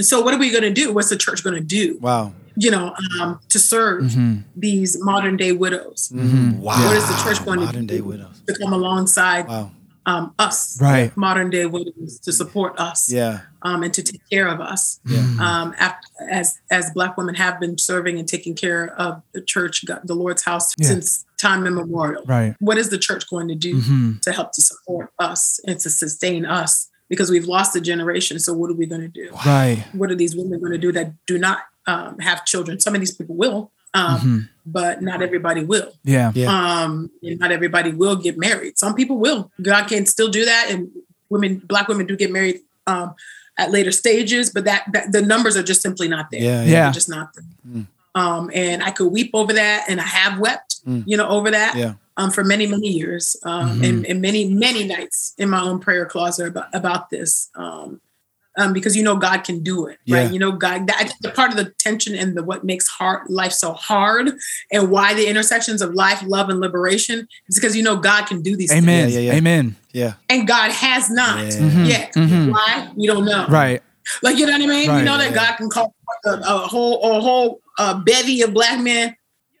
so 0.00 0.20
what 0.20 0.34
are 0.34 0.38
we 0.38 0.50
going 0.50 0.62
to 0.64 0.72
do? 0.72 0.92
What's 0.92 1.10
the 1.10 1.16
church 1.16 1.42
going 1.44 1.56
to 1.56 1.60
do? 1.62 1.98
Wow. 2.00 2.32
You 2.56 2.70
know, 2.70 2.94
um, 3.20 3.40
to 3.48 3.58
serve 3.58 4.14
these 4.56 4.98
modern 5.02 5.36
day 5.36 5.52
widows. 5.52 6.10
Wow. 6.14 6.86
What 6.86 6.96
is 6.96 7.08
the 7.08 7.22
church 7.24 7.44
going 7.44 7.60
Modern 7.60 7.86
to 7.86 7.94
day 7.94 7.98
do 7.98 8.04
widows. 8.04 8.42
to 8.46 8.54
come 8.58 8.72
alongside 8.72 9.48
Wow. 9.48 9.70
Um, 10.06 10.34
us, 10.38 10.80
Right. 10.80 11.16
modern 11.16 11.48
day 11.50 11.66
widows, 11.66 12.18
to 12.20 12.32
support 12.32 12.78
us? 12.78 13.10
Yeah. 13.10 13.40
um, 13.64 13.84
and 13.84 13.94
to 13.94 14.02
take 14.02 14.20
care 14.28 14.48
of 14.48 14.60
us. 14.60 14.98
Um, 15.38 15.72
after, 15.78 16.08
as 16.28 16.58
as 16.70 16.90
Black 16.94 17.16
women 17.16 17.36
have 17.36 17.60
been 17.60 17.78
serving 17.78 18.18
and 18.18 18.26
taking 18.26 18.54
care 18.56 18.92
of 19.00 19.22
the 19.32 19.40
church, 19.40 19.84
the 20.04 20.14
Lord's 20.14 20.42
house 20.42 20.72
Yeah. 20.78 20.88
since 20.88 21.24
time 21.38 21.64
immemorial. 21.66 22.24
Right. 22.26 22.56
What 22.58 22.76
is 22.78 22.88
the 22.88 22.98
church 22.98 23.28
going 23.30 23.46
to 23.48 23.54
do 23.54 23.76
Mhm. 23.80 24.20
to 24.22 24.32
help 24.32 24.52
to 24.54 24.60
support 24.62 25.12
us 25.20 25.60
and 25.66 25.78
to 25.78 25.88
sustain 25.90 26.44
us? 26.44 26.88
Because 27.08 27.30
we've 27.30 27.46
lost 27.46 27.76
a 27.76 27.80
generation. 27.80 28.38
So 28.40 28.52
what 28.52 28.70
are 28.70 28.74
we 28.74 28.86
going 28.86 29.02
to 29.02 29.08
do? 29.08 29.30
Right. 29.46 29.84
What 29.92 30.10
are 30.10 30.14
these 30.16 30.34
women 30.34 30.58
going 30.58 30.72
to 30.72 30.78
do 30.78 30.90
that 30.92 31.12
do 31.26 31.38
not 31.38 31.58
um, 31.86 32.18
have 32.20 32.44
children? 32.44 32.80
Some 32.80 32.94
of 32.94 33.00
these 33.00 33.12
people 33.12 33.34
will, 33.36 33.70
um, 33.94 34.48
but 34.64 35.02
not 35.02 35.22
everybody 35.22 35.64
will. 35.64 35.92
Yeah. 36.04 36.32
Yeah. 36.34 36.48
Um, 36.50 37.10
and 37.22 37.38
not 37.38 37.52
everybody 37.52 37.92
will 37.92 38.16
get 38.16 38.38
married. 38.38 38.78
Some 38.78 38.94
people 38.94 39.18
will. 39.18 39.50
God 39.60 39.88
can 39.88 40.06
still 40.06 40.28
do 40.28 40.44
that, 40.44 40.68
and 40.70 40.90
women, 41.28 41.58
black 41.58 41.88
women, 41.88 42.06
do 42.06 42.16
get 42.16 42.30
married 42.30 42.60
um, 42.86 43.14
at 43.58 43.70
later 43.70 43.92
stages. 43.92 44.50
But 44.50 44.64
that, 44.64 44.84
that 44.92 45.12
the 45.12 45.22
numbers 45.22 45.56
are 45.56 45.62
just 45.62 45.82
simply 45.82 46.08
not 46.08 46.30
there. 46.30 46.42
Yeah, 46.42 46.62
yeah. 46.62 46.82
They're 46.84 46.92
just 46.92 47.08
not 47.08 47.34
there. 47.34 47.86
Um, 48.14 48.50
and 48.54 48.82
I 48.82 48.90
could 48.90 49.10
weep 49.10 49.30
over 49.32 49.52
that, 49.54 49.86
and 49.88 50.00
I 50.00 50.04
have 50.04 50.38
wept, 50.38 50.80
you 51.06 51.16
know, 51.16 51.28
over 51.28 51.50
that. 51.50 51.76
Yeah. 51.76 51.94
Um, 52.18 52.30
for 52.30 52.44
many 52.44 52.66
many 52.66 52.88
years, 52.88 53.36
um, 53.42 53.82
and, 53.82 54.04
and 54.04 54.20
many 54.20 54.46
many 54.46 54.86
nights 54.86 55.34
in 55.38 55.48
my 55.48 55.62
own 55.62 55.78
prayer 55.80 56.04
closet 56.04 56.48
about, 56.48 56.66
about 56.74 57.08
this. 57.08 57.50
Um, 57.54 58.02
um, 58.58 58.72
because 58.72 58.94
you 58.96 59.02
know 59.02 59.16
God 59.16 59.44
can 59.44 59.62
do 59.62 59.86
it, 59.86 59.98
right? 60.08 60.22
Yeah. 60.24 60.30
You 60.30 60.38
know 60.38 60.52
God. 60.52 60.86
That, 60.86 60.96
I 60.96 61.04
think 61.04 61.20
the 61.20 61.30
part 61.30 61.50
of 61.50 61.56
the 61.56 61.70
tension 61.78 62.14
and 62.14 62.36
the 62.36 62.42
what 62.42 62.64
makes 62.64 62.86
hard 62.88 63.28
life 63.30 63.52
so 63.52 63.72
hard, 63.72 64.30
and 64.70 64.90
why 64.90 65.14
the 65.14 65.26
intersections 65.26 65.80
of 65.82 65.94
life, 65.94 66.22
love, 66.26 66.48
and 66.50 66.60
liberation 66.60 67.26
is 67.48 67.56
because 67.56 67.76
you 67.76 67.82
know 67.82 67.96
God 67.96 68.26
can 68.26 68.42
do 68.42 68.56
these 68.56 68.70
things, 68.70 68.84
Amen. 68.84 69.08
Yeah, 69.08 69.18
yeah, 69.18 69.32
yeah. 69.32 69.38
Amen. 69.38 69.76
Yeah. 69.92 70.14
and 70.30 70.46
God 70.48 70.70
has 70.70 71.10
not 71.10 71.38
Yeah. 71.52 71.84
yet. 71.84 72.12
Why 72.16 72.90
we 72.94 73.06
don't 73.06 73.24
know, 73.24 73.46
Right. 73.48 73.82
Like 74.22 74.36
you 74.36 74.46
know 74.46 74.52
what 74.52 74.62
I 74.62 74.66
mean? 74.66 74.88
Right, 74.88 74.98
you 74.98 75.04
know 75.04 75.16
that 75.18 75.32
God 75.34 75.56
can 75.56 75.68
call 75.70 75.94
a, 76.24 76.30
a 76.30 76.58
whole 76.66 77.02
a 77.16 77.20
whole 77.20 77.60
uh, 77.78 77.94
bevy 78.00 78.42
of 78.42 78.52
black 78.52 78.80
men, 78.80 79.14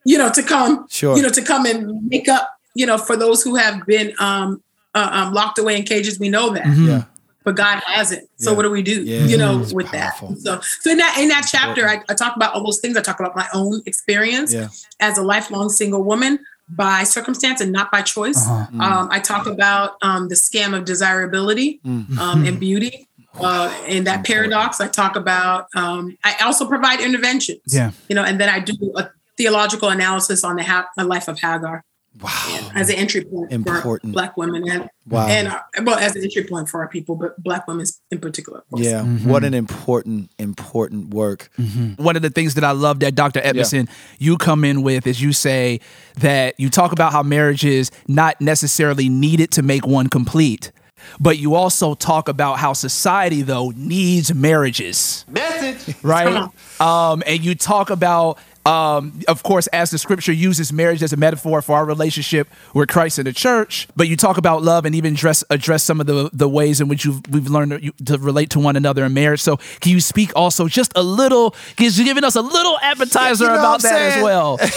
you 0.04 0.18
know, 0.18 0.30
to 0.30 0.42
come, 0.42 0.86
Sure. 0.90 1.16
you 1.16 1.22
know, 1.22 1.30
to 1.30 1.42
come 1.42 1.64
and 1.64 2.06
make 2.08 2.28
up, 2.28 2.50
you 2.74 2.84
know, 2.84 2.98
for 2.98 3.16
those 3.16 3.42
who 3.42 3.54
have 3.54 3.86
been 3.86 4.12
um, 4.18 4.62
uh, 4.94 5.08
um, 5.12 5.32
locked 5.32 5.58
away 5.58 5.76
in 5.76 5.84
cages. 5.84 6.18
We 6.18 6.28
know 6.28 6.50
that 6.54 6.66
Yeah. 6.76 7.04
But 7.44 7.54
God 7.56 7.82
hasn't. 7.86 8.28
So 8.36 8.50
Yeah. 8.50 8.56
what 8.56 8.62
do 8.64 8.70
we 8.70 8.82
do? 8.82 9.02
Yeah, 9.02 9.24
you 9.24 9.36
know, 9.36 9.60
it's 9.60 9.72
with 9.72 9.86
powerful. 9.86 10.28
that. 10.30 10.40
So, 10.40 10.60
so 10.80 10.90
in 10.90 10.98
that 10.98 11.16
in 11.18 11.28
that 11.28 11.46
chapter, 11.50 11.88
I, 11.88 12.02
I 12.08 12.14
talk 12.14 12.36
about 12.36 12.54
all 12.54 12.64
those 12.64 12.80
things. 12.80 12.96
I 12.96 13.00
talk 13.02 13.20
about 13.20 13.34
my 13.36 13.46
own 13.54 13.82
experience 13.86 14.52
Yeah. 14.52 14.68
as 15.00 15.18
a 15.18 15.22
lifelong 15.22 15.68
single 15.68 16.02
woman 16.02 16.38
by 16.68 17.02
circumstance 17.04 17.60
and 17.60 17.70
not 17.72 17.90
by 17.90 18.00
choice. 18.02 18.46
Mm. 18.46 18.80
Um, 18.80 19.08
I 19.10 19.18
talk 19.20 19.46
about 19.46 19.96
um, 20.02 20.28
the 20.28 20.34
scam 20.36 20.74
of 20.76 20.84
desirability 20.84 21.80
um, 21.84 22.44
and 22.46 22.58
beauty. 22.58 23.08
Uh, 23.40 23.74
in 23.86 24.04
that 24.04 24.26
paradox, 24.26 24.78
I 24.78 24.88
talk 24.88 25.16
about. 25.16 25.66
Um, 25.74 26.18
I 26.22 26.34
also 26.42 26.68
provide 26.68 27.00
interventions. 27.00 27.62
Yeah. 27.66 27.92
you 28.10 28.14
know, 28.14 28.22
and 28.24 28.38
then 28.38 28.50
I 28.50 28.58
do 28.60 28.74
a 28.94 29.08
theological 29.38 29.88
analysis 29.88 30.44
on 30.44 30.56
the, 30.56 30.62
ha- 30.64 30.86
the 30.98 31.04
life 31.04 31.28
of 31.28 31.40
Hagar 31.40 31.82
Wow. 32.20 32.70
as 32.74 32.88
an 32.90 32.96
entry 32.96 33.24
point 33.24 33.48
for 33.50 33.54
Important. 33.54 34.12
Black 34.12 34.36
women 34.36 34.68
and 34.68 34.88
Wow. 35.08 35.26
and 35.28 35.48
uh, 35.48 35.60
well 35.84 35.98
as 35.98 36.14
an 36.14 36.22
entry 36.22 36.44
point 36.44 36.68
for 36.68 36.80
our 36.80 36.88
people, 36.88 37.16
but 37.16 37.42
Black 37.42 37.66
women 37.66 37.86
in 38.10 38.20
particular. 38.20 38.58
Of 38.60 38.68
course. 38.68 38.82
Yeah. 38.84 39.02
What 39.02 39.44
an 39.44 39.54
important, 39.54 40.30
important 40.38 41.12
work. 41.14 41.48
one 41.96 42.14
of 42.16 42.22
the 42.22 42.30
things 42.30 42.54
that 42.54 42.64
I 42.64 42.72
love 42.72 43.00
that 43.00 43.14
Dr. 43.14 43.40
Edmondson 43.42 43.88
you 44.18 44.36
come 44.36 44.64
in 44.64 44.82
with 44.82 45.06
is 45.06 45.20
you 45.22 45.32
say 45.32 45.80
that 46.20 46.58
you 46.60 46.68
talk 46.70 46.92
about 46.92 47.12
how 47.12 47.22
marriage 47.22 47.64
is 47.64 47.90
not 48.06 48.40
necessarily 48.40 49.08
needed 49.08 49.50
to 49.52 49.62
make 49.62 49.86
one 49.86 50.08
complete, 50.08 50.70
but 51.18 51.38
you 51.38 51.54
also 51.56 51.94
talk 51.94 52.28
about 52.28 52.58
how 52.58 52.72
society 52.74 53.42
though 53.42 53.70
needs 53.74 54.32
marriages. 54.32 55.24
Message. 55.28 55.96
Right? 56.04 56.48
Um, 56.80 57.22
and 57.26 57.44
you 57.44 57.54
talk 57.56 57.90
about 57.90 58.38
um, 58.64 59.20
of 59.26 59.42
course, 59.42 59.66
as 59.68 59.90
the 59.90 59.98
scripture 59.98 60.32
uses 60.32 60.72
marriage 60.72 61.02
as 61.02 61.12
a 61.12 61.16
metaphor 61.16 61.62
for 61.62 61.76
our 61.76 61.84
relationship 61.84 62.48
with 62.74 62.88
Christ 62.88 63.18
and 63.18 63.26
the 63.26 63.32
church, 63.32 63.88
but 63.96 64.08
you 64.08 64.16
talk 64.16 64.36
about 64.36 64.62
love 64.62 64.84
and 64.84 64.94
even 64.94 65.14
address 65.14 65.42
address 65.50 65.82
some 65.82 66.00
of 66.00 66.06
the 66.06 66.30
the 66.32 66.48
ways 66.48 66.80
in 66.80 66.88
which 66.88 67.04
you've, 67.04 67.20
we've 67.30 67.48
learned 67.48 67.72
to, 67.72 68.04
to 68.04 68.18
relate 68.18 68.50
to 68.50 68.60
one 68.60 68.76
another 68.76 69.04
in 69.04 69.14
marriage. 69.14 69.40
So, 69.40 69.56
can 69.80 69.92
you 69.92 70.00
speak 70.00 70.32
also 70.36 70.68
just 70.68 70.92
a 70.94 71.02
little, 71.02 71.54
because 71.70 71.98
you're 71.98 72.06
giving 72.06 72.24
us 72.24 72.36
a 72.36 72.40
little 72.40 72.78
appetizer 72.80 73.44
You 73.44 73.50
know 73.50 73.58
about 73.58 73.82
that 73.82 74.16
as 74.16 74.22
well? 74.22 74.58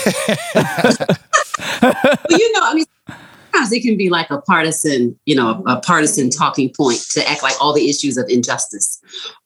Well, 1.81 1.93
you 2.29 2.51
know, 2.51 2.59
I 2.63 2.73
mean, 2.73 2.85
sometimes 3.55 3.71
it 3.71 3.81
can 3.81 3.97
be 3.97 4.09
like 4.09 4.29
a 4.29 4.41
partisan, 4.41 5.17
you 5.25 5.35
know, 5.35 5.63
a 5.65 5.79
partisan 5.79 6.29
talking 6.29 6.71
point 6.75 6.99
to 7.11 7.27
act 7.29 7.43
like 7.43 7.53
all 7.61 7.73
the 7.73 7.89
issues 7.89 8.17
of 8.17 8.25
injustice 8.29 9.01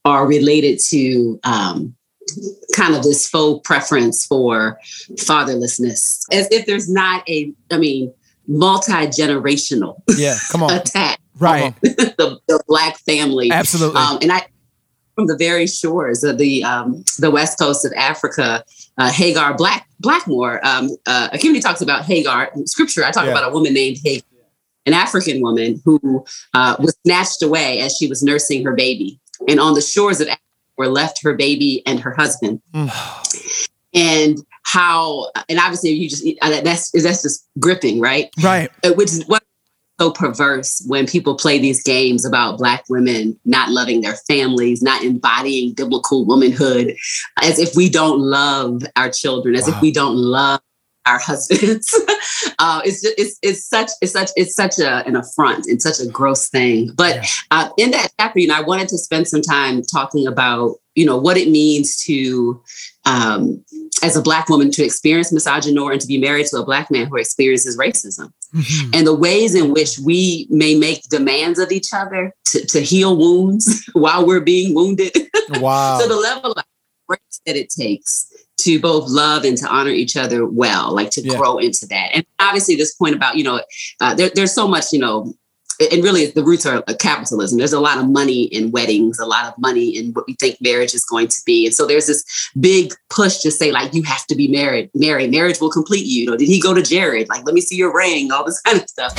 are 0.05 0.25
related 0.25 0.79
to 0.79 1.39
um, 1.43 1.95
kind 2.75 2.95
of 2.95 3.03
this 3.03 3.27
faux 3.27 3.61
preference 3.67 4.25
for 4.25 4.79
fatherlessness, 5.15 6.23
as 6.31 6.47
if 6.51 6.65
there's 6.65 6.89
not 6.89 7.27
a, 7.29 7.53
I 7.71 7.77
mean, 7.77 8.13
multi 8.47 8.91
generational 8.91 10.01
Yeah, 10.17 10.35
come 10.51 10.63
on. 10.63 10.73
attack 10.77 11.19
Right. 11.37 11.73
the, 11.81 12.39
the 12.47 12.61
black 12.67 12.97
family. 12.99 13.49
Absolutely. 13.51 14.01
Um, 14.01 14.17
and 14.21 14.31
I, 14.31 14.45
from 15.15 15.27
the 15.27 15.37
very 15.37 15.67
shores 15.67 16.23
of 16.23 16.37
the 16.37 16.63
um, 16.63 17.03
the 17.17 17.29
west 17.31 17.59
coast 17.59 17.85
of 17.85 17.91
Africa, 17.93 18.63
uh, 18.97 19.09
Hagar 19.11 19.53
Black 19.55 19.87
Blackmore. 19.99 20.65
Um, 20.65 20.89
uh, 21.05 21.29
Ekemini 21.31 21.61
talks 21.61 21.81
about 21.81 22.03
Hagar 22.05 22.49
in 22.55 22.65
scripture. 22.67 23.03
I 23.05 23.11
talk 23.11 23.25
Yeah. 23.25 23.31
about 23.31 23.49
a 23.49 23.53
woman 23.53 23.73
named 23.73 23.97
Hagar, 24.03 24.23
an 24.85 24.93
African 24.93 25.41
woman 25.41 25.81
who 25.85 26.25
uh, 26.53 26.75
was 26.79 26.95
snatched 27.05 27.41
away 27.43 27.79
as 27.79 27.95
she 27.97 28.07
was 28.07 28.23
nursing 28.23 28.63
her 28.65 28.73
baby, 28.75 29.19
and 29.47 29.59
on 29.59 29.73
the 29.73 29.81
shores 29.81 30.19
of 30.21 30.29
Were 30.79 30.87
left 30.87 31.21
her 31.23 31.35
baby 31.35 31.83
and 31.85 31.99
her 31.99 32.15
husband. 32.17 32.61
And 33.93 34.39
how, 34.63 35.29
and 35.49 35.59
obviously, 35.59 35.89
you 35.91 36.09
just 36.09 36.25
uh, 36.41 36.61
that's 36.61 36.91
that's 36.91 37.21
just 37.21 37.47
gripping, 37.59 37.99
right? 37.99 38.29
right. 38.41 38.71
Uh, 38.83 38.93
which 38.93 39.09
is 39.09 39.27
what 39.27 39.43
so 39.99 40.09
perverse 40.09 40.81
when 40.87 41.05
people 41.05 41.35
play 41.35 41.59
these 41.59 41.83
games 41.83 42.23
about 42.23 42.57
black 42.57 42.85
women 42.87 43.37
not 43.43 43.69
loving 43.69 43.99
their 43.99 44.15
families 44.29 44.81
not 44.81 45.03
embodying 45.03 45.73
biblical 45.73 46.25
womanhood 46.25 46.95
as 47.41 47.59
if 47.59 47.75
we 47.75 47.89
don't 47.89 48.19
love 48.21 48.81
our 48.95 49.09
children 49.09 49.55
as 49.55 49.67
if 49.67 49.81
we 49.81 49.91
don't 49.91 50.15
love 50.15 50.61
our 51.09 51.19
husbands. 51.19 51.93
Uh, 52.59 52.81
it's, 52.83 53.01
just, 53.01 53.15
it's 53.17 53.39
it's 53.41 53.65
such 53.65 53.89
it's 54.01 54.11
such 54.11 54.29
it's 54.35 54.53
such 54.53 54.79
a, 54.79 55.05
an 55.05 55.15
affront 55.15 55.65
and 55.67 55.81
such 55.81 55.99
a 55.99 56.07
gross 56.07 56.49
thing. 56.49 56.91
But 56.93 57.25
uh, 57.51 57.69
in 57.77 57.91
that 57.91 58.11
chapter 58.19 58.39
you 58.39 58.47
know 58.47 58.55
i 58.55 58.61
wanted 58.61 58.89
to 58.89 58.97
spend 58.97 59.27
some 59.27 59.41
time 59.41 59.81
talking 59.81 60.27
about 60.27 60.75
you 60.95 61.05
know 61.05 61.17
what 61.17 61.37
it 61.37 61.49
means 61.49 61.95
to 62.03 62.61
um, 63.05 63.63
as 64.03 64.15
a 64.15 64.21
black 64.21 64.49
woman 64.49 64.71
to 64.71 64.83
experience 64.83 65.31
misogyny 65.31 65.77
and 65.77 66.01
to 66.01 66.07
be 66.07 66.17
married 66.17 66.45
to 66.47 66.57
a 66.57 66.65
black 66.65 66.91
man 66.91 67.07
who 67.07 67.17
experiences 67.17 67.77
racism. 67.77 68.31
And 68.93 69.05
the 69.05 69.15
ways 69.15 69.55
in 69.55 69.73
which 69.73 69.99
we 69.99 70.47
may 70.49 70.75
make 70.75 71.03
demands 71.03 71.59
of 71.59 71.71
each 71.71 71.93
other 71.93 72.33
to, 72.45 72.65
to 72.65 72.81
heal 72.81 73.15
wounds 73.17 73.87
while 73.93 74.25
we're 74.25 74.41
being 74.41 74.73
wounded. 74.75 75.13
Wow. 75.51 75.97
so 75.99 76.07
the 76.07 76.15
level 76.15 76.51
of 76.51 76.63
grace 77.07 77.41
that 77.47 77.55
it 77.55 77.71
takes 77.71 78.31
to 78.59 78.79
both 78.79 79.09
love 79.09 79.43
and 79.43 79.57
to 79.57 79.67
honor 79.67 79.91
each 79.91 80.15
other 80.17 80.45
well, 80.45 80.93
like 80.93 81.09
to 81.11 81.21
Yeah. 81.21 81.37
grow 81.37 81.57
into 81.57 81.85
that. 81.87 82.09
And 82.13 82.25
obviously, 82.39 82.75
this 82.75 82.93
point 82.95 83.15
about 83.15 83.35
you 83.35 83.43
know, 83.43 83.61
uh, 84.01 84.13
there, 84.15 84.31
there's 84.33 84.53
so 84.53 84.67
much 84.67 84.91
you 84.93 84.99
know. 84.99 85.33
And 85.93 86.03
really, 86.03 86.25
the 86.25 86.43
roots 86.43 86.65
are 86.65 86.83
uh, 86.89 86.93
capitalism. 86.99 87.57
There's 87.57 87.71
a 87.71 87.79
lot 87.79 87.99
of 87.99 88.09
money 88.09 88.43
in 88.47 88.69
weddings, 88.71 89.17
a 89.17 89.25
lot 89.25 89.45
of 89.45 89.53
money 89.57 89.95
in 89.95 90.11
what 90.11 90.27
we 90.27 90.33
think 90.37 90.57
marriage 90.59 90.93
is 90.93 91.05
going 91.05 91.29
to 91.29 91.41
be. 91.45 91.65
And 91.65 91.73
so 91.73 91.87
there's 91.87 92.07
this 92.07 92.21
big 92.59 92.93
push 93.09 93.37
to 93.43 93.49
say, 93.49 93.71
like, 93.71 93.93
you 93.93 94.03
have 94.03 94.25
to 94.27 94.35
be 94.35 94.49
married. 94.49 94.89
Married, 94.93 95.31
marriage 95.31 95.61
will 95.61 95.69
complete 95.71 96.05
you. 96.05 96.23
You 96.23 96.31
know, 96.31 96.35
did 96.35 96.49
he 96.49 96.59
go 96.59 96.73
to 96.73 96.81
Jared? 96.81 97.29
Like, 97.29 97.45
let 97.45 97.55
me 97.55 97.61
see 97.61 97.77
your 97.77 97.95
ring, 97.95 98.29
all 98.29 98.43
this 98.43 98.59
kind 98.59 98.81
of 98.81 98.89
stuff. 98.89 99.13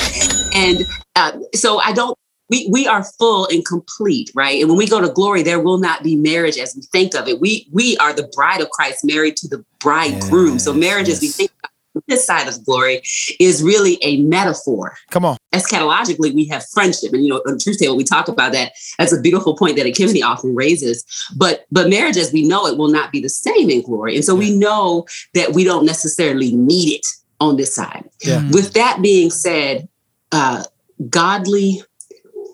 And 0.55 0.87
uh, 1.17 1.33
so 1.55 1.79
I 1.81 1.93
don't. 1.93 2.15
We, 2.51 2.69
we 2.71 2.87
are 2.87 3.05
full 3.19 3.47
and 3.51 3.65
complete, 3.65 4.31
right? 4.35 4.61
And 4.61 4.69
when 4.69 4.79
we 4.79 4.87
go 4.89 5.01
to 5.01 5.09
glory, 5.09 5.43
there 5.43 5.61
will 5.61 5.79
not 5.79 6.03
be 6.03 6.17
marriage 6.17 6.59
as 6.59 6.75
we 6.75 6.83
think 6.83 7.15
of 7.15 7.29
it. 7.29 7.41
We 7.41 7.69
we 7.73 7.97
are 7.99 8.13
the 8.13 8.29
bride 8.35 8.61
of 8.61 8.71
Christ, 8.71 9.05
married 9.05 9.37
to 9.39 9.49
the 9.49 9.65
bridegroom. 9.81 10.59
so 10.59 10.73
Yes, 10.73 10.81
marriage, 10.81 11.09
as 11.09 11.21
we 11.21 11.29
think 11.29 11.51
of 11.65 12.03
this 12.07 12.27
side 12.27 12.47
of 12.49 12.65
glory, 12.65 13.03
is 13.41 13.63
really 13.63 13.99
a 14.03 14.21
metaphor 14.23 14.97
Come 15.11 15.25
on. 15.25 15.37
eschatologically 15.53 16.33
we 16.35 16.45
have 16.47 16.65
friendship 16.73 17.13
and 17.13 17.25
you 17.25 17.29
know 17.31 17.43
on 17.47 17.59
truth 17.59 17.79
table 17.79 17.97
we 17.97 18.05
talk 18.05 18.29
about 18.29 18.53
that 18.53 18.73
that's 18.99 19.13
a 19.13 19.21
beautiful 19.21 19.57
point 19.57 19.77
that 19.77 19.87
activity 19.87 20.23
often 20.23 20.55
raises 20.55 21.05
but 21.37 21.65
but 21.73 21.89
marriage 21.91 22.17
as 22.17 22.33
we 22.33 22.47
know 22.47 22.67
it 22.67 22.79
will 22.79 22.89
not 22.91 23.11
be 23.11 23.21
the 23.21 23.29
same 23.29 23.69
in 23.71 23.83
glory 23.83 24.15
and 24.15 24.25
so 24.25 24.35
we 24.37 24.57
know 24.57 25.05
that 25.35 25.53
we 25.53 25.65
don't 25.65 25.85
necessarily 25.85 26.55
need 26.55 26.95
it 26.95 27.07
on 27.41 27.57
this 27.57 27.75
side 27.75 28.09
Yeah. 28.23 28.43
with 28.51 28.73
that 28.75 29.03
being 29.03 29.31
said 29.31 29.89
uh 30.31 30.63
godly 31.09 31.83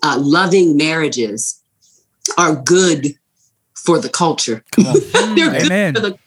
uh 0.03 0.17
loving 0.19 0.75
marriages 0.77 1.61
are 2.37 2.55
good 2.55 3.07
for 3.75 3.99
the 3.99 4.09
culture 4.09 4.63
they're 4.77 5.61
good 5.61 5.95
for 5.95 6.01
the 6.01 6.19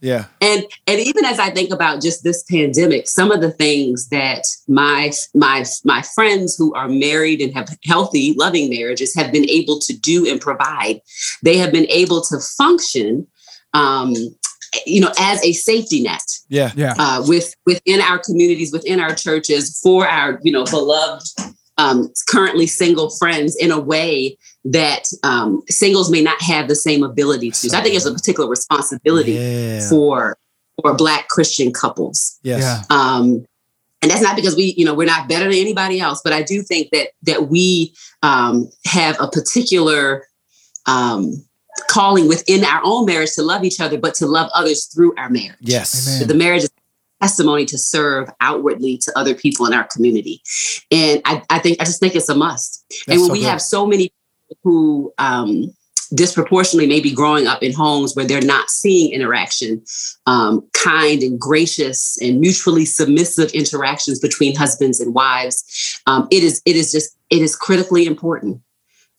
Yeah. 0.00 0.26
and 0.42 0.62
and 0.86 1.00
even 1.00 1.24
as 1.24 1.38
I 1.38 1.50
think 1.50 1.70
about 1.72 2.02
just 2.02 2.22
this 2.22 2.44
pandemic, 2.44 3.08
some 3.08 3.32
of 3.32 3.40
the 3.40 3.50
things 3.50 4.08
that 4.10 4.44
my 4.68 5.10
my 5.34 5.64
my 5.84 6.02
friends 6.14 6.54
who 6.58 6.74
are 6.74 6.88
married 6.88 7.40
and 7.40 7.52
have 7.54 7.68
healthy, 7.84 8.34
loving 8.34 8.68
marriages 8.68 9.14
have 9.16 9.32
been 9.32 9.48
able 9.48 9.78
to 9.80 9.92
do 9.98 10.28
and 10.30 10.38
provide, 10.40 11.00
they 11.42 11.56
have 11.56 11.72
been 11.72 11.86
able 11.88 12.20
to 12.30 12.36
function, 12.58 13.26
um, 13.72 14.12
you 14.84 15.00
know, 15.00 15.12
as 15.18 15.42
a 15.42 15.52
safety 15.54 16.02
net 16.02 16.22
Yeah. 16.50 16.70
Yeah. 16.76 16.94
uh, 16.98 17.24
with 17.26 17.54
within 17.64 18.00
our 18.02 18.18
communities, 18.18 18.72
within 18.72 19.00
our 19.00 19.14
churches, 19.14 19.80
for 19.82 20.06
our 20.06 20.38
you 20.44 20.52
know 20.52 20.64
beloved, 20.66 21.26
um, 21.78 22.12
currently 22.28 22.66
single 22.66 23.10
friends, 23.10 23.56
in 23.56 23.70
a 23.70 23.78
way 23.78 24.36
that 24.64 25.08
um, 25.22 25.62
singles 25.68 26.10
may 26.10 26.22
not 26.22 26.40
have 26.42 26.68
the 26.68 26.74
same 26.74 27.02
ability 27.02 27.50
to. 27.50 27.70
So 27.70 27.76
I 27.76 27.82
think 27.82 27.92
there's 27.92 28.06
a 28.06 28.12
particular 28.12 28.48
responsibility 28.48 29.32
Yeah. 29.32 29.88
for 29.88 30.38
for 30.82 30.94
Black 30.94 31.28
Christian 31.28 31.72
couples. 31.72 32.38
Yes. 32.42 32.60
Yeah. 32.62 32.82
Um, 32.90 33.46
and 34.02 34.10
that's 34.10 34.20
not 34.20 34.36
because 34.36 34.54
we, 34.54 34.74
you 34.76 34.84
know, 34.84 34.92
we're 34.94 35.06
not 35.06 35.26
better 35.26 35.46
than 35.46 35.54
anybody 35.54 36.00
else, 36.00 36.20
but 36.22 36.32
I 36.32 36.42
do 36.42 36.62
think 36.62 36.90
that 36.92 37.08
that 37.22 37.48
we 37.48 37.94
um, 38.22 38.68
have 38.84 39.16
a 39.20 39.28
particular 39.28 40.26
um, 40.86 41.32
calling 41.88 42.28
within 42.28 42.64
our 42.64 42.80
own 42.84 43.06
marriage 43.06 43.32
to 43.34 43.42
love 43.42 43.64
each 43.64 43.80
other, 43.80 43.98
but 43.98 44.14
to 44.14 44.26
love 44.26 44.50
others 44.54 44.84
through 44.86 45.14
our 45.16 45.30
marriage. 45.30 45.56
Yes. 45.60 46.16
Amen. 46.16 46.28
The 46.28 46.34
marriage 46.34 46.64
is 46.64 46.70
testimony 47.26 47.64
to 47.66 47.78
serve 47.78 48.28
outwardly 48.40 48.98
to 48.98 49.12
other 49.18 49.34
people 49.34 49.66
in 49.66 49.72
our 49.72 49.84
community. 49.84 50.40
And 50.90 51.20
I, 51.24 51.42
I 51.50 51.58
think 51.58 51.80
I 51.80 51.84
just 51.84 52.00
think 52.00 52.14
it's 52.14 52.28
a 52.28 52.34
must. 52.34 52.84
and 53.08 53.20
when 53.20 53.28
so 53.28 53.32
we 53.32 53.40
good. 53.40 53.48
have 53.48 53.62
so 53.62 53.86
many 53.86 54.12
who 54.62 55.12
um, 55.18 55.74
disproportionately 56.14 56.86
maybe 56.86 57.10
growing 57.10 57.46
up 57.46 57.62
in 57.62 57.72
homes 57.72 58.14
where 58.14 58.24
they're 58.24 58.40
not 58.40 58.70
seeing 58.70 59.12
interaction, 59.12 59.82
um, 60.26 60.66
kind 60.72 61.22
and 61.22 61.40
gracious 61.40 62.16
and 62.22 62.40
mutually 62.40 62.84
submissive 62.84 63.50
interactions 63.50 64.20
between 64.20 64.54
husbands 64.54 65.00
and 65.00 65.14
wives, 65.14 66.00
um, 66.06 66.28
it 66.30 66.42
is 66.42 66.62
it 66.64 66.76
is 66.76 66.92
just 66.92 67.16
it 67.30 67.42
is 67.42 67.56
critically 67.56 68.06
important 68.06 68.60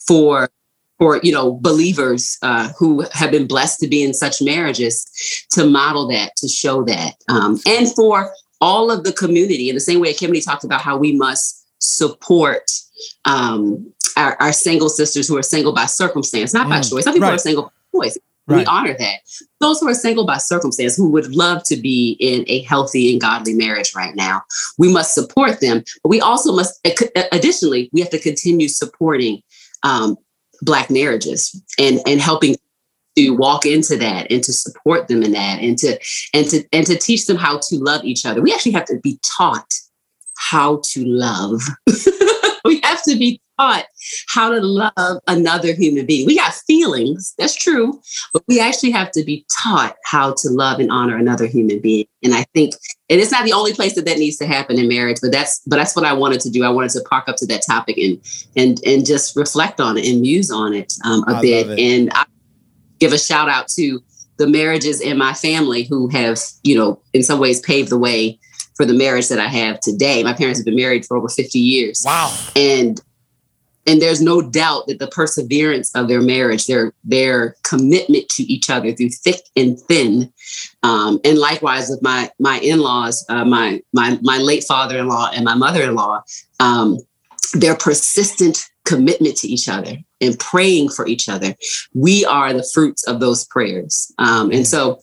for 0.07 0.49
for 0.97 1.19
you 1.23 1.31
know 1.31 1.53
believers 1.61 2.37
uh, 2.41 2.69
who 2.77 3.05
have 3.13 3.31
been 3.31 3.47
blessed 3.47 3.79
to 3.79 3.87
be 3.87 4.03
in 4.03 4.13
such 4.13 4.41
marriages 4.41 5.45
to 5.51 5.65
model 5.65 6.07
that 6.07 6.35
to 6.37 6.47
show 6.47 6.83
that 6.83 7.15
um, 7.29 7.59
and 7.67 7.93
for 7.95 8.31
all 8.61 8.89
of 8.89 9.03
the 9.03 9.13
community 9.13 9.69
in 9.69 9.75
the 9.75 9.81
same 9.81 9.99
way 9.99 10.13
Ekemini 10.13 10.43
talked 10.43 10.63
about 10.63 10.81
how 10.81 10.97
we 10.97 11.13
must 11.13 11.65
support 11.79 12.71
um, 13.25 13.93
our, 14.15 14.35
our 14.41 14.51
single 14.51 14.89
sisters 14.89 15.27
who 15.27 15.37
are 15.37 15.43
single 15.43 15.73
by 15.73 15.85
circumstance 15.85 16.53
not 16.53 16.67
by 16.69 16.79
Mm, 16.79 16.89
choice. 16.89 17.03
Some 17.03 17.13
people 17.13 17.29
right. 17.29 17.35
are 17.35 17.39
single 17.39 17.63
by 17.93 17.99
choice. 18.05 18.17
We 18.47 18.63
honor 18.63 18.95
that. 18.97 19.19
Those 19.59 19.81
who 19.81 19.89
are 19.89 19.93
single 19.93 20.25
by 20.25 20.37
circumstance 20.37 20.95
who 20.95 21.09
would 21.09 21.35
love 21.35 21.63
to 21.65 21.75
be 21.75 22.15
in 22.21 22.45
a 22.47 22.61
healthy 22.61 23.11
and 23.11 23.19
godly 23.19 23.53
marriage 23.53 23.93
right 23.93 24.15
now 24.15 24.41
we 24.77 24.91
must 24.91 25.13
support 25.13 25.59
them. 25.59 25.83
But 26.01 26.09
we 26.09 26.21
also 26.21 26.55
must 26.55 26.79
additionally 27.33 27.89
we 27.91 27.99
have 27.99 28.09
to 28.11 28.19
continue 28.19 28.69
supporting 28.69 29.41
um, 29.83 30.17
black 30.61 30.89
marriages 30.89 31.61
and 31.79 31.99
and 32.05 32.19
helping 32.19 32.55
to 33.17 33.31
walk 33.31 33.65
into 33.65 33.97
that 33.97 34.31
and 34.31 34.43
to 34.43 34.53
support 34.53 35.07
them 35.07 35.23
in 35.23 35.31
that 35.31 35.59
and 35.61 35.77
to 35.79 35.97
and 36.34 36.47
to 36.47 36.63
and 36.71 36.85
to 36.85 36.95
teach 36.97 37.25
them 37.25 37.38
how 37.38 37.57
to 37.57 37.77
love 37.77 38.03
each 38.03 38.25
other. 38.25 38.41
We 38.41 38.53
actually 38.53 38.73
have 38.73 38.85
to 38.85 38.99
be 38.99 39.19
taught 39.23 39.73
how 40.38 40.81
to 40.91 41.05
love. 41.05 41.61
We 42.65 42.81
have 42.84 43.01
to 43.03 43.15
be 43.15 43.39
taught 43.57 43.85
how 44.29 44.49
to 44.49 44.59
love 44.61 45.19
another 45.27 45.73
human 45.73 46.05
being 46.05 46.25
we 46.25 46.35
got 46.35 46.53
feelings 46.53 47.34
that's 47.38 47.55
true 47.55 47.99
but 48.34 48.43
we 48.47 48.59
actually 48.59 48.91
have 48.91 49.11
to 49.11 49.23
be 49.23 49.45
taught 49.51 49.95
how 50.05 50.34
to 50.34 50.49
love 50.49 50.79
and 50.79 50.91
honor 50.91 51.17
another 51.17 51.45
human 51.45 51.79
being 51.79 52.05
and 52.23 52.34
i 52.34 52.43
think 52.53 52.73
and 53.09 53.19
it's 53.19 53.31
not 53.31 53.45
the 53.45 53.53
only 53.53 53.73
place 53.73 53.95
that 53.95 54.05
that 54.05 54.17
needs 54.17 54.38
to 54.38 54.45
happen 54.45 54.77
in 54.77 54.88
marriage 54.88 55.17
but 55.21 55.31
that's 55.31 55.61
but 55.67 55.77
that's 55.77 55.95
what 55.95 56.05
i 56.05 56.13
wanted 56.13 56.39
to 56.39 56.49
do 56.49 56.63
i 56.63 56.69
wanted 56.69 56.91
to 56.91 57.01
park 57.09 57.27
up 57.27 57.35
to 57.35 57.45
that 57.45 57.63
topic 57.67 57.97
and 57.97 58.21
and 58.55 58.79
and 58.85 59.05
just 59.05 59.35
reflect 59.35 59.79
on 59.79 59.97
it 59.97 60.05
and 60.05 60.21
muse 60.21 60.51
on 60.51 60.73
it 60.73 60.93
um, 61.05 61.23
a 61.27 61.35
I 61.35 61.41
bit 61.41 61.69
it. 61.69 61.79
and 61.79 62.11
I 62.13 62.25
give 62.99 63.13
a 63.13 63.17
shout 63.17 63.49
out 63.49 63.67
to 63.69 64.01
the 64.38 64.47
marriages 64.47 65.01
in 65.01 65.17
my 65.17 65.34
family 65.34 65.84
who 65.84 66.07
have, 66.09 66.39
you 66.63 66.77
know, 66.77 67.01
in 67.13 67.23
some 67.23 67.39
ways 67.39 67.59
paved 67.59 67.89
the 67.89 67.97
way 67.97 68.39
for 68.75 68.85
the 68.85 68.93
marriage 68.93 69.29
that 69.29 69.39
I 69.39 69.47
have 69.47 69.79
today. 69.79 70.23
My 70.23 70.34
parents 70.34 70.59
have 70.59 70.65
been 70.65 70.75
married 70.75 71.05
for 71.05 71.17
over 71.17 71.27
50 71.27 71.57
years. 71.57 72.03
Wow. 72.05 72.35
And 72.55 73.01
and 73.88 74.01
there's 74.01 74.22
no 74.22 74.41
doubt 74.41 74.88
that 74.88 74.99
the 74.99 75.07
perseverance 75.07 75.95
of 75.95 76.07
their 76.07 76.22
marriage, 76.22 76.68
their 76.68 76.93
their 77.03 77.55
commitment 77.64 78.27
to 78.30 78.43
each 78.43 78.69
other 78.69 78.91
through 78.91 79.09
thick 79.09 79.41
and 79.55 79.80
thin, 79.80 80.31
um, 80.84 81.19
and 81.23 81.39
likewise 81.39 81.89
with 81.89 82.01
my 82.03 82.30
my 82.38 82.59
in-laws, 82.59 83.26
uh, 83.30 83.45
my 83.45 83.81
my 83.93 84.19
my 84.22 84.38
late 84.38 84.65
father-in-law 84.65 85.31
and 85.34 85.45
my 85.45 85.55
mother-in-law, 85.55 86.22
um, 86.59 86.97
their 87.53 87.76
persistent 87.76 88.65
commitment 88.85 89.38
to 89.38 89.47
each 89.47 89.68
other 89.68 89.97
and 90.22 90.38
praying 90.39 90.89
for 90.89 91.07
each 91.07 91.30
other. 91.30 91.55
We 91.93 92.26
are 92.26 92.53
the 92.53 92.68
fruits 92.73 93.07
of 93.07 93.22
those 93.22 93.45
prayers, 93.45 94.11
um, 94.18 94.51
and 94.51 94.68
so 94.68 94.99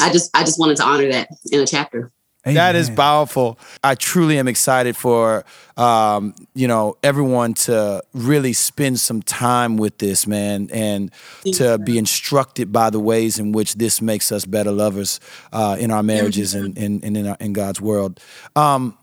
I 0.00 0.12
just 0.12 0.36
I 0.36 0.40
just 0.40 0.58
wanted 0.58 0.76
to 0.78 0.84
honor 0.84 1.10
that 1.12 1.28
in 1.52 1.60
a 1.60 1.66
chapter. 1.66 2.12
That 2.54 2.76
is 2.76 2.90
powerful. 2.90 3.58
I 3.82 3.94
truly 3.94 4.38
am 4.38 4.48
excited 4.48 4.96
for 4.96 5.44
um, 5.76 6.34
you 6.54 6.68
know 6.68 6.96
everyone 7.02 7.54
to 7.54 8.02
really 8.14 8.52
spend 8.52 9.00
some 9.00 9.22
time 9.22 9.76
with 9.76 9.98
this 9.98 10.26
man 10.26 10.70
and 10.72 11.10
to 11.54 11.78
be 11.78 11.98
instructed 11.98 12.72
by 12.72 12.90
the 12.90 13.00
ways 13.00 13.38
in 13.38 13.52
which 13.52 13.74
this 13.74 14.00
makes 14.00 14.30
us 14.32 14.44
better 14.44 14.70
lovers 14.70 15.20
uh, 15.52 15.76
in 15.78 15.90
our 15.90 16.02
marriages 16.02 16.54
and, 16.54 16.78
and, 16.78 17.04
and 17.04 17.16
in, 17.16 17.26
our, 17.26 17.36
in 17.40 17.52
God's 17.52 17.80
world. 17.80 18.20
Um, 18.54 18.96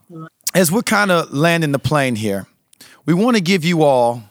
as 0.53 0.71
we're 0.71 0.81
kind 0.81 1.11
of 1.11 1.33
landing 1.33 1.71
the 1.71 1.79
plane 1.79 2.15
here, 2.15 2.47
we 3.05 3.13
want 3.13 3.35
to 3.35 3.41
give 3.41 3.65
you 3.65 3.83
all 3.83 4.23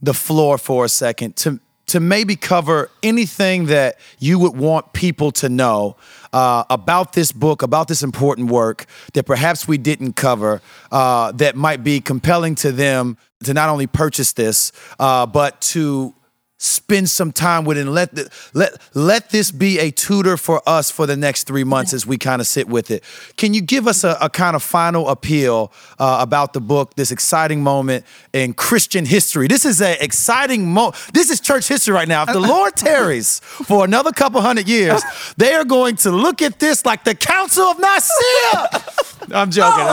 the 0.00 0.14
floor 0.14 0.58
for 0.58 0.84
a 0.84 0.88
second 0.88 1.36
to 1.36 1.60
to 1.92 2.00
maybe 2.00 2.36
cover 2.36 2.90
anything 3.02 3.66
that 3.66 3.98
you 4.18 4.38
would 4.38 4.56
want 4.56 4.94
people 4.94 5.30
to 5.30 5.48
know 5.48 5.96
uh, 6.32 6.64
about 6.70 7.12
this 7.12 7.32
book, 7.32 7.62
about 7.62 7.88
this 7.88 8.02
important 8.02 8.50
work 8.50 8.86
that 9.12 9.24
perhaps 9.24 9.68
we 9.68 9.78
didn't 9.78 10.14
cover, 10.14 10.62
uh, 10.90 11.32
that 11.32 11.56
might 11.56 11.84
be 11.84 12.00
compelling 12.00 12.54
to 12.56 12.72
them 12.72 13.16
to 13.44 13.54
not 13.54 13.68
only 13.68 13.86
purchase 13.86 14.32
this, 14.32 14.72
uh, 14.98 15.26
but 15.26 15.60
to 15.60 16.14
spend 16.62 17.10
some 17.10 17.32
time 17.32 17.64
with 17.64 17.76
it 17.76 17.80
and 17.80 17.92
let 17.92 18.14
the, 18.14 18.30
let 18.54 18.80
let 18.94 19.30
this 19.30 19.50
be 19.50 19.80
a 19.80 19.90
tutor 19.90 20.36
for 20.36 20.62
us 20.66 20.90
for 20.92 21.06
the 21.06 21.16
next 21.16 21.44
three 21.44 21.64
months 21.64 21.92
as 21.92 22.06
we 22.06 22.16
kind 22.16 22.40
of 22.40 22.46
sit 22.46 22.68
with 22.68 22.90
it. 22.90 23.02
Can 23.36 23.52
you 23.52 23.60
give 23.60 23.88
us 23.88 24.04
a, 24.04 24.16
a 24.20 24.30
kind 24.30 24.54
of 24.54 24.62
final 24.62 25.08
appeal 25.08 25.72
uh, 25.98 26.18
about 26.20 26.52
the 26.52 26.60
book, 26.60 26.94
this 26.94 27.10
exciting 27.10 27.62
moment 27.62 28.04
in 28.32 28.54
Christian 28.54 29.04
history? 29.04 29.48
This 29.48 29.64
is 29.64 29.82
an 29.82 29.96
exciting 30.00 30.72
moment. 30.72 30.96
This 31.12 31.30
is 31.30 31.40
church 31.40 31.66
history 31.66 31.94
right 31.94 32.08
now. 32.08 32.22
If 32.22 32.32
the 32.32 32.40
Lord 32.52 32.76
tarries 32.76 33.40
for 33.40 33.84
another 33.84 34.12
couple 34.12 34.40
hundred 34.40 34.68
years, 34.68 35.02
they 35.36 35.54
are 35.54 35.64
going 35.64 35.96
to 35.96 36.12
look 36.12 36.42
at 36.42 36.60
this 36.60 36.86
like 36.86 37.02
the 37.02 37.16
Council 37.16 37.64
of 37.64 37.78
Nicaea. 37.80 38.84
I'm 39.34 39.50
joking. 39.50 39.84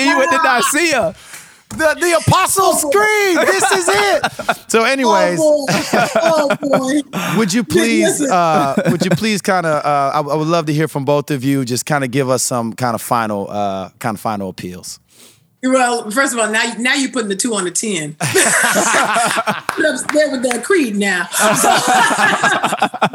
you 0.00 0.18
went 0.18 0.30
to 0.30 0.40
Nicaea. 0.42 1.14
The, 1.70 1.96
the 1.98 2.22
Apostles' 2.26 2.82
Creed. 2.82 3.38
This 3.46 3.72
is 3.72 3.88
it. 3.88 4.70
So, 4.70 4.84
anyways. 4.84 5.38
Oh 5.40 5.66
boy. 5.66 5.74
Oh 6.16 6.56
boy. 6.60 7.38
Would 7.38 7.52
you 7.52 7.64
please, 7.64 8.20
uh, 8.22 8.74
would 8.90 9.04
you 9.04 9.10
please 9.10 9.40
kind 9.40 9.66
of, 9.66 9.84
uh, 9.84 10.10
I, 10.14 10.20
I 10.20 10.34
would 10.34 10.48
love 10.48 10.66
to 10.66 10.72
hear 10.72 10.88
from 10.88 11.04
both 11.04 11.30
of 11.30 11.42
you. 11.44 11.64
Just 11.64 11.86
kind 11.86 12.04
of 12.04 12.10
give 12.10 12.28
us 12.28 12.42
some 12.42 12.72
kind 12.72 12.94
of 12.94 13.02
final, 13.02 13.50
uh, 13.50 13.90
kind 13.98 14.14
of 14.16 14.20
final 14.20 14.48
appeals. 14.48 15.00
Well, 15.62 16.10
first 16.10 16.32
of 16.32 16.38
all, 16.38 16.50
now 16.50 16.72
now 16.78 16.94
you're 16.94 17.10
putting 17.10 17.28
the 17.28 17.36
two 17.36 17.54
on 17.54 17.64
the 17.64 17.70
ten. 17.70 18.16
I'm 18.20 19.84
upset 19.94 20.32
with 20.32 20.42
that 20.44 20.62
creed 20.64 20.96
now. 20.96 21.26
So- 21.26 21.68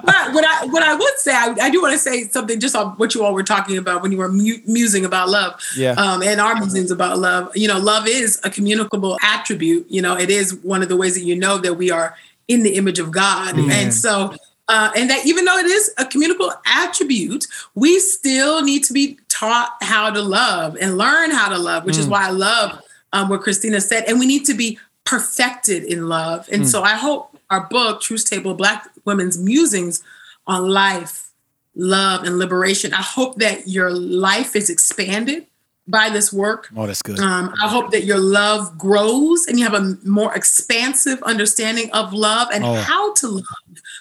but 0.05 0.33
what 0.33 0.45
I 0.45 0.65
what 0.67 0.83
I 0.83 0.93
would 0.95 1.17
say, 1.17 1.33
I, 1.33 1.55
I 1.61 1.69
do 1.71 1.81
want 1.81 1.93
to 1.93 1.97
say 1.99 2.23
something 2.27 2.59
just 2.59 2.75
on 2.75 2.89
what 2.97 3.15
you 3.15 3.23
all 3.23 3.33
were 3.33 3.43
talking 3.43 3.77
about 3.77 4.01
when 4.03 4.11
you 4.11 4.17
were 4.19 4.29
mu- 4.31 4.59
musing 4.67 5.05
about 5.05 5.29
love, 5.29 5.59
Yeah. 5.75 5.91
um, 5.93 6.21
and 6.21 6.39
our 6.39 6.55
musings 6.55 6.91
about 6.91 7.17
love. 7.17 7.51
You 7.55 7.67
know, 7.67 7.79
love 7.79 8.07
is 8.07 8.39
a 8.43 8.49
communicable 8.49 9.17
attribute. 9.23 9.87
You 9.89 10.01
know, 10.03 10.15
it 10.17 10.29
is 10.29 10.53
one 10.55 10.83
of 10.83 10.89
the 10.89 10.95
ways 10.97 11.15
that 11.15 11.23
you 11.23 11.35
know 11.35 11.57
that 11.57 11.73
we 11.75 11.89
are 11.91 12.15
in 12.47 12.61
the 12.63 12.75
image 12.75 12.99
of 12.99 13.09
God, 13.11 13.57
and 13.57 13.93
so. 13.93 14.35
Uh, 14.67 14.91
and 14.95 15.09
that 15.09 15.25
even 15.25 15.45
though 15.45 15.57
it 15.57 15.65
is 15.67 15.93
a 15.97 16.05
communicable 16.05 16.51
attribute, 16.65 17.45
we 17.75 17.99
still 17.99 18.63
need 18.63 18.83
to 18.83 18.93
be 18.93 19.19
taught 19.29 19.71
how 19.81 20.09
to 20.09 20.21
love 20.21 20.75
and 20.81 20.97
learn 20.97 21.29
how 21.29 21.49
to 21.49 21.57
love, 21.57 21.85
which 21.85 21.97
is 21.97 22.07
why 22.07 22.25
I 22.25 22.31
love 22.31 22.81
um, 23.13 23.29
what 23.29 23.41
Christina 23.41 23.79
said. 23.79 24.05
And 24.07 24.19
we 24.19 24.25
need 24.25 24.45
to 24.45 24.55
be 24.55 24.79
perfected 25.03 25.83
in 25.83 26.09
love. 26.09 26.49
And 26.51 26.67
so 26.67 26.81
I 26.81 26.95
hope 26.95 27.37
our 27.49 27.67
book, 27.67 28.01
Truth 28.01 28.27
Table 28.29 28.55
Black 28.55 28.89
Women's 29.05 29.37
Musings 29.37 30.03
on 30.47 30.67
Life, 30.67 31.27
Love, 31.75 32.23
and 32.23 32.39
Liberation, 32.39 32.93
I 32.93 33.01
hope 33.01 33.37
that 33.39 33.67
your 33.67 33.91
life 33.91 34.55
is 34.55 34.69
expanded 34.69 35.45
by 35.87 36.09
this 36.09 36.33
work. 36.33 36.69
Oh, 36.75 36.87
that's 36.87 37.01
good. 37.01 37.19
Um, 37.19 37.53
I 37.61 37.67
hope 37.67 37.91
that 37.91 38.05
your 38.05 38.17
love 38.17 38.75
grows 38.77 39.45
and 39.47 39.59
you 39.59 39.65
have 39.65 39.75
a 39.75 39.97
more 40.03 40.33
expansive 40.35 41.21
understanding 41.23 41.91
of 41.91 42.11
love 42.13 42.47
and 42.51 42.63
Oh. 42.65 42.73
how 42.73 43.13
to 43.15 43.27
love 43.27 43.45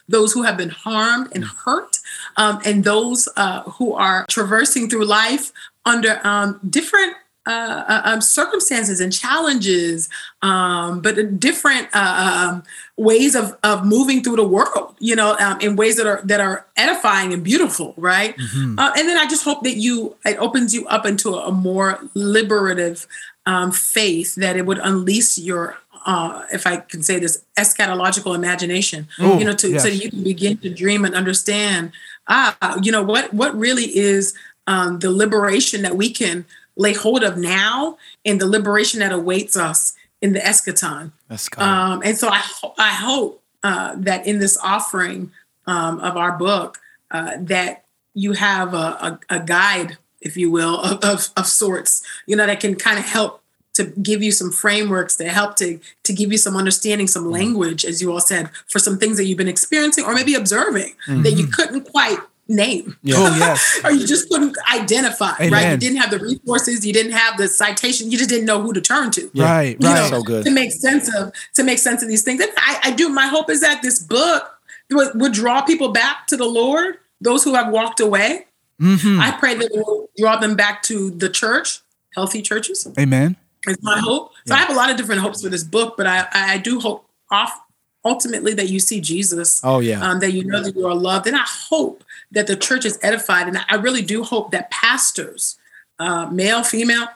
those 0.09 0.32
who 0.32 0.43
have 0.43 0.56
been 0.56 0.70
harmed 0.70 1.28
and 1.35 1.44
hurt, 1.44 1.98
um, 2.36 2.61
and 2.65 2.85
those 2.85 3.28
uh, 3.36 3.62
who 3.62 3.93
are 3.94 4.24
traversing 4.28 4.89
through 4.89 5.05
life 5.05 5.52
under 5.85 6.20
um, 6.27 6.59
different. 6.70 7.15
Uh, 7.46 7.84
uh, 7.88 8.00
um, 8.06 8.22
circumstances 8.22 9.00
and 9.00 9.12
challenges, 9.12 10.08
um, 10.40 11.02
but 11.02 11.38
different 11.38 11.86
uh, 11.92 12.52
um, 12.54 12.62
ways 12.96 13.34
of, 13.34 13.54
of 13.62 13.84
moving 13.84 14.22
through 14.22 14.36
the 14.36 14.48
world, 14.48 14.94
you 14.98 15.14
know, 15.14 15.36
um, 15.38 15.60
in 15.60 15.76
ways 15.76 15.98
that 15.98 16.06
are 16.06 16.22
that 16.24 16.40
are 16.40 16.64
edifying 16.78 17.34
and 17.34 17.44
beautiful, 17.44 17.92
right? 17.98 18.34
Uh, 18.78 18.92
and 18.96 19.06
then 19.06 19.18
I 19.18 19.26
just 19.26 19.44
hope 19.44 19.62
that 19.64 19.76
you 19.76 20.16
it 20.24 20.38
opens 20.38 20.72
you 20.72 20.86
up 20.86 21.04
into 21.04 21.34
a, 21.34 21.48
a 21.48 21.52
more 21.52 22.00
liberative 22.14 23.06
um, 23.44 23.72
faith 23.72 24.36
that 24.36 24.56
it 24.56 24.64
would 24.64 24.78
unleash 24.78 25.36
your 25.36 25.76
uh, 26.06 26.46
if 26.50 26.66
I 26.66 26.78
can 26.78 27.02
say 27.02 27.18
this 27.18 27.44
eschatological 27.58 28.34
imagination, 28.34 29.06
Ooh, 29.20 29.38
you 29.38 29.44
know, 29.44 29.54
to 29.54 29.68
yes. 29.68 29.82
so 29.82 29.88
you 29.88 30.08
can 30.08 30.22
begin 30.22 30.56
to 30.58 30.70
dream 30.70 31.04
and 31.04 31.14
understand, 31.14 31.92
ah, 32.26 32.78
you 32.82 32.90
know, 32.90 33.02
what 33.02 33.34
what 33.34 33.54
really 33.54 33.94
is 33.96 34.34
um, 34.66 34.98
the 35.00 35.10
liberation 35.10 35.82
that 35.82 35.96
we 35.96 36.10
can 36.10 36.46
lay 36.76 36.92
hold 36.92 37.22
of 37.22 37.36
now, 37.36 37.96
and 38.24 38.40
the 38.40 38.46
liberation 38.46 39.01
that 39.01 39.12
awaits 39.12 39.56
us 39.56 39.94
in 40.20 40.32
the 40.32 40.40
eschaton. 40.40 41.12
Um, 41.62 42.02
and 42.05 42.16
so 42.16 42.28
I, 42.28 42.38
ho- 42.38 42.74
I 42.78 42.90
hope 42.90 43.42
uh, 43.62 43.94
that 43.96 44.26
in 44.26 44.38
this 44.38 44.59
offering 44.62 45.30
um, 45.66 46.01
of 46.01 46.16
our 46.16 46.32
book, 46.32 46.78
uh, 47.10 47.32
that 47.38 47.84
you 48.14 48.32
have 48.32 48.74
a, 48.74 49.18
a, 49.28 49.36
a 49.36 49.40
guide, 49.40 49.98
if 50.20 50.36
you 50.36 50.51
will, 50.51 50.80
of, 50.80 51.05
of, 51.05 51.28
of 51.36 51.46
sorts, 51.46 52.02
you 52.26 52.36
know, 52.36 52.46
that 52.46 52.60
can 52.60 52.74
kind 52.74 52.98
of 52.98 53.05
help 53.05 53.40
to 53.74 53.84
give 53.84 54.22
you 54.22 54.30
some 54.30 54.52
frameworks 54.52 55.16
to 55.16 55.28
help 55.28 55.56
to 55.56 55.80
to 56.05 56.12
give 56.12 56.30
you 56.30 56.38
some 56.38 56.56
understanding, 56.56 57.09
some 57.09 57.28
language, 57.30 57.84
as 57.84 58.01
you 58.01 58.12
all 58.12 58.20
said, 58.20 58.48
for 58.68 58.78
some 58.78 58.98
things 58.98 59.16
that 59.16 59.24
you've 59.24 59.36
been 59.38 59.48
experiencing 59.48 60.05
or 60.05 60.14
maybe 60.14 60.34
observing 60.34 60.94
that 61.24 61.32
you 61.32 61.48
couldn't 61.48 61.90
quite 61.90 62.18
name. 62.48 62.96
Oh, 63.08 63.36
yes. 63.38 63.80
or 63.84 63.90
you 63.92 64.06
just 64.06 64.28
couldn't 64.28 64.56
identify, 64.72 65.32
right? 65.48 65.72
You 65.72 65.76
didn't 65.78 65.96
have 65.98 66.10
the 66.10 66.18
resources, 66.18 66.84
you 66.86 66.92
didn't 66.92 67.12
have 67.12 67.38
the 67.38 67.48
citation, 67.48 68.10
you 68.10 68.18
just 68.18 68.30
didn't 68.30 68.46
know 68.46 68.60
who 68.60 68.72
to 68.72 68.80
turn 68.80 69.10
to 69.12 69.30
Right, 69.34 69.76
you 69.80 69.88
right. 69.88 70.10
know, 70.10 70.18
So 70.18 70.22
good. 70.22 70.44
to 70.44 70.50
make 70.50 70.72
sense 70.72 71.14
of 71.16 71.32
to 71.54 71.62
make 71.64 71.78
sense 71.78 72.02
of 72.02 72.08
these 72.08 72.22
things. 72.22 72.40
And 72.42 72.50
I, 72.56 72.78
I 72.84 72.90
do. 72.90 73.08
My 73.08 73.26
hope 73.26 73.48
is 73.50 73.60
that 73.60 73.80
this 73.82 73.98
book 73.98 74.50
would, 74.90 75.18
would 75.20 75.32
draw 75.32 75.62
people 75.62 75.92
back 75.92 76.26
to 76.28 76.36
the 76.36 76.44
Lord. 76.44 76.98
Those 77.20 77.42
who 77.44 77.54
have 77.54 77.72
walked 77.72 78.00
away, 78.00 78.46
Mhm. 78.80 79.20
I 79.20 79.30
pray 79.32 79.54
that 79.54 79.70
it 79.72 79.72
will 79.86 80.10
draw 80.18 80.36
them 80.36 80.56
back 80.56 80.82
to 80.84 81.10
the 81.10 81.28
church, 81.30 81.80
healthy 82.14 82.42
churches. 82.42 82.86
Amen. 82.98 83.36
It's 83.66 83.82
my 83.82 83.98
hope. 83.98 84.32
So 84.46 84.54
I 84.54 84.58
have 84.58 84.68
a 84.68 84.74
lot 84.74 84.90
of 84.90 84.96
different 84.98 85.22
hopes 85.22 85.40
for 85.42 85.48
this 85.48 85.64
book, 85.64 85.96
but 85.96 86.06
I, 86.06 86.26
I 86.32 86.58
do 86.58 86.80
hope 86.80 87.06
off 87.30 87.58
ultimately 88.04 88.52
that 88.54 88.68
you 88.68 88.78
see 88.80 89.00
Jesus. 89.00 89.62
Oh, 89.64 89.78
yeah. 89.80 90.06
Um, 90.06 90.20
that 90.20 90.32
you 90.32 90.44
know 90.44 90.62
that 90.62 90.76
you 90.76 90.86
are 90.86 90.94
loved, 90.94 91.26
and 91.26 91.34
I 91.36 91.44
hope 91.46 92.04
that 92.32 92.46
the 92.46 92.56
church 92.56 92.84
is 92.84 92.98
edified, 93.02 93.46
and 93.48 93.59
I 93.68 93.76
really 93.76 94.02
do 94.02 94.22
hope 94.24 94.51
that 94.52 94.70
pastors, 94.70 95.56
uh, 95.98 96.26
male, 96.30 96.62
female, 96.62 97.09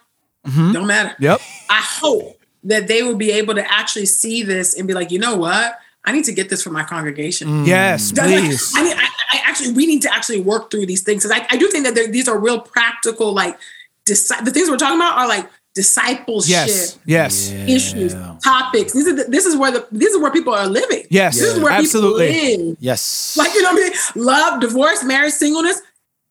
Mm-hmm. 0.46 0.72
don't 0.72 0.86
matter. 0.86 1.14
Yep. 1.18 1.40
I 1.68 1.80
hope 1.82 2.40
that 2.64 2.86
they 2.88 3.02
will 3.02 3.16
be 3.16 3.32
able 3.32 3.54
to 3.56 3.72
actually 3.72 4.06
see 4.06 4.42
this 4.42 4.78
and 4.78 4.86
be 4.88 4.94
like, 4.94 5.10
you 5.10 5.18
know 5.18 5.36
what? 5.36 5.78
I 6.06 6.12
need 6.12 6.24
to 6.24 6.32
get 6.32 6.48
this 6.48 6.62
for 6.62 6.70
my 6.70 6.84
congregation. 6.84 7.66
Yes, 7.66 8.12
That's 8.12 8.30
like- 8.30 8.40
please. 8.44 8.72
I 8.74 8.82
mean, 8.84 8.96
I, 8.96 9.08
I 9.32 9.42
actually, 9.44 9.72
we 9.72 9.84
need 9.84 10.00
to 10.02 10.14
actually 10.14 10.40
work 10.40 10.70
through 10.70 10.86
these 10.86 11.02
things. 11.02 11.22
'Cause 11.24 11.32
I, 11.32 11.46
I 11.50 11.56
do 11.58 11.68
think 11.68 11.84
that 11.84 11.94
there- 11.96 12.06
these 12.06 12.28
are 12.28 12.38
real 12.38 12.60
practical, 12.60 13.32
like, 13.34 13.58
disi- 14.06 14.42
the 14.44 14.50
things 14.52 14.70
we're 14.70 14.78
talking 14.78 14.96
about 14.96 15.18
are 15.18 15.28
like 15.28 15.46
discipleship 15.78 16.50
Yes. 16.50 16.98
Yes. 17.06 17.50
issues, 17.52 18.14
topics. 18.42 18.92
These 18.92 19.06
are 19.06 19.14
the, 19.14 19.24
this 19.24 19.46
is 19.46 19.56
where 19.56 19.70
the 19.70 19.86
this 19.92 20.12
is 20.12 20.20
where 20.20 20.32
people 20.32 20.52
are 20.52 20.66
living. 20.66 21.04
Yes. 21.08 21.38
This 21.38 21.54
is 21.54 21.60
where 21.62 21.72
Absolutely. 21.72 22.32
people 22.32 22.66
live. 22.70 22.76
yes. 22.80 23.36
Like 23.36 23.54
you 23.54 23.62
know 23.62 23.72
what 23.72 23.86
I 23.86 23.88
mean? 24.16 24.24
Love, 24.26 24.60
divorce, 24.60 25.04
marriage, 25.04 25.34
singleness. 25.34 25.80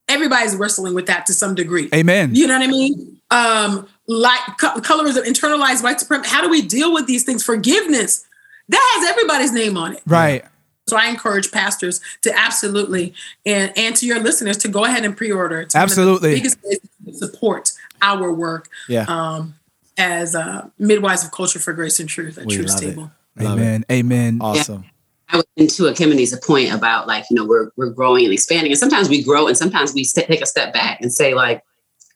Everybody's 0.09 0.55
wrestling 0.57 0.93
with 0.93 1.07
that 1.07 1.25
to 1.27 1.33
some 1.33 1.55
degree. 1.55 1.87
Amen. 1.93 2.35
You 2.35 2.47
know 2.47 2.57
what 2.59 2.63
I 2.63 2.71
mean? 2.71 3.19
Um, 3.31 3.87
like 4.07 4.39
co- 4.59 4.79
colors 4.81 5.15
of 5.15 5.23
internalized 5.23 5.81
white 5.83 5.99
supremacy. 6.01 6.29
How 6.29 6.41
do 6.41 6.49
we 6.49 6.61
deal 6.61 6.93
with 6.93 7.07
these 7.07 7.23
things? 7.23 7.41
Forgiveness. 7.43 8.25
That 8.69 8.91
has 8.95 9.09
everybody's 9.09 9.53
name 9.53 9.77
on 9.77 9.93
it. 9.93 10.01
Right. 10.05 10.43
So 10.87 10.95
I 10.97 11.07
encourage 11.07 11.51
pastors 11.51 11.99
to 12.21 12.37
absolutely 12.37 13.13
and 13.45 13.71
and 13.77 13.95
to 13.97 14.05
your 14.05 14.19
listeners 14.19 14.57
to 14.59 14.67
go 14.69 14.83
ahead 14.85 15.03
and 15.05 15.15
pre-order. 15.15 15.61
It's 15.61 15.73
one 15.75 15.83
of 15.83 15.89
the 15.89 15.91
Absolutely. 16.01 16.35
biggest 16.35 16.57
ways 16.63 16.79
to 17.05 17.13
support 17.13 17.71
our 18.01 18.31
work 18.33 18.69
Yeah. 18.87 19.05
um, 19.07 19.55
as 19.97 20.35
uh, 20.35 20.67
midwives 20.77 21.23
of 21.25 21.31
culture 21.31 21.59
for 21.59 21.73
grace 21.73 21.99
and 21.99 22.07
truth 22.07 22.37
at 22.37 22.45
We 22.45 22.55
Truth 22.55 22.69
love. 22.69 22.79
Table. 22.79 23.11
It. 23.39 23.45
Amen. 23.45 23.85
Amen. 23.91 24.39
Awesome. 24.41 24.85
I 25.29 25.37
was 25.37 25.45
into 25.57 25.87
a 25.87 25.91
Ekemini's 25.93 26.37
point 26.45 26.73
about 26.73 27.05
like, 27.07 27.25
you 27.29 27.35
know, 27.35 27.45
we're 27.45 27.69
we're 27.75 27.89
growing 27.89 28.23
and 28.25 28.33
expanding. 28.33 28.71
And 28.71 28.79
sometimes 28.79 29.09
we 29.09 29.23
grow 29.23 29.47
and 29.47 29.57
sometimes 29.57 29.93
we 29.93 30.03
st- 30.03 30.27
take 30.27 30.41
a 30.41 30.45
step 30.45 30.73
back 30.73 31.01
and 31.01 31.11
say, 31.11 31.33
like, 31.33 31.63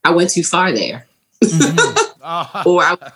I 0.04 0.12
went 0.12 0.30
too 0.30 0.44
far 0.44 0.72
there. 0.72 1.06
or 2.66 2.84
I 2.84 2.98
went 3.00 3.14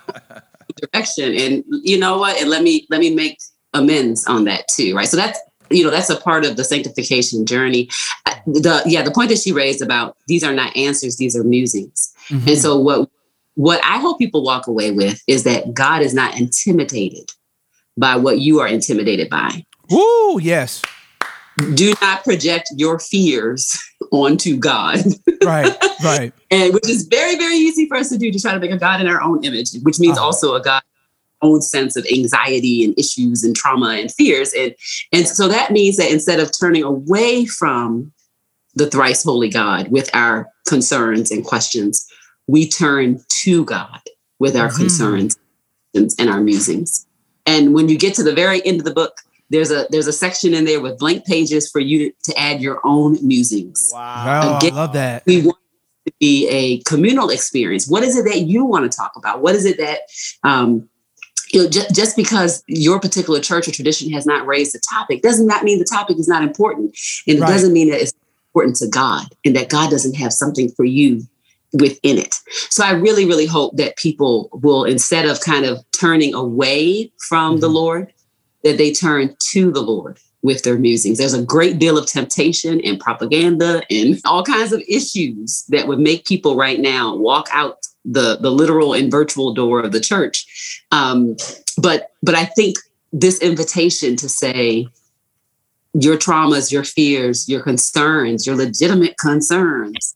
direction. 0.92 1.34
And 1.34 1.64
you 1.70 1.98
know 1.98 2.18
what? 2.18 2.40
And 2.40 2.50
let 2.50 2.62
me 2.62 2.86
let 2.90 3.00
me 3.00 3.14
make 3.14 3.38
amends 3.74 4.26
on 4.26 4.44
that 4.44 4.68
too. 4.68 4.94
Right. 4.94 5.08
So 5.08 5.16
that's 5.16 5.38
you 5.70 5.82
know, 5.82 5.90
that's 5.90 6.10
a 6.10 6.16
part 6.20 6.44
of 6.44 6.56
the 6.56 6.62
sanctification 6.64 7.44
journey. 7.46 7.88
Uh, 8.26 8.34
The 8.46 8.82
yeah, 8.86 9.02
the 9.02 9.10
point 9.10 9.30
that 9.30 9.38
she 9.38 9.52
raised 9.52 9.82
about 9.82 10.16
these 10.28 10.44
are 10.44 10.52
not 10.52 10.76
answers, 10.76 11.16
these 11.16 11.34
are 11.36 11.42
musings. 11.44 12.12
And 12.30 12.58
so 12.58 12.78
what 12.78 13.08
what 13.54 13.82
I 13.84 13.98
hope 13.98 14.18
people 14.18 14.42
walk 14.42 14.66
away 14.66 14.90
with 14.90 15.22
is 15.26 15.44
that 15.44 15.72
God 15.72 16.02
is 16.02 16.12
not 16.12 16.38
intimidated 16.38 17.30
by 17.96 18.16
what 18.16 18.40
you 18.40 18.60
are 18.60 18.68
intimidated 18.68 19.30
by 19.30 19.64
Woo, 19.90 20.38
yes. 20.40 20.82
do 21.74 21.94
not 22.02 22.22
project 22.24 22.68
your 22.76 22.98
fears 22.98 23.78
onto 24.12 24.56
God. 24.58 24.98
Right, 25.44 25.74
right. 26.04 26.32
and 26.50 26.74
which 26.74 26.88
is 26.88 27.06
very, 27.06 27.36
very 27.36 27.54
easy 27.54 27.86
for 27.88 27.96
us 27.96 28.08
to 28.10 28.18
do 28.18 28.30
to 28.30 28.40
try 28.40 28.52
to 28.52 28.60
make 28.60 28.72
a 28.72 28.76
God 28.76 29.00
in 29.00 29.06
our 29.06 29.22
own 29.22 29.42
image, 29.44 29.70
which 29.82 29.98
means 29.98 30.18
Uh-huh. 30.18 30.26
also 30.26 30.54
a 30.54 30.62
God 30.62 30.82
own 31.42 31.60
sense 31.62 31.96
of 31.96 32.06
anxiety 32.12 32.84
and 32.84 32.98
issues 32.98 33.44
and 33.44 33.54
trauma 33.54 33.90
and 33.90 34.10
fears. 34.12 34.52
And 34.52 34.74
and 35.12 35.26
so 35.28 35.48
that 35.48 35.70
means 35.70 35.96
that 35.96 36.10
instead 36.10 36.40
of 36.40 36.50
turning 36.58 36.82
away 36.82 37.46
from 37.46 38.12
the 38.74 38.90
thrice 38.90 39.22
holy 39.22 39.48
God 39.48 39.88
with 39.88 40.10
our 40.14 40.48
concerns 40.66 41.30
and 41.30 41.44
questions, 41.44 42.06
we 42.46 42.68
turn 42.68 43.24
to 43.28 43.64
God 43.64 44.00
with 44.38 44.56
our 44.56 44.68
Mhm. 44.68 44.76
concerns 44.76 45.36
and 45.94 46.30
our 46.30 46.40
musings. 46.40 47.06
And 47.46 47.72
when 47.72 47.88
you 47.88 47.96
get 47.96 48.14
to 48.14 48.22
the 48.22 48.34
very 48.34 48.64
end 48.66 48.80
of 48.80 48.84
the 48.84 48.92
book, 48.92 49.20
there's 49.50 49.70
a 49.70 49.86
there's 49.90 50.08
a 50.08 50.12
section 50.12 50.52
in 50.52 50.64
there 50.64 50.80
with 50.80 50.98
blank 50.98 51.24
pages 51.24 51.70
for 51.70 51.80
you 51.80 52.10
to, 52.10 52.32
to 52.32 52.38
add 52.38 52.60
your 52.60 52.80
own 52.84 53.18
musings. 53.22 53.90
Wow, 53.92 54.58
I 54.60 54.68
love 54.70 54.92
that. 54.94 55.22
We 55.26 55.42
want 55.42 55.58
to 56.06 56.12
be 56.20 56.48
a 56.48 56.78
communal 56.82 57.30
experience. 57.30 57.86
What 57.88 58.02
is 58.02 58.16
it 58.16 58.24
that 58.24 58.40
you 58.40 58.64
want 58.64 58.90
to 58.90 58.96
talk 58.96 59.12
about? 59.16 59.40
What 59.42 59.54
is 59.54 59.64
it 59.64 59.78
that 59.78 60.00
um, 60.42 60.88
you 61.52 61.62
know, 61.62 61.68
just, 61.68 61.94
just 61.94 62.16
because 62.16 62.62
your 62.66 62.98
particular 62.98 63.40
church 63.40 63.68
or 63.68 63.70
tradition 63.70 64.10
has 64.12 64.26
not 64.26 64.46
raised 64.46 64.74
the 64.74 64.80
topic 64.80 65.22
does 65.22 65.40
not 65.40 65.58
that 65.58 65.64
mean 65.64 65.78
the 65.78 65.84
topic 65.84 66.18
is 66.18 66.26
not 66.26 66.42
important. 66.42 66.96
And 67.28 67.38
Right. 67.38 67.48
it 67.48 67.52
doesn't 67.52 67.72
mean 67.72 67.88
that 67.90 68.00
it's 68.00 68.12
important 68.50 68.76
to 68.76 68.88
God 68.88 69.26
and 69.44 69.54
that 69.54 69.68
God 69.68 69.90
doesn't 69.90 70.14
have 70.14 70.32
something 70.32 70.70
for 70.72 70.84
you 70.84 71.22
within 71.80 72.18
it. 72.18 72.40
So 72.70 72.84
I 72.84 72.92
really, 72.92 73.24
really 73.24 73.46
hope 73.46 73.76
that 73.76 73.96
people 73.96 74.48
will, 74.52 74.84
instead 74.84 75.26
of 75.26 75.40
kind 75.40 75.64
of 75.64 75.84
turning 75.92 76.34
away 76.34 77.10
from 77.18 77.60
the 77.60 77.68
Lord, 77.68 78.12
that 78.64 78.78
they 78.78 78.92
turn 78.92 79.34
to 79.38 79.70
the 79.70 79.82
Lord 79.82 80.18
with 80.42 80.62
their 80.62 80.78
musings. 80.78 81.18
There's 81.18 81.34
a 81.34 81.42
great 81.42 81.78
deal 81.78 81.98
of 81.98 82.06
temptation 82.06 82.80
and 82.82 83.00
propaganda 83.00 83.82
and 83.90 84.20
all 84.24 84.44
kinds 84.44 84.72
of 84.72 84.82
issues 84.88 85.64
that 85.68 85.88
would 85.88 85.98
make 85.98 86.24
people 86.24 86.56
right 86.56 86.80
now 86.80 87.14
walk 87.16 87.48
out 87.52 87.86
the 88.04 88.38
the 88.40 88.52
literal 88.52 88.94
and 88.94 89.10
virtual 89.10 89.52
door 89.52 89.80
of 89.80 89.90
the 89.90 90.00
church. 90.00 90.84
Um, 90.92 91.36
but 91.78 92.12
but 92.22 92.34
I 92.34 92.44
think 92.44 92.76
this 93.12 93.40
invitation 93.40 94.16
to 94.16 94.28
say 94.28 94.88
your 95.94 96.16
traumas, 96.16 96.70
your 96.70 96.84
fears, 96.84 97.48
your 97.48 97.62
concerns, 97.62 98.46
your 98.46 98.54
legitimate 98.54 99.16
concerns, 99.18 100.14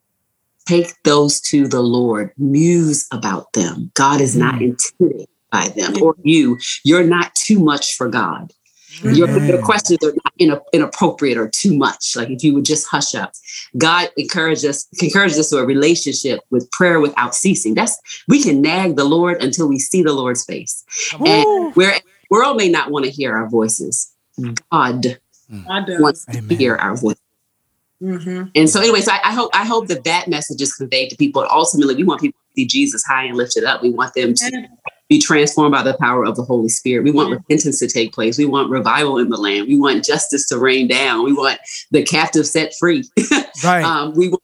take 0.67 0.95
those 1.05 1.41
to 1.43 1.67
the 1.67 1.81
Lord. 1.81 2.33
Muse 2.39 3.07
about 3.13 3.53
them. 3.53 3.91
God 3.95 4.21
is 4.21 4.37
not 4.37 4.57
mm. 4.57 4.71
intimidated 4.71 5.29
by 5.51 5.69
them 5.69 6.03
or 6.03 6.15
you. 6.23 6.59
You're 6.85 7.05
not 7.05 7.35
too 7.35 7.59
much 7.59 7.97
for 7.97 8.09
God. 8.09 8.53
Mm. 8.99 9.17
Your, 9.17 9.39
your 9.45 9.63
questions 9.63 9.99
are 10.03 10.13
not 10.13 10.33
ina- 10.41 10.63
inappropriate 10.73 11.39
or 11.39 11.49
too 11.49 11.77
much. 11.77 12.17
Like 12.17 12.31
if 12.31 12.45
you 12.45 12.55
would 12.55 12.65
just 12.65 12.87
hush 12.87 13.15
up. 13.15 13.33
God 13.79 14.11
encourages 14.17 14.65
us, 14.65 15.03
encourages 15.03 15.39
us 15.39 15.51
to 15.51 15.59
a 15.59 15.65
relationship 15.65 16.41
with 16.51 16.71
prayer 16.71 17.01
without 17.01 17.35
ceasing. 17.35 17.75
That's 17.75 17.99
we 18.29 18.43
can 18.43 18.61
nag 18.61 18.97
the 18.97 19.05
Lord 19.05 19.43
until 19.43 19.69
we 19.69 19.79
see 19.79 20.03
the 20.03 20.13
Lord's 20.13 20.45
face. 20.45 20.85
And 21.25 21.75
where 21.75 21.93
the 21.93 22.03
world 22.31 22.57
may 22.57 22.69
not 22.69 22.91
want 22.91 23.05
to 23.05 23.11
hear 23.11 23.37
our 23.37 23.49
voices, 23.49 24.13
mm. 24.39 24.59
God 24.71 25.19
God 25.67 25.87
does. 25.87 26.01
wants 26.01 26.27
Amen. 26.29 26.49
to 26.49 26.55
hear 26.55 26.77
our 26.77 26.97
voice. 26.97 27.17
Hmm 28.01 28.45
And 28.55 28.69
so, 28.69 28.81
anyway, 28.81 29.01
so 29.01 29.13
I, 29.13 29.21
I 29.25 29.33
hope 29.33 29.51
I 29.55 29.65
hope 29.65 29.89
that 29.89 30.05
that 30.05 30.29
message 30.29 30.61
is 30.63 30.73
conveyed 30.75 31.11
to 31.11 31.17
people. 31.17 31.43
And 31.43 31.51
ultimately, 31.51 31.95
we 31.95 32.05
want 32.05 32.21
people 32.21 32.39
to 32.41 32.61
see 32.61 32.67
Jesus 32.67 33.05
high 33.05 33.25
and 33.25 33.37
lifted 33.37 33.65
up. 33.65 33.83
We 33.83 33.91
want 33.91 34.15
them 34.15 34.35
to 34.35 34.69
be 35.09 35.19
transformed 35.19 35.73
by 35.73 35.83
the 35.83 35.95
power 35.95 36.25
of 36.25 36.37
the 36.37 36.43
Holy 36.43 36.69
Spirit. 36.69 37.05
We 37.05 37.11
want 37.11 37.31
repentance 37.31 37.79
to 37.81 37.89
take 37.89 38.13
place. 38.13 38.39
We 38.39 38.45
want 38.47 38.71
revival 38.71 39.19
in 39.19 39.29
the 39.29 39.37
land. 39.37 39.67
We 39.69 39.79
want 39.79 40.05
justice 40.05 40.47
to 40.49 40.59
rain 40.59 40.89
down. 40.89 41.25
We 41.25 41.33
want 41.33 41.59
the 41.91 42.03
captive 42.03 42.47
set 42.47 42.73
free. 42.79 43.05
Right. 43.65 43.85
um, 43.85 44.15
we 44.15 44.29
want, 44.29 44.43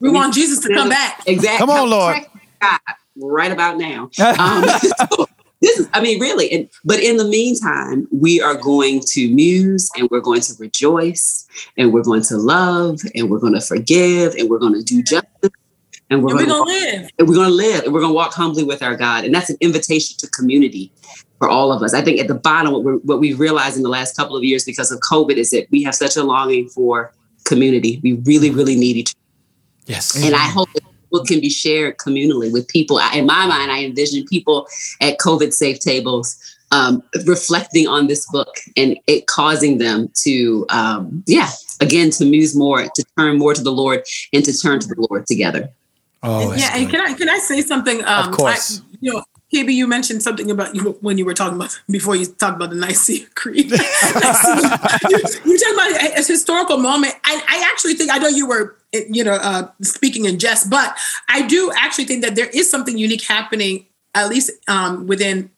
We 0.00 0.10
want 0.10 0.32
Jesus 0.32 0.60
to 0.60 0.72
come 0.72 0.88
back. 0.88 1.20
exactly. 1.26 1.58
Come 1.58 1.68
on, 1.68 1.90
Lord. 1.90 2.16
God, 2.62 2.78
right 3.16 3.52
about 3.52 3.76
now. 3.76 4.08
Um, 4.38 4.64
so 5.10 5.26
this 5.64 5.78
is, 5.78 5.88
I 5.94 6.00
mean, 6.00 6.20
really. 6.20 6.50
And 6.52 6.68
but 6.84 7.00
in 7.00 7.16
the 7.16 7.24
meantime, 7.24 8.06
we 8.12 8.40
are 8.40 8.54
going 8.54 9.00
to 9.08 9.34
muse 9.34 9.88
and 9.96 10.08
we're 10.10 10.20
going 10.20 10.42
to 10.42 10.52
rejoice 10.58 11.46
and 11.78 11.92
we're 11.92 12.02
going 12.02 12.22
to 12.24 12.36
love 12.36 13.00
and 13.14 13.30
we're 13.30 13.38
going 13.38 13.54
to 13.54 13.60
forgive 13.60 14.34
and 14.34 14.50
we're 14.50 14.58
going 14.58 14.74
to 14.74 14.82
do 14.82 15.02
justice 15.02 15.50
and 16.10 16.22
we're 16.22 16.30
And 16.30 16.38
we're 16.38 16.46
going 16.46 16.48
to 16.48 16.62
live. 16.62 17.10
and 17.18 17.28
we're 17.28 17.34
going 17.34 17.48
to 17.48 17.54
live 17.54 17.84
and 17.84 17.94
we're 17.94 18.00
going 18.00 18.10
to 18.10 18.14
walk 18.14 18.34
humbly 18.34 18.62
with 18.62 18.82
our 18.82 18.94
God. 18.94 19.24
And 19.24 19.34
that's 19.34 19.48
an 19.48 19.56
invitation 19.60 20.18
to 20.18 20.28
community 20.28 20.92
for 21.38 21.48
all 21.48 21.72
of 21.72 21.82
us. 21.82 21.94
I 21.94 22.02
think 22.02 22.20
at 22.20 22.28
the 22.28 22.34
bottom, 22.34 22.72
what, 22.74 22.84
we're, 22.84 22.98
what 22.98 23.18
we've 23.18 23.40
realized 23.40 23.76
in 23.76 23.82
the 23.82 23.88
last 23.88 24.16
couple 24.16 24.36
of 24.36 24.44
years 24.44 24.64
because 24.64 24.92
of 24.92 25.00
COVID 25.00 25.36
is 25.36 25.50
that 25.50 25.66
we 25.70 25.82
have 25.84 25.94
such 25.94 26.16
a 26.16 26.22
longing 26.22 26.68
for 26.68 27.12
community. 27.44 28.00
We 28.02 28.14
really, 28.24 28.50
really 28.50 28.76
need 28.76 28.96
each 28.96 29.14
other. 29.14 29.20
Yes. 29.86 30.22
and 30.22 30.34
I 30.34 30.46
hope 30.48 30.70
that 30.72 30.82
book 31.14 31.28
can 31.28 31.40
be 31.40 31.48
shared 31.48 31.96
communally 31.98 32.52
with 32.52 32.66
people. 32.66 32.98
In 33.14 33.24
my 33.26 33.46
mind, 33.46 33.70
I 33.70 33.84
envision 33.84 34.24
people 34.26 34.66
at 35.00 35.18
COVID 35.18 35.52
safe 35.52 35.78
tables 35.78 36.36
um, 36.72 37.04
reflecting 37.24 37.86
on 37.86 38.08
this 38.08 38.28
book 38.32 38.56
and 38.76 38.98
it 39.06 39.28
causing 39.28 39.78
them 39.78 40.10
to, 40.22 40.66
um, 40.70 41.22
yeah, 41.26 41.50
again, 41.80 42.10
to 42.10 42.24
muse 42.24 42.56
more, 42.56 42.82
to 42.82 43.04
turn 43.16 43.38
more 43.38 43.54
to 43.54 43.62
the 43.62 43.70
Lord 43.70 44.02
and 44.32 44.44
to 44.44 44.58
turn 44.58 44.80
to 44.80 44.88
the 44.88 45.06
Lord 45.08 45.26
together. 45.28 45.70
Oh, 46.24 46.50
that's 46.50 46.62
yeah, 46.62 46.76
and 46.76 46.90
can 46.90 47.00
I 47.00 47.12
can 47.12 47.28
I 47.28 47.38
say 47.38 47.60
something? 47.60 48.02
Um, 48.04 48.32
course. 48.32 48.80
I, 48.80 48.96
you 49.00 49.12
know, 49.12 49.22
KB, 49.52 49.72
you 49.72 49.86
mentioned 49.86 50.22
something 50.22 50.50
about 50.50 50.74
you 50.74 50.96
when 51.00 51.18
you 51.18 51.24
were 51.26 51.34
talking 51.34 51.56
about 51.56 51.78
before 51.88 52.16
you 52.16 52.26
talked 52.26 52.56
about 52.56 52.70
the 52.70 52.76
Nicene 52.76 53.26
Creed. 53.34 53.70
you, 53.70 53.76
you 53.78 55.58
talking 55.58 55.74
about 55.74 55.90
a, 56.02 56.14
a 56.18 56.24
historical 56.24 56.78
moment. 56.78 57.14
I, 57.24 57.40
I 57.46 57.70
actually 57.70 57.94
think 57.94 58.10
I 58.10 58.18
know 58.18 58.28
you 58.28 58.48
were 58.48 58.76
you 59.10 59.24
know 59.24 59.34
uh, 59.34 59.68
speaking 59.82 60.24
in 60.24 60.38
jest, 60.38 60.70
but 60.70 60.96
I 61.28 61.46
do 61.46 61.72
actually 61.76 62.04
think 62.04 62.22
that 62.24 62.34
there 62.34 62.48
is 62.48 62.70
something 62.70 62.96
unique 62.98 63.22
happening, 63.22 63.86
at 64.14 64.28
least 64.28 64.50
um, 64.68 65.06
within 65.06 65.50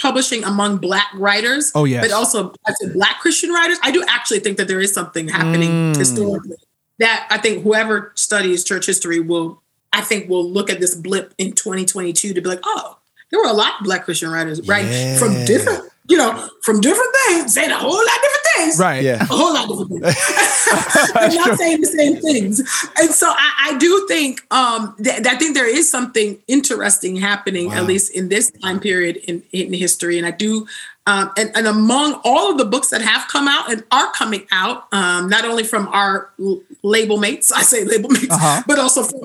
publishing 0.00 0.44
among 0.44 0.78
Black 0.78 1.08
writers. 1.14 1.72
Oh, 1.74 1.84
yes. 1.84 2.04
but 2.06 2.12
also 2.14 2.54
Black 2.94 3.18
Christian 3.20 3.50
writers. 3.50 3.78
I 3.82 3.90
do 3.90 4.04
actually 4.08 4.40
think 4.40 4.56
that 4.58 4.68
there 4.68 4.80
is 4.80 4.92
something 4.92 5.28
happening 5.28 5.94
historically 5.94 6.56
that 6.98 7.26
I 7.30 7.38
think 7.38 7.62
whoever 7.62 8.12
studies 8.14 8.64
church 8.64 8.86
history 8.86 9.20
will, 9.20 9.62
I 9.92 10.00
think, 10.00 10.28
will 10.28 10.48
look 10.48 10.70
at 10.70 10.80
this 10.80 10.94
blip 10.94 11.34
in 11.38 11.52
2022 11.52 12.34
to 12.34 12.40
be 12.40 12.48
like, 12.48 12.60
oh, 12.64 12.98
there 13.30 13.40
were 13.40 13.48
a 13.48 13.52
lot 13.52 13.74
of 13.78 13.84
Black 13.84 14.04
Christian 14.04 14.30
writers, 14.30 14.66
right? 14.66 15.18
From 15.18 15.32
different, 15.44 15.88
you 16.08 16.16
know, 16.16 16.48
from 16.62 16.80
different 16.80 17.14
things, 17.26 17.54
saying 17.54 17.70
a 17.70 17.74
whole 17.76 17.92
lot 17.92 18.00
of 18.02 18.22
different 18.22 18.46
things. 18.56 18.78
right. 18.78 19.02
Yeah. 19.02 19.22
A 19.22 19.26
whole 19.26 19.52
lot 19.54 19.70
of 19.70 19.78
different 19.88 20.04
things. 20.04 20.16
They're 21.14 21.34
not 21.46 21.58
saying 21.58 21.80
the 21.80 21.86
same 21.86 22.16
things. 22.20 22.60
And 23.00 23.10
so 23.10 23.28
I, 23.28 23.70
I 23.74 23.78
do 23.78 24.06
think 24.08 24.42
um, 24.52 24.94
that, 25.00 25.22
that 25.24 25.34
I 25.34 25.38
think 25.38 25.54
there 25.54 25.68
is 25.68 25.90
something 25.90 26.38
interesting 26.46 27.16
happening, 27.16 27.72
at 27.72 27.84
least 27.84 28.12
in 28.12 28.28
this 28.28 28.50
time 28.50 28.80
period 28.80 29.16
in, 29.18 29.42
in 29.52 29.72
history. 29.72 30.18
And 30.18 30.26
I 30.26 30.30
do 30.30 30.66
um, 31.06 31.30
and, 31.38 31.50
and 31.56 31.66
among 31.66 32.20
all 32.22 32.50
of 32.52 32.58
the 32.58 32.66
books 32.66 32.90
that 32.90 33.00
have 33.00 33.26
come 33.28 33.48
out 33.48 33.72
and 33.72 33.82
are 33.90 34.12
coming 34.12 34.46
out, 34.52 34.84
um, 34.92 35.28
not 35.30 35.46
only 35.46 35.64
from 35.64 35.88
our 35.88 36.30
l- 36.38 36.60
label 36.82 37.16
mates, 37.16 37.50
I 37.60 37.62
say 37.62 37.84
label 37.84 38.10
mates, 38.10 38.28
Uh-huh. 38.30 38.62
but 38.66 38.78
also 38.78 39.04
from 39.04 39.20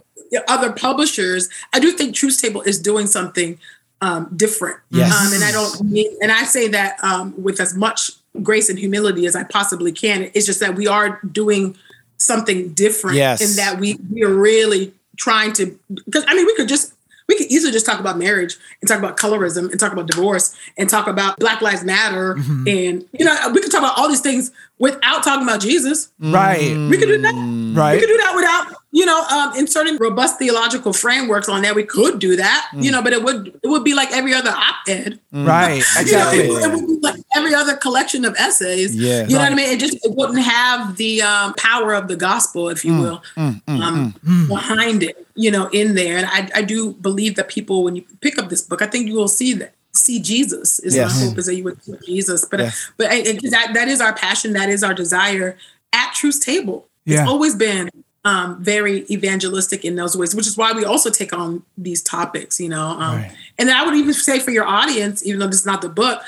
other 0.48 0.72
publishers, 0.72 1.50
I 1.74 1.80
do 1.80 1.92
think 1.92 2.16
Truth 2.16 2.42
Table 2.42 2.62
is 2.62 2.80
doing 2.80 3.06
something 3.08 3.60
um, 4.04 4.30
different. 4.36 4.78
Yes. 4.90 5.12
Um, 5.14 5.34
and 5.34 5.44
I 5.44 5.52
don't 5.52 5.82
mean, 5.96 6.10
and 6.22 6.32
I 6.32 6.44
say 6.44 6.68
that 6.70 6.92
um, 7.04 7.34
with 7.42 7.60
as 7.60 7.74
much 7.76 8.12
grace 8.42 8.68
and 8.70 8.78
humility 8.80 9.26
as 9.26 9.36
I 9.36 9.44
possibly 9.44 9.92
can. 9.92 10.30
It's 10.34 10.46
just 10.46 10.60
that 10.60 10.76
we 10.76 10.88
are 10.88 11.20
doing 11.32 11.76
something 12.18 12.74
different 12.74 13.16
Yes. 13.18 13.42
in 13.42 13.56
that 13.58 13.80
we 13.80 13.98
we 14.12 14.24
are 14.24 14.34
really 14.34 14.94
trying 15.18 15.54
to 15.54 15.78
because 16.06 16.24
I 16.28 16.34
mean 16.36 16.46
we 16.46 16.56
could 16.56 16.68
just 16.68 16.94
we 17.30 17.38
could 17.38 17.48
easily 17.52 17.72
just 17.72 17.86
talk 17.86 18.00
about 18.00 18.18
marriage 18.18 18.58
and 18.82 18.88
talk 18.90 18.98
about 19.00 19.18
colorism 19.18 19.70
and 19.72 19.80
talk 19.80 19.94
about 19.94 20.08
divorce 20.08 20.56
and 20.78 20.90
talk 20.90 21.08
about 21.08 21.38
Black 21.40 21.62
Lives 21.62 21.84
Matter 21.84 22.36
Mm-hmm. 22.36 22.68
and 22.68 23.06
you 23.18 23.24
know 23.26 23.36
we 23.54 23.62
could 23.62 23.72
talk 23.72 23.82
about 23.82 23.98
all 23.98 24.10
these 24.10 24.22
things 24.22 24.52
without 24.80 25.24
talking 25.24 25.44
about 25.48 25.62
Jesus. 25.62 26.10
Right. 26.20 26.76
We 26.90 26.98
could 26.98 27.08
do 27.08 27.22
that. 27.22 27.36
Right. 27.78 27.94
We 27.96 28.00
could 28.02 28.08
do 28.16 28.18
that 28.18 28.34
without, 28.36 28.66
you 28.94 29.08
know, 29.08 29.24
um, 29.24 29.58
inserting 29.58 29.98
robust 29.98 30.38
theological 30.38 30.94
frameworks 30.94 31.50
on 31.50 31.64
there. 31.64 31.74
We 31.74 31.84
could 31.84 32.20
do 32.20 32.36
that, 32.36 32.70
you 32.74 32.90
mm. 32.90 32.94
know, 32.94 33.02
but 33.02 33.12
it 33.12 33.24
would 33.24 33.48
it 33.64 33.68
would 33.68 33.84
be 33.84 33.96
like 33.96 34.12
every 34.12 34.36
other 34.36 34.52
op-ed. 34.52 35.20
Mm. 35.34 35.48
Right. 35.48 35.84
You 36.04 36.12
know, 36.12 36.30
Exactly. 36.30 36.40
it, 36.42 36.64
it 36.64 36.72
would 36.72 36.88
be 36.88 37.00
like 37.02 37.20
every 37.36 37.56
other 37.56 37.76
collection 37.76 38.24
of 38.24 38.36
essays. 38.38 38.96
Yeah. 38.96 39.24
You 39.24 39.36
know 39.36 39.40
what 39.40 39.52
I 39.52 39.56
mean? 39.56 39.70
It 39.70 39.80
just 39.80 39.96
it 40.06 40.12
wouldn't 40.16 40.44
have 40.44 40.96
the 40.98 41.24
um, 41.24 41.56
power 41.56 41.96
of 41.96 42.08
the 42.08 42.16
gospel, 42.16 42.70
if 42.70 42.86
you 42.86 42.94
mm, 42.94 43.02
will, 43.02 43.24
um, 43.68 44.14
behind 44.48 45.02
it, 45.02 45.26
you 45.34 45.50
know, 45.50 45.70
in 45.70 45.96
there. 45.96 46.18
And 46.18 46.28
I, 46.28 46.50
I 46.60 46.62
do 46.62 46.94
believe 46.94 47.36
that 47.38 47.48
people, 47.48 47.84
when 47.84 47.96
you 47.96 48.04
pick 48.22 48.38
up 48.38 48.50
this 48.50 48.62
book, 48.62 48.84
I 48.84 48.86
think 48.86 49.08
you 49.08 49.16
will 49.16 49.28
see 49.28 49.54
that 49.54 49.74
see 49.94 50.20
Jesus 50.20 50.80
is 50.80 50.96
Yes. 50.96 51.20
my 51.20 51.28
hope 51.28 51.38
is 51.40 51.46
that 51.48 51.56
you 51.56 51.64
would 51.64 51.84
see 51.84 51.96
Jesus. 52.06 52.46
But 52.46 52.60
Yes. 52.60 52.92
but 52.98 53.08
uh, 53.08 53.16
I- 53.16 53.24
I- 53.26 53.50
that 53.50 53.72
that 53.74 53.88
is 53.88 54.02
our 54.02 54.14
passion, 54.14 54.54
that 54.54 54.70
is 54.70 54.84
our 54.84 54.94
desire 54.94 55.58
at 55.94 56.14
Truth's 56.14 56.40
table. 56.40 56.88
Yeah. 57.06 57.22
It's 57.22 57.30
always 57.30 57.56
been 57.56 57.90
um, 58.26 58.64
very 58.64 59.06
evangelistic 59.10 59.84
in 59.84 59.96
those 59.96 60.16
ways, 60.16 60.34
which 60.34 60.48
is 60.48 60.56
why 60.58 60.72
we 60.72 60.86
also 60.86 61.10
take 61.10 61.34
on 61.34 61.62
these 61.78 62.02
topics, 62.02 62.60
you 62.60 62.70
know. 62.70 62.88
Um, 62.88 63.18
Right. 63.18 63.32
And 63.60 63.68
then 63.70 63.76
I 63.76 63.86
would 63.86 63.96
even 63.96 64.14
say 64.14 64.40
for 64.40 64.52
your 64.52 64.66
audience, 64.66 65.26
even 65.26 65.40
though 65.40 65.48
this 65.48 65.60
is 65.60 65.66
not 65.66 65.82
the 65.82 65.90
book, 65.90 66.22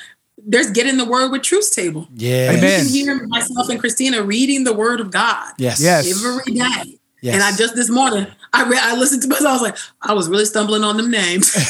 there's 0.45 0.69
getting 0.72 0.97
the 0.97 1.05
word 1.05 1.31
with 1.31 1.41
Truth's 1.41 1.69
table. 1.69 2.07
Yeah. 2.15 2.51
You 2.51 2.57
Amen. 2.57 2.81
can 2.85 2.89
hear 2.93 3.27
myself 3.27 3.69
and 3.69 3.80
Christina 3.80 4.22
reading 4.22 4.63
the 4.65 4.73
word 4.73 4.99
of 4.99 5.09
God 5.09 5.53
Yes. 5.57 5.81
Yes. 5.81 6.05
every 6.26 6.53
day. 6.53 6.99
Yes. 7.26 7.34
And 7.34 7.43
I 7.43 7.57
just 7.57 7.73
this 7.73 7.89
morning, 7.89 8.27
I 8.53 8.69
read, 8.69 8.80
I 8.84 8.95
listened 8.95 9.23
to 9.23 9.27
myself. 9.27 9.47
I 9.49 9.53
was 9.53 9.61
like, 9.64 9.77
I 10.03 10.14
was 10.14 10.30
really 10.30 10.45
stumbling 10.45 10.84
on 10.84 10.95
them 10.95 11.10
names. 11.10 11.52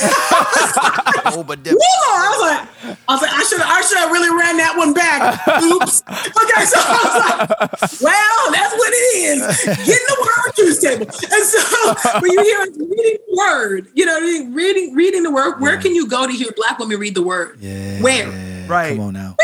Oh, 1.27 1.43
but 1.43 1.57
Woo! 1.65 1.73
I 1.73 2.29
was 2.29 2.41
like, 2.85 2.97
I 3.09 3.13
was 3.13 3.21
like, 3.21 3.31
I 3.33 3.43
should, 3.43 3.59
I 3.59 3.81
should 3.81 3.97
have 3.97 4.11
really 4.11 4.29
ran 4.29 4.57
that 4.57 4.77
one 4.77 4.93
back. 4.93 5.41
Oops. 5.63 6.03
Okay, 6.45 6.65
so 6.65 6.77
I 6.77 7.01
was 7.01 7.15
like, 7.41 8.01
well, 8.01 8.51
that's 8.51 8.73
what 8.75 8.89
it 8.93 9.17
is. 9.17 9.65
Getting 9.65 9.85
the 9.85 10.17
word 10.21 10.53
Truth's 10.55 10.81
Table. 10.81 11.05
And 11.07 11.43
so 11.43 12.19
when 12.21 12.31
you 12.31 12.43
hear 12.43 12.61
us 12.61 12.69
reading 12.77 13.17
the 13.27 13.35
word, 13.35 13.87
you 13.95 14.05
know, 14.05 14.19
reading, 14.53 14.93
reading 14.93 15.23
the 15.23 15.31
word, 15.31 15.59
where 15.59 15.77
can 15.81 15.95
you 15.95 16.07
go 16.07 16.27
to 16.27 16.31
hear 16.33 16.51
black 16.55 16.77
women 16.77 16.99
read 16.99 17.15
the 17.15 17.23
word? 17.23 17.57
Yeah. 17.59 18.01
Where? 18.01 18.27
Right. 18.67 18.95
Come 18.95 19.07
on 19.07 19.13
now. 19.13 19.35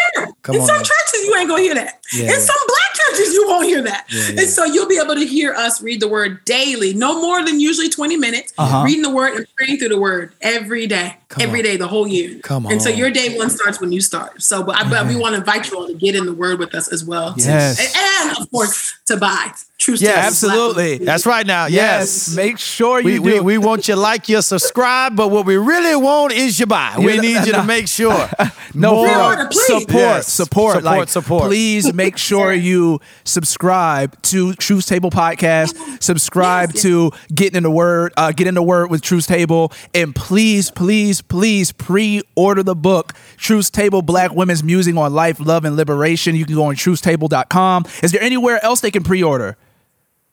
Come 0.44 0.56
in 0.56 0.62
some 0.66 0.78
now. 0.78 0.82
churches, 0.84 1.26
you 1.26 1.36
ain't 1.36 1.48
gonna 1.50 1.62
hear 1.62 1.76
that. 1.76 2.02
Yeah. 2.14 2.34
In 2.34 2.40
some 2.40 2.56
black 2.68 2.94
churches, 2.96 3.34
you 3.34 3.48
won't 3.48 3.66
hear 3.66 3.82
that. 3.84 4.06
Yeah, 4.10 4.30
yeah. 4.34 4.42
And 4.42 4.50
so 4.50 4.66
you'll 4.66 4.88
be 4.88 4.98
able 5.04 5.14
to 5.16 5.26
hear 5.26 5.54
us 5.54 5.82
read 5.84 6.02
the 6.02 6.08
word 6.08 6.44
daily, 6.46 6.94
no 6.94 7.22
more 7.22 7.46
than 7.46 7.60
usually 7.60 7.90
20 7.90 8.18
minutes, 8.18 8.52
Uh-huh. 8.58 8.84
reading 8.84 9.04
the 9.04 9.12
word 9.12 9.36
and 9.36 9.46
praying 9.56 9.78
through 9.78 9.90
the 9.90 10.00
word 10.00 10.34
every 10.42 10.88
day, 10.88 11.16
Come 11.30 11.44
every 11.44 11.60
on. 11.60 11.64
day, 11.66 11.78
the 11.78 11.88
whole 11.88 12.08
year. 12.08 12.40
Come 12.42 12.66
on. 12.66 12.72
And 12.72 12.82
so 12.82 12.90
your 12.90 13.12
day 13.12 13.38
one 13.38 13.50
starts 13.52 13.80
when 13.80 13.92
you 13.92 14.02
start. 14.02 14.42
So, 14.42 14.64
but, 14.64 14.76
I, 14.78 14.90
but 14.90 15.06
we 15.08 15.16
want 15.16 15.34
to 15.34 15.40
invite 15.40 15.70
you 15.70 15.78
all 15.78 15.88
to 15.88 15.94
get 15.94 16.16
in 16.16 16.26
the 16.26 16.34
word 16.34 16.58
with 16.60 16.74
us 16.74 16.88
as 16.92 17.06
well. 17.06 17.36
Yes. 17.38 17.80
And, 17.80 18.30
and, 18.32 18.38
of 18.40 18.50
course, 18.52 18.94
to 19.06 19.18
buy 19.18 19.52
True 19.98 20.08
Yes, 20.08 20.38
Stories 20.38 20.54
absolutely. 20.58 20.98
Black 20.98 21.06
That's 21.06 21.26
right 21.26 21.46
now. 21.48 21.66
Yes. 21.68 22.28
Yes. 22.30 22.36
Make 22.36 22.58
sure 22.58 23.00
you 23.00 23.06
We, 23.06 23.14
do. 23.16 23.22
we, 23.22 23.40
we 23.40 23.58
want 23.58 23.88
you 23.88 23.96
like, 23.96 24.30
you 24.30 24.42
subscribe, 24.42 25.16
but 25.16 25.30
what 25.30 25.46
we 25.46 25.58
really 25.58 25.96
want 25.96 26.34
is 26.34 26.60
you 26.60 26.66
buy. 26.66 26.96
We 26.98 27.16
Yeah, 27.16 27.22
need 27.22 27.46
you 27.48 27.54
to 27.54 27.64
make 27.64 27.88
sure. 27.88 28.30
no 28.74 28.96
More. 28.96 29.08
Pre-order, 29.08 29.52
support, 29.52 29.92
Yes. 29.94 30.28
support, 30.28 30.76
Support, 30.76 30.84
like, 30.84 31.10
support. 31.10 31.44
Please 31.44 31.94
make 31.94 32.18
sure 32.18 32.54
you 32.54 33.00
subscribe 33.24 34.22
to 34.24 34.54
Truth 34.56 34.86
Table 34.88 35.10
podcast. 35.10 35.76
Subscribe 36.02 36.70
Yes, 36.70 36.76
yes. 36.76 36.84
to 36.84 37.12
Getting 37.34 37.58
in 37.58 37.64
the 37.64 37.72
Word, 37.72 38.14
uh, 38.18 38.32
Get 38.32 38.48
in 38.48 38.54
the 38.56 38.64
Word 38.64 38.90
with 38.92 39.02
Truth 39.02 39.28
Table, 39.28 39.72
and 39.94 40.16
please, 40.16 40.70
please, 40.72 41.22
please 41.22 41.72
pre-order 41.72 42.64
the 42.64 42.76
book 42.76 43.14
Truth 43.38 43.72
Table: 43.72 44.02
Black 44.02 44.32
Women's 44.34 44.64
Musing 44.64 44.98
on 44.98 45.14
Life, 45.14 45.40
Love, 45.40 45.66
and 45.66 45.76
Liberation. 45.76 46.36
You 46.36 46.46
can 46.46 46.56
go 46.56 46.66
on 46.66 46.76
TruthTable.com. 46.76 47.86
Is 48.04 48.12
there 48.12 48.22
anywhere 48.22 48.64
else 48.64 48.82
they 48.82 48.92
can 48.92 49.04
pre-order? 49.04 49.58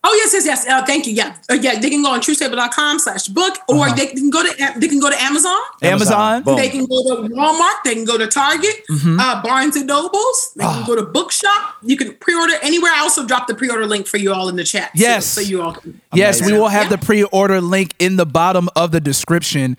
Oh 0.04 0.14
yes, 0.14 0.32
yes, 0.32 0.46
yes. 0.46 0.66
Uh, 0.66 0.84
thank 0.86 1.06
you. 1.08 1.12
Yeah, 1.12 1.34
uh, 1.50 1.54
yeah. 1.54 1.78
They 1.80 1.90
can 1.90 2.02
go 2.02 2.12
on 2.12 2.20
truthstable.com 2.20 3.00
slash 3.00 3.26
book, 3.28 3.58
or 3.68 3.86
Uh-huh. 3.86 3.94
they 3.96 4.06
can 4.06 4.30
go 4.30 4.42
to 4.44 4.50
they 4.78 4.86
can 4.88 5.00
go 5.00 5.10
to 5.10 5.20
Amazon. 5.20 5.58
Amazon. 5.82 6.42
Boom. 6.44 6.56
They 6.56 6.68
can 6.68 6.86
go 6.86 7.02
to 7.02 7.28
Walmart. 7.34 7.82
They 7.84 7.94
can 7.94 8.04
go 8.04 8.16
to 8.16 8.28
Target, 8.28 8.84
Mm-hmm. 8.88 9.18
uh, 9.18 9.42
Barnes 9.42 9.74
and 9.76 9.86
Nobles. 9.88 10.52
They 10.56 10.64
Ah. 10.64 10.74
can 10.74 10.86
go 10.86 10.94
to 10.94 11.02
Bookshop. 11.02 11.74
You 11.82 11.96
can 11.96 12.14
pre-order 12.14 12.54
anywhere. 12.62 12.92
I 12.94 13.00
also 13.00 13.26
dropped 13.26 13.48
the 13.48 13.54
pre-order 13.56 13.86
link 13.86 14.06
for 14.06 14.18
you 14.18 14.32
all 14.32 14.48
in 14.48 14.54
the 14.56 14.64
chat. 14.64 14.92
too, 14.94 15.02
Yes. 15.02 15.26
so, 15.26 15.40
you 15.40 15.62
all 15.62 15.72
can. 15.72 16.00
Yes, 16.14 16.40
we 16.40 16.52
will 16.52 16.68
have 16.68 16.84
Yeah. 16.84 16.96
the 16.96 16.98
pre-order 16.98 17.60
link 17.60 17.94
in 17.98 18.16
the 18.16 18.26
bottom 18.26 18.68
of 18.76 18.92
the 18.92 19.00
description. 19.00 19.76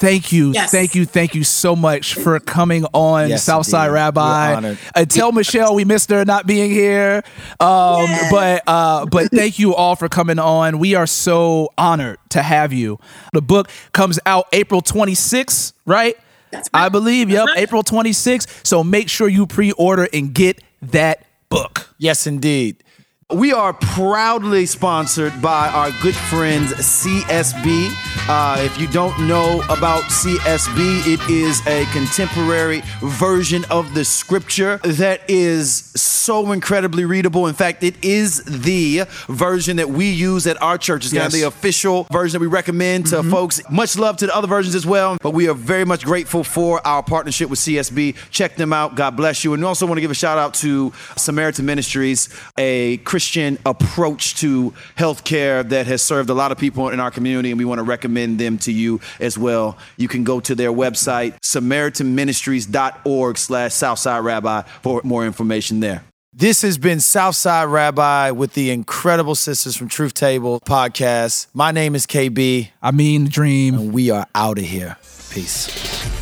Thank 0.00 0.32
you, 0.32 0.52
Yes. 0.52 0.70
thank 0.70 0.94
you, 0.94 1.06
thank 1.06 1.34
you 1.34 1.44
so 1.44 1.76
much 1.76 2.14
for 2.14 2.38
coming 2.40 2.84
on 2.92 3.28
Yes, 3.28 3.44
Southside 3.44 3.86
indeed. 3.88 3.94
Rabbi. 3.94 4.60
We're. 4.60 4.78
Uh, 4.94 5.04
tell 5.04 5.32
Michelle 5.32 5.74
we 5.74 5.84
missed 5.84 6.10
her 6.10 6.24
not 6.24 6.46
being 6.46 6.70
here, 6.70 7.22
um, 7.60 8.06
but 8.30 8.62
uh, 8.66 9.06
but 9.06 9.30
thank 9.30 9.58
you 9.58 9.74
all 9.74 9.94
for 9.96 10.08
coming 10.08 10.38
on. 10.38 10.78
We 10.78 10.94
are 10.94 11.06
so 11.06 11.72
honored 11.78 12.18
to 12.30 12.42
have 12.42 12.72
you. 12.72 12.98
The 13.32 13.42
book 13.42 13.68
comes 13.92 14.18
out 14.26 14.46
April 14.52 14.82
26th, 14.82 15.72
right? 15.86 16.16
That's 16.50 16.68
right. 16.74 16.84
I 16.84 16.88
believe. 16.88 17.30
Yep, 17.30 17.46
right. 17.46 17.58
April 17.58 17.82
26th. 17.82 18.66
So 18.66 18.82
make 18.84 19.08
sure 19.08 19.28
you 19.28 19.46
pre-order 19.46 20.08
and 20.12 20.34
get 20.34 20.60
that 20.82 21.24
book. 21.48 21.94
Yes, 21.98 22.26
indeed. 22.26 22.82
We 23.34 23.50
are 23.54 23.72
proudly 23.72 24.66
sponsored 24.66 25.40
by 25.40 25.68
our 25.68 25.90
good 26.02 26.14
friends 26.14 26.70
CSB. 26.74 27.90
Uh, 28.28 28.60
if 28.60 28.78
you 28.78 28.86
don't 28.88 29.26
know 29.26 29.62
about 29.70 30.02
CSB, 30.02 31.06
it 31.06 31.30
is 31.30 31.66
a 31.66 31.86
contemporary 31.92 32.82
version 33.00 33.64
of 33.70 33.94
the 33.94 34.04
scripture 34.04 34.76
that 34.84 35.22
is 35.30 35.72
so 35.94 36.52
incredibly 36.52 37.06
readable. 37.06 37.46
In 37.46 37.54
fact, 37.54 37.82
it 37.82 38.04
is 38.04 38.44
the 38.44 39.04
version 39.28 39.78
that 39.78 39.88
we 39.88 40.10
use 40.10 40.46
at 40.46 40.60
our 40.60 40.76
church. 40.76 41.06
It's 41.06 41.14
kind 41.14 41.24
of 41.24 41.32
the 41.32 41.44
official 41.44 42.06
version 42.12 42.38
that 42.38 42.40
we 42.42 42.52
recommend 42.52 43.06
to 43.06 43.22
folks. 43.22 43.62
Much 43.70 43.96
love 43.96 44.18
to 44.18 44.26
the 44.26 44.36
other 44.36 44.46
versions 44.46 44.74
as 44.74 44.84
well, 44.84 45.16
but 45.22 45.30
we 45.30 45.48
are 45.48 45.54
very 45.54 45.86
much 45.86 46.04
grateful 46.04 46.44
for 46.44 46.86
our 46.86 47.02
partnership 47.02 47.48
with 47.48 47.60
CSB. 47.60 48.14
Check 48.30 48.56
them 48.56 48.74
out. 48.74 48.94
God 48.94 49.16
bless 49.16 49.42
you. 49.42 49.54
And 49.54 49.62
we 49.62 49.66
also 49.66 49.86
want 49.86 49.96
to 49.96 50.02
give 50.02 50.10
a 50.10 50.14
shout 50.14 50.36
out 50.36 50.52
to 50.54 50.92
Samaritan 51.16 51.64
Ministries, 51.64 52.28
a 52.58 52.98
Christian 52.98 53.21
approach 53.64 54.36
to 54.36 54.72
healthcare 54.96 55.68
that 55.68 55.86
has 55.86 56.02
served 56.02 56.30
a 56.30 56.34
lot 56.34 56.52
of 56.52 56.58
people 56.58 56.88
in 56.88 57.00
our 57.00 57.10
community, 57.10 57.50
and 57.50 57.58
we 57.58 57.64
want 57.64 57.78
to 57.78 57.84
recommend 57.84 58.38
them 58.38 58.58
to 58.58 58.72
you 58.72 59.00
as 59.20 59.38
well. 59.38 59.78
You 59.96 60.08
can 60.08 60.24
go 60.24 60.40
to 60.40 60.54
their 60.54 60.72
website, 60.72 61.38
samaritanministries.org 61.40 63.38
slash 63.38 63.74
Southside 63.74 64.24
Rabbi 64.24 64.62
for 64.82 65.00
more 65.04 65.24
information 65.24 65.80
there. 65.80 66.04
This 66.34 66.62
has 66.62 66.78
been 66.78 67.00
Southside 67.00 67.68
Rabbi 67.68 68.30
with 68.30 68.54
the 68.54 68.70
incredible 68.70 69.34
sisters 69.34 69.76
from 69.76 69.88
Truth 69.88 70.14
Table 70.14 70.60
podcast. 70.60 71.48
My 71.52 71.72
name 71.72 71.94
is 71.94 72.06
KB, 72.06 72.70
I 72.80 72.90
mean, 72.90 73.26
dream. 73.26 73.74
and 73.74 73.92
we 73.92 74.10
are 74.10 74.26
out 74.34 74.58
of 74.58 74.64
here. 74.64 74.96
Peace. 75.30 76.21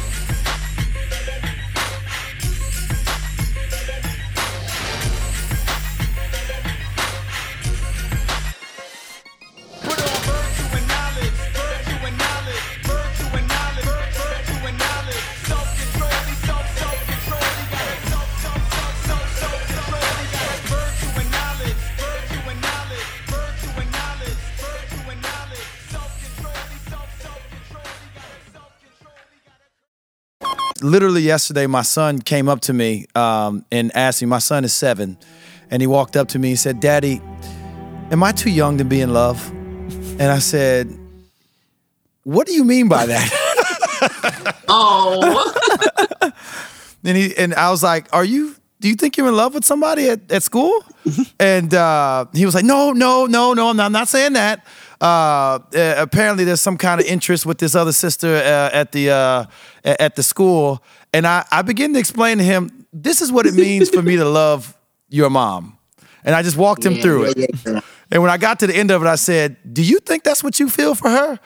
Literally 30.82 31.23
yesterday, 31.23 31.66
my 31.66 31.82
son 31.82 32.20
came 32.20 32.48
up 32.48 32.61
to 32.62 32.73
me 32.73 33.07
um, 33.15 33.65
and 33.70 33.94
asked 33.94 34.23
me. 34.23 34.27
My 34.27 34.39
son 34.39 34.65
is 34.65 34.74
seven, 34.74 35.19
and 35.70 35.82
he 35.82 35.86
walked 35.86 36.16
up 36.16 36.28
to 36.28 36.39
me 36.39 36.51
and 36.51 36.59
said, 36.59 36.81
"Daddy, 36.81 37.20
am 38.11 38.23
I 38.23 38.32
too 38.32 38.51
young 38.51 38.78
to 38.78 38.85
be 38.85 39.01
in 39.01 39.12
love?" 39.12 39.51
And 39.51 40.23
I 40.23 40.39
said, 40.39 40.89
"What 42.24 42.47
do 42.47 42.52
you 42.52 42.65
mean 42.65 42.89
by 42.89 43.07
that?" 43.07 43.47
Oh, 44.73 45.52
and 47.05 47.16
he 47.16 47.36
and 47.36 47.52
I 47.55 47.70
was 47.70 47.82
like, 47.82 48.09
"Are 48.12 48.24
you? 48.24 48.55
Do 48.81 48.89
you 48.89 48.94
think 48.94 49.16
you're 49.16 49.28
in 49.28 49.36
love 49.36 49.52
with 49.52 49.65
somebody 49.65 50.09
at, 50.09 50.31
at 50.31 50.43
school?" 50.43 50.85
and 51.40 51.74
uh, 51.74 52.27
he 52.32 52.47
was 52.47 52.55
like, 52.55 52.65
"No, 52.65 52.93
no, 52.93 53.27
no, 53.27 53.52
no. 53.52 53.69
I'm 53.69 53.77
not, 53.77 53.86
I'm 53.86 53.93
not 53.93 54.09
saying 54.09 54.35
that." 54.35 54.65
Uh, 55.01 55.59
uh, 55.74 55.94
apparently, 55.97 56.44
there's 56.44 56.60
some 56.60 56.77
kind 56.77 57.01
of 57.01 57.06
interest 57.06 57.47
with 57.47 57.59
this 57.59 57.74
other 57.74 57.93
sister 57.93 58.36
uh, 58.36 58.70
at 58.72 58.93
the 58.93 59.10
uh, 59.10 59.44
at 59.85 60.16
the 60.16 60.22
school, 60.22 60.82
and 61.14 61.27
I 61.27 61.44
I 61.51 61.62
began 61.62 61.93
to 61.94 61.98
explain 61.98 62.39
to 62.39 62.44
him, 62.44 62.86
"This 62.93 63.22
is 63.22 63.32
what 63.32 63.47
it 63.47 63.55
means 63.55 63.89
for 63.89 64.02
me 64.02 64.16
to 64.16 64.24
love 64.28 64.77
your 65.09 65.31
mom," 65.31 65.78
and 66.24 66.35
I 66.35 66.43
just 66.43 66.56
walked 66.56 66.85
him 66.85 66.97
through 66.97 67.32
it. 67.35 67.56
And 68.12 68.22
when 68.22 68.31
I 68.31 68.39
got 68.39 68.59
to 68.60 68.66
the 68.66 68.77
end 68.77 68.90
of 68.90 69.02
it, 69.02 69.06
I 69.06 69.14
said, 69.14 69.56
"Do 69.72 69.82
you 69.82 70.01
think 70.01 70.22
that's 70.22 70.44
what 70.44 70.60
you 70.60 70.68
feel 70.68 70.94
for 70.94 71.09
her?" 71.09 71.39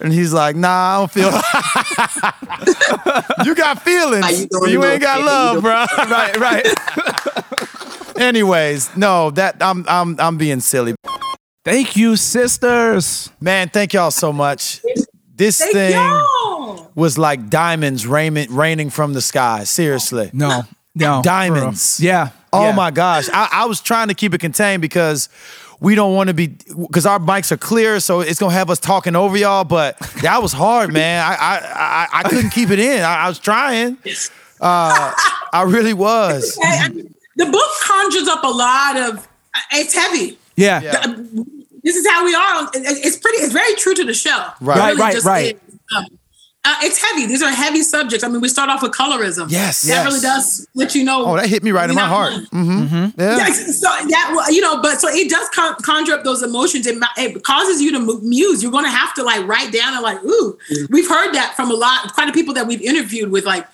And 0.00 0.12
he's 0.12 0.32
like, 0.32 0.56
nah, 0.56 0.68
I 0.68 0.98
don't 0.98 1.12
feel. 1.12 1.30
you 3.46 3.54
got 3.54 3.82
feelings, 3.82 4.40
you 4.40 4.48
you 4.66 4.84
ain't 4.84 5.00
got 5.00 5.24
love, 5.24 5.62
bro. 5.62 5.84
right, 6.10 6.36
right. 6.38 6.66
Anyways, 8.20 8.96
no, 8.96 9.30
that 9.30 9.56
I'm 9.60 9.84
I'm 9.88 10.18
I'm 10.18 10.38
being 10.38 10.58
silly. 10.58 10.96
Thank 11.64 11.96
you, 11.96 12.16
sisters. 12.16 13.30
Man, 13.40 13.68
thank 13.68 13.92
y'all 13.92 14.10
so 14.10 14.32
much. 14.32 14.80
This 15.34 15.58
Thank 15.58 15.72
thing 15.72 15.92
y'all. 15.92 16.90
was 16.94 17.16
like 17.18 17.48
diamonds 17.48 18.06
raining 18.06 18.54
raining 18.54 18.90
from 18.90 19.12
the 19.12 19.20
sky. 19.20 19.64
Seriously. 19.64 20.30
No, 20.32 20.62
no. 20.94 21.20
Diamonds. 21.24 22.00
Yeah. 22.00 22.30
Oh 22.52 22.66
yeah. 22.68 22.74
my 22.74 22.90
gosh. 22.90 23.28
I, 23.32 23.48
I 23.50 23.64
was 23.66 23.80
trying 23.80 24.08
to 24.08 24.14
keep 24.14 24.34
it 24.34 24.38
contained 24.40 24.82
because 24.82 25.28
we 25.80 25.94
don't 25.94 26.14
want 26.14 26.28
to 26.28 26.34
be 26.34 26.48
because 26.48 27.06
our 27.06 27.18
mics 27.18 27.50
are 27.50 27.56
clear, 27.56 27.98
so 28.00 28.20
it's 28.20 28.38
gonna 28.38 28.52
have 28.52 28.68
us 28.70 28.78
talking 28.78 29.16
over 29.16 29.36
y'all. 29.36 29.64
But 29.64 29.98
that 30.22 30.42
was 30.42 30.52
hard, 30.52 30.92
man. 30.92 31.24
I 31.24 31.34
I 31.34 31.56
I, 31.56 32.08
I 32.20 32.22
couldn't 32.28 32.50
keep 32.50 32.70
it 32.70 32.78
in. 32.78 33.02
I, 33.02 33.24
I 33.24 33.28
was 33.28 33.38
trying. 33.38 33.96
Uh, 34.60 35.12
I 35.52 35.62
really 35.66 35.94
was. 35.94 36.58
I- 36.62 36.84
I 36.84 36.88
mean, 36.90 37.14
the 37.36 37.46
book 37.46 37.70
conjures 37.84 38.28
up 38.28 38.44
a 38.44 38.48
lot 38.48 38.96
of. 38.96 39.28
It's 39.72 39.94
heavy. 39.94 40.38
Yeah. 40.56 40.80
Yeah. 40.82 41.16
This 41.82 41.96
is 41.96 42.06
how 42.06 42.24
we 42.24 42.34
are. 42.34 42.70
It's 42.74 43.16
pretty. 43.16 43.38
It's 43.38 43.52
very 43.52 43.74
true 43.74 43.94
to 43.94 44.04
the 44.04 44.14
show. 44.14 44.48
Right. 44.60 44.92
It 44.92 44.98
Right, 44.98 45.14
right, 45.14 45.24
right. 45.24 45.60
Um, 45.96 46.06
uh, 46.64 46.76
it's 46.82 47.02
heavy. 47.02 47.26
These 47.26 47.42
are 47.42 47.50
heavy 47.50 47.82
subjects. 47.82 48.22
I 48.22 48.28
mean, 48.28 48.40
we 48.40 48.48
start 48.48 48.70
off 48.70 48.82
with 48.82 48.92
colorism. 48.92 49.50
Yes, 49.50 49.82
that 49.82 49.88
yes. 49.88 50.06
really 50.06 50.20
does 50.20 50.68
let 50.74 50.94
you 50.94 51.02
know. 51.02 51.26
Oh, 51.26 51.36
that 51.36 51.48
hit 51.48 51.64
me 51.64 51.72
right 51.72 51.90
in 51.90 51.96
we're 51.96 52.02
my 52.02 52.08
not 52.08 52.14
heart. 52.14 52.32
alone. 52.32 52.46
Mm-hmm. 52.46 53.20
Yeah. 53.20 53.36
Yeah, 53.38 53.46
so 53.52 53.88
that 53.88 54.48
you 54.52 54.60
know, 54.60 54.80
but 54.80 55.00
so 55.00 55.08
it 55.08 55.28
does 55.28 55.48
con- 55.48 55.74
conjure 55.82 56.12
up 56.12 56.22
those 56.22 56.40
emotions. 56.40 56.86
It, 56.86 57.02
it 57.18 57.42
causes 57.42 57.82
you 57.82 57.90
to 57.92 58.20
muse. 58.20 58.62
You're 58.62 58.70
going 58.70 58.84
to 58.84 58.90
have 58.92 59.12
to 59.14 59.24
like 59.24 59.44
write 59.48 59.72
down 59.72 59.94
and 59.94 60.02
like, 60.04 60.22
ooh, 60.22 60.56
we've 60.88 61.08
heard 61.08 61.32
that 61.34 61.54
from 61.56 61.72
a 61.72 61.74
lot, 61.74 62.14
quite 62.14 62.28
a 62.28 62.32
people 62.32 62.54
that 62.54 62.68
we've 62.68 62.80
interviewed 62.82 63.32
with, 63.32 63.44
like, 63.44 63.66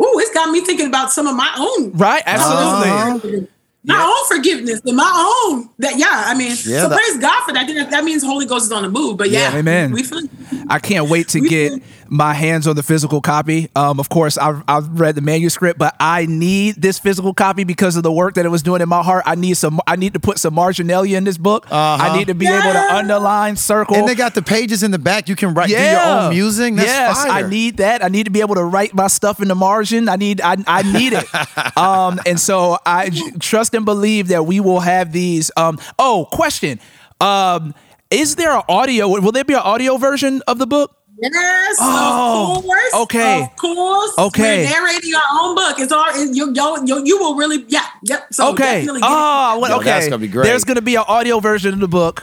ooh, 0.00 0.18
it's 0.20 0.32
got 0.32 0.48
me 0.52 0.60
thinking 0.60 0.86
about 0.86 1.10
some 1.10 1.26
of 1.26 1.34
my 1.34 1.52
own, 1.58 1.90
Right. 1.92 2.22
Absolutely. 2.24 3.40
Uh-huh. 3.40 3.46
My 3.88 4.02
own 4.04 4.36
forgiveness 4.36 4.80
and 4.84 4.96
my 4.96 5.44
own. 5.48 5.68
That 5.78 5.98
yeah, 5.98 6.06
I 6.26 6.34
mean, 6.34 6.50
Yeah, 6.50 6.82
so 6.82 6.88
that- 6.88 6.96
praise 6.98 7.18
God 7.18 7.42
for 7.44 7.52
that. 7.52 7.66
That- 7.66 7.90
That 7.90 8.04
means 8.04 8.22
Holy 8.22 8.46
Ghost 8.46 8.66
is 8.66 8.72
on 8.72 8.82
the 8.82 8.88
move. 8.90 9.16
But 9.16 9.30
yeah, 9.30 9.50
Yeah, 9.52 9.58
amen. 9.58 9.92
We 9.92 10.02
feel. 10.02 10.22
I 10.68 10.78
can't 10.78 11.08
wait 11.08 11.28
to 11.28 11.40
get 11.40 11.72
my 12.10 12.34
hands 12.34 12.66
on 12.66 12.76
the 12.76 12.82
physical 12.82 13.20
copy. 13.20 13.68
Um, 13.74 14.00
of 14.00 14.08
course, 14.08 14.38
I've, 14.38 14.62
I've 14.66 15.00
read 15.00 15.14
the 15.14 15.20
manuscript, 15.20 15.78
but 15.78 15.94
I 16.00 16.26
need 16.26 16.76
this 16.76 16.98
physical 16.98 17.34
copy 17.34 17.64
because 17.64 17.96
of 17.96 18.02
the 18.02 18.12
work 18.12 18.34
that 18.34 18.46
it 18.46 18.48
was 18.48 18.62
doing 18.62 18.80
in 18.80 18.88
my 18.88 19.02
heart. 19.02 19.24
I 19.26 19.34
need 19.34 19.56
some. 19.56 19.80
I 19.86 19.96
need 19.96 20.14
to 20.14 20.20
put 20.20 20.38
some 20.38 20.54
marginalia 20.54 21.16
in 21.16 21.24
this 21.24 21.38
book. 21.38 21.66
I 21.70 22.16
need 22.16 22.28
to 22.28 22.34
be 22.34 22.46
able 22.46 22.72
to 22.72 22.94
underline, 22.94 23.56
circle. 23.56 23.96
And 23.96 24.08
they 24.08 24.14
got 24.14 24.34
the 24.34 24.42
pages 24.42 24.82
in 24.82 24.90
the 24.90 24.98
back. 24.98 25.28
You 25.28 25.36
can 25.36 25.54
write 25.54 25.68
do 25.68 25.74
your 25.74 26.00
own 26.00 26.30
musing. 26.30 26.76
That's 26.76 26.88
yes, 26.88 27.24
fire. 27.24 27.44
I 27.44 27.48
need 27.48 27.78
that. 27.78 28.04
I 28.04 28.08
need 28.08 28.24
to 28.24 28.30
be 28.30 28.40
able 28.40 28.54
to 28.56 28.64
write 28.64 28.94
my 28.94 29.08
stuff 29.08 29.40
in 29.40 29.48
the 29.48 29.54
margin. 29.54 30.08
I 30.08 30.16
need. 30.16 30.40
I, 30.40 30.56
I 30.66 30.82
need 30.82 31.12
it. 31.12 31.76
um, 31.76 32.20
and 32.26 32.38
so 32.38 32.78
I 32.84 33.10
trust 33.40 33.74
and 33.74 33.84
believe 33.84 34.28
that 34.28 34.46
we 34.46 34.60
will 34.60 34.80
have 34.80 35.12
these. 35.12 35.50
Um, 35.56 35.78
oh, 35.98 36.26
question. 36.30 36.80
Um, 37.20 37.74
is 38.10 38.36
there 38.36 38.56
an 38.56 38.62
audio? 38.68 39.08
Will 39.08 39.32
there 39.32 39.44
be 39.44 39.54
an 39.54 39.60
audio 39.60 39.96
version 39.98 40.40
of 40.46 40.58
the 40.58 40.66
book? 40.66 40.97
Yes, 41.20 41.76
Oh, 41.80 42.56
of 42.58 42.64
course. 42.64 42.94
okay. 43.02 43.42
Of 43.42 43.56
course. 43.56 44.18
Okay. 44.18 44.64
We're 44.64 44.70
narrating 44.70 45.14
our 45.14 45.22
own 45.40 45.54
book. 45.56 45.78
It's 45.80 45.90
all 45.92 46.06
you, 46.16 46.52
you, 46.54 46.76
you, 46.86 47.04
you 47.04 47.18
will 47.18 47.34
really, 47.34 47.64
yeah, 47.68 47.86
yep. 48.02 48.32
So 48.32 48.50
Okay. 48.52 48.80
definitely 48.80 49.00
get 49.00 49.06
it. 49.08 49.12
Oh, 49.12 49.58
well, 49.60 49.70
Yo, 49.72 49.76
okay. 49.78 49.84
that's 49.86 50.06
gonna 50.06 50.18
be 50.18 50.28
great. 50.28 50.44
There's 50.44 50.64
gonna 50.64 50.80
be 50.82 50.94
an 50.94 51.04
audio 51.08 51.40
version 51.40 51.74
of 51.74 51.80
the 51.80 51.88
book. 51.88 52.22